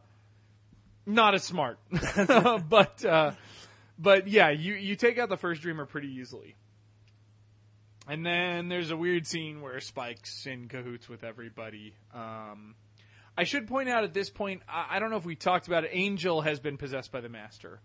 not 1.05 1.35
as 1.35 1.43
smart, 1.43 1.77
but 2.69 3.03
uh, 3.03 3.31
but 3.99 4.29
yeah, 4.29 4.51
you 4.51 4.73
you 4.75 4.95
take 4.95 5.17
out 5.17 5.27
the 5.27 5.37
first 5.37 5.61
dreamer 5.61 5.85
pretty 5.85 6.13
easily. 6.15 6.55
And 8.07 8.23
then 8.23 8.69
there's 8.69 8.91
a 8.91 8.97
weird 8.97 9.25
scene 9.25 9.61
where 9.61 9.79
Spike's 9.79 10.45
in 10.45 10.67
cahoots 10.67 11.09
with 11.09 11.23
everybody. 11.23 11.95
Um, 12.13 12.75
I 13.37 13.43
should 13.43 13.67
point 13.67 13.89
out 13.89 14.03
at 14.03 14.13
this 14.13 14.29
point, 14.29 14.61
I, 14.67 14.85
I 14.91 14.99
don't 14.99 15.09
know 15.09 15.17
if 15.17 15.25
we 15.25 15.35
talked 15.35 15.67
about 15.67 15.83
it. 15.83 15.91
Angel 15.93 16.41
has 16.41 16.59
been 16.59 16.77
possessed 16.77 17.11
by 17.11 17.21
the 17.21 17.29
Master. 17.29 17.81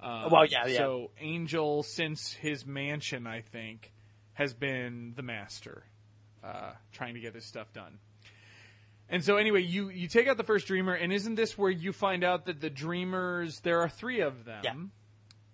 Uh, 0.00 0.28
Well, 0.30 0.44
yeah, 0.46 0.66
yeah. 0.66 0.78
So 0.78 1.10
Angel, 1.20 1.82
since 1.82 2.32
his 2.32 2.66
mansion, 2.66 3.26
I 3.26 3.42
think, 3.42 3.92
has 4.34 4.54
been 4.54 5.12
the 5.14 5.22
Master, 5.22 5.84
uh, 6.42 6.72
trying 6.92 7.14
to 7.14 7.20
get 7.20 7.32
this 7.32 7.46
stuff 7.46 7.72
done. 7.72 7.98
And 9.08 9.22
so 9.22 9.36
anyway, 9.36 9.60
you 9.60 9.90
you 9.90 10.08
take 10.08 10.26
out 10.26 10.38
the 10.38 10.42
first 10.42 10.66
dreamer, 10.66 10.94
and 10.94 11.12
isn't 11.12 11.34
this 11.34 11.58
where 11.58 11.70
you 11.70 11.92
find 11.92 12.24
out 12.24 12.46
that 12.46 12.60
the 12.60 12.70
dreamers 12.70 13.60
there 13.60 13.80
are 13.80 13.88
three 13.88 14.20
of 14.20 14.44
them? 14.46 14.62
Yeah. 14.64 14.74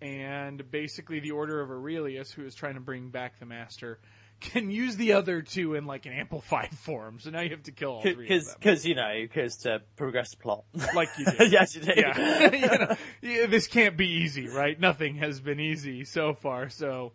And 0.00 0.70
basically, 0.70 1.18
the 1.18 1.32
Order 1.32 1.60
of 1.60 1.70
Aurelius, 1.70 2.30
who 2.30 2.44
is 2.46 2.54
trying 2.54 2.74
to 2.74 2.80
bring 2.80 3.10
back 3.10 3.40
the 3.40 3.46
Master, 3.46 3.98
can 4.40 4.70
use 4.70 4.96
the 4.96 5.12
other 5.14 5.42
two 5.42 5.74
in 5.74 5.86
like 5.86 6.06
an 6.06 6.12
amplified 6.12 6.70
form. 6.78 7.18
So 7.20 7.30
now 7.30 7.40
you 7.40 7.50
have 7.50 7.64
to 7.64 7.72
kill 7.72 7.90
all 7.92 8.02
three 8.02 8.28
of 8.36 8.44
Because, 8.58 8.86
you 8.86 8.94
know, 8.94 9.12
because 9.20 9.58
to 9.58 9.82
progress 9.96 10.30
the 10.30 10.36
plot. 10.36 10.64
like 10.94 11.08
you 11.18 11.24
did. 11.38 11.52
yes, 11.52 11.74
you 11.74 11.82
do. 11.82 11.92
yeah. 11.96 12.52
you 12.54 12.60
know, 12.78 12.96
yeah, 13.22 13.46
this 13.46 13.66
can't 13.66 13.96
be 13.96 14.08
easy, 14.08 14.48
right? 14.48 14.78
Nothing 14.78 15.16
has 15.16 15.40
been 15.40 15.60
easy 15.60 16.04
so 16.04 16.34
far, 16.34 16.68
so 16.68 17.12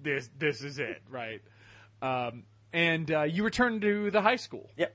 this 0.00 0.28
this 0.38 0.62
is 0.62 0.78
it, 0.78 1.02
right? 1.10 1.40
Um, 2.02 2.44
and 2.72 3.10
uh, 3.10 3.22
you 3.22 3.44
return 3.44 3.80
to 3.80 4.10
the 4.10 4.20
high 4.20 4.36
school, 4.36 4.70
Yep. 4.76 4.94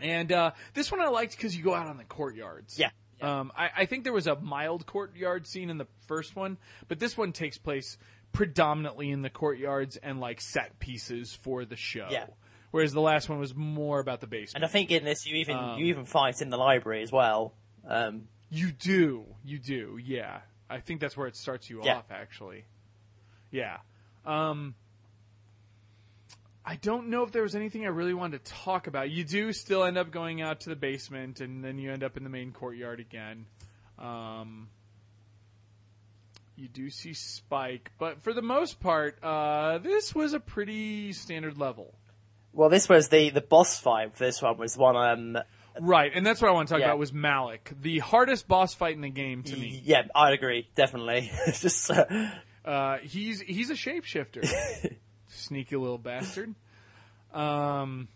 and 0.00 0.32
uh, 0.32 0.50
this 0.74 0.90
one 0.90 1.00
I 1.00 1.08
liked 1.08 1.36
because 1.36 1.56
you 1.56 1.62
go 1.62 1.74
out 1.74 1.86
on 1.86 1.96
the 1.96 2.04
courtyards. 2.04 2.78
Yeah. 2.78 2.90
Um, 3.20 3.52
I, 3.56 3.70
I 3.78 3.86
think 3.86 4.02
there 4.02 4.12
was 4.12 4.26
a 4.26 4.34
mild 4.34 4.84
courtyard 4.84 5.46
scene 5.46 5.70
in 5.70 5.78
the 5.78 5.86
first 6.08 6.34
one, 6.34 6.58
but 6.88 6.98
this 6.98 7.16
one 7.16 7.30
takes 7.32 7.56
place 7.56 7.96
predominantly 8.32 9.10
in 9.10 9.22
the 9.22 9.30
courtyards 9.30 9.96
and 9.96 10.20
like 10.20 10.40
set 10.40 10.78
pieces 10.78 11.34
for 11.34 11.64
the 11.64 11.76
show. 11.76 12.08
Yeah. 12.10 12.26
Whereas 12.70 12.92
the 12.92 13.00
last 13.00 13.28
one 13.28 13.38
was 13.38 13.54
more 13.54 14.00
about 14.00 14.20
the 14.20 14.26
basement. 14.26 14.56
And 14.56 14.64
I 14.64 14.68
think 14.68 14.90
in 14.90 15.04
this, 15.04 15.26
you 15.26 15.36
even 15.36 15.56
Um, 15.56 15.78
you 15.78 15.86
even 15.86 16.04
fight 16.06 16.40
in 16.40 16.48
the 16.48 16.56
library 16.56 17.02
as 17.02 17.12
well. 17.12 17.54
Um, 17.86 18.28
You 18.50 18.70
do, 18.72 19.26
you 19.44 19.58
do, 19.58 19.98
yeah. 20.02 20.40
I 20.68 20.80
think 20.80 21.00
that's 21.00 21.16
where 21.16 21.26
it 21.26 21.36
starts 21.36 21.68
you 21.68 21.82
Yeah. 21.84 21.98
off, 21.98 22.10
actually. 22.10 22.64
Yeah. 23.50 23.78
Um, 24.24 24.74
I 26.64 26.76
don't 26.76 27.08
know 27.08 27.24
if 27.24 27.32
there 27.32 27.42
was 27.42 27.54
anything 27.54 27.84
I 27.84 27.88
really 27.88 28.14
wanted 28.14 28.44
to 28.44 28.52
talk 28.52 28.86
about. 28.86 29.10
You 29.10 29.24
do 29.24 29.52
still 29.52 29.84
end 29.84 29.98
up 29.98 30.10
going 30.10 30.40
out 30.40 30.60
to 30.60 30.70
the 30.70 30.76
basement, 30.76 31.40
and 31.40 31.62
then 31.64 31.78
you 31.78 31.90
end 31.92 32.02
up 32.04 32.16
in 32.16 32.24
the 32.24 32.30
main 32.30 32.52
courtyard 32.52 33.00
again. 33.00 33.46
Um, 33.98 34.68
you 36.56 36.68
do 36.68 36.90
see 36.90 37.14
Spike, 37.14 37.90
but 37.98 38.22
for 38.22 38.32
the 38.32 38.42
most 38.42 38.80
part, 38.80 39.18
uh, 39.22 39.78
this 39.78 40.14
was 40.14 40.32
a 40.34 40.40
pretty 40.40 41.12
standard 41.12 41.58
level. 41.58 41.94
well, 42.52 42.68
this 42.68 42.88
was 42.88 43.08
the 43.08 43.30
the 43.30 43.40
boss 43.40 43.78
fight. 43.78 44.16
For 44.16 44.24
this 44.24 44.40
one 44.42 44.58
was 44.58 44.76
one. 44.76 44.96
Um, 44.96 45.38
Right, 45.80 46.12
and 46.14 46.26
that's 46.26 46.42
what 46.42 46.50
I 46.50 46.52
want 46.52 46.68
to 46.68 46.74
talk 46.74 46.80
Yeah. 46.80 46.88
about 46.88 46.98
was 46.98 47.14
Malik, 47.14 47.72
the 47.80 47.98
hardest 48.00 48.46
boss 48.46 48.74
fight 48.74 48.94
in 48.94 49.00
the 49.00 49.08
game 49.08 49.42
to 49.44 49.56
me. 49.56 49.80
yeah, 49.82 50.02
I'd 50.14 50.34
agree, 50.34 50.68
definitely. 50.74 51.30
Just 51.46 51.90
uh, 51.90 52.04
Uh, 52.62 52.98
he's 52.98 53.40
he's 53.40 53.70
a 53.70 53.74
shapeshifter, 53.74 54.46
sneaky 55.28 55.76
little 55.76 55.96
bastard. 55.96 56.54
Um, 57.32 58.08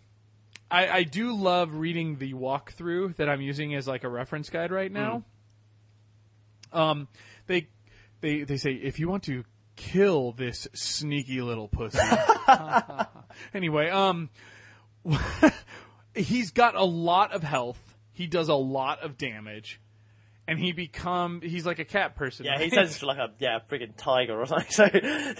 I 0.69 0.87
I 0.87 1.03
do 1.03 1.35
love 1.35 1.73
reading 1.73 2.17
the 2.19 2.33
walkthrough 2.35 3.15
that 3.15 3.27
I'm 3.27 3.41
using 3.41 3.73
as 3.73 3.87
like 3.87 4.03
a 4.03 4.09
reference 4.09 4.51
guide 4.51 4.71
right 4.71 4.91
now. 4.91 5.23
Um, 6.71 7.07
they 7.47 7.67
they 8.21 8.43
they 8.43 8.57
say 8.57 8.71
if 8.73 8.99
you 8.99 9.07
want 9.09 9.23
to 9.23 9.43
kill 9.75 10.31
this 10.31 10.67
sneaky 10.73 11.41
little 11.41 11.67
pussy. 11.67 11.99
anyway, 13.53 13.89
um, 13.89 14.29
he's 16.15 16.51
got 16.51 16.75
a 16.75 16.83
lot 16.83 17.31
of 17.33 17.43
health. 17.43 17.79
He 18.13 18.27
does 18.27 18.49
a 18.49 18.55
lot 18.55 19.01
of 19.03 19.17
damage. 19.17 19.79
And 20.49 20.57
he 20.57 20.71
become 20.71 21.41
he's 21.41 21.65
like 21.65 21.79
a 21.79 21.85
cat 21.85 22.15
person. 22.15 22.45
yeah, 22.45 22.57
he 22.57 22.63
right? 22.65 22.73
turns 22.73 22.93
into 22.93 23.05
like 23.05 23.17
a 23.17 23.31
yeah 23.37 23.59
friggin' 23.69 23.97
tiger 23.97 24.39
or 24.39 24.45
something. 24.45 25.01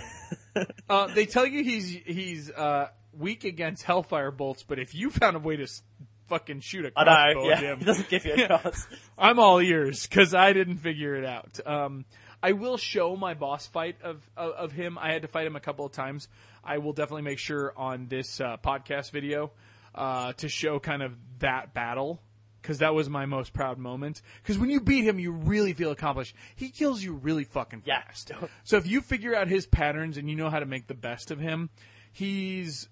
So 0.58 0.66
Uh, 0.90 1.06
they 1.14 1.28
tell 1.28 1.46
you 1.46 1.64
he's 1.64 1.88
he's 1.88 2.50
uh, 2.52 2.88
weak 3.14 3.44
against 3.46 3.84
Hellfire 3.84 4.32
bolts, 4.32 4.64
but 4.68 4.80
if 4.80 4.94
you 4.96 5.12
found 5.12 5.36
a 5.36 5.40
way 5.40 5.56
to 5.56 5.64
s- 5.64 5.84
fucking 6.30 6.60
shoot 6.62 6.84
a 6.86 6.92
crossbow 6.92 7.44
know, 7.44 7.52
at 7.52 7.62
yeah, 7.62 7.68
him, 7.74 7.80
he 7.80 7.86
doesn't 7.86 8.10
give 8.10 8.26
you 8.26 8.34
a 8.34 8.38
Yeah. 8.38 8.58
chance. 8.58 8.88
I'm 9.20 9.38
all 9.40 9.60
ears 9.62 10.08
because 10.08 10.34
I 10.34 10.52
didn't 10.54 10.80
figure 10.80 11.16
it 11.16 11.24
out. 11.26 11.60
Um, 11.66 12.06
I 12.42 12.52
will 12.52 12.78
show 12.78 13.16
my 13.16 13.34
boss 13.34 13.66
fight 13.68 13.98
of, 14.04 14.22
of 14.38 14.52
of 14.54 14.72
him. 14.72 14.98
I 14.98 15.12
had 15.12 15.24
to 15.24 15.28
fight 15.28 15.48
him 15.48 15.56
a 15.56 15.60
couple 15.60 15.86
of 15.86 15.92
times. 15.92 16.28
I 16.64 16.78
will 16.78 16.94
definitely 16.94 17.24
make 17.24 17.40
sure 17.40 17.74
on 17.76 18.08
this 18.08 18.40
uh, 18.40 18.58
podcast 18.58 19.12
video 19.12 19.52
uh, 19.96 20.34
to 20.34 20.48
show 20.50 20.80
kind 20.80 21.02
of 21.02 21.14
that 21.40 21.74
battle 21.74 22.22
because 22.62 22.80
that 22.80 22.94
was 22.94 23.10
my 23.10 23.26
most 23.26 23.54
proud 23.54 23.78
moment. 23.78 24.22
Because 24.44 24.58
when 24.60 24.70
you 24.70 24.82
beat 24.82 25.04
him, 25.06 25.20
you 25.20 25.32
really 25.32 25.74
feel 25.74 25.92
accomplished. 25.92 26.36
He 26.56 26.70
kills 26.70 27.02
you 27.02 27.14
really 27.14 27.46
fucking 27.46 27.84
Yeah. 27.86 28.02
fast. 28.04 28.32
So 28.66 28.78
if 28.78 28.86
you 28.86 29.00
figure 29.02 29.34
out 29.34 29.48
his 29.48 29.66
patterns 29.66 30.18
and 30.18 30.30
you 30.30 30.36
know 30.36 30.50
how 30.50 30.60
to 30.60 30.66
make 30.66 30.88
the 30.88 30.94
best 30.94 31.32
of 31.32 31.40
him, 31.40 31.70
he's 32.12 32.90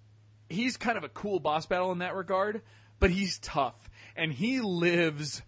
he's 0.50 0.78
kind 0.78 0.98
of 0.98 1.04
a 1.04 1.10
cool 1.10 1.40
boss 1.40 1.66
battle 1.66 1.92
in 1.92 2.00
that 2.00 2.16
regard, 2.16 2.62
but 3.00 3.10
he's 3.12 3.38
tough 3.40 3.90
and 4.16 4.32
he 4.32 4.62
lives 4.62 5.42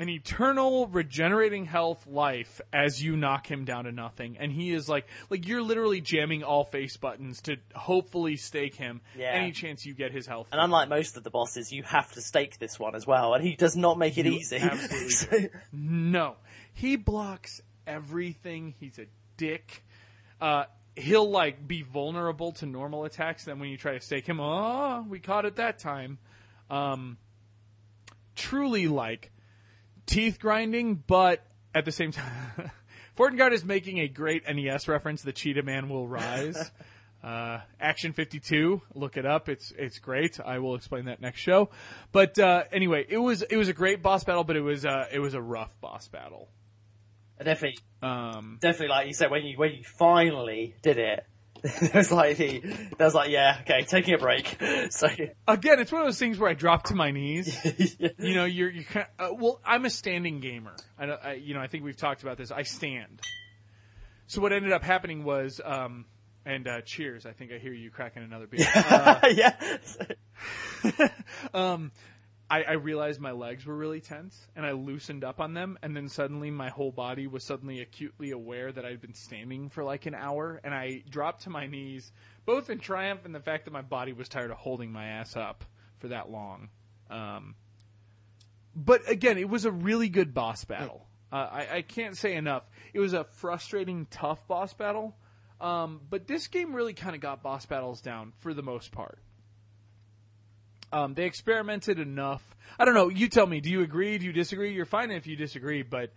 an 0.00 0.08
eternal 0.08 0.88
regenerating 0.88 1.66
health 1.66 2.04
life 2.06 2.60
as 2.72 3.00
you 3.00 3.14
knock 3.16 3.48
him 3.48 3.64
down 3.64 3.84
to 3.84 3.92
nothing 3.92 4.36
and 4.40 4.50
he 4.50 4.72
is 4.72 4.88
like 4.88 5.06
like 5.28 5.46
you're 5.46 5.62
literally 5.62 6.00
jamming 6.00 6.42
all 6.42 6.64
face 6.64 6.96
buttons 6.96 7.40
to 7.42 7.56
hopefully 7.76 8.34
stake 8.36 8.74
him 8.74 9.00
Yeah. 9.16 9.30
any 9.32 9.52
chance 9.52 9.84
you 9.86 9.94
get 9.94 10.10
his 10.10 10.26
health 10.26 10.48
And 10.50 10.60
unlike 10.60 10.88
most 10.88 11.16
of 11.18 11.22
the 11.22 11.30
bosses, 11.30 11.70
you 11.70 11.82
have 11.84 12.10
to 12.12 12.20
stake 12.22 12.58
this 12.58 12.78
one 12.80 12.94
as 12.96 13.06
well, 13.06 13.34
and 13.34 13.44
he 13.44 13.54
does 13.54 13.76
not 13.76 13.98
make 13.98 14.16
it 14.18 14.26
You 14.26 14.32
easy. 14.32 14.56
absolutely 14.56 15.10
So- 15.10 15.48
No, 15.72 16.36
he 16.72 16.96
blocks 16.96 17.60
everything. 17.86 18.74
He's 18.80 18.98
a 18.98 19.06
dick. 19.36 19.84
Uh, 20.40 20.64
he'll 20.96 21.28
like 21.30 21.68
be 21.68 21.82
vulnerable 21.82 22.52
to 22.52 22.66
normal 22.66 23.04
attacks. 23.04 23.44
Then 23.44 23.58
when 23.58 23.68
you 23.68 23.76
try 23.76 23.92
to 23.92 24.00
stake 24.00 24.26
him, 24.26 24.40
oh, 24.40 25.04
we 25.08 25.18
caught 25.20 25.44
it 25.44 25.56
that 25.56 25.78
time. 25.78 26.18
Um, 26.70 27.18
truly 28.34 28.86
like 28.88 29.30
teeth 30.06 30.38
grinding, 30.40 30.96
but 31.06 31.44
at 31.74 31.84
the 31.84 31.92
same 31.92 32.12
time, 32.12 32.70
Fortengard 33.16 33.52
is 33.52 33.64
making 33.64 33.98
a 33.98 34.08
great 34.08 34.42
NES 34.48 34.88
reference. 34.88 35.22
The 35.22 35.32
Cheetah 35.32 35.62
Man 35.62 35.88
will 35.88 36.06
rise. 36.08 36.70
Uh, 37.22 37.60
Action 37.78 38.14
52, 38.14 38.80
look 38.94 39.18
it 39.18 39.26
up. 39.26 39.50
It's 39.50 39.74
it's 39.76 39.98
great. 39.98 40.40
I 40.40 40.58
will 40.58 40.74
explain 40.74 41.04
that 41.04 41.20
next 41.20 41.40
show. 41.40 41.68
But 42.12 42.38
uh, 42.38 42.64
anyway, 42.72 43.04
it 43.10 43.18
was 43.18 43.42
it 43.42 43.58
was 43.58 43.68
a 43.68 43.74
great 43.74 44.02
boss 44.02 44.24
battle, 44.24 44.42
but 44.42 44.56
it 44.56 44.62
was 44.62 44.86
uh, 44.86 45.04
it 45.12 45.18
was 45.18 45.34
a 45.34 45.42
rough 45.42 45.78
boss 45.82 46.08
battle. 46.08 46.48
definitely, 47.36 47.78
Um, 48.00 48.56
definitely, 48.62 48.88
like 48.88 49.06
you 49.06 49.12
said, 49.12 49.30
when 49.30 49.44
you 49.44 49.58
when 49.58 49.72
you 49.74 49.84
finally 49.84 50.74
did 50.80 50.96
it, 50.96 51.26
it 51.64 51.94
was 51.94 52.10
like 52.10 52.36
he, 52.36 52.60
that 52.60 53.04
was 53.04 53.14
like, 53.14 53.30
yeah, 53.30 53.58
okay, 53.62 53.82
taking 53.82 54.14
a 54.14 54.18
break. 54.18 54.56
So 54.90 55.08
again, 55.46 55.78
it's 55.78 55.92
one 55.92 56.02
of 56.02 56.06
those 56.06 56.18
things 56.18 56.38
where 56.38 56.50
I 56.50 56.54
drop 56.54 56.84
to 56.84 56.94
my 56.94 57.10
knees. 57.10 57.56
yeah. 57.98 58.08
you 58.18 58.34
know, 58.34 58.44
you're 58.44 58.70
you 58.70 58.84
kind 58.84 59.06
uh, 59.18 59.28
well, 59.32 59.60
I'm 59.64 59.84
a 59.84 59.90
standing 59.90 60.40
gamer. 60.40 60.74
I, 60.98 61.04
I 61.04 61.32
you 61.34 61.54
know 61.54 61.60
I 61.60 61.66
think 61.66 61.84
we've 61.84 61.96
talked 61.96 62.22
about 62.22 62.38
this. 62.38 62.50
I 62.50 62.62
stand. 62.62 63.20
So 64.26 64.40
what 64.40 64.52
ended 64.52 64.72
up 64.72 64.82
happening 64.82 65.24
was, 65.24 65.60
um, 65.64 66.06
and 66.44 66.66
uh, 66.66 66.80
cheers. 66.82 67.26
I 67.26 67.32
think 67.32 67.52
I 67.52 67.58
hear 67.58 67.72
you 67.72 67.90
cracking 67.90 68.22
another 68.22 68.46
beer. 68.46 68.66
Uh, 68.74 69.28
yeah. 69.32 69.54
um, 71.54 71.92
I, 72.50 72.64
I 72.64 72.72
realized 72.72 73.20
my 73.20 73.30
legs 73.30 73.64
were 73.64 73.76
really 73.76 74.00
tense, 74.00 74.48
and 74.56 74.66
I 74.66 74.72
loosened 74.72 75.22
up 75.22 75.40
on 75.40 75.54
them, 75.54 75.78
and 75.82 75.96
then 75.96 76.08
suddenly 76.08 76.50
my 76.50 76.68
whole 76.68 76.90
body 76.90 77.28
was 77.28 77.44
suddenly 77.44 77.80
acutely 77.80 78.32
aware 78.32 78.72
that 78.72 78.84
I'd 78.84 79.00
been 79.00 79.14
standing 79.14 79.70
for 79.70 79.84
like 79.84 80.06
an 80.06 80.16
hour, 80.16 80.60
and 80.64 80.74
I 80.74 81.04
dropped 81.08 81.42
to 81.42 81.50
my 81.50 81.68
knees, 81.68 82.10
both 82.44 82.68
in 82.68 82.80
triumph 82.80 83.24
and 83.24 83.32
the 83.32 83.40
fact 83.40 83.66
that 83.66 83.70
my 83.70 83.82
body 83.82 84.12
was 84.12 84.28
tired 84.28 84.50
of 84.50 84.56
holding 84.56 84.90
my 84.90 85.06
ass 85.06 85.36
up 85.36 85.64
for 85.98 86.08
that 86.08 86.28
long. 86.28 86.70
Um, 87.08 87.54
but 88.74 89.08
again, 89.08 89.38
it 89.38 89.48
was 89.48 89.64
a 89.64 89.70
really 89.70 90.08
good 90.08 90.34
boss 90.34 90.64
battle. 90.64 91.06
Uh, 91.32 91.36
I, 91.36 91.76
I 91.76 91.82
can't 91.82 92.16
say 92.16 92.34
enough. 92.34 92.64
It 92.92 92.98
was 92.98 93.12
a 93.12 93.24
frustrating, 93.24 94.06
tough 94.10 94.48
boss 94.48 94.74
battle. 94.74 95.16
Um, 95.60 96.00
but 96.08 96.26
this 96.26 96.48
game 96.48 96.74
really 96.74 96.94
kind 96.94 97.14
of 97.14 97.20
got 97.20 97.42
boss 97.42 97.66
battles 97.66 98.00
down 98.00 98.32
for 98.38 98.54
the 98.54 98.62
most 98.62 98.90
part. 98.90 99.18
Um, 100.92 101.14
they 101.14 101.24
experimented 101.24 101.98
enough. 101.98 102.42
I 102.78 102.84
don't 102.84 102.94
know. 102.94 103.08
You 103.08 103.28
tell 103.28 103.46
me. 103.46 103.60
Do 103.60 103.70
you 103.70 103.82
agree? 103.82 104.18
Do 104.18 104.26
you 104.26 104.32
disagree? 104.32 104.72
You're 104.72 104.86
fine 104.86 105.10
if 105.10 105.26
you 105.26 105.36
disagree, 105.36 105.82
but 105.82 106.12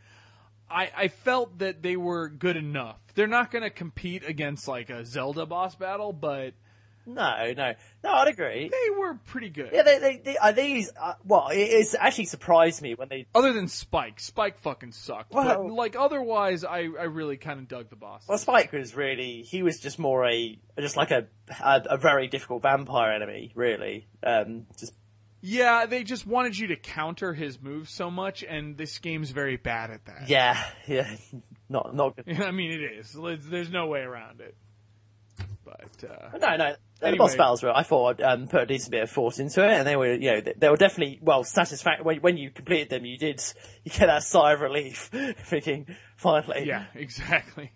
I, 0.69 0.91
I 0.95 1.07
felt 1.09 1.59
that 1.59 1.83
they 1.83 1.95
were 1.95 2.29
good 2.29 2.57
enough. 2.57 2.97
They're 3.15 3.27
not 3.27 3.51
going 3.51 3.63
to 3.63 3.69
compete 3.69 4.23
against 4.27 4.67
like 4.67 4.89
a 4.89 5.05
Zelda 5.05 5.45
boss 5.45 5.75
battle, 5.75 6.13
but 6.13 6.53
No, 7.05 7.51
no, 7.55 7.73
no. 8.03 8.11
I'd 8.11 8.27
agree. 8.29 8.69
they 8.69 8.89
were 8.97 9.15
pretty 9.25 9.49
good. 9.49 9.71
Yeah, 9.73 9.83
they, 9.83 9.99
they, 9.99 10.17
they 10.23 10.37
are 10.37 10.53
these. 10.53 10.91
Uh, 10.99 11.13
well, 11.25 11.49
it, 11.49 11.57
it's 11.59 11.95
actually 11.95 12.25
surprised 12.25 12.81
me 12.81 12.95
when 12.95 13.09
they. 13.09 13.25
Other 13.35 13.51
than 13.53 13.67
Spike, 13.67 14.19
Spike 14.19 14.59
fucking 14.59 14.93
sucked. 14.93 15.33
Well- 15.33 15.63
but 15.65 15.73
like 15.73 15.95
otherwise, 15.97 16.63
I, 16.63 16.79
I 16.79 17.03
really 17.05 17.37
kind 17.37 17.59
of 17.59 17.67
dug 17.67 17.89
the 17.89 17.95
boss. 17.97 18.23
Well, 18.27 18.37
Spike 18.37 18.71
was 18.71 18.95
really. 18.95 19.41
He 19.41 19.63
was 19.63 19.79
just 19.79 19.99
more 19.99 20.25
a 20.25 20.57
just 20.79 20.95
like 20.97 21.11
a 21.11 21.27
a, 21.63 21.81
a 21.91 21.97
very 21.97 22.27
difficult 22.27 22.61
vampire 22.63 23.11
enemy, 23.11 23.51
really. 23.55 24.07
Um, 24.23 24.65
just 24.79 24.93
Yeah, 25.41 25.85
they 25.85 26.03
just 26.05 26.25
wanted 26.25 26.57
you 26.57 26.67
to 26.67 26.77
counter 26.77 27.33
his 27.33 27.61
moves 27.61 27.91
so 27.91 28.09
much, 28.09 28.43
and 28.43 28.77
this 28.77 28.97
game's 28.99 29.31
very 29.31 29.57
bad 29.57 29.91
at 29.91 30.05
that. 30.05 30.29
yeah, 30.29 30.63
yeah, 30.87 31.13
not 31.69 31.93
not 31.93 32.15
good. 32.15 32.39
I 32.41 32.51
mean, 32.51 32.71
it 32.71 32.81
is. 32.81 33.13
There's 33.49 33.69
no 33.69 33.87
way 33.87 33.99
around 33.99 34.39
it. 34.39 34.55
But 35.65 36.03
uh, 36.09 36.37
No, 36.37 36.55
no. 36.57 36.75
The 37.03 37.09
Anyway. 37.09 37.25
boss 37.25 37.35
battles 37.35 37.63
were, 37.63 37.75
I 37.75 37.83
thought, 37.83 38.21
um, 38.21 38.47
put 38.47 38.61
a 38.61 38.65
decent 38.65 38.91
bit 38.91 39.03
of 39.03 39.09
thought 39.11 39.37
into 39.37 39.61
it, 39.63 39.71
and 39.71 39.85
they 39.85 39.97
were, 39.97 40.13
you 40.13 40.31
know, 40.31 40.41
they, 40.41 40.53
they 40.57 40.69
were 40.69 40.77
definitely 40.77 41.19
well 41.21 41.43
satisfactory. 41.43 42.03
When, 42.05 42.21
when 42.21 42.37
you 42.37 42.49
completed 42.49 42.89
them, 42.89 43.05
you 43.05 43.17
did, 43.17 43.43
you 43.83 43.91
get 43.91 44.05
that 44.07 44.23
sigh 44.23 44.53
of 44.53 44.61
relief, 44.61 45.09
thinking, 45.45 45.85
finally, 46.15 46.65
yeah, 46.65 46.85
exactly. 46.95 47.71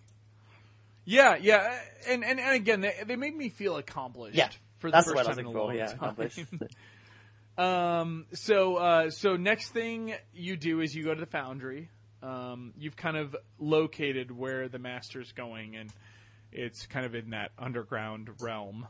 Yeah, 1.04 1.36
yeah, 1.36 1.78
and 2.08 2.24
and, 2.24 2.40
and 2.40 2.56
again, 2.56 2.82
they, 2.82 2.96
they 3.06 3.16
made 3.18 3.36
me 3.36 3.50
feel 3.50 3.76
accomplished. 3.78 4.38
Yeah, 4.38 4.50
for 4.78 4.90
the 4.90 4.94
That's 4.94 5.08
first 5.08 5.16
word 5.18 5.26
I 5.26 5.30
was 5.30 5.38
time 5.38 5.46
in 5.46 5.52
looking 5.52 5.70
for. 5.70 5.76
Yeah, 5.76 5.86
time. 5.88 5.96
accomplished. 5.96 6.40
Um, 7.58 8.28
so, 8.34 8.76
uh, 8.76 9.10
so 9.10 9.36
next 9.36 9.70
thing 9.72 10.14
you 10.32 10.56
do 10.58 10.80
is 10.80 10.96
you 10.96 11.04
go 11.04 11.16
to 11.16 11.20
the 11.20 11.26
foundry. 11.26 11.90
Um, 12.22 12.74
you've 12.78 12.96
kind 12.96 13.18
of 13.18 13.36
located 13.58 14.30
where 14.32 14.70
the 14.70 14.80
master's 14.80 15.32
going, 15.32 15.76
and 15.76 15.92
it's 16.52 16.86
kind 16.86 17.06
of 17.06 17.16
in 17.16 17.32
that 17.32 17.52
underground 17.58 18.30
realm. 18.42 18.88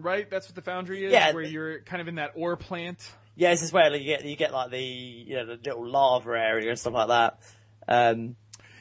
Right? 0.00 0.28
That's 0.30 0.48
what 0.48 0.54
the 0.54 0.62
foundry 0.62 1.04
is, 1.04 1.12
Yeah. 1.12 1.32
where 1.32 1.42
you're 1.42 1.80
kind 1.80 2.00
of 2.00 2.08
in 2.08 2.14
that 2.16 2.32
ore 2.34 2.56
plant. 2.56 2.98
yeah, 3.36 3.50
this 3.50 3.62
is 3.62 3.72
where 3.72 3.94
you 3.94 4.04
get 4.04 4.24
you 4.24 4.36
get 4.36 4.52
like 4.52 4.70
the 4.70 4.80
you 4.80 5.36
know 5.36 5.46
the 5.46 5.54
little 5.56 5.86
lava 5.88 6.30
area 6.30 6.70
and 6.70 6.78
stuff 6.78 6.94
like 6.94 7.08
that. 7.08 7.38
Um, 7.86 8.36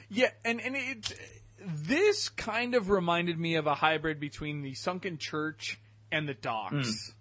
Yeah, 0.10 0.30
and, 0.46 0.60
and 0.62 0.76
it, 0.76 1.14
this 1.60 2.30
kind 2.30 2.74
of 2.74 2.90
reminded 2.90 3.38
me 3.40 3.56
of 3.56 3.68
a 3.68 3.76
hybrid 3.76 4.20
between 4.20 4.62
the 4.62 4.74
sunken 4.74 5.18
church 5.18 5.80
and 6.12 6.28
the 6.28 6.34
docks. 6.34 7.14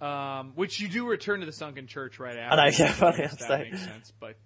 Um, 0.00 0.52
which 0.54 0.78
you 0.78 0.86
do 0.88 1.08
return 1.08 1.40
to 1.40 1.46
the 1.46 1.52
sunken 1.52 1.88
church 1.88 2.20
right 2.20 2.36
after. 2.36 2.56
know, 2.56 2.64
yeah, 2.88 2.92
funny 2.92 3.26
that 3.26 3.60
makes 3.60 3.82
sense, 3.82 4.12
but 4.20 4.36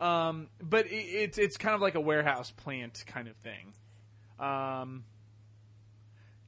uh, 0.00 0.04
um, 0.04 0.46
but 0.62 0.86
it, 0.86 0.94
it's 0.94 1.38
it's 1.38 1.56
kind 1.56 1.74
of 1.74 1.80
like 1.80 1.96
a 1.96 2.00
warehouse 2.00 2.52
plant 2.52 3.02
kind 3.06 3.26
of 3.26 3.34
thing. 3.38 3.72
Um, 4.38 5.02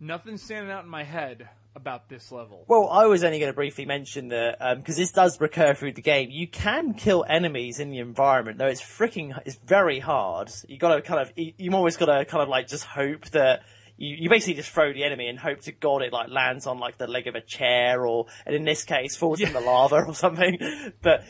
nothing 0.04 0.36
standing 0.36 0.70
out 0.70 0.84
in 0.84 0.90
my 0.90 1.04
head 1.04 1.48
about 1.76 2.08
this 2.08 2.30
level. 2.30 2.64
Well, 2.68 2.88
I 2.88 3.06
was 3.06 3.24
only 3.24 3.38
going 3.40 3.50
to 3.50 3.54
briefly 3.54 3.84
mention 3.84 4.28
that 4.28 4.58
because 4.76 4.96
this 4.96 5.10
does 5.10 5.40
recur 5.40 5.74
through 5.74 5.94
the 5.94 6.02
game. 6.02 6.28
You 6.30 6.46
can 6.46 6.94
kill 6.94 7.24
enemies 7.28 7.80
in 7.80 7.90
the 7.90 7.98
environment, 7.98 8.58
though 8.58 8.66
it's 8.68 8.82
freaking 8.82 9.36
it's 9.44 9.56
very 9.56 9.98
hard. 9.98 10.52
You 10.68 10.78
got 10.78 10.94
to 10.94 11.02
kind 11.02 11.20
of 11.20 11.32
you, 11.36 11.52
you've 11.58 11.74
always 11.74 11.96
got 11.96 12.06
to 12.06 12.24
kind 12.24 12.42
of 12.42 12.48
like 12.48 12.68
just 12.68 12.84
hope 12.84 13.28
that 13.30 13.62
you, 13.96 14.16
you 14.20 14.30
basically 14.30 14.54
just 14.54 14.70
throw 14.70 14.92
the 14.92 15.04
enemy 15.04 15.28
and 15.28 15.38
hope 15.38 15.60
to 15.62 15.72
God 15.72 16.02
it 16.02 16.12
like 16.12 16.28
lands 16.30 16.66
on 16.66 16.78
like 16.78 16.98
the 16.98 17.06
leg 17.06 17.26
of 17.26 17.34
a 17.34 17.40
chair 17.40 18.06
or 18.06 18.26
and 18.46 18.54
in 18.54 18.64
this 18.64 18.84
case 18.84 19.16
falls 19.16 19.40
in 19.40 19.52
the 19.52 19.60
lava 19.60 20.04
or 20.06 20.14
something. 20.14 20.58
But 21.02 21.24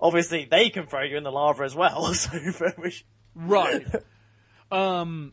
obviously 0.00 0.46
they 0.50 0.70
can 0.70 0.86
throw 0.86 1.02
you 1.04 1.16
in 1.16 1.22
the 1.22 1.32
lava 1.32 1.62
as 1.62 1.74
well. 1.74 2.12
So 2.14 2.30
which, 2.76 3.04
Right. 3.36 3.86
um 4.72 5.32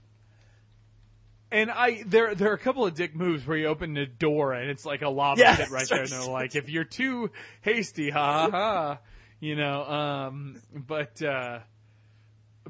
and 1.52 1.70
I 1.72 2.04
there 2.06 2.34
there 2.36 2.52
are 2.52 2.56
a 2.56 2.60
couple 2.60 2.86
of 2.86 2.94
dick 2.94 3.16
moves 3.16 3.46
where 3.46 3.58
you 3.58 3.68
open 3.68 3.94
the 3.94 4.06
door 4.06 4.54
and 4.54 4.70
it's 4.70 4.86
like 4.86 5.02
a 5.02 5.10
lava 5.10 5.42
Yeah, 5.42 5.56
pit 5.56 5.70
right 5.70 5.88
there. 5.88 6.02
And 6.04 6.10
they're 6.12 6.24
like, 6.24 6.56
if 6.56 6.70
you're 6.70 6.84
too 6.84 7.30
hasty, 7.62 8.10
ha 8.10 8.50
ha 8.50 8.52
ha, 8.52 9.00
you 9.40 9.56
know. 9.56 9.84
Um, 9.84 10.62
but 10.74 11.22
uh, 11.22 11.60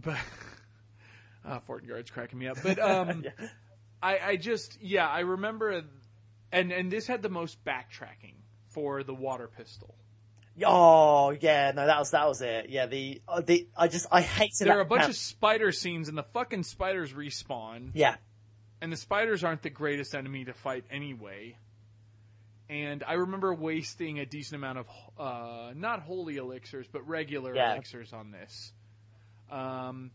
but 0.02 0.18
uh, 1.46 1.60
Fort 1.62 1.88
Guard's 1.88 2.12
cracking 2.12 2.40
me 2.40 2.48
up. 2.48 2.58
But 2.64 2.80
um, 2.82 3.24
I 4.02 4.20
I 4.20 4.36
just 4.38 4.82
yeah 4.82 5.08
I 5.08 5.20
remember, 5.22 5.84
and 6.52 6.72
and 6.72 6.92
this 6.92 7.08
had 7.08 7.22
the 7.22 7.30
most 7.30 7.64
backtracking 7.64 8.36
for 8.70 9.04
the 9.04 9.14
water 9.14 9.48
pistol. 9.56 9.96
oh 10.66 11.32
yeah, 11.40 11.72
no, 11.76 11.86
that 11.86 12.00
was 12.00 12.12
that 12.12 12.28
was 12.28 12.42
it. 12.42 12.70
Yeah, 12.70 12.86
the 12.88 13.22
uh, 13.28 13.42
the 13.42 13.68
I 13.78 13.88
just 13.88 14.08
I 14.12 14.22
hated 14.22 14.54
There 14.60 14.68
that 14.70 14.78
are 14.78 14.82
a 14.82 14.86
bunch 14.86 15.08
of 15.08 15.16
spider 15.16 15.72
scenes, 15.72 16.10
and 16.10 16.18
the 16.18 16.24
fucking 16.24 16.64
spiders 16.64 17.14
respawn. 17.14 17.92
yeah. 17.94 18.16
And 18.82 18.92
the 18.92 18.98
spiders 18.98 19.44
aren't 19.44 19.62
the 19.62 19.70
greatest 19.70 20.16
enemy 20.16 20.46
to 20.46 20.54
fight 20.54 20.84
anyway. 20.90 21.56
And 22.70 23.04
I 23.06 23.14
remember 23.14 23.54
wasting 23.54 24.20
a 24.20 24.26
decent 24.26 24.56
amount 24.56 24.80
of 24.80 24.88
uh, 25.20 25.74
not 25.76 26.02
holy 26.02 26.38
elixirs, 26.38 26.88
but 26.92 27.06
regular 27.08 27.54
Yeah. 27.56 27.74
elixirs 27.74 28.14
on 28.14 28.32
this. 28.32 28.72
Um, 29.50 30.12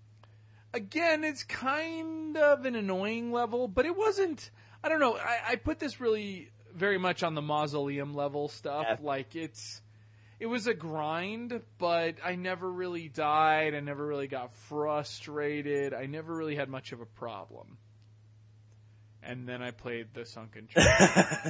again, 0.73 1.23
it's 1.23 1.45
kind 1.45 2.37
of 2.37 2.65
an 2.65 2.75
annoying 2.75 3.31
level, 3.33 3.69
but 3.69 3.85
it 3.85 3.95
wasn't. 3.97 4.51
I 4.83 4.89
don't 4.89 5.01
know. 5.01 5.17
I, 5.17 5.53
I 5.53 5.57
put 5.57 5.79
this 5.79 6.01
really 6.01 6.49
very 6.75 6.99
much 6.99 7.23
on 7.23 7.35
the 7.35 7.43
mausoleum 7.43 8.15
level 8.15 8.49
stuff. 8.49 8.87
Yeah. 8.89 8.97
Like 9.01 9.37
it's. 9.37 9.83
It 10.39 10.47
was 10.47 10.67
a 10.67 10.75
grind, 10.75 11.63
but 11.79 12.17
I 12.23 12.35
never 12.37 12.71
really 12.71 13.09
died. 13.09 13.75
I 13.75 13.81
never 13.81 14.07
really 14.07 14.29
got 14.29 14.53
frustrated. 14.53 15.95
I 15.95 16.05
never 16.07 16.35
really 16.35 16.55
had 16.57 16.69
much 16.69 16.93
of 16.93 17.01
a 17.01 17.07
problem. 17.07 17.79
And 19.29 19.49
then 19.49 19.61
I 19.63 19.73
played 19.73 20.09
the 20.15 20.25
Sunken 20.25 20.69
Church 20.75 20.85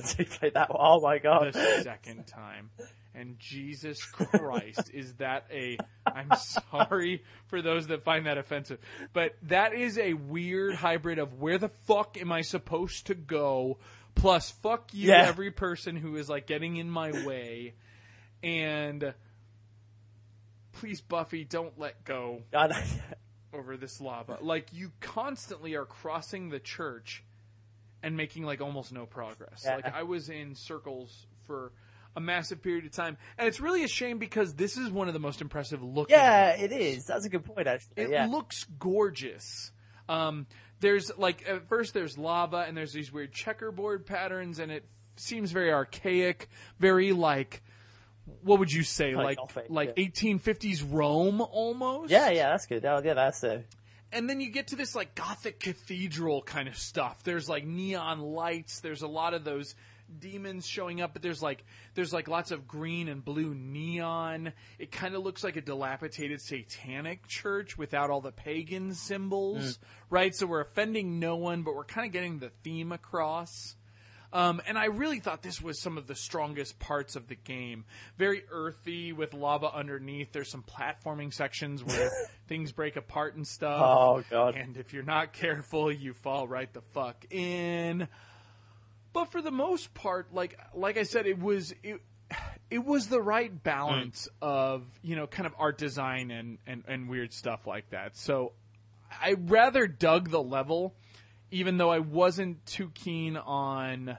so 0.05 0.15
you 0.19 0.25
played 0.25 0.55
that 0.55 0.71
one. 0.71 0.79
Oh 0.81 1.01
my 1.01 1.19
god. 1.19 1.53
the 1.53 1.83
second 1.83 2.27
time. 2.27 2.71
And 3.15 3.39
Jesus 3.39 4.03
Christ, 4.05 4.91
is 4.93 5.15
that 5.15 5.45
a. 5.53 5.79
I'm 6.07 6.31
sorry 6.37 7.23
for 7.47 7.61
those 7.63 7.87
that 7.89 8.05
find 8.05 8.27
that 8.27 8.39
offensive. 8.39 8.79
But 9.13 9.37
that 9.45 9.75
is 9.75 9.99
a 9.99 10.15
weird 10.15 10.75
hybrid 10.75 11.19
of 11.19 11.41
where 11.41 11.59
the 11.59 11.69
fuck 11.87 12.17
am 12.21 12.33
I 12.33 12.43
supposed 12.43 13.07
to 13.09 13.15
go? 13.15 13.79
Plus, 14.15 14.51
fuck 14.51 14.93
you, 14.95 15.09
Yeah. 15.11 15.27
every 15.27 15.51
person 15.51 15.97
who 15.97 16.17
is 16.17 16.29
like 16.29 16.47
getting 16.47 16.77
in 16.77 16.91
my 16.91 17.11
way. 17.27 17.75
And. 18.43 19.13
Please, 20.73 21.01
Buffy, 21.01 21.43
don't 21.45 21.79
let 21.79 22.05
go 22.05 22.43
over 23.55 23.77
this 23.79 23.99
lava. 24.01 24.39
Like 24.43 24.69
you 24.73 24.93
constantly 25.01 25.75
are 25.75 25.87
crossing 25.87 26.51
the 26.51 26.59
church 26.59 27.25
and 28.07 28.17
making 28.17 28.45
like 28.45 28.61
almost 28.61 28.93
no 28.93 29.05
progress. 29.05 29.63
Yeah. 29.65 29.75
Like 29.77 29.93
I 29.93 30.05
was 30.05 30.29
in 30.29 30.55
circles 30.55 31.27
for 31.45 31.73
a 32.15 32.21
massive 32.21 32.63
period 32.63 32.85
of 32.87 32.93
time, 32.93 33.19
and 33.37 33.49
it's 33.49 33.59
really 33.59 33.83
a 33.83 33.89
shame 33.89 34.19
because 34.19 34.55
this 34.55 34.77
is 34.77 34.91
one 34.91 35.09
of 35.09 35.13
the 35.13 35.21
most 35.21 35.41
impressive 35.41 35.83
looking. 35.83 36.17
Yeah, 36.17 36.51
it 36.51 36.71
levels. 36.71 36.81
is. 36.81 37.05
That's 37.07 37.27
a 37.27 37.29
good 37.29 37.45
point, 37.45 37.67
actually. 37.67 38.05
It 38.05 38.11
yeah. 38.11 38.27
looks 38.27 38.65
gorgeous. 38.79 39.73
Um, 40.09 40.47
there's 40.79 41.11
like 41.19 41.49
at 41.49 41.69
first 41.69 41.95
there's 41.95 42.17
lava 42.17 42.59
and 42.59 42.77
there's 42.77 42.93
these 42.93 43.13
weird 43.13 43.33
checkerboard 43.33 44.07
patterns, 44.07 44.61
and 44.61 44.71
it 44.71 44.85
seems 45.17 45.51
very 45.51 45.73
archaic, 45.73 46.49
very 46.79 47.13
like. 47.13 47.61
What 48.43 48.61
would 48.61 48.73
you 48.73 48.85
say, 48.85 49.15
like 49.17 49.39
Gothic, 49.39 49.67
like 49.69 49.95
yeah. 49.97 50.05
1850s 50.07 50.85
Rome 50.89 51.41
almost? 51.41 52.11
yeah, 52.11 52.31
yeah, 52.31 52.51
that's 52.51 52.67
good. 52.67 52.85
Oh, 52.85 53.01
yeah, 53.05 53.15
that's 53.15 53.43
a. 53.43 53.65
and 54.13 54.29
then 54.29 54.41
you 54.41 54.51
get 54.51 54.69
to 54.69 54.77
this 54.77 54.95
like 54.95 55.15
gothic 55.15 55.61
cathedral 55.61 56.43
kind 56.43 56.69
of 56.69 56.77
stuff. 56.77 57.23
There's 57.23 57.49
like 57.49 57.67
neon 57.67 58.21
lights. 58.21 58.81
There's 58.81 59.03
a 59.03 59.09
lot 59.09 59.35
of 59.35 59.45
those 59.45 59.75
demons 60.21 60.65
showing 60.65 61.01
up 61.01 61.13
but 61.13 61.21
there's 61.23 61.43
like 61.43 61.65
there's 61.95 62.13
like 62.13 62.29
lots 62.29 62.53
of 62.53 62.67
green 62.67 63.09
and 63.09 63.25
blue 63.25 63.55
neon. 63.55 64.53
It 64.79 64.93
kind 64.93 65.15
of 65.15 65.23
looks 65.23 65.43
like 65.43 65.57
a 65.57 65.61
dilapidated 65.61 66.41
satanic 66.41 67.27
church 67.27 67.77
without 67.77 68.11
all 68.11 68.21
the 68.21 68.33
pagan 68.33 68.95
symbols 68.95 69.79
mm. 69.79 69.79
right? 70.11 70.35
So 70.35 70.47
we're 70.47 70.61
offending 70.61 71.19
no 71.19 71.37
one 71.37 71.63
but 71.63 71.75
we're 71.75 71.85
kind 71.85 72.07
of 72.07 72.13
getting 72.13 72.39
the 72.39 72.51
theme 72.63 72.93
across 72.93 73.76
um, 74.37 74.61
and 74.67 74.77
I 74.77 74.87
really 74.87 75.19
thought 75.19 75.41
this 75.41 75.63
was 75.63 75.81
some 75.81 75.97
of 75.97 76.07
the 76.07 76.15
strongest 76.15 76.79
parts 76.79 77.17
of 77.17 77.27
the 77.27 77.37
game. 77.37 77.87
Very 78.19 78.43
earthy 78.51 79.15
with 79.15 79.33
lava 79.33 79.75
underneath. 79.75 80.31
There's 80.31 80.51
some 80.51 80.63
platforming 80.63 81.33
sections 81.33 81.83
where 81.83 82.11
things 82.47 82.71
break 82.71 82.97
apart 82.97 83.35
and 83.37 83.47
stuff. 83.47 83.81
Oh, 83.83 84.23
God. 84.31 84.55
And 84.55 84.77
if 84.77 84.93
you're 84.93 85.05
not 85.05 85.33
careful, 85.33 85.91
you 85.91 86.13
fall 86.13 86.47
right 86.47 86.71
the 86.71 86.83
fuck 86.93 87.25
in. 87.31 88.09
But 89.15 89.33
for 89.33 89.41
the 89.41 89.51
most 89.51 89.95
part, 89.95 90.35
like 90.35 90.59
like 90.75 90.99
I 90.99 91.05
said, 91.05 91.27
it 91.27 91.39
was 91.41 91.75
it, 91.83 92.03
it 92.71 92.85
was 92.85 93.07
the 93.07 93.23
right 93.23 93.51
balance 93.63 94.29
of 94.43 94.85
you 95.01 95.17
know 95.17 95.27
kind 95.27 95.47
of 95.47 95.55
art 95.59 95.79
design 95.79 96.31
and, 96.31 96.59
and 96.67 96.85
and 96.87 97.09
weird 97.09 97.33
stuff 97.33 97.67
like 97.67 97.89
that. 97.89 98.19
So 98.19 98.53
I 99.11 99.37
rather 99.39 99.87
dug 99.87 100.29
the 100.29 100.43
level, 100.43 100.95
even 101.51 101.79
though 101.79 101.91
I 101.91 102.01
wasn't 102.01 102.67
too 102.67 102.91
keen 102.95 103.39
on. 103.39 104.19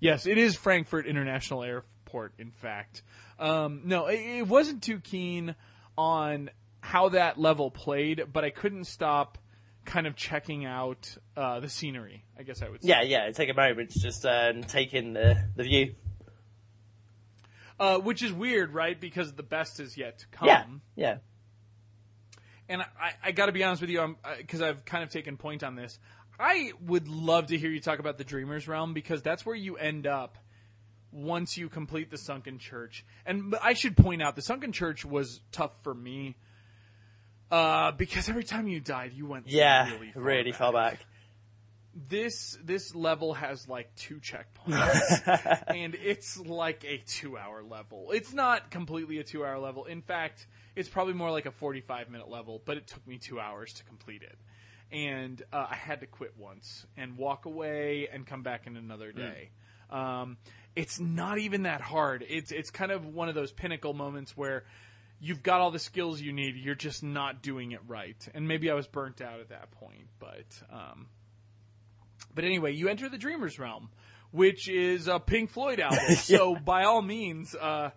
Yes, 0.00 0.26
it 0.26 0.38
is 0.38 0.56
Frankfurt 0.56 1.06
International 1.06 1.62
Airport. 1.62 2.32
In 2.38 2.50
fact, 2.50 3.02
um, 3.38 3.82
no, 3.84 4.06
it, 4.06 4.18
it 4.18 4.48
wasn't 4.48 4.82
too 4.82 4.98
keen 4.98 5.54
on 5.96 6.50
how 6.80 7.10
that 7.10 7.38
level 7.38 7.70
played, 7.70 8.24
but 8.32 8.44
I 8.44 8.50
couldn't 8.50 8.84
stop 8.84 9.38
kind 9.84 10.06
of 10.06 10.16
checking 10.16 10.64
out 10.64 11.16
uh, 11.36 11.60
the 11.60 11.68
scenery. 11.68 12.24
I 12.38 12.42
guess 12.42 12.62
I 12.62 12.68
would 12.68 12.82
say. 12.82 12.88
Yeah, 12.88 13.02
yeah. 13.02 13.30
Take 13.30 13.50
a 13.50 13.54
moment 13.54 13.90
to 13.90 14.00
just 14.00 14.26
um, 14.26 14.62
take 14.64 14.94
in 14.94 15.12
the 15.12 15.36
the 15.54 15.62
view. 15.62 15.94
Uh, 17.78 17.98
which 17.98 18.22
is 18.22 18.32
weird, 18.32 18.74
right? 18.74 19.00
Because 19.00 19.32
the 19.32 19.42
best 19.42 19.80
is 19.80 19.96
yet 19.96 20.18
to 20.18 20.26
come. 20.28 20.48
Yeah, 20.48 20.64
yeah. 20.96 21.16
and 22.70 22.82
I, 22.82 23.12
I 23.24 23.32
got 23.32 23.46
to 23.46 23.52
be 23.52 23.64
honest 23.64 23.80
with 23.80 23.90
you, 23.90 24.16
because 24.38 24.62
I've 24.62 24.84
kind 24.84 25.02
of 25.02 25.10
taken 25.10 25.36
point 25.36 25.64
on 25.64 25.74
this. 25.74 25.98
I 26.40 26.72
would 26.86 27.06
love 27.08 27.48
to 27.48 27.58
hear 27.58 27.70
you 27.70 27.80
talk 27.80 27.98
about 27.98 28.16
the 28.18 28.24
Dreamers 28.24 28.66
Realm 28.66 28.94
because 28.94 29.22
that's 29.22 29.44
where 29.44 29.54
you 29.54 29.76
end 29.76 30.06
up 30.06 30.38
once 31.12 31.56
you 31.58 31.68
complete 31.68 32.10
the 32.10 32.16
Sunken 32.18 32.58
Church. 32.58 33.04
And 33.26 33.54
I 33.62 33.74
should 33.74 33.96
point 33.96 34.22
out 34.22 34.36
the 34.36 34.42
Sunken 34.42 34.72
Church 34.72 35.04
was 35.04 35.40
tough 35.52 35.74
for 35.82 35.92
me 35.94 36.36
uh, 37.50 37.92
because 37.92 38.28
every 38.28 38.44
time 38.44 38.68
you 38.68 38.80
died, 38.80 39.12
you 39.12 39.26
went 39.26 39.48
Yeah, 39.48 39.90
really 39.92 40.12
far 40.12 40.22
really 40.22 40.50
back. 40.52 40.58
far 40.58 40.72
back. 40.72 41.06
this 42.08 42.56
this 42.62 42.94
level 42.94 43.34
has 43.34 43.68
like 43.68 43.92
two 43.96 44.20
checkpoints, 44.20 45.62
and 45.66 45.96
it's 45.96 46.38
like 46.38 46.84
a 46.84 46.98
two 47.06 47.36
hour 47.36 47.62
level. 47.64 48.12
It's 48.12 48.32
not 48.32 48.70
completely 48.70 49.18
a 49.18 49.24
two 49.24 49.44
hour 49.44 49.58
level. 49.58 49.84
In 49.86 50.00
fact, 50.00 50.46
it's 50.76 50.88
probably 50.88 51.14
more 51.14 51.32
like 51.32 51.46
a 51.46 51.50
forty 51.50 51.80
five 51.80 52.08
minute 52.08 52.28
level. 52.28 52.62
But 52.64 52.76
it 52.76 52.86
took 52.86 53.04
me 53.06 53.18
two 53.18 53.40
hours 53.40 53.72
to 53.74 53.84
complete 53.84 54.22
it, 54.22 54.38
and 54.92 55.42
uh, 55.52 55.66
I 55.70 55.76
had 55.76 56.00
to 56.00 56.06
quit 56.06 56.32
once 56.36 56.86
and 56.96 57.16
walk 57.16 57.46
away 57.46 58.08
and 58.12 58.26
come 58.26 58.42
back 58.42 58.66
in 58.66 58.76
another 58.76 59.12
day. 59.12 59.50
Um, 59.90 60.36
it's 60.76 61.00
not 61.00 61.38
even 61.38 61.64
that 61.64 61.80
hard. 61.80 62.24
It's 62.28 62.52
it's 62.52 62.70
kind 62.70 62.92
of 62.92 63.06
one 63.06 63.28
of 63.28 63.34
those 63.34 63.52
pinnacle 63.52 63.92
moments 63.92 64.36
where 64.36 64.64
you've 65.20 65.42
got 65.42 65.60
all 65.60 65.70
the 65.70 65.78
skills 65.78 66.20
you 66.20 66.32
need. 66.32 66.56
You're 66.56 66.74
just 66.74 67.02
not 67.02 67.42
doing 67.42 67.72
it 67.72 67.80
right. 67.86 68.16
And 68.34 68.46
maybe 68.46 68.70
I 68.70 68.74
was 68.74 68.86
burnt 68.86 69.20
out 69.20 69.40
at 69.40 69.48
that 69.50 69.70
point, 69.72 70.06
but 70.18 70.46
um, 70.72 71.06
but 72.34 72.44
anyway, 72.44 72.72
you 72.72 72.88
enter 72.88 73.08
the 73.08 73.18
Dreamer's 73.18 73.58
Realm, 73.58 73.90
which 74.30 74.68
is 74.68 75.08
a 75.08 75.18
Pink 75.18 75.50
Floyd 75.50 75.80
album. 75.80 75.98
So 76.16 76.56
by 76.56 76.84
all 76.84 77.02
means, 77.02 77.54
uh, 77.54 77.90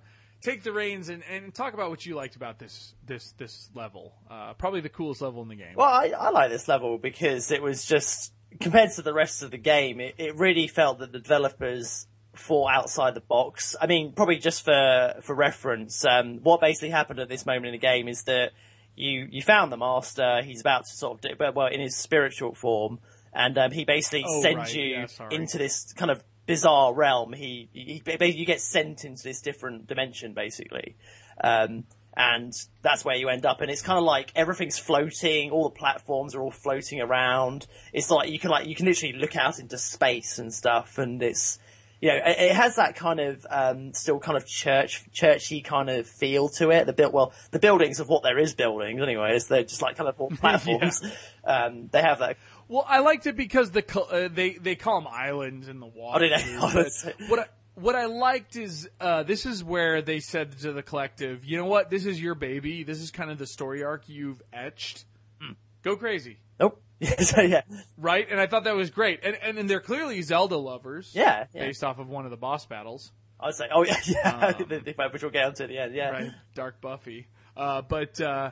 take 0.44 0.64
the 0.64 0.72
reins 0.72 1.10
and, 1.10 1.24
and 1.30 1.54
talk 1.54 1.74
about 1.74 1.90
what 1.90 2.06
you 2.06 2.16
liked 2.16 2.36
about 2.36 2.60
this 2.60 2.94
this 3.06 3.32
this 3.38 3.70
level. 3.74 4.14
Uh, 4.30 4.54
probably 4.54 4.82
the 4.82 4.90
coolest 4.90 5.22
level 5.22 5.42
in 5.42 5.48
the 5.48 5.56
game. 5.56 5.76
Well, 5.76 5.88
I, 5.88 6.14
I 6.18 6.30
like 6.30 6.52
this 6.52 6.68
level 6.68 6.98
because 6.98 7.52
it 7.52 7.62
was 7.62 7.86
just 7.86 8.34
compared 8.60 8.92
to 8.92 9.02
the 9.02 9.14
rest 9.14 9.44
of 9.44 9.52
the 9.52 9.58
game, 9.58 10.00
it, 10.00 10.16
it 10.18 10.36
really 10.36 10.68
felt 10.68 11.00
that 11.00 11.12
the 11.12 11.20
developers 11.20 12.08
thought 12.36 12.72
outside 12.72 13.14
the 13.14 13.22
box. 13.22 13.76
I 13.80 13.88
mean, 13.88 14.14
probably 14.14 14.38
just 14.38 14.64
for 14.66 15.16
for 15.22 15.36
reference, 15.36 16.04
um, 16.06 16.40
what 16.44 16.62
basically 16.62 16.90
happened 16.90 17.20
at 17.20 17.30
this 17.30 17.46
moment 17.46 17.68
in 17.68 17.72
the 17.74 17.78
game 17.78 18.08
is 18.08 18.24
that 18.24 18.52
you 18.96 19.28
you 19.32 19.42
found 19.42 19.72
the 19.72 19.78
master. 19.78 20.42
He's 20.44 20.62
about 20.62 20.86
to 20.86 20.96
sort 20.96 21.14
of 21.14 21.22
do, 21.22 21.52
well 21.56 21.68
in 21.68 21.80
his 21.80 21.96
spiritual 21.96 22.54
form, 22.54 23.00
and 23.34 23.58
um, 23.58 23.72
he 23.72 23.86
basically 23.86 24.26
Oh, 24.28 24.42
sends 24.42 24.58
right. 24.58 24.74
you 24.74 24.84
Yeah, 24.84 25.08
into 25.32 25.58
this 25.58 25.94
kind 25.94 26.12
of 26.12 26.24
bizarre 26.46 26.94
realm. 26.94 27.34
He, 27.34 27.70
he 27.74 28.02
basically 28.04 28.32
you 28.32 28.46
get 28.46 28.62
sent 28.62 29.06
into 29.06 29.24
this 29.24 29.42
different 29.42 29.88
dimension, 29.88 30.34
basically. 30.34 30.96
Um, 31.42 31.86
and 32.16 32.54
that's 32.82 33.04
where 33.04 33.16
you 33.16 33.30
end 33.30 33.46
up. 33.46 33.62
And 33.62 33.72
it's 33.72 33.82
kind 33.82 33.98
of 33.98 34.06
like 34.06 34.32
everything's 34.36 34.78
floating. 34.78 35.52
All 35.52 35.64
the 35.64 35.76
platforms 35.76 36.36
are 36.36 36.42
all 36.42 36.52
floating 36.52 37.02
around. 37.02 37.66
It's 37.92 38.10
like 38.12 38.30
you 38.30 38.40
can 38.40 38.52
like 38.52 38.68
you 38.68 38.76
can 38.76 38.86
literally 38.86 39.16
look 39.18 39.36
out 39.36 39.60
into 39.60 39.78
space 39.78 40.38
and 40.38 40.54
stuff. 40.54 40.98
And 40.98 41.22
it's 41.24 41.58
you 42.02 42.10
know 42.10 42.18
it, 42.18 42.38
it 42.38 42.56
has 42.56 42.76
that 42.76 42.96
kind 42.96 43.20
of 43.20 43.48
um, 43.50 43.94
still 43.94 44.20
kind 44.20 44.38
of 44.38 44.46
church 44.46 45.04
churchy 45.12 45.62
kind 45.62 45.90
of 45.90 46.08
feel 46.08 46.50
to 46.50 46.70
it. 46.70 46.86
The 46.86 46.94
built 46.94 47.14
well 47.14 47.34
the 47.50 47.60
buildings 47.60 48.00
of 48.00 48.10
what 48.10 48.22
there 48.22 48.38
is 48.38 48.54
buildings 48.54 49.02
anyways. 49.02 49.48
They're 49.48 49.64
just 49.64 49.82
like 49.82 49.96
kind 49.96 50.10
of 50.10 50.20
all 50.20 50.30
platforms. 50.40 51.02
um, 51.44 51.90
they 51.92 52.02
have 52.02 52.20
that. 52.20 52.38
Well, 52.68 52.86
I 52.88 53.00
liked 53.00 53.28
it 53.28 53.36
because 53.36 53.72
the 53.72 53.84
uh, 54.12 54.30
they 54.34 54.54
they 54.54 54.76
call 54.76 55.02
them 55.02 55.10
islands 55.12 55.68
in 55.68 55.80
the 55.80 55.86
water. 55.86 56.26
Oh, 56.60 56.70
they? 56.72 56.86
Oh, 57.12 57.28
what 57.30 57.40
I, 57.40 57.46
what 57.76 57.96
I 57.96 58.06
liked 58.06 58.56
is 58.56 58.90
uh, 59.00 59.24
this 59.24 59.46
is 59.46 59.64
where 59.64 60.02
they 60.02 60.20
said 60.20 60.60
to 60.60 60.72
the 60.74 60.84
collective, 60.84 61.44
you 61.44 61.58
know 61.58 61.66
what, 61.66 61.90
this 61.90 62.06
is 62.06 62.22
your 62.22 62.36
baby. 62.36 62.84
This 62.84 63.00
is 63.02 63.10
kind 63.12 63.32
of 63.32 63.38
the 63.38 63.48
story 63.48 63.84
arc 63.84 64.08
you've 64.08 64.42
etched. 64.52 65.06
Hmm. 65.42 65.54
Go 65.84 65.96
crazy, 65.96 66.38
Nope. 66.60 66.82
so 67.20 67.42
yeah, 67.42 67.62
right? 67.98 68.28
And 68.30 68.40
I 68.40 68.48
thought 68.48 68.64
that 68.66 68.76
was 68.76 68.90
great. 68.90 69.20
And 69.24 69.36
and, 69.42 69.58
and 69.58 69.70
they're 69.70 69.82
clearly 69.82 70.22
Zelda 70.22 70.56
lovers. 70.56 71.12
yeah, 71.14 71.48
yeah. 71.54 71.66
Based 71.66 71.84
off 71.84 72.00
of 72.00 72.08
one 72.08 72.26
of 72.26 72.32
the 72.32 72.38
boss 72.38 72.66
battles, 72.66 73.12
I 73.40 73.48
would 73.48 73.56
say, 73.56 73.66
oh 73.74 73.84
yeah, 73.86 73.98
yeah, 74.06 74.54
Um, 74.58 74.66
The- 74.70 74.80
the- 74.80 75.10
which 75.12 75.22
we'll 75.22 75.32
get 75.32 75.46
onto 75.46 75.64
at 75.64 75.70
the 75.70 75.80
end. 75.80 75.94
Yeah, 75.96 76.10
right? 76.12 76.32
Dark 76.56 76.80
Buffy. 76.80 77.28
Uh, 77.58 77.82
but 77.82 78.22
uh, 78.22 78.52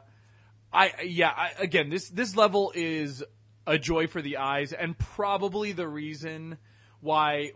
I 0.74 0.92
yeah, 1.06 1.30
I, 1.30 1.52
again, 1.60 1.90
this 1.90 2.10
this 2.10 2.36
level 2.36 2.72
is 2.76 3.24
a 3.72 3.80
joy 3.80 4.06
for 4.07 4.22
the 4.22 4.38
eyes, 4.38 4.73
and 4.73 4.98
probably 4.98 5.72
the 5.72 5.88
reason 5.88 6.57
why, 6.99 7.53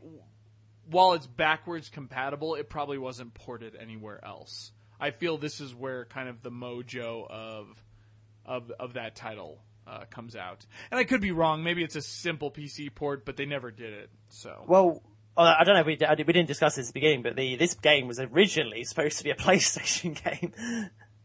while 0.89 1.13
it's 1.13 1.27
backwards 1.27 1.89
compatible, 1.89 2.55
it 2.55 2.69
probably 2.69 2.97
wasn't 2.97 3.33
ported 3.33 3.75
anywhere 3.75 4.23
else. 4.23 4.71
I 4.97 5.11
feel 5.11 5.37
this 5.37 5.59
is 5.59 5.75
where 5.75 6.05
kind 6.05 6.29
of 6.29 6.41
the 6.41 6.51
mojo 6.51 7.29
of 7.29 7.83
of 8.45 8.71
of 8.79 8.93
that 8.93 9.15
title 9.15 9.59
uh, 9.85 10.05
comes 10.09 10.37
out, 10.37 10.65
and 10.89 10.97
I 10.97 11.03
could 11.03 11.19
be 11.19 11.31
wrong. 11.31 11.63
Maybe 11.63 11.83
it's 11.83 11.97
a 11.97 12.01
simple 12.01 12.49
PC 12.49 12.95
port, 12.95 13.25
but 13.25 13.35
they 13.35 13.45
never 13.45 13.69
did 13.69 13.91
it. 13.91 14.09
So 14.29 14.63
Well, 14.67 15.03
I 15.35 15.65
don't 15.65 15.75
know 15.75 15.83
we, 15.83 15.97
we 15.99 16.33
didn't 16.33 16.47
discuss 16.47 16.75
this 16.75 16.87
at 16.87 16.93
the 16.93 16.99
beginning, 17.01 17.23
but 17.23 17.35
the 17.35 17.57
this 17.57 17.73
game 17.73 18.07
was 18.07 18.21
originally 18.21 18.85
supposed 18.85 19.17
to 19.17 19.25
be 19.25 19.31
a 19.31 19.35
PlayStation 19.35 20.15
game. 20.23 20.53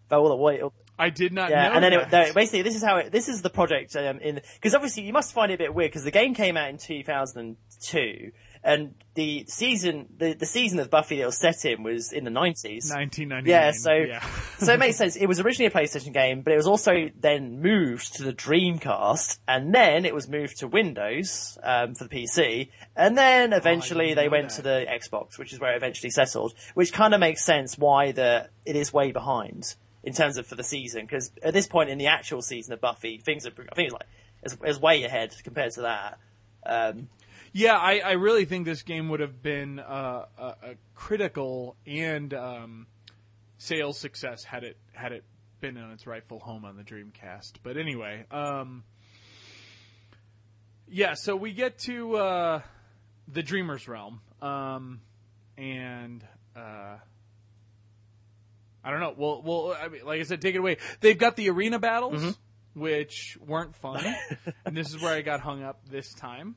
But 0.09 0.19
all 0.19 0.31
the 0.31 0.37
way, 0.37 0.61
I 1.01 1.11
did 1.11 1.33
not 1.33 1.51
yeah, 1.51 1.69
know. 1.69 1.75
and 1.75 1.85
then 1.85 1.93
that. 1.93 2.03
it, 2.03 2.29
no, 2.29 2.35
basically 2.35 2.63
this 2.63 2.77
is 2.77 2.83
how 2.83 2.99
it, 2.99 3.11
this 3.11 3.29
is 3.29 3.43
the 3.43 3.51
project 3.51 3.97
um, 3.97 4.19
in 4.21 4.41
because 4.55 4.75
obviously 4.75 5.05
you 5.05 5.13
must 5.13 5.33
find 5.33 5.51
it 5.51 5.55
a 5.55 5.59
bit 5.59 5.75
weird 5.75 5.91
because 5.91 6.05
the 6.05 6.11
game 6.11 6.35
came 6.35 6.57
out 6.57 6.69
in 6.69 6.79
2002 6.79 8.33
and 8.63 8.95
the 9.15 9.45
season 9.49 10.07
the, 10.19 10.35
the 10.35 10.47
season 10.47 10.79
of 10.79 10.91
Buffy 10.91 11.17
that 11.17 11.23
it 11.23 11.27
was 11.27 11.39
set 11.39 11.65
in 11.65 11.83
was 11.83 12.13
in 12.13 12.25
the 12.25 12.31
90s. 12.31 12.93
1999. 12.93 13.47
Yeah, 13.47 13.73
so 13.73 13.93
yeah. 13.93 14.25
so 14.59 14.75
it 14.75 14.79
makes 14.79 14.97
sense. 14.99 15.17
It 15.17 15.27
was 15.27 15.41
originally 15.41 15.67
a 15.67 15.71
PlayStation 15.71 16.13
game, 16.13 16.43
but 16.43 16.53
it 16.53 16.57
was 16.57 16.67
also 16.67 17.09
then 17.19 17.61
moved 17.63 18.17
to 18.17 18.23
the 18.23 18.33
Dreamcast, 18.33 19.39
and 19.49 19.75
then 19.75 20.05
it 20.05 20.15
was 20.15 20.29
moved 20.29 20.59
to 20.59 20.69
Windows 20.69 21.59
um, 21.63 21.95
for 21.95 22.05
the 22.05 22.11
PC, 22.11 22.69
and 22.97 23.17
then 23.17 23.53
eventually 23.53 24.09
didn't 24.09 24.17
they 24.19 24.29
went 24.29 24.51
that. 24.51 24.57
to 24.57 24.63
the 24.63 24.87
Xbox, 24.89 25.39
which 25.39 25.53
is 25.53 25.61
where 25.61 25.73
it 25.73 25.77
eventually 25.77 26.11
settled. 26.11 26.53
Which 26.75 26.93
kind 26.93 27.15
of 27.15 27.21
makes 27.21 27.45
sense 27.45 27.79
why 27.79 28.13
the 28.13 28.51
it 28.67 28.77
is 28.77 28.93
way 28.93 29.13
behind 29.13 29.75
in 30.03 30.13
terms 30.13 30.37
of 30.39 30.47
for 30.47 30.55
the 30.55 30.65
season, 30.65 31.03
because 31.03 31.31
at 31.43 31.53
this 31.53 31.67
point 31.67 31.91
in 31.91 31.99
the 31.99 32.07
actual 32.07 32.43
season 32.43 32.73
of 32.73 32.81
Buffy, 32.81 33.19
things 33.19 33.47
are 33.47 33.51
I 33.51 33.75
think 33.75 33.87
it's 33.87 33.93
like 33.93 34.09
it's, 34.43 34.57
it's 34.65 34.81
way 34.81 35.05
ahead 35.05 35.35
compared 35.45 35.73
to 35.73 35.83
that. 35.83 36.19
Um, 36.65 37.09
Yeah, 37.53 37.77
I, 37.77 37.99
I 37.99 38.13
really 38.13 38.45
think 38.45 38.65
this 38.65 38.83
game 38.83 39.09
would 39.09 39.21
have 39.21 39.43
been 39.43 39.81
uh, 39.81 40.27
a, 40.39 40.45
a 40.45 40.75
critical 40.95 41.77
and 41.85 42.33
um, 42.33 42.87
sales 43.59 43.99
success 43.99 44.45
had 44.45 44.63
it 44.63 44.77
had 44.93 45.13
it 45.13 45.25
been 45.61 45.77
on 45.77 45.91
its 45.91 46.07
rightful 46.07 46.39
home 46.39 46.65
on 46.65 46.77
the 46.77 46.85
Dreamcast. 46.85 47.55
But 47.63 47.77
anyway, 47.77 48.25
um, 48.31 48.85
yeah. 50.89 51.15
So 51.15 51.35
we 51.35 51.53
get 51.53 51.79
to 51.81 52.17
uh, 52.17 52.63
the 53.27 53.43
Dreamer's 53.43 53.89
Realm, 53.89 54.21
um, 54.41 55.01
and 55.59 56.25
uh, 56.55 56.97
I 58.85 58.91
don't 58.91 59.01
know. 59.01 59.15
Well, 59.17 59.43
well, 59.45 59.77
I 59.81 59.89
mean, 59.89 60.05
like 60.05 60.21
I 60.21 60.23
said, 60.25 60.41
take 60.41 60.55
it 60.55 60.59
away. 60.59 60.79
They've 61.01 61.19
got 61.19 61.37
the 61.37 61.51
arena 61.51 61.79
battles, 61.79 62.23
Mm-hmm. 62.23 62.81
which 62.81 63.37
weren't 63.47 63.77
fun, 63.77 64.05
and 64.65 64.77
this 64.77 64.89
is 64.95 65.01
where 65.03 65.15
I 65.15 65.23
got 65.23 65.41
hung 65.41 65.63
up 65.63 65.89
this 65.91 66.13
time. 66.15 66.57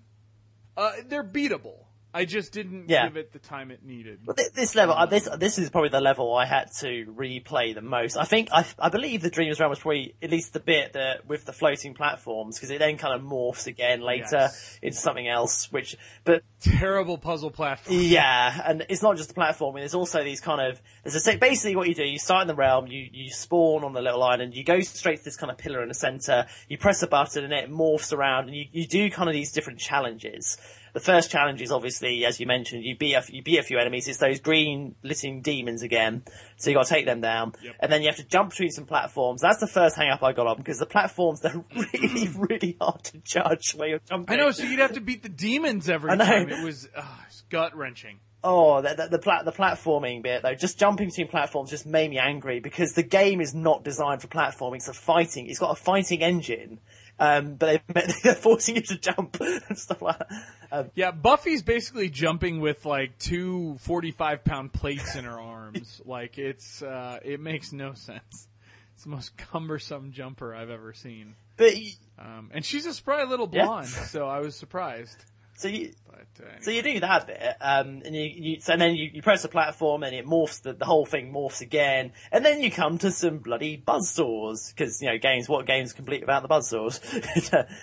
Uh, 0.78 0.91
they're 1.08 1.24
beatable. 1.24 1.86
I 2.14 2.26
just 2.26 2.52
didn't 2.53 2.90
Yeah. 2.90 3.07
give 3.07 3.18
it 3.18 3.34
the 3.34 3.40
time 3.40 3.72
it 3.72 3.84
needed. 3.84 4.19
But 4.26 4.38
thi- 4.38 4.49
this 4.53 4.76
level, 4.76 4.94
uh, 4.95 5.06
this 5.07 5.27
this 5.38 5.57
is 5.57 5.69
probably 5.72 5.90
the 5.90 5.99
level 6.02 6.35
I 6.35 6.45
had 6.45 6.68
to 6.81 7.06
replay 7.18 7.73
the 7.73 7.81
most. 7.81 8.18
I 8.18 8.26
think 8.26 8.49
I 8.52 8.65
I 8.77 8.90
believe 8.90 9.22
the 9.22 9.30
Dreamers 9.31 9.60
Realm 9.60 9.69
was 9.72 9.80
probably 9.80 10.15
at 10.22 10.30
least 10.30 10.53
the 10.53 10.60
bit 10.60 10.94
that 10.94 11.26
with 11.26 11.45
the 11.45 11.53
floating 11.53 11.94
platforms 11.94 12.57
because 12.57 12.69
it 12.69 12.80
then 12.80 12.98
kind 12.98 13.15
of 13.15 13.22
morphs 13.22 13.65
again 13.68 14.02
later 14.02 14.27
Yes. 14.31 14.80
into 14.81 14.98
something 14.98 15.27
else. 15.27 15.72
Which, 15.72 15.95
but 16.23 16.44
Terrible 16.61 17.18
puzzle 17.18 17.49
platform. 17.52 17.98
yeah, 17.99 18.61
and 18.65 18.85
it's 18.90 19.02
not 19.02 19.18
just 19.18 19.30
the 19.34 19.35
platforming. 19.35 19.80
There's 19.80 19.95
also 19.95 20.23
these 20.23 20.40
kind 20.41 20.61
of 20.61 20.81
there's 21.03 21.27
a 21.27 21.38
basically 21.38 21.76
what 21.76 21.88
you 21.88 21.95
do. 21.95 22.03
You 22.06 22.19
start 22.19 22.44
in 22.44 22.48
the 22.48 22.56
realm. 22.56 22.88
You 22.88 23.07
you 23.11 23.31
spawn 23.31 23.84
on 23.84 23.94
the 23.94 24.02
little 24.02 24.22
island. 24.23 24.53
You 24.56 24.64
go 24.64 24.80
straight 24.81 25.18
to 25.18 25.23
this 25.23 25.35
kind 25.35 25.52
of 25.52 25.57
pillar 25.57 25.81
in 25.81 25.88
the 25.88 25.94
center. 25.95 26.45
You 26.69 26.77
press 26.77 27.02
a 27.02 27.07
button 27.07 27.44
and 27.44 27.53
it 27.53 27.72
morphs 27.72 28.14
around, 28.14 28.49
and 28.49 28.56
you 28.56 28.65
you 28.72 28.85
do 28.88 29.10
kind 29.10 29.27
of 29.30 29.34
these 29.34 29.52
different 29.52 29.80
challenges. 29.80 30.57
The 30.94 30.99
first 30.99 31.32
challenge 31.32 31.61
is 31.61 31.72
obviously, 31.72 32.24
as 32.24 32.40
you 32.40 32.45
mentioned, 32.45 32.84
you 32.84 32.95
beat 32.95 33.15
a, 33.15 33.24
you 33.30 33.41
beat 33.41 33.57
a 33.57 33.64
few 33.64 33.80
enemies. 33.80 34.07
It's 34.07 34.20
those 34.20 34.40
green 34.40 34.94
litting 35.03 35.41
demons 35.41 35.82
again. 35.82 36.24
So 36.57 36.70
you 36.70 36.76
got 36.76 36.86
to 36.86 36.94
take 36.94 37.06
them 37.07 37.20
down, 37.20 37.53
Yep. 37.64 37.76
and 37.80 37.91
then 37.91 38.02
you 38.03 38.07
have 38.10 38.18
to 38.18 38.24
jump 38.24 38.52
between 38.52 38.70
some 38.70 38.86
platforms. 38.86 39.41
That's 39.41 39.60
the 39.60 39.68
first 39.68 39.95
hang 39.95 40.10
up 40.11 40.22
I 40.22 40.34
got 40.34 40.45
on 40.45 40.57
because 40.57 40.78
the 40.78 40.86
platforms 40.86 41.41
they're 41.41 41.64
really 41.76 42.28
really 42.38 42.78
hard 42.80 43.03
to 43.06 43.18
judge 43.20 43.72
where 43.76 43.90
you're 43.90 44.02
jumping. 44.07 44.34
I 44.34 44.38
know. 44.38 44.52
So 44.52 44.64
you'd 44.64 44.80
have 44.80 44.94
to 44.94 45.02
beat 45.02 45.24
the 45.24 45.30
demons 45.30 45.90
every 45.90 46.11
I 46.11 46.15
know. 46.15 46.26
time. 46.26 46.49
It 46.49 46.64
was 46.64 46.88
uh, 46.95 47.03
gut 47.49 47.76
wrenching. 47.76 48.20
Oh, 48.45 48.82
the, 48.82 48.94
the, 48.94 49.07
the, 49.07 49.20
pla- 49.20 49.44
the 49.44 49.53
platforming 49.53 50.22
bit 50.22 50.44
though, 50.44 50.53
just 50.53 50.78
jumping 50.78 51.07
between 51.07 51.30
platforms 51.30 51.70
just 51.70 51.86
made 51.86 52.10
me 52.10 52.18
angry 52.20 52.60
because 52.60 52.91
the 52.91 53.02
game 53.02 53.40
is 53.40 53.56
not 53.56 53.86
designed 53.86 54.22
for 54.22 54.28
platforming. 54.28 54.76
It's 54.76 54.90
a 54.90 54.94
fighting. 54.94 55.48
It's 55.49 55.60
got 55.60 55.72
a 55.72 55.82
fighting 55.82 56.22
engine, 56.22 56.82
um, 57.19 57.56
but 57.56 57.81
they, 57.88 58.02
they're 58.23 58.35
forcing 58.35 58.76
you 58.76 58.81
to 58.81 58.98
jump 58.98 59.38
and 59.69 59.77
stuff 59.77 60.02
like 60.02 60.19
that. 60.19 60.27
Um, 60.72 60.91
Yeah, 60.95 61.11
Buffy's 61.11 61.61
basically 61.61 62.10
jumping 62.10 62.60
with 62.60 62.85
like 62.85 63.18
two 63.19 63.77
45 63.80 64.44
pound 64.44 64.73
plates 64.73 65.15
in 65.15 65.26
her 65.26 65.40
arms. 65.40 66.02
like 66.06 66.38
it's 66.38 66.81
uh, 66.81 67.19
it 67.23 67.40
makes 67.40 67.72
no 67.73 67.94
sense. 67.94 68.48
It's 68.95 69.03
the 69.03 69.10
most 69.10 69.35
cumbersome 69.38 70.11
jumper 70.11 70.53
I've 70.56 70.69
ever 70.69 70.94
seen. 70.94 71.35
but 71.57 71.76
you, 71.77 71.91
Um, 72.19 72.52
and 72.53 72.64
she's 72.64 72.85
a 72.85 72.94
spry 72.94 73.23
little 73.23 73.49
Yeah. 73.52 73.65
blonde, 73.65 73.88
so 73.88 74.27
I 74.27 74.40
was 74.40 74.56
surprised. 74.56 75.18
so 75.56 75.68
you, 75.68 75.94
But 76.14 76.45
uh, 76.45 76.49
so 76.61 76.69
you 76.72 76.84
do 76.84 76.99
that 76.99 77.26
bit, 77.27 77.41
um, 77.60 78.02
and 78.06 78.15
you, 78.15 78.22
you 78.23 78.60
so 78.61 78.77
then 78.77 78.95
you, 78.95 79.10
you 79.14 79.22
press 79.23 79.44
a 79.44 79.48
platform 79.48 80.03
and 80.03 80.14
it 80.15 80.26
morphs. 80.27 80.61
The, 80.61 80.73
the 80.73 80.85
whole 80.85 81.06
thing 81.07 81.34
morphs 81.34 81.61
again, 81.61 82.11
and 82.31 82.45
then 82.45 82.61
you 82.61 82.69
come 82.69 82.99
to 82.99 83.10
some 83.11 83.40
bloody 83.40 83.77
buzzsaws 83.85 84.73
because 84.76 85.02
you 85.02 85.10
know 85.10 85.18
games. 85.18 85.49
What 85.49 85.65
games 85.65 85.91
complete 85.94 86.22
without 86.22 86.44
the 86.44 86.49
buzzsaws? 86.49 86.99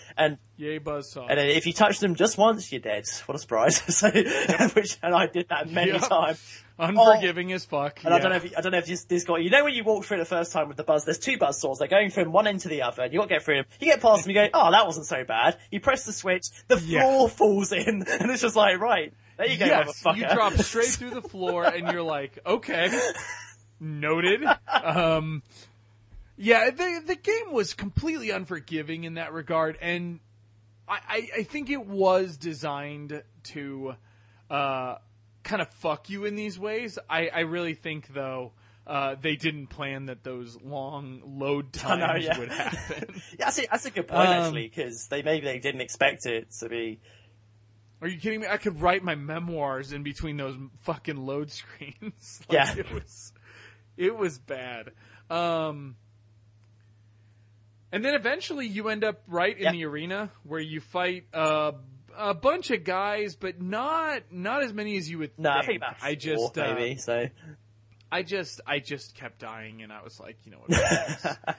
and 0.17 0.39
Yay, 0.57 0.79
buzzsaw. 0.79 1.27
And 1.29 1.39
then 1.39 1.49
if 1.49 1.67
you 1.67 1.73
touch 1.73 1.99
them 2.01 2.15
just 2.15 2.37
once, 2.39 2.71
you're 2.71 2.81
dead. 2.83 3.05
What 3.27 3.35
a 3.35 3.39
surprise! 3.39 3.77
so, 3.97 4.11
which 4.11 4.99
and 5.03 5.15
I 5.15 5.27
did 5.27 5.49
that 5.49 5.69
many 5.71 5.93
Yep. 5.93 6.09
times. 6.09 6.63
Unforgiving 6.79 7.53
as 7.53 7.67
fuck. 7.67 8.01
And 8.07 8.15
I 8.15 8.19
don't 8.19 8.31
know 8.31 8.37
if 8.37 8.45
you, 8.45 8.51
I 8.57 8.63
don't 8.63 8.73
know 8.73 8.79
if 8.79 8.87
this, 8.87 9.05
this 9.05 9.25
guy. 9.25 9.37
You 9.39 9.51
know 9.51 9.65
when 9.65 9.75
you 9.75 9.85
walk 9.85 10.07
through 10.07 10.17
the 10.17 10.25
first 10.25 10.51
time 10.51 10.67
with 10.69 10.79
the 10.79 10.83
buzz, 10.83 11.05
there's 11.05 11.19
two 11.19 11.37
buzz 11.37 11.61
saws. 11.61 11.79
They're 11.79 11.89
going 11.89 12.09
from 12.11 12.33
one 12.33 12.47
end 12.47 12.61
to 12.61 12.69
the 12.69 12.81
other. 12.83 13.03
and 13.03 13.13
You 13.13 13.19
got 13.19 13.29
to 13.29 13.35
get 13.35 13.43
through 13.43 13.57
them. 13.57 13.65
You 13.81 13.87
get 13.89 14.01
past 14.01 14.25
them. 14.25 14.31
You 14.31 14.35
go, 14.35 14.49
oh, 14.55 14.71
that 14.71 14.87
wasn't 14.87 15.05
so 15.07 15.23
bad. 15.25 15.59
You 15.71 15.81
press 15.81 16.07
the 16.07 16.13
switch, 16.15 16.47
the 16.69 16.79
Yeah. 16.81 17.03
floor 17.03 17.29
falls 17.29 17.73
in, 17.73 18.05
and 18.25 18.31
it's 18.31 18.43
just 18.43 18.57
like, 18.57 18.79
right, 18.79 19.13
there 19.39 19.49
you 19.49 19.57
go, 19.59 19.65
yes, 19.65 20.03
motherfucker. 20.03 20.17
you 20.17 20.29
drop 20.29 20.53
straight 20.59 20.89
through 20.89 21.11
the 21.11 21.23
floor, 21.23 21.65
and 21.65 21.91
you're 21.91 22.03
like, 22.03 22.39
okay, 22.45 22.91
noted. 23.81 24.45
Um, 24.69 25.43
yeah, 26.37 26.71
the 26.71 27.03
the 27.07 27.17
game 27.17 27.53
was 27.53 27.75
completely 27.75 28.31
unforgiving 28.31 29.05
in 29.05 29.15
that 29.15 29.33
regard, 29.33 29.79
and 29.81 30.21
I 30.87 30.99
I, 31.09 31.29
I 31.39 31.43
think 31.45 31.71
it 31.71 31.87
was 31.87 32.37
designed 32.37 33.23
to 33.45 33.95
uh, 34.51 34.97
kind 35.43 35.63
of 35.63 35.69
fuck 35.69 36.11
you 36.11 36.27
in 36.27 36.35
these 36.37 36.59
ways. 36.59 36.99
I 37.09 37.29
I 37.29 37.41
really 37.41 37.75
think 37.75 38.13
though. 38.13 38.53
Uh, 38.87 39.15
they 39.21 39.37
didn't 39.37 39.69
plan 39.69 40.07
that 40.07 40.25
those 40.25 40.59
long 40.65 41.23
load 41.25 41.67
I 41.85 41.97
know, 41.97 42.07
times 42.07 42.25
yeah. 42.25 42.39
would 42.39 42.49
happen. 42.51 43.23
Yeah, 43.39 43.45
that's 43.45 43.59
a, 43.61 43.67
that's 43.71 43.87
a 43.87 43.91
good 43.91 44.09
point 44.09 44.29
Um, 44.29 44.47
actually, 44.47 44.67
because 44.67 45.07
they 45.07 45.23
maybe 45.23 45.45
they 45.45 45.61
didn't 45.61 45.83
expect 45.83 46.27
it 46.27 46.51
to 46.59 46.69
be. 46.69 46.99
Are 48.03 48.09
you 48.09 48.19
kidding 48.19 48.41
me? 48.41 48.47
I 48.49 48.57
could 48.57 48.81
write 48.81 49.03
my 49.05 49.15
memoirs 49.15 49.93
in 49.93 50.03
between 50.03 50.37
those 50.37 50.57
fucking 50.81 51.17
load 51.17 51.51
screens. 51.51 52.41
Like, 52.49 52.53
Yeah. 52.53 52.75
it 52.79 52.93
was, 52.93 53.33
it 53.97 54.17
was 54.17 54.39
bad. 54.39 54.93
Um, 55.29 55.97
and 57.93 58.05
then 58.05 58.15
eventually 58.15 58.67
you 58.67 58.89
end 58.89 59.05
up 59.05 59.23
right 59.27 59.57
in 59.57 59.63
Yeah. 59.65 59.73
the 59.73 59.85
arena 59.85 60.31
where 60.45 60.61
you 60.61 60.81
fight 60.81 61.25
uh, 61.35 61.73
a 62.17 62.35
bunch 62.35 62.71
of 62.71 62.85
guys, 62.85 63.37
but 63.37 63.61
not 63.61 64.23
not 64.33 64.63
as 64.63 64.73
many 64.73 64.97
as 64.97 65.09
you 65.11 65.19
would 65.19 65.33
No, 65.39 65.51
I 65.51 65.67
think. 65.67 65.79
about 65.79 65.97
I 66.03 66.15
four, 66.15 66.17
just 66.17 66.59
uh, 66.59 66.75
maybe 66.75 66.97
so. 66.99 67.29
I 68.13 68.23
just 68.23 68.61
I 68.67 68.79
just 68.81 69.15
kept 69.15 69.39
dying, 69.41 69.83
and 69.83 69.93
I 69.93 70.03
was 70.03 70.19
like, 70.19 70.37
you 70.45 70.53
know 70.53 70.59
what. 70.67 71.57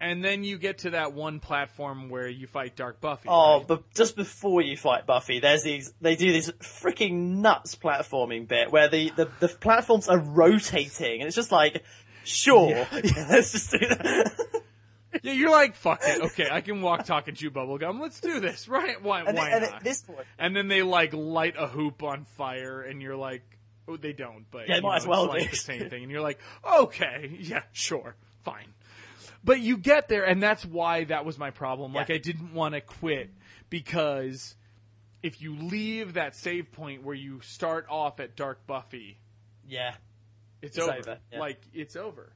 and 0.00 0.22
then 0.24 0.44
you 0.44 0.58
get 0.58 0.78
to 0.78 0.90
that 0.90 1.12
one 1.14 1.40
platform 1.40 2.08
where 2.08 2.28
you 2.28 2.46
fight 2.46 2.76
Dark 2.76 3.00
Buffy. 3.00 3.28
Oh, 3.28 3.58
right? 3.58 3.66
but 3.66 3.94
just 3.94 4.16
before 4.16 4.60
you 4.62 4.76
fight 4.76 5.06
Buffy, 5.06 5.40
there's 5.40 5.62
these. 5.62 5.92
They 6.00 6.16
do 6.16 6.32
this 6.32 6.50
freaking 6.60 7.36
nuts 7.38 7.74
platforming 7.76 8.46
bit 8.48 8.70
where 8.70 8.88
the, 8.88 9.10
the, 9.16 9.30
the 9.40 9.48
platforms 9.48 10.08
are 10.08 10.18
rotating, 10.18 11.20
and 11.20 11.26
it's 11.26 11.36
just 11.36 11.52
like, 11.52 11.82
sure, 12.24 12.70
yeah. 12.70 12.86
let's 13.30 13.52
just 13.52 13.70
do 13.72 13.78
that. 13.78 14.32
Yeah, 15.22 15.32
you're 15.32 15.50
like, 15.50 15.76
fuck 15.76 16.00
it. 16.04 16.20
Okay, 16.20 16.46
I 16.50 16.60
can 16.60 16.82
walk, 16.82 17.06
talk, 17.06 17.26
and 17.26 17.34
chew 17.34 17.50
bubblegum. 17.50 18.00
Let's 18.00 18.20
do 18.20 18.38
this. 18.38 18.68
Right? 18.68 19.02
Why, 19.02 19.22
And, 19.22 19.34
why 19.38 19.48
and 19.48 19.62
not? 19.62 19.76
at 19.76 19.82
this 19.82 20.02
point, 20.02 20.26
and 20.38 20.54
then 20.54 20.68
they 20.68 20.82
like 20.82 21.14
light 21.14 21.54
a 21.58 21.66
hoop 21.66 22.02
on 22.02 22.26
fire, 22.26 22.82
and 22.82 23.00
you're 23.00 23.16
like, 23.16 23.42
oh, 23.88 23.96
they 23.96 24.12
don't, 24.12 24.44
but 24.50 24.68
Yeah, 24.68 24.80
might 24.80 24.90
know, 24.90 24.92
as 24.92 25.06
well 25.06 25.24
it's 25.24 25.32
like 25.32 25.42
do. 25.44 25.48
the 25.48 25.56
same 25.56 25.88
thing. 25.90 26.02
And 26.02 26.12
you're 26.12 26.20
like, 26.20 26.38
okay, 26.70 27.34
yeah, 27.40 27.62
sure, 27.72 28.14
fine. 28.44 28.74
But 29.46 29.60
you 29.60 29.78
get 29.78 30.08
there, 30.08 30.24
and 30.24 30.42
that's 30.42 30.64
why 30.66 31.04
that 31.04 31.24
was 31.24 31.38
my 31.38 31.50
problem. 31.50 31.94
Like, 31.94 32.10
I 32.10 32.18
didn't 32.18 32.52
want 32.52 32.74
to 32.74 32.82
quit 32.82 33.30
because 33.70 34.56
if 35.22 35.40
you 35.40 35.56
leave 35.56 36.14
that 36.14 36.36
save 36.36 36.72
point 36.72 37.02
where 37.04 37.14
you 37.14 37.40
start 37.40 37.86
off 37.88 38.20
at 38.20 38.36
Dark 38.36 38.66
Buffy, 38.66 39.18
yeah, 39.66 39.94
it's, 40.60 40.76
It's 40.76 40.86
over. 40.86 40.98
over, 40.98 41.18
yeah. 41.32 41.38
Like 41.38 41.60
it's 41.72 41.96
over. 41.96 42.32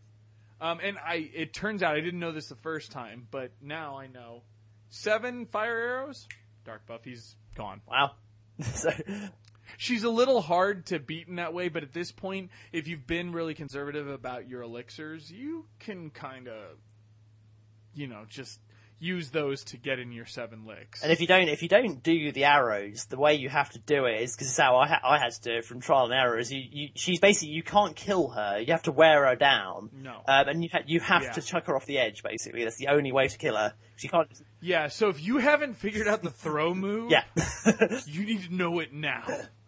Um, 0.60 0.78
and 0.82 0.98
I, 0.98 1.30
it 1.34 1.52
turns 1.52 1.82
out 1.82 1.96
I 1.96 2.00
didn't 2.00 2.20
know 2.20 2.32
this 2.32 2.48
the 2.48 2.54
first 2.54 2.92
time, 2.92 3.26
but 3.30 3.50
now 3.60 3.98
I 3.98 4.06
know. 4.06 4.42
Seven 4.90 5.46
fire 5.46 5.76
arrows. 5.76 6.28
Dark 6.64 6.86
Buffy's 6.86 7.34
gone. 7.56 7.80
wow. 7.88 8.12
She's 9.78 10.02
a 10.04 10.10
little 10.10 10.42
hard 10.42 10.86
to 10.86 10.98
beat 10.98 11.28
in 11.28 11.36
that 11.36 11.54
way, 11.54 11.68
but 11.68 11.82
at 11.82 11.92
this 11.92 12.12
point, 12.12 12.50
if 12.72 12.88
you've 12.88 13.06
been 13.06 13.32
really 13.32 13.54
conservative 13.54 14.08
about 14.08 14.48
your 14.48 14.62
elixirs, 14.62 15.30
you 15.30 15.66
can 15.78 16.10
kind 16.10 16.48
of, 16.48 16.76
you 17.94 18.06
know, 18.06 18.24
just 18.28 18.60
use 19.02 19.30
those 19.30 19.64
to 19.64 19.78
get 19.78 19.98
in 19.98 20.12
your 20.12 20.26
seven 20.26 20.66
licks. 20.66 21.02
and 21.02 21.10
if 21.10 21.22
you 21.22 21.26
don't, 21.26 21.48
if 21.48 21.62
you 21.62 21.68
don't 21.70 22.02
do 22.02 22.32
the 22.32 22.44
arrows, 22.44 23.06
the 23.06 23.16
way 23.18 23.34
you 23.34 23.48
have 23.48 23.70
to 23.70 23.78
do 23.78 24.04
it 24.04 24.20
is 24.20 24.34
because 24.36 24.48
it's 24.48 24.58
how 24.58 24.76
I, 24.76 24.88
ha- 24.88 25.00
I 25.02 25.16
had 25.18 25.32
to 25.32 25.40
do 25.40 25.52
it 25.56 25.64
from 25.64 25.80
trial 25.80 26.04
and 26.04 26.12
error. 26.12 26.38
Is 26.38 26.52
you, 26.52 26.62
you, 26.70 26.88
she's 26.94 27.18
basically 27.18 27.54
you 27.54 27.62
can't 27.62 27.96
kill 27.96 28.28
her. 28.28 28.58
You 28.60 28.72
have 28.72 28.82
to 28.82 28.92
wear 28.92 29.24
her 29.26 29.36
down. 29.36 29.88
No. 29.94 30.20
um, 30.28 30.48
and 30.48 30.62
you 30.62 30.68
ha- 30.70 30.82
you 30.86 31.00
have 31.00 31.22
Yeah. 31.22 31.32
to 31.32 31.40
chuck 31.40 31.64
her 31.64 31.74
off 31.76 31.86
the 31.86 31.98
edge. 31.98 32.22
Basically, 32.22 32.62
that's 32.64 32.76
the 32.76 32.88
only 32.88 33.10
way 33.10 33.26
to 33.28 33.38
kill 33.38 33.56
her. 33.56 33.72
She 33.96 34.08
can't. 34.08 34.28
yeah, 34.60 34.88
so 34.88 35.08
if 35.08 35.22
you 35.24 35.38
haven't 35.38 35.74
figured 35.74 36.06
out 36.06 36.22
the 36.22 36.28
throw 36.30 36.74
move, 36.86 37.10
Yeah. 37.10 37.24
you 38.06 38.24
need 38.26 38.42
to 38.44 38.54
know 38.54 38.80
it 38.80 38.92
now. 38.92 39.24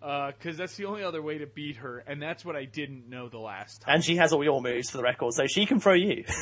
Because 0.00 0.56
that's 0.56 0.76
the 0.76 0.84
only 0.84 1.02
other 1.02 1.20
way 1.20 1.38
to 1.38 1.46
beat 1.46 1.76
her, 1.76 1.98
and 2.06 2.22
that's 2.22 2.44
what 2.44 2.54
I 2.54 2.64
didn't 2.66 3.08
know 3.08 3.28
the 3.28 3.38
last 3.38 3.82
time. 3.82 3.96
And 3.96 4.04
she 4.04 4.16
has 4.16 4.32
all 4.32 4.44
your 4.44 4.62
moves 4.62 4.90
for 4.90 4.98
the 4.98 5.02
record, 5.02 5.32
so 5.34 5.46
she 5.46 5.66
can 5.66 5.80
throw 5.80 5.94
you. 5.94 6.24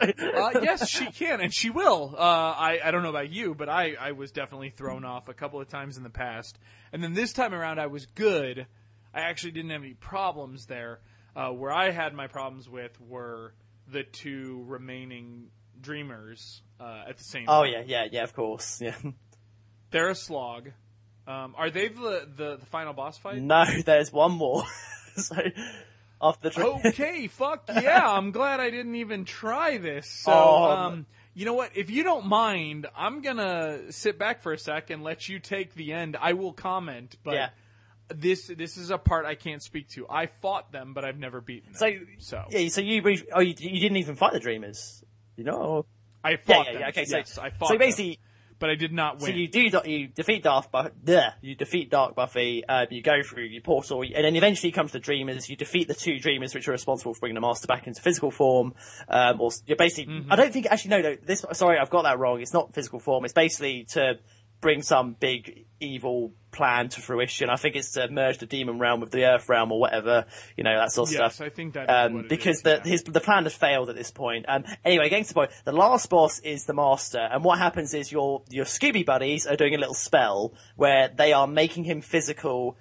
Uh, 0.00 0.60
yes, 0.62 0.88
she 0.88 1.06
can, 1.06 1.40
and 1.40 1.52
she 1.52 1.70
will. 1.70 2.14
Uh, 2.16 2.20
I, 2.20 2.78
I 2.84 2.90
don't 2.90 3.02
know 3.02 3.10
about 3.10 3.30
you, 3.30 3.54
but 3.54 3.68
I, 3.68 3.94
I 3.98 4.12
was 4.12 4.30
definitely 4.30 4.70
thrown 4.70 5.04
off 5.04 5.28
a 5.28 5.34
couple 5.34 5.60
of 5.60 5.68
times 5.68 5.96
in 5.96 6.02
the 6.02 6.10
past. 6.10 6.58
And 6.92 7.02
then 7.02 7.14
this 7.14 7.32
time 7.32 7.52
around, 7.54 7.80
I 7.80 7.86
was 7.88 8.06
good. 8.06 8.66
I 9.12 9.22
actually 9.22 9.52
didn't 9.52 9.70
have 9.70 9.82
any 9.82 9.94
problems 9.94 10.66
there. 10.66 11.00
Uh, 11.34 11.50
where 11.50 11.72
I 11.72 11.90
had 11.90 12.14
my 12.14 12.26
problems 12.26 12.68
with 12.68 12.98
were 13.00 13.54
the 13.90 14.02
two 14.02 14.64
remaining 14.66 15.48
dreamers 15.80 16.62
uh, 16.80 17.04
at 17.08 17.16
the 17.18 17.24
same 17.24 17.44
oh 17.48 17.64
time. 17.64 17.72
yeah, 17.72 17.82
yeah, 17.86 18.06
yeah. 18.10 18.22
Of 18.24 18.34
course, 18.34 18.80
yeah. 18.80 18.96
They're 19.90 20.10
a 20.10 20.14
slog. 20.14 20.70
Um, 21.28 21.54
are 21.58 21.68
they 21.68 21.88
the, 21.88 22.26
the, 22.36 22.56
the 22.56 22.66
final 22.66 22.94
boss 22.94 23.18
fight? 23.18 23.42
No, 23.42 23.64
there's 23.84 24.10
one 24.12 24.32
more. 24.32 24.64
so 25.16 25.36
after 26.22 26.48
the 26.50 26.64
okay, 26.86 27.26
fuck 27.28 27.68
yeah! 27.68 28.10
I'm 28.10 28.30
glad 28.30 28.60
I 28.60 28.70
didn't 28.70 28.94
even 28.94 29.24
try 29.26 29.76
this. 29.76 30.06
So, 30.08 30.32
Oh, 30.32 30.64
um, 30.70 31.06
you 31.34 31.44
know 31.44 31.52
what? 31.52 31.76
If 31.76 31.90
you 31.90 32.02
don't 32.02 32.26
mind, 32.26 32.86
I'm 32.96 33.20
gonna 33.20 33.92
sit 33.92 34.18
back 34.18 34.40
for 34.40 34.52
a 34.54 34.58
sec 34.58 34.88
and 34.90 35.04
let 35.04 35.28
you 35.28 35.38
take 35.38 35.74
the 35.74 35.92
end. 35.92 36.16
I 36.18 36.32
will 36.32 36.52
comment, 36.54 37.16
but 37.22 37.34
Yeah. 37.34 37.50
this 38.08 38.46
this 38.46 38.78
is 38.78 38.90
a 38.90 38.96
part 38.98 39.26
I 39.26 39.34
can't 39.34 39.62
speak 39.62 39.90
to. 39.90 40.06
I 40.08 40.26
fought 40.26 40.72
them, 40.72 40.94
but 40.94 41.04
I've 41.04 41.18
never 41.18 41.42
beaten 41.42 41.72
them. 41.72 41.78
so 41.78 41.92
so 42.18 42.44
yeah, 42.50 42.68
so 42.70 42.80
you 42.80 43.02
brief- 43.02 43.26
oh 43.34 43.40
you, 43.40 43.54
you 43.58 43.80
didn't 43.80 43.98
even 43.98 44.16
fight 44.16 44.32
the 44.32 44.40
dreamers, 44.40 45.04
you 45.36 45.44
know? 45.44 45.84
I 46.24 46.36
fought 46.36 46.66
yeah, 46.66 46.72
them. 46.72 46.80
yeah. 46.80 46.88
Okay, 46.88 47.04
so 47.04 47.18
yes, 47.18 47.38
I 47.38 47.50
fought 47.50 47.68
so 47.68 47.74
them, 47.74 47.78
basically, 47.80 48.18
but 48.58 48.70
I 48.70 48.74
did 48.74 48.92
not 48.92 49.20
win. 49.20 49.32
so 49.32 49.36
you 49.36 49.48
do 49.48 49.70
you 49.84 50.08
defeat 50.08 50.42
Darth 50.42 50.70
Buff, 50.70 50.90
bleh, 51.04 51.32
you 51.40 51.54
defeat 51.54 51.90
Dark 51.90 52.14
Buffy, 52.14 52.64
uh, 52.68 52.86
you 52.90 53.02
go 53.02 53.22
through 53.22 53.44
your 53.44 53.62
portal, 53.62 54.02
and 54.02 54.24
then 54.24 54.36
eventually 54.36 54.70
you 54.70 54.72
come 54.72 54.86
to 54.86 54.92
the 54.92 54.98
Dreamers. 54.98 55.48
You 55.48 55.56
defeat 55.56 55.88
the 55.88 55.94
two 55.94 56.18
Dreamers, 56.18 56.54
which 56.54 56.68
are 56.68 56.72
responsible 56.72 57.14
for 57.14 57.20
bringing 57.20 57.34
the 57.34 57.40
Master 57.40 57.66
back 57.66 57.86
into 57.86 58.02
physical 58.02 58.30
form. 58.30 58.74
Um, 59.08 59.40
or 59.40 59.50
you're 59.66 59.76
basically, 59.76 60.06
Mm-hmm. 60.08 60.32
I 60.32 60.36
don't 60.36 60.52
think 60.52 60.66
actually 60.70 60.90
no, 60.90 61.00
no. 61.00 61.16
This 61.22 61.44
sorry, 61.52 61.78
I've 61.78 61.90
got 61.90 62.02
that 62.02 62.18
wrong. 62.18 62.40
It's 62.40 62.52
not 62.54 62.72
physical 62.72 62.98
form. 62.98 63.24
It's 63.24 63.34
basically 63.34 63.84
to 63.90 64.14
bring 64.60 64.82
some 64.82 65.12
big 65.18 65.64
evil 65.80 66.32
plan 66.50 66.88
to 66.88 67.00
fruition. 67.00 67.48
I 67.50 67.56
think 67.56 67.76
it's 67.76 67.92
to 67.92 68.08
merge 68.08 68.38
the 68.38 68.46
demon 68.46 68.78
realm 68.80 69.00
with 69.00 69.12
the 69.12 69.24
earth 69.26 69.48
realm 69.48 69.70
or 69.70 69.78
whatever, 69.78 70.24
you 70.56 70.64
know, 70.64 70.76
that 70.76 70.90
sort 70.90 71.08
of 71.08 71.12
yes, 71.14 71.34
stuff. 71.36 71.46
I 71.46 71.50
think 71.50 71.74
that 71.74 71.88
Um, 71.88 72.26
because 72.28 72.56
is, 72.56 72.62
the 72.62 72.80
yeah. 72.84 72.90
his 72.90 73.02
the 73.04 73.20
plan 73.20 73.44
has 73.44 73.54
failed 73.54 73.88
at 73.88 73.94
this 73.94 74.10
point. 74.10 74.46
Um, 74.48 74.64
anyway, 74.84 75.08
getting 75.08 75.24
to 75.24 75.28
the 75.28 75.34
point, 75.34 75.50
the 75.64 75.72
last 75.72 76.08
boss 76.10 76.40
is 76.40 76.64
the 76.64 76.74
master, 76.74 77.20
and 77.20 77.44
what 77.44 77.58
happens 77.58 77.94
is 77.94 78.10
your 78.10 78.42
your 78.48 78.64
Scooby 78.64 79.04
buddies 79.06 79.46
are 79.46 79.54
doing 79.56 79.74
a 79.74 79.78
little 79.78 79.94
spell 79.94 80.52
where 80.74 81.08
they 81.08 81.32
are 81.32 81.46
making 81.46 81.84
him 81.84 82.00
physical 82.00 82.76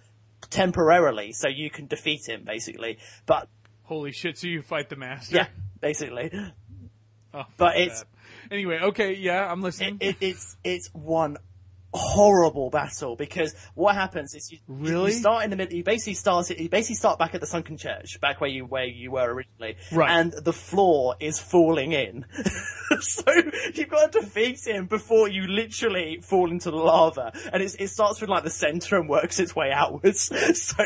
temporarily, 0.49 1.31
so 1.33 1.47
you 1.47 1.69
can 1.69 1.87
defeat 1.87 2.27
him 2.27 2.43
basically. 2.45 2.97
But 3.25 3.47
holy 3.83 4.11
shit! 4.11 4.37
So 4.37 4.47
you 4.47 4.61
fight 4.61 4.89
the 4.89 4.95
master? 4.95 5.35
yeah, 5.35 5.47
basically, 5.81 6.31
Oh, 7.33 7.43
but 7.57 7.77
it's- 7.77 7.99
that. 8.49 8.53
anyway. 8.53 8.79
Okay, 8.81 9.13
yeah, 9.15 9.45
I'm 9.51 9.61
listening. 9.61 9.97
it, 9.99 10.15
it's 10.21 10.57
it's 10.63 10.89
one 10.93 11.37
horrible 11.93 12.69
battle 12.69 13.15
because 13.15 13.55
what 13.73 13.95
happens 13.95 14.33
is 14.35 14.51
you, 14.51 14.59
Really? 14.67 15.11
you 15.11 15.17
start 15.17 15.43
in 15.43 15.49
the 15.49 15.55
middle. 15.55 15.73
You 15.75 15.83
basically 15.83 16.13
start 16.15 16.49
you 16.49 16.69
basically 16.69 16.95
start 16.95 17.17
back 17.19 17.33
at 17.33 17.41
the 17.41 17.47
sunken 17.47 17.77
church, 17.77 18.19
back 18.21 18.41
where 18.41 18.49
you 18.49 18.65
where 18.65 18.85
you 18.85 19.11
were 19.11 19.33
originally, 19.33 19.77
Right. 19.91 20.09
And 20.09 20.33
the 20.33 20.53
floor 20.53 21.15
is 21.19 21.39
falling 21.39 21.93
in, 21.93 22.25
so 22.99 23.23
you've 23.73 23.89
got 23.89 24.11
to 24.11 24.19
defeat 24.19 24.59
him 24.65 24.85
before 24.85 25.27
you 25.29 25.47
literally 25.47 26.19
fall 26.21 26.51
into 26.51 26.71
the 26.71 26.77
lava, 26.77 27.31
and 27.51 27.63
it's, 27.63 27.75
it 27.75 27.87
starts 27.89 28.19
from 28.19 28.29
like 28.29 28.43
the 28.43 28.49
center 28.49 28.97
and 28.97 29.09
works 29.09 29.39
its 29.39 29.55
way 29.55 29.71
outwards. 29.71 30.31
So 30.57 30.83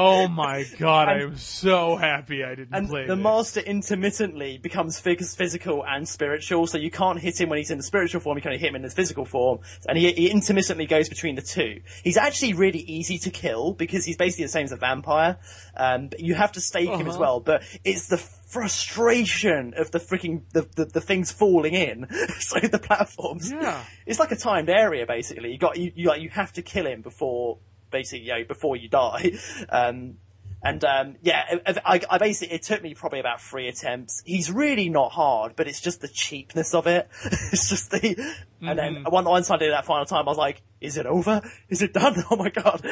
Oh 0.00 0.28
my 0.28 0.64
god, 0.78 1.08
I 1.08 1.22
am 1.22 1.36
so 1.36 1.96
happy 1.96 2.44
I 2.44 2.54
didn't 2.54 2.72
and 2.72 2.88
play 2.88 3.06
the 3.06 3.16
this. 3.16 3.22
master 3.22 3.58
intermittently 3.60 4.56
becomes 4.58 5.00
phys- 5.02 5.36
physical 5.36 5.84
and 5.84 6.08
spiritual, 6.08 6.68
so 6.68 6.78
you 6.78 6.90
can't 6.90 7.18
hit 7.18 7.40
him 7.40 7.48
when 7.48 7.58
he's 7.58 7.72
in 7.72 7.78
the 7.78 7.82
spiritual 7.82 8.20
form, 8.20 8.38
you 8.38 8.42
can 8.42 8.50
only 8.50 8.60
hit 8.60 8.68
him 8.68 8.76
in 8.76 8.84
his 8.84 8.94
physical 8.94 9.24
form, 9.24 9.58
and 9.88 9.98
he, 9.98 10.12
he 10.12 10.30
intermittently 10.30 10.86
goes 10.86 11.08
between 11.08 11.34
the 11.34 11.42
two. 11.42 11.80
He's 12.04 12.16
actually 12.16 12.52
really 12.52 12.78
easy 12.80 13.18
to 13.18 13.30
kill, 13.30 13.72
because 13.72 14.04
he's 14.04 14.16
basically 14.16 14.44
the 14.44 14.50
same 14.52 14.64
as 14.66 14.72
a 14.72 14.76
vampire, 14.76 15.38
um, 15.76 16.06
but 16.08 16.20
you 16.20 16.34
have 16.34 16.52
to 16.52 16.60
stake 16.60 16.88
him 16.90 17.08
as 17.08 17.14
Uh-huh. 17.14 17.20
well, 17.20 17.40
but 17.40 17.62
it's 17.84 18.06
the 18.06 18.18
frustration 18.18 19.74
of 19.76 19.90
the 19.90 19.98
freaking, 19.98 20.42
the, 20.52 20.62
the, 20.76 20.84
the 20.84 21.00
things 21.00 21.32
falling 21.32 21.74
in, 21.74 22.06
so 22.38 22.60
the 22.60 22.78
platforms. 22.78 23.50
Yeah. 23.50 23.82
It's 24.06 24.18
like 24.20 24.30
a 24.32 24.36
timed 24.36 24.70
area, 24.70 25.06
basically. 25.06 25.50
You 25.52 25.58
got, 25.58 25.76
you, 25.76 25.92
you, 25.94 26.08
like, 26.08 26.22
you 26.22 26.30
have 26.30 26.52
to 26.54 26.62
kill 26.62 26.86
him 26.86 27.02
before, 27.02 27.58
basically, 27.90 28.26
you 28.26 28.32
know, 28.32 28.44
before 28.44 28.76
you 28.76 28.88
die. 28.88 29.32
Um, 29.70 30.16
and 30.62 30.82
um, 30.84 31.16
yeah, 31.22 31.44
I, 31.84 32.00
I 32.10 32.18
basically 32.18 32.56
it 32.56 32.62
took 32.62 32.82
me 32.82 32.94
probably 32.94 33.20
about 33.20 33.40
three 33.40 33.68
attempts. 33.68 34.22
He's 34.26 34.50
really 34.50 34.88
not 34.88 35.12
hard, 35.12 35.54
but 35.54 35.68
it's 35.68 35.80
just 35.80 36.00
the 36.00 36.08
cheapness 36.08 36.74
of 36.74 36.86
it. 36.88 37.08
it's 37.24 37.68
just 37.68 37.90
the. 37.92 38.34
And 38.60 38.78
then 38.78 39.04
one 39.04 39.24
once 39.24 39.50
I 39.50 39.56
did 39.56 39.72
that 39.72 39.84
final 39.84 40.04
time, 40.04 40.26
I 40.26 40.30
was 40.30 40.38
like, 40.38 40.62
"Is 40.80 40.96
it 40.96 41.06
over? 41.06 41.42
Is 41.68 41.82
it 41.82 41.92
done? 41.92 42.24
Oh 42.30 42.36
my 42.36 42.50
god!" 42.50 42.84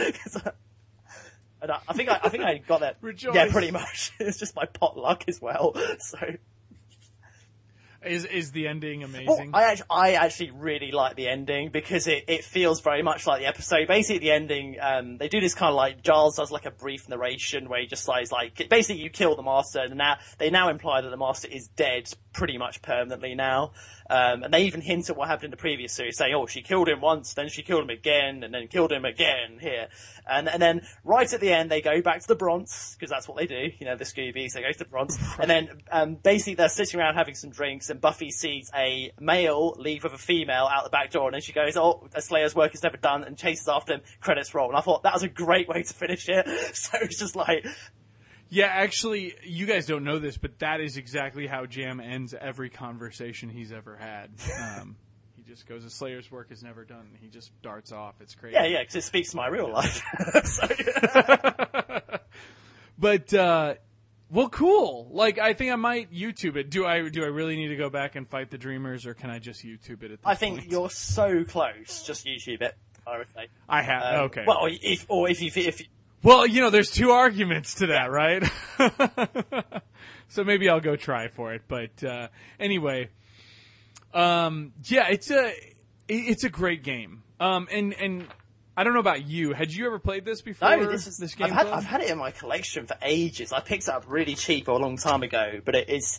and 1.61 1.73
I, 1.73 1.81
I 1.89 1.93
think 1.93 2.09
I, 2.09 2.21
I 2.23 2.29
think 2.29 2.45
I 2.45 2.59
got 2.59 2.81
that. 2.81 2.99
Rejoice. 3.01 3.35
Yeah, 3.35 3.51
pretty 3.51 3.73
much. 3.73 4.13
It's 4.21 4.39
just 4.39 4.55
my 4.55 4.67
pot 4.67 4.97
luck 4.97 5.25
as 5.27 5.43
well. 5.43 5.75
So. 5.99 6.19
Is 8.07 8.25
is 8.25 8.53
the 8.53 8.69
ending 8.69 9.01
Well, 9.01 9.11
amazing? 9.11 9.51
I 9.53 9.65
actually, 9.65 9.87
I 9.91 10.11
actually 10.13 10.51
really 10.53 10.93
like 10.93 11.17
the 11.17 11.29
ending 11.29 11.71
because 11.71 12.07
it, 12.07 12.25
it 12.29 12.45
feels 12.45 12.81
very 12.81 13.03
much 13.03 13.27
like 13.27 13.41
the 13.41 13.47
episode. 13.47 13.89
Basically, 13.89 14.19
the 14.19 14.31
ending, 14.31 14.77
um, 14.81 15.19
they 15.19 15.29
do 15.29 15.41
this 15.41 15.55
kind 15.55 15.71
of 15.71 15.77
like 15.77 16.03
Giles 16.03 16.37
does 16.37 16.51
like 16.51 16.67
a 16.67 16.71
brief 16.71 17.09
narration 17.09 17.69
where 17.69 17.81
he 17.81 17.87
just 17.87 18.05
says 18.05 18.33
like, 18.33 18.69
basically 18.69 19.03
you 19.03 19.11
kill 19.11 19.37
the 19.37 19.43
master, 19.43 19.81
and 19.81 19.97
now 19.97 20.17
they 20.39 20.51
now 20.51 20.69
imply 20.69 21.01
that 21.01 21.11
the 21.11 21.17
master 21.17 21.49
is 21.49 21.69
dead 21.69 22.09
pretty 22.33 22.59
much 22.59 22.83
permanently 22.83 23.35
now. 23.35 23.73
Um, 24.09 24.43
and 24.43 24.55
they 24.55 24.65
even 24.65 24.81
hint 24.81 25.11
at 25.11 25.17
what 25.17 25.29
happened 25.29 25.47
in 25.47 25.51
the 25.51 25.57
previous 25.57 25.93
series, 25.93 26.17
saying, 26.17 26.35
"Oh, 26.35 26.47
she 26.47 26.63
killed 26.63 26.89
him 26.89 27.01
once, 27.01 27.35
then 27.35 27.49
she 27.49 27.63
killed 27.63 27.83
him 27.83 27.91
again, 27.91 28.43
and 28.43 28.55
then 28.55 28.69
killed 28.69 28.93
him 28.93 29.05
again 29.05 29.59
here." 29.61 29.89
And 30.29 30.49
and 30.49 30.61
then 30.61 30.83
right 31.05 31.33
at 31.33 31.41
the 31.41 31.53
end, 31.53 31.71
they 31.71 31.81
go 31.81 32.01
back 32.03 32.21
to 32.21 32.29
the 32.29 32.37
Bronze 32.37 32.97
because 32.99 33.11
that's 33.11 33.29
what 33.29 33.37
they 33.37 33.47
do. 33.47 33.71
You 33.79 33.87
know, 33.87 33.97
the 33.97 34.05
Scoobies 34.05 34.53
they 34.53 34.63
go 34.63 34.73
to 34.73 34.79
the 34.79 34.85
Bronze, 34.85 35.19
and 35.41 35.51
then 35.51 35.69
um, 35.91 36.15
basically 36.15 36.55
they're 36.55 36.69
sitting 36.69 37.01
around 37.01 37.15
having 37.15 37.35
some 37.35 37.51
drinks, 37.51 37.91
and 37.91 38.01
Buffy 38.01 38.31
sees 38.31 38.71
a 38.75 39.13
male 39.21 39.75
leave 39.79 40.05
with 40.05 40.13
a 40.13 40.19
female 40.19 40.69
out 40.71 40.85
the 40.85 40.91
back 40.91 41.11
door, 41.11 41.27
and 41.27 41.35
then 41.35 41.43
she 41.43 41.53
goes, 41.53 41.77
"Oh, 41.77 42.09
a 42.15 42.23
Slayer's 42.23 42.55
work 42.55 42.75
is 42.75 42.83
never 42.83 42.97
done," 42.97 43.25
and 43.25 43.37
chases 43.37 43.69
after 43.69 43.95
him. 43.95 44.01
Credits 44.21 44.55
roll, 44.55 44.69
and 44.69 44.77
I 44.77 44.81
thought 44.81 45.03
that 45.03 45.15
was 45.15 45.23
a 45.23 45.29
great 45.29 45.69
way 45.69 45.83
to 45.83 45.95
finish 45.95 46.29
it. 46.29 46.47
So 46.77 46.99
it's 47.01 47.19
just 47.19 47.35
like, 47.35 47.67
yeah, 48.49 48.67
actually, 48.67 49.35
you 49.43 49.67
guys 49.67 49.87
don't 49.87 50.05
know 50.05 50.19
this, 50.19 50.37
but 50.37 50.59
that 50.61 50.81
is 50.81 50.97
exactly 50.97 51.47
how 51.47 51.67
Jam 51.67 52.01
ends 52.01 52.35
every 52.39 52.71
conversation 52.71 53.49
he's 53.49 53.73
ever 53.73 53.97
had. 53.97 54.31
Um, 54.61 54.97
he 55.37 55.43
just 55.43 55.67
goes, 55.67 55.85
"A 55.85 55.91
Slayer's 55.91 56.31
work 56.31 56.51
is 56.51 56.63
never 56.63 56.85
done." 56.85 57.09
He 57.21 57.29
just 57.29 57.51
darts 57.63 57.93
off. 57.93 58.15
It's 58.21 58.35
crazy. 58.35 58.55
yeah, 58.55 58.67
yeah, 58.67 58.81
because 58.81 58.97
it 58.97 59.05
speaks 59.05 59.31
to 59.31 59.37
my 59.37 59.49
real 59.49 59.73
life. 59.73 60.03
so, 60.45 60.69
But 62.99 63.35
uh, 63.35 63.75
well, 64.31 64.49
cool. 64.49 65.09
Like, 65.11 65.39
I 65.39 65.53
think 65.53 65.73
I 65.73 65.77
might 65.77 66.13
YouTube 66.13 66.57
it. 66.57 66.71
Do 66.71 66.87
I? 66.87 67.09
Do 67.09 67.23
I 67.25 67.29
really 67.29 67.57
need 67.57 67.69
to 67.69 67.77
go 67.77 67.91
back 67.91 68.17
and 68.17 68.29
fight 68.29 68.51
the 68.51 68.59
Dreamers, 68.59 69.07
or 69.07 69.15
can 69.15 69.31
I 69.31 69.39
just 69.39 69.65
YouTube 69.65 70.03
it? 70.03 70.05
At 70.05 70.11
this 70.11 70.21
I 70.25 70.35
think 70.35 70.59
point? 70.59 70.71
you're 70.71 70.91
so 70.91 71.45
close. 71.45 72.03
Just 72.07 72.27
YouTube 72.27 72.63
it. 72.63 72.75
I 73.07 73.19
would 73.19 73.29
say. 73.35 73.49
I 73.69 73.83
have. 73.83 74.03
Um, 74.03 74.21
okay. 74.27 74.45
Well, 74.47 74.67
if 74.69 75.07
or 75.09 75.29
if 75.29 75.41
you 75.43 75.51
if 75.55 75.81
Well, 76.27 76.45
you 76.45 76.61
know, 76.61 76.71
there's 76.71 76.91
two 76.91 77.13
arguments 77.13 77.75
to 77.75 77.87
that, 77.87 78.11
right? 78.11 78.43
so 80.29 80.43
maybe 80.43 80.69
I'll 80.69 80.81
go 80.81 80.97
try 80.97 81.29
for 81.29 81.55
it. 81.55 81.63
But 81.69 82.03
uh, 82.03 82.27
anyway, 82.59 83.11
um, 84.13 84.73
yeah, 84.83 85.07
it's 85.09 85.31
a 85.31 85.53
it's 86.09 86.43
a 86.43 86.49
great 86.49 86.83
game. 86.83 87.23
Um, 87.39 87.69
and 87.71 87.95
and 87.95 88.27
I 88.77 88.83
don't 88.83 88.93
know 88.93 88.99
about 88.99 89.25
you. 89.25 89.53
Had 89.53 89.73
you 89.73 89.87
ever 89.87 90.01
played 90.01 90.25
this 90.25 90.43
before? 90.43 90.77
No, 90.77 90.91
this 90.91 91.07
is. 91.07 91.17
this 91.17 91.37
game. 91.37 91.47
I've 91.47 91.53
had 91.53 91.67
I've 91.69 91.85
had 91.85 92.01
it 92.01 92.11
in 92.11 92.19
my 92.19 92.33
collection 92.33 92.89
for 92.89 92.97
ages. 93.03 93.53
I 93.53 93.61
picked 93.61 93.85
it 93.85 93.91
up 93.91 94.07
really 94.09 94.35
cheap 94.35 94.67
a 94.67 94.73
long 94.73 94.97
time 94.97 95.23
ago, 95.23 95.61
but 95.65 95.77
it 95.77 95.89
is. 95.89 96.19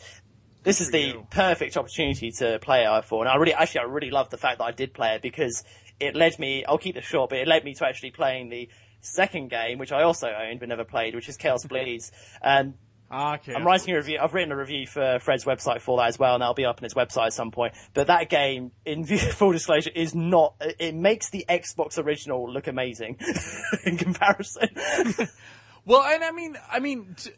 This 0.63 0.79
is 0.79 0.89
the 0.89 1.01
you. 1.01 1.27
perfect 1.31 1.75
opportunity 1.75 2.31
to 2.39 2.59
play 2.59 2.83
it. 2.83 2.87
I 2.87 3.01
thought, 3.01 3.23
and 3.23 3.29
I 3.29 3.35
really, 3.35 3.53
actually, 3.53 3.81
I 3.81 3.83
really 3.83 4.09
love 4.09 4.29
the 4.29 4.37
fact 4.37 4.59
that 4.59 4.65
I 4.65 4.71
did 4.71 4.93
play 4.93 5.15
it 5.15 5.21
because 5.21 5.65
it 5.99 6.15
led 6.15 6.39
me. 6.39 6.63
I'll 6.63 6.77
keep 6.77 6.95
this 6.95 7.03
short, 7.03 7.29
but 7.29 7.39
it 7.39 7.47
led 7.49 7.65
me 7.65 7.73
to 7.73 7.85
actually 7.85 8.11
playing 8.11 8.47
the 8.47 8.69
second 9.01 9.49
game, 9.49 9.77
which 9.77 9.91
I 9.91 10.03
also 10.03 10.27
owned 10.27 10.59
but 10.59 10.69
never 10.69 10.83
played, 10.83 11.15
which 11.15 11.29
is 11.29 11.37
Chaos 11.37 11.65
Bleeds. 11.65 12.11
And 12.41 12.75
Ah, 13.09 13.35
okay. 13.35 13.53
I'm 13.53 13.65
writing 13.65 13.93
a 13.93 13.97
review. 13.97 14.19
I've 14.21 14.33
written 14.33 14.51
a 14.51 14.57
review 14.57 14.85
for 14.85 15.19
Fred's 15.19 15.45
website 15.45 15.79
for 15.79 15.97
that 15.97 16.07
as 16.07 16.19
well, 16.19 16.33
and 16.35 16.41
that'll 16.41 16.53
be 16.53 16.65
up 16.65 16.79
on 16.79 16.83
his 16.83 16.93
website 16.93 17.27
at 17.27 17.33
some 17.33 17.51
point. 17.51 17.73
But 17.93 18.07
that 18.07 18.29
game, 18.29 18.71
in 18.85 19.05
full 19.31 19.53
disclosure, 19.53 19.91
is 19.95 20.13
not. 20.13 20.55
It 20.77 20.93
makes 20.93 21.29
the 21.29 21.45
Xbox 21.47 21.97
original 22.03 22.51
look 22.51 22.67
amazing 22.67 23.17
in 23.85 23.97
comparison. 23.97 24.69
Well, 25.85 26.03
and 26.03 26.21
I 26.21 26.31
mean, 26.33 26.57
I 26.69 26.81
mean, 26.81 27.15
t- 27.17 27.31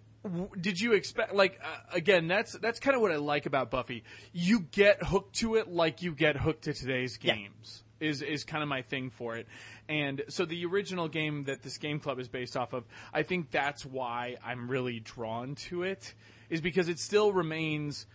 did 0.59 0.81
you 0.81 0.93
expect? 0.93 1.35
Like, 1.35 1.59
uh, 1.63 1.77
again, 1.93 2.27
that's 2.27 2.53
that's 2.53 2.79
kind 2.79 2.95
of 2.95 3.01
what 3.03 3.11
I 3.11 3.17
like 3.17 3.45
about 3.45 3.69
Buffy. 3.69 4.03
You 4.33 4.61
get 4.61 5.03
hooked 5.03 5.35
to 5.35 5.53
it 5.53 5.67
like 5.67 6.01
you 6.01 6.15
get 6.15 6.35
hooked 6.35 6.63
to 6.63 6.73
today's 6.73 7.17
games. 7.17 7.83
Is 7.99 8.21
is 8.21 8.43
kind 8.43 8.63
of 8.63 8.69
my 8.69 8.81
thing 8.81 9.09
for 9.09 9.35
it, 9.35 9.47
and 9.87 10.23
so 10.29 10.45
the 10.45 10.65
original 10.65 11.07
game 11.07 11.43
that 11.45 11.63
this 11.63 11.77
game 11.77 11.99
club 11.99 12.19
is 12.19 12.27
based 12.27 12.55
off 12.55 12.73
of, 12.73 12.85
I 13.13 13.23
think 13.23 13.51
that's 13.51 13.85
why 13.85 14.37
I'm 14.45 14.69
really 14.69 14.99
drawn 14.99 15.55
to 15.67 15.83
it, 15.83 16.13
is 16.49 16.61
because 16.61 16.87
it 16.87 16.99
still 16.99 17.33
remains 17.33 18.05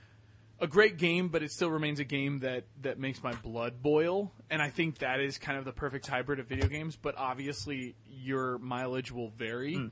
a 0.61 0.67
great 0.67 0.97
game, 0.97 1.29
but 1.29 1.43
it 1.43 1.51
still 1.51 1.71
remains 1.71 2.01
a 2.01 2.05
game 2.05 2.39
that 2.41 2.65
that 2.83 2.99
makes 2.99 3.23
my 3.23 3.35
blood 3.35 3.83
boil, 3.83 4.33
and 4.51 4.63
I 4.63 4.71
think 4.71 4.99
that 4.99 5.21
is 5.21 5.37
kind 5.37 5.59
of 5.59 5.65
the 5.65 5.73
perfect 5.73 6.07
hybrid 6.07 6.39
of 6.41 6.47
video 6.47 6.69
games. 6.69 6.97
But 6.97 7.17
obviously, 7.19 7.95
your 8.09 8.59
mileage 8.59 9.13
will 9.13 9.31
vary. 9.31 9.75
Hmm. 9.75 9.87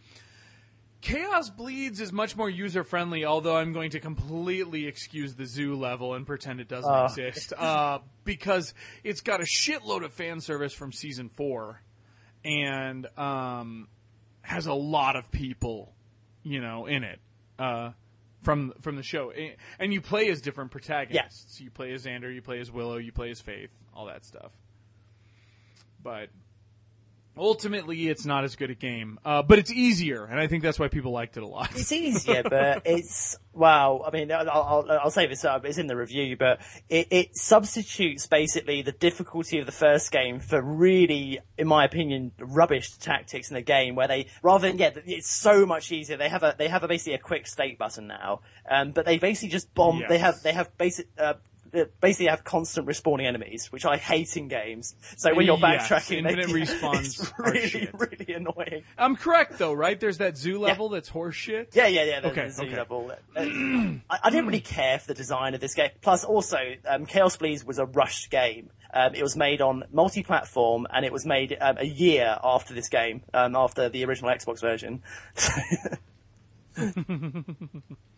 Chaos 1.02 1.50
Bleeds 1.50 2.00
is 2.00 2.12
much 2.12 2.36
more 2.36 2.48
user 2.48 2.84
friendly, 2.84 3.24
although 3.24 3.56
I'm 3.56 3.72
going 3.72 3.90
to 3.90 4.00
completely 4.00 4.86
excuse 4.86 5.34
the 5.34 5.44
zoo 5.46 5.74
level 5.74 6.14
and 6.14 6.24
pretend 6.26 6.60
it 6.60 6.68
doesn't 6.68 6.90
Oh. 6.90 7.04
exist 7.04 7.52
uh, 7.58 7.98
because 8.24 8.72
it's 9.04 9.20
got 9.20 9.40
a 9.40 9.44
shitload 9.44 10.04
of 10.04 10.12
fan 10.14 10.40
service 10.40 10.72
from 10.72 10.92
season 10.92 11.28
four, 11.28 11.82
and 12.44 13.06
um, 13.18 13.88
has 14.42 14.66
a 14.66 14.74
lot 14.74 15.16
of 15.16 15.30
people, 15.32 15.92
you 16.44 16.60
know, 16.60 16.86
in 16.86 17.02
it 17.02 17.18
uh, 17.58 17.90
from 18.42 18.72
from 18.80 18.94
the 18.96 19.02
show, 19.02 19.32
and 19.80 19.92
you 19.92 20.00
play 20.00 20.28
as 20.30 20.40
different 20.40 20.70
protagonists. 20.70 21.60
You 21.60 21.70
play 21.70 21.92
as 21.92 22.06
Xander, 22.06 22.32
you 22.32 22.42
play 22.42 22.60
as 22.60 22.70
Willow, 22.70 22.96
you 22.98 23.10
play 23.12 23.30
as 23.30 23.40
Faith, 23.40 23.70
all 23.92 24.06
that 24.06 24.24
stuff. 24.24 24.52
But 26.02 26.30
ultimately, 27.36 28.08
it's 28.08 28.26
not 28.26 28.44
as 28.44 28.56
good 28.56 28.70
a 28.70 28.74
game, 28.74 29.18
uh, 29.24 29.42
but 29.42 29.58
it's 29.58 29.70
easier, 29.70 30.24
and 30.24 30.38
I 30.38 30.46
think 30.46 30.62
that's 30.62 30.78
why 30.78 30.88
people 30.88 31.12
liked 31.12 31.36
it 31.36 31.42
a 31.42 31.46
lot. 31.46 31.70
it's 31.74 31.92
easier, 31.92 32.42
but 32.48 32.82
it's 32.84 33.36
wow. 33.52 34.04
I 34.06 34.10
mean, 34.10 34.30
I'll, 34.30 34.48
I'll, 34.50 34.86
I'll 35.04 35.10
say 35.10 35.26
this 35.26 35.44
up. 35.44 35.64
It's 35.64 35.78
in 35.78 35.86
the 35.86 35.96
review, 35.96 36.36
but 36.36 36.60
it, 36.88 37.08
it 37.10 37.36
substitutes 37.36 38.26
basically 38.26 38.82
the 38.82 38.92
difficulty 38.92 39.58
of 39.58 39.66
the 39.66 39.72
first 39.72 40.10
game 40.12 40.40
for 40.40 40.60
really, 40.60 41.40
in 41.56 41.66
my 41.66 41.84
opinion, 41.84 42.32
rubbish 42.38 42.92
tactics 42.92 43.50
in 43.50 43.54
the 43.54 43.62
game. 43.62 43.94
Where 43.94 44.08
they 44.08 44.26
rather 44.42 44.68
than 44.68 44.78
yeah, 44.78 44.90
it's 45.06 45.30
so 45.30 45.66
much 45.66 45.92
easier. 45.92 46.16
They 46.16 46.28
have 46.28 46.42
a 46.42 46.54
they 46.58 46.68
have 46.68 46.82
a 46.82 46.88
basically 46.88 47.14
a 47.14 47.18
quick 47.18 47.46
state 47.46 47.78
button 47.78 48.06
now, 48.06 48.40
um, 48.70 48.92
but 48.92 49.06
they 49.06 49.18
basically 49.18 49.50
just 49.50 49.72
bomb. 49.74 50.02
They 50.08 50.18
have 50.18 50.42
they 50.42 50.52
have 50.52 50.76
basic. 50.76 51.08
Uh, 51.18 51.34
basically 52.00 52.26
have 52.26 52.44
constant 52.44 52.86
respawning 52.86 53.26
enemies, 53.26 53.72
which 53.72 53.84
I 53.86 53.96
hate 53.96 54.36
in 54.36 54.48
games. 54.48 54.94
So 55.16 55.34
when 55.34 55.46
you're 55.46 55.58
Yes, 55.58 55.88
backtracking, 55.88 56.22
they- 56.24 56.40
infinite 56.42 56.48
respawns 56.68 57.20
it's 57.20 57.32
really, 57.38 57.88
really 57.94 58.34
annoying. 58.34 58.84
I'm 58.98 59.16
correct 59.16 59.58
though, 59.58 59.72
right? 59.72 59.98
There's 59.98 60.18
that 60.18 60.36
zoo 60.36 60.58
level 60.58 60.88
that's 60.88 61.10
horseshit. 61.10 61.74
Yeah, 61.74 61.86
yeah, 61.86 62.04
yeah. 62.04 62.20
Okay, 62.28 62.46
the 62.46 62.52
zoo 62.52 62.62
okay. 62.64 62.76
level. 62.76 63.12
I, 63.36 64.00
I 64.10 64.30
didn't 64.30 64.46
really 64.46 64.60
care 64.60 64.98
for 64.98 65.06
the 65.08 65.14
design 65.14 65.54
of 65.54 65.60
this 65.60 65.74
game. 65.74 65.90
Plus, 66.00 66.24
also, 66.24 66.58
um, 66.88 67.06
Chaos 67.06 67.36
Bleeds 67.36 67.64
was 67.64 67.78
a 67.78 67.86
rushed 67.86 68.30
game. 68.30 68.70
Um, 68.94 69.14
it 69.14 69.22
was 69.22 69.36
made 69.36 69.62
on 69.62 69.84
multi-platform, 69.90 70.86
and 70.92 71.06
it 71.06 71.12
was 71.12 71.24
made 71.24 71.56
um, 71.58 71.78
a 71.78 71.86
year 71.86 72.36
after 72.44 72.74
this 72.74 72.90
game, 72.90 73.22
um, 73.32 73.56
after 73.56 73.88
the 73.88 74.04
original 74.04 74.30
Xbox 74.30 74.60
version. 74.60 75.02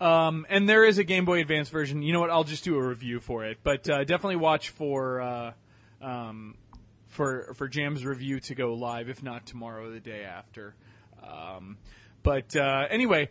Um, 0.00 0.46
and 0.50 0.68
there 0.68 0.84
is 0.84 0.98
a 0.98 1.04
Game 1.04 1.24
Boy 1.24 1.40
Advance 1.40 1.70
version. 1.70 2.02
You 2.02 2.12
know 2.12 2.20
what? 2.20 2.30
I'll 2.30 2.44
just 2.44 2.64
do 2.64 2.76
a 2.76 2.82
review 2.86 3.18
for 3.20 3.44
it, 3.44 3.58
but 3.62 3.88
uh, 3.88 4.04
definitely 4.04 4.36
watch 4.36 4.68
for 4.70 5.20
uh, 5.20 5.52
um, 6.02 6.56
for 7.08 7.54
for 7.54 7.66
Jam's 7.66 8.04
review 8.04 8.40
to 8.40 8.54
go 8.54 8.74
live, 8.74 9.08
if 9.08 9.22
not 9.22 9.46
tomorrow, 9.46 9.90
the 9.90 10.00
day 10.00 10.22
after. 10.24 10.74
Um, 11.26 11.78
but 12.22 12.54
uh, 12.54 12.86
anyway, 12.90 13.30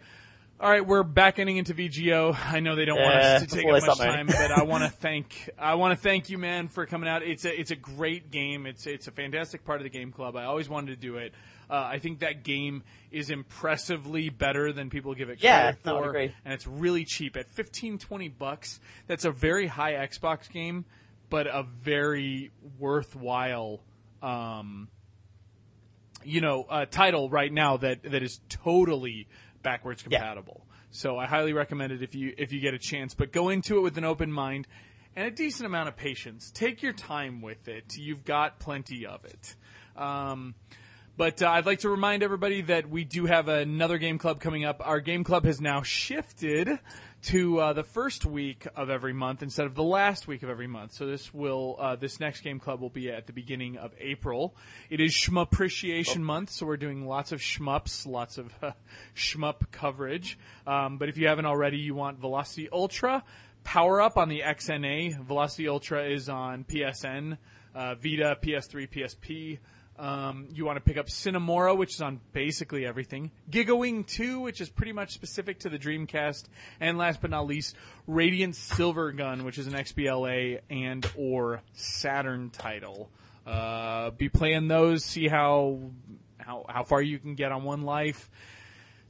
All 0.58 0.70
right, 0.70 0.86
we're 0.86 1.04
back 1.04 1.38
ending 1.38 1.58
into 1.58 1.74
VGO. 1.74 2.34
I 2.46 2.62
know 2.62 2.78
they 2.78 2.86
don't 2.86 2.98
want 3.02 3.16
us 3.16 3.42
to 3.42 3.48
take 3.48 3.66
up 3.66 3.72
much 3.74 3.98
time, 3.98 4.28
but 4.28 4.52
I 4.52 4.64
want 4.64 4.86
to 4.86 4.90
thank 4.90 5.50
I 5.60 5.76
want 5.76 5.98
to 5.98 6.02
thank 6.02 6.30
you, 6.30 6.38
man, 6.38 6.70
for 6.70 6.86
coming 6.86 7.10
out. 7.10 7.24
It's 7.24 7.44
a 7.44 7.60
it's 7.60 7.72
a 7.72 7.76
great 7.76 8.32
game. 8.32 8.66
It's 8.66 8.88
it's 8.88 9.08
a 9.08 9.12
fantastic 9.12 9.66
part 9.66 9.82
of 9.82 9.84
the 9.84 9.90
game 9.90 10.14
club. 10.14 10.38
I 10.38 10.46
always 10.46 10.70
wanted 10.70 10.92
to 10.92 10.96
do 10.96 11.18
it. 11.18 11.34
Uh, 11.70 11.84
I 11.94 12.00
think 12.00 12.20
that 12.20 12.44
game 12.44 12.84
is 13.12 13.30
impressively 13.30 14.30
better 14.30 14.72
than 14.72 14.90
people 14.90 15.14
give 15.16 15.30
it 15.30 15.40
Yeah, 15.42 15.72
credit 15.74 15.80
for, 15.84 16.10
agree. 16.10 16.34
and 16.44 16.54
it's 16.54 16.68
really 16.68 17.06
cheap 17.06 17.36
at 17.38 17.50
15, 17.50 17.98
20 17.98 18.28
bucks. 18.30 18.80
That's 19.08 19.26
a 19.26 19.32
very 19.32 19.68
high 19.68 19.94
Xbox 19.94 20.50
game, 20.52 20.86
but 21.30 21.48
a 21.48 21.64
very 21.64 22.52
worthwhile. 22.80 23.82
Um, 24.22 24.90
you 26.24 26.42
know, 26.42 26.64
uh, 26.64 26.86
title 26.86 27.30
right 27.30 27.52
now 27.54 27.78
that 27.78 28.04
that 28.04 28.24
is 28.24 28.40
totally 28.50 29.28
backwards 29.62 30.04
Yeah. 30.08 30.20
compatible. 30.20 30.66
So 30.92 31.18
I 31.18 31.26
highly 31.26 31.54
recommend 31.54 31.92
it 31.92 32.02
if 32.02 32.16
you 32.16 32.34
if 32.38 32.52
you 32.54 32.60
get 32.60 32.74
a 32.74 32.80
chance. 32.80 33.14
But 33.14 33.32
go 33.32 33.50
into 33.50 33.78
it 33.78 33.82
with 33.82 33.98
an 33.98 34.06
open 34.06 34.32
mind 34.32 34.68
and 35.16 35.28
a 35.28 35.32
decent 35.32 35.66
amount 35.66 35.90
of 35.90 35.96
patience. 35.96 36.52
Take 36.52 36.82
your 36.82 36.94
time 36.94 37.42
with 37.42 37.68
it. 37.68 37.96
You've 37.98 38.24
got 38.26 38.60
plenty 38.60 39.06
of 39.06 39.24
it. 39.26 39.56
Um, 39.96 40.56
but 41.18 41.42
uh, 41.42 41.50
I'd 41.50 41.66
like 41.66 41.80
to 41.80 41.90
remind 41.90 42.24
everybody 42.24 42.62
that 42.64 42.90
we 42.90 43.06
do 43.06 43.26
have 43.26 43.48
another 43.48 43.98
game 43.98 44.18
club 44.18 44.40
coming 44.40 44.66
up. 44.66 44.82
Our 44.84 45.00
game 45.00 45.24
club 45.24 45.46
has 45.46 45.62
now 45.62 45.82
shifted 45.82 46.80
to 47.24 47.60
uh, 47.60 47.74
the 47.74 47.84
first 47.84 48.26
week 48.26 48.68
of 48.76 48.90
every 48.90 49.14
month 49.14 49.42
instead 49.42 49.66
of 49.66 49.76
the 49.76 49.84
last 49.84 50.28
week 50.28 50.44
of 50.44 50.50
every 50.50 50.68
month. 50.68 50.94
So 50.94 51.08
this 51.08 51.34
will 51.34 51.78
uh, 51.80 51.96
this 51.96 52.20
next 52.20 52.42
game 52.42 52.60
club 52.60 52.82
will 52.82 52.90
be 52.90 53.10
at 53.10 53.28
the 53.28 53.34
beginning 53.34 53.78
of 53.78 53.94
April. 54.00 54.56
It 54.90 55.00
is 55.00 55.14
Shmup 55.14 55.54
Appreciation 55.54 56.24
Month, 56.24 56.52
so 56.52 56.66
we're 56.66 56.78
doing 56.78 57.08
lots 57.08 57.32
of 57.32 57.40
shmups, 57.40 58.06
lots 58.06 58.38
of 58.38 58.54
uh, 58.62 58.72
shmup 59.16 59.72
coverage. 59.72 60.38
Um, 60.68 60.98
but 60.98 61.10
if 61.10 61.18
you 61.18 61.28
haven't 61.28 61.46
already, 61.46 61.78
you 61.78 61.96
want 61.96 62.20
Velocity 62.20 62.70
Ultra. 62.72 63.24
Power 63.64 64.02
up 64.02 64.18
on 64.18 64.30
the 64.30 64.42
XNA. 64.42 65.24
Velocity 65.24 65.68
Ultra 65.68 66.04
is 66.06 66.30
on 66.30 66.66
PSN, 66.66 67.38
uh, 67.74 67.96
Vita, 67.96 68.38
PS3, 68.44 68.88
PSP. 68.88 69.60
Um, 69.98 70.48
you 70.54 70.66
want 70.66 70.78
to 70.78 70.84
pick 70.84 70.98
up 70.98 71.10
Sine 71.10 71.42
Mora, 71.42 71.74
which 71.74 71.96
is 71.96 72.02
on 72.02 72.20
basically 72.34 72.86
everything. 72.86 73.32
Gigawing 73.50 74.06
2, 74.06 74.42
which 74.42 74.60
is 74.60 74.70
pretty 74.70 74.92
much 74.92 75.14
specific 75.14 75.60
to 75.60 75.70
the 75.70 75.80
Dreamcast. 75.80 76.46
And 76.80 76.98
last 76.98 77.22
but 77.22 77.30
not 77.30 77.48
least, 77.48 77.76
Radiant 78.06 78.56
Silvergun, 78.56 79.44
which 79.44 79.58
is 79.58 79.68
an 79.68 79.74
XBLA 79.74 80.60
and 80.70 81.10
or 81.18 81.62
Saturn 81.74 82.50
title. 82.50 83.10
Uh, 83.46 84.12
be 84.12 84.28
playing 84.28 84.68
those, 84.68 85.06
see 85.06 85.28
how, 85.28 85.80
how, 86.38 86.66
how 86.68 86.84
far 86.84 87.02
you 87.02 87.20
can 87.20 87.36
get 87.36 87.52
on 87.52 87.64
one 87.64 87.84
life 87.84 88.30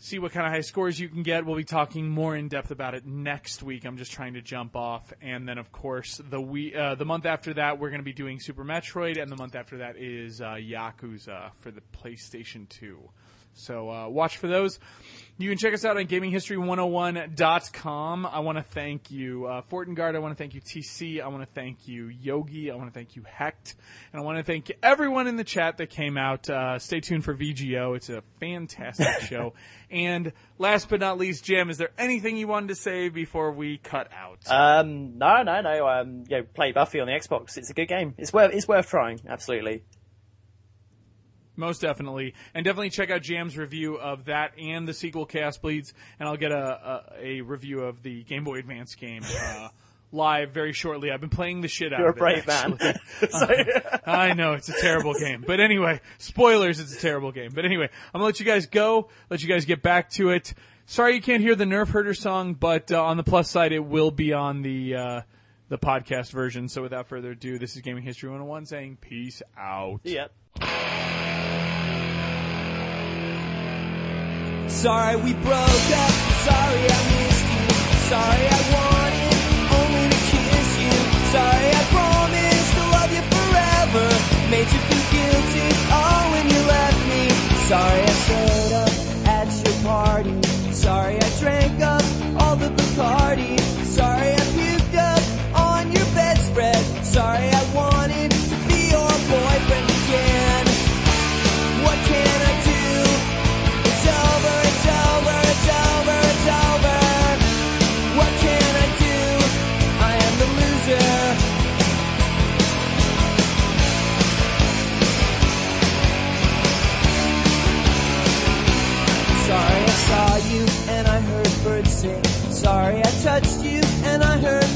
see 0.05 0.19
what 0.19 0.31
kind 0.31 0.45
of 0.45 0.53
high 0.53 0.61
scores 0.61 0.99
you 0.99 1.09
can 1.09 1.23
get. 1.23 1.45
We'll 1.45 1.55
be 1.55 1.63
talking 1.63 2.07
more 2.07 2.35
in 2.35 2.47
depth 2.47 2.69
about 2.69 2.93
it 2.93 3.07
next 3.07 3.63
week. 3.63 3.85
I'm 3.85 3.97
just 3.97 4.11
trying 4.11 4.35
to 4.35 4.41
jump 4.41 4.75
off, 4.75 5.11
and 5.19 5.49
then 5.49 5.57
of 5.57 5.71
course 5.71 6.21
the 6.29 6.39
we 6.39 6.75
uh, 6.75 6.95
the 6.95 7.05
month 7.05 7.25
after 7.25 7.55
that 7.55 7.79
we're 7.79 7.89
going 7.89 8.01
to 8.01 8.05
be 8.05 8.13
doing 8.13 8.39
Super 8.39 8.63
Metroid, 8.63 9.19
and 9.19 9.31
the 9.31 9.35
month 9.35 9.55
after 9.55 9.79
that 9.79 9.97
is 9.97 10.41
uh, 10.41 10.55
Yakuza 10.55 11.51
for 11.55 11.71
the 11.71 11.81
PlayStation 11.81 12.69
2. 12.69 12.99
So 13.55 13.89
uh, 13.89 14.09
watch 14.09 14.37
for 14.37 14.47
those. 14.47 14.79
You 15.37 15.49
can 15.49 15.57
check 15.57 15.73
us 15.73 15.83
out 15.83 15.97
on 15.97 16.05
GamingHistory101.com. 16.05 18.25
I 18.25 18.39
want 18.39 18.57
to 18.57 18.63
thank 18.63 19.11
you, 19.11 19.47
uh, 19.47 19.63
Fortengard. 19.63 20.15
I 20.15 20.19
want 20.19 20.31
to 20.31 20.37
thank 20.37 20.53
you, 20.53 20.61
TC. 20.61 21.21
I 21.21 21.27
want 21.27 21.43
to 21.43 21.49
thank 21.53 21.89
you, 21.89 22.07
Yogi. 22.07 22.71
I 22.71 22.75
want 22.75 22.87
to 22.87 22.93
thank 22.93 23.17
you, 23.17 23.23
Hecht. 23.23 23.75
And 24.13 24.21
I 24.21 24.23
want 24.23 24.37
to 24.37 24.45
thank 24.45 24.71
everyone 24.81 25.27
in 25.27 25.35
the 25.35 25.43
chat 25.43 25.75
that 25.79 25.89
came 25.89 26.17
out. 26.17 26.49
Uh, 26.49 26.79
stay 26.79 27.01
tuned 27.01 27.25
for 27.25 27.35
VGO. 27.35 27.97
It's 27.97 28.09
a 28.09 28.23
fantastic 28.39 29.19
show. 29.27 29.55
And 29.91 30.31
last 30.57 30.87
but 30.87 31.01
not 31.01 31.17
least, 31.17 31.43
Jim, 31.43 31.69
is 31.69 31.77
there 31.77 31.91
anything 31.97 32.37
you 32.37 32.47
wanted 32.47 32.69
to 32.69 32.75
say 32.75 33.09
before 33.09 33.51
we 33.51 33.77
cut 33.77 34.09
out? 34.13 34.39
Um, 34.47 35.17
no, 35.17 35.43
no, 35.43 35.59
no. 35.59 35.85
Um, 35.85 36.23
you 36.29 36.37
know, 36.37 36.43
play 36.43 36.71
Buffy 36.71 37.01
on 37.01 37.07
the 37.07 37.13
Xbox. 37.13 37.57
It's 37.57 37.69
a 37.69 37.73
good 37.73 37.89
game. 37.89 38.13
It's 38.17 38.31
worth, 38.31 38.53
it's 38.53 38.69
worth 38.69 38.87
trying. 38.87 39.19
Absolutely. 39.27 39.83
Most 41.57 41.81
definitely, 41.81 42.33
and 42.53 42.63
definitely 42.65 42.89
check 42.89 43.09
out 43.09 43.21
Jam's 43.21 43.57
review 43.57 43.95
of 43.95 44.25
that 44.25 44.51
and 44.59 44.87
the 44.87 44.93
sequel 44.93 45.25
Chaos 45.25 45.57
Bleeds, 45.57 45.93
and 46.19 46.27
I'll 46.27 46.37
get 46.37 46.51
a 46.51 47.03
a, 47.21 47.39
a 47.39 47.41
review 47.41 47.81
of 47.81 48.03
the 48.03 48.23
Game 48.23 48.43
Boy 48.43 48.59
Advance 48.59 48.95
game 48.95 49.23
uh, 49.25 49.69
live 50.11 50.51
very 50.51 50.73
shortly. 50.73 51.11
I've 51.11 51.21
been 51.21 51.29
playing 51.29 51.61
the 51.61 51.67
shit 51.67 51.93
out 51.93 51.99
You're 51.99 52.09
of 52.09 52.17
it. 52.17 52.19
brave 52.19 52.47
man. 52.47 52.77
I 54.05 54.33
know 54.33 54.53
it's 54.53 54.69
a 54.69 54.79
terrible 54.81 55.13
game, 55.13 55.43
but 55.45 55.59
anyway, 55.59 56.01
spoilers. 56.17 56.79
It's 56.79 56.95
a 56.95 56.99
terrible 56.99 57.31
game, 57.31 57.51
but 57.53 57.65
anyway, 57.65 57.85
I'm 58.13 58.19
gonna 58.19 58.25
let 58.25 58.39
you 58.39 58.45
guys 58.45 58.65
go. 58.67 59.09
Let 59.29 59.41
you 59.41 59.47
guys 59.49 59.65
get 59.65 59.81
back 59.81 60.09
to 60.11 60.29
it. 60.31 60.53
Sorry 60.87 61.15
you 61.15 61.21
can't 61.21 61.41
hear 61.41 61.55
the 61.55 61.65
Nerf 61.65 61.87
Herder 61.87 62.13
song, 62.13 62.53
but 62.53 62.91
uh, 62.91 63.03
on 63.03 63.17
the 63.17 63.23
plus 63.23 63.49
side, 63.49 63.71
it 63.71 63.79
will 63.79 64.11
be 64.11 64.33
on 64.33 64.61
the 64.61 64.95
uh, 64.95 65.21
the 65.69 65.77
podcast 65.79 66.31
version. 66.31 66.67
So 66.69 66.81
without 66.83 67.07
further 67.07 67.31
ado, 67.31 67.57
this 67.57 67.75
is 67.75 67.81
Gaming 67.81 68.03
History 68.03 68.29
101 68.29 68.65
saying 68.67 68.97
peace 69.01 69.41
out. 69.57 70.01
yeah. 70.03 70.27
Sorry 74.85 75.15
we 75.15 75.33
broke 75.41 75.89
up. 75.97 76.13
Sorry 76.45 76.83
I 76.85 76.99
missed 77.09 77.47
you. 77.57 77.65
Sorry 78.05 78.45
I 78.45 78.61
wanted 78.77 79.33
only 79.81 80.05
to 80.13 80.17
kiss 80.29 80.69
you. 80.77 80.93
Sorry 81.33 81.69
I 81.73 81.83
promised 81.89 82.71
to 82.77 82.83
love 82.93 83.11
you 83.17 83.23
forever. 83.33 84.05
Made 84.51 84.69
you 84.69 84.81
feel 84.85 85.05
guilty. 85.09 85.69
Oh, 85.89 86.29
when 86.33 86.45
you 86.53 86.61
left 86.69 87.01
me. 87.09 87.23
Sorry 87.65 88.01
I 88.03 88.15
showed 88.27 88.73
up 88.83 88.93
at 89.25 89.49
your 89.65 89.75
party. 89.89 90.37
Sorry 90.71 91.17
I 91.17 91.29
drank 91.39 91.81
up 91.81 92.05
all 92.43 92.55
the 92.55 92.69
Bacardi. 92.69 93.54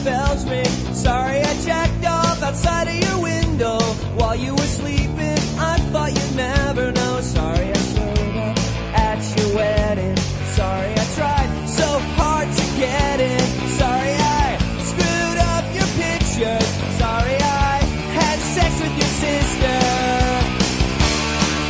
Bells 0.04 0.46
ring. 0.46 0.66
Sorry 0.94 1.42
I 1.42 1.54
jacked 1.62 2.06
off 2.06 2.42
outside 2.42 2.88
of 2.88 2.96
your 2.96 3.22
window 3.22 3.80
while 4.18 4.36
you 4.36 4.54
were 4.54 4.72
sleeping. 4.80 5.40
I 5.58 5.78
thought 5.92 6.12
you'd 6.14 6.36
never 6.36 6.92
know. 6.92 7.22
Sorry 7.22 7.72
I 7.72 7.82
showed 7.94 8.38
up 8.38 8.58
at 8.96 9.20
your 9.38 9.56
wedding. 9.56 10.18
Sorry 10.60 10.92
I 10.94 11.06
tried 11.16 11.52
so 11.68 11.90
hard 12.20 12.48
to 12.52 12.66
get 12.78 13.20
in. 13.20 13.46
Sorry 13.82 14.16
I 14.42 14.58
screwed 14.90 15.40
up 15.54 15.66
your 15.78 15.90
picture. 16.04 16.60
Sorry 17.02 17.36
I 17.36 17.84
had 18.20 18.40
sex 18.56 18.72
with 18.80 18.96
your 19.02 19.14
sister. 19.26 19.78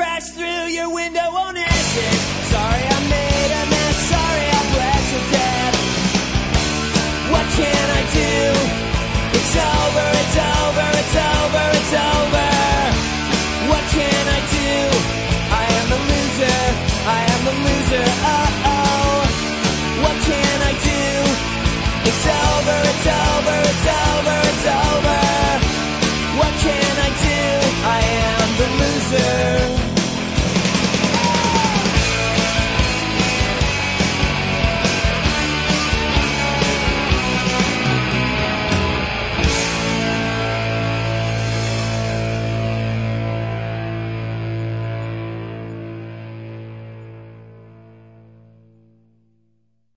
crash 0.00 0.30
through 0.30 0.64
your 0.78 0.88
window 0.94 1.28
on 1.44 1.54
acid. 1.58 2.14
Sorry 2.54 2.84
I 2.96 3.00
made 3.16 3.52
a 3.60 3.64
mess, 3.72 3.96
sorry 4.14 4.46
I 4.58 4.62
blasted 4.72 5.26
death. 5.36 5.76
What 7.32 7.46
can 7.60 7.86
I 8.00 8.02
do? 8.20 8.34
It's 9.36 9.54
over, 9.76 10.06
it's 10.22 10.38
over, 10.56 10.88
it's 11.00 11.16
over, 11.28 11.64
it's 11.78 11.92
over. 11.92 12.39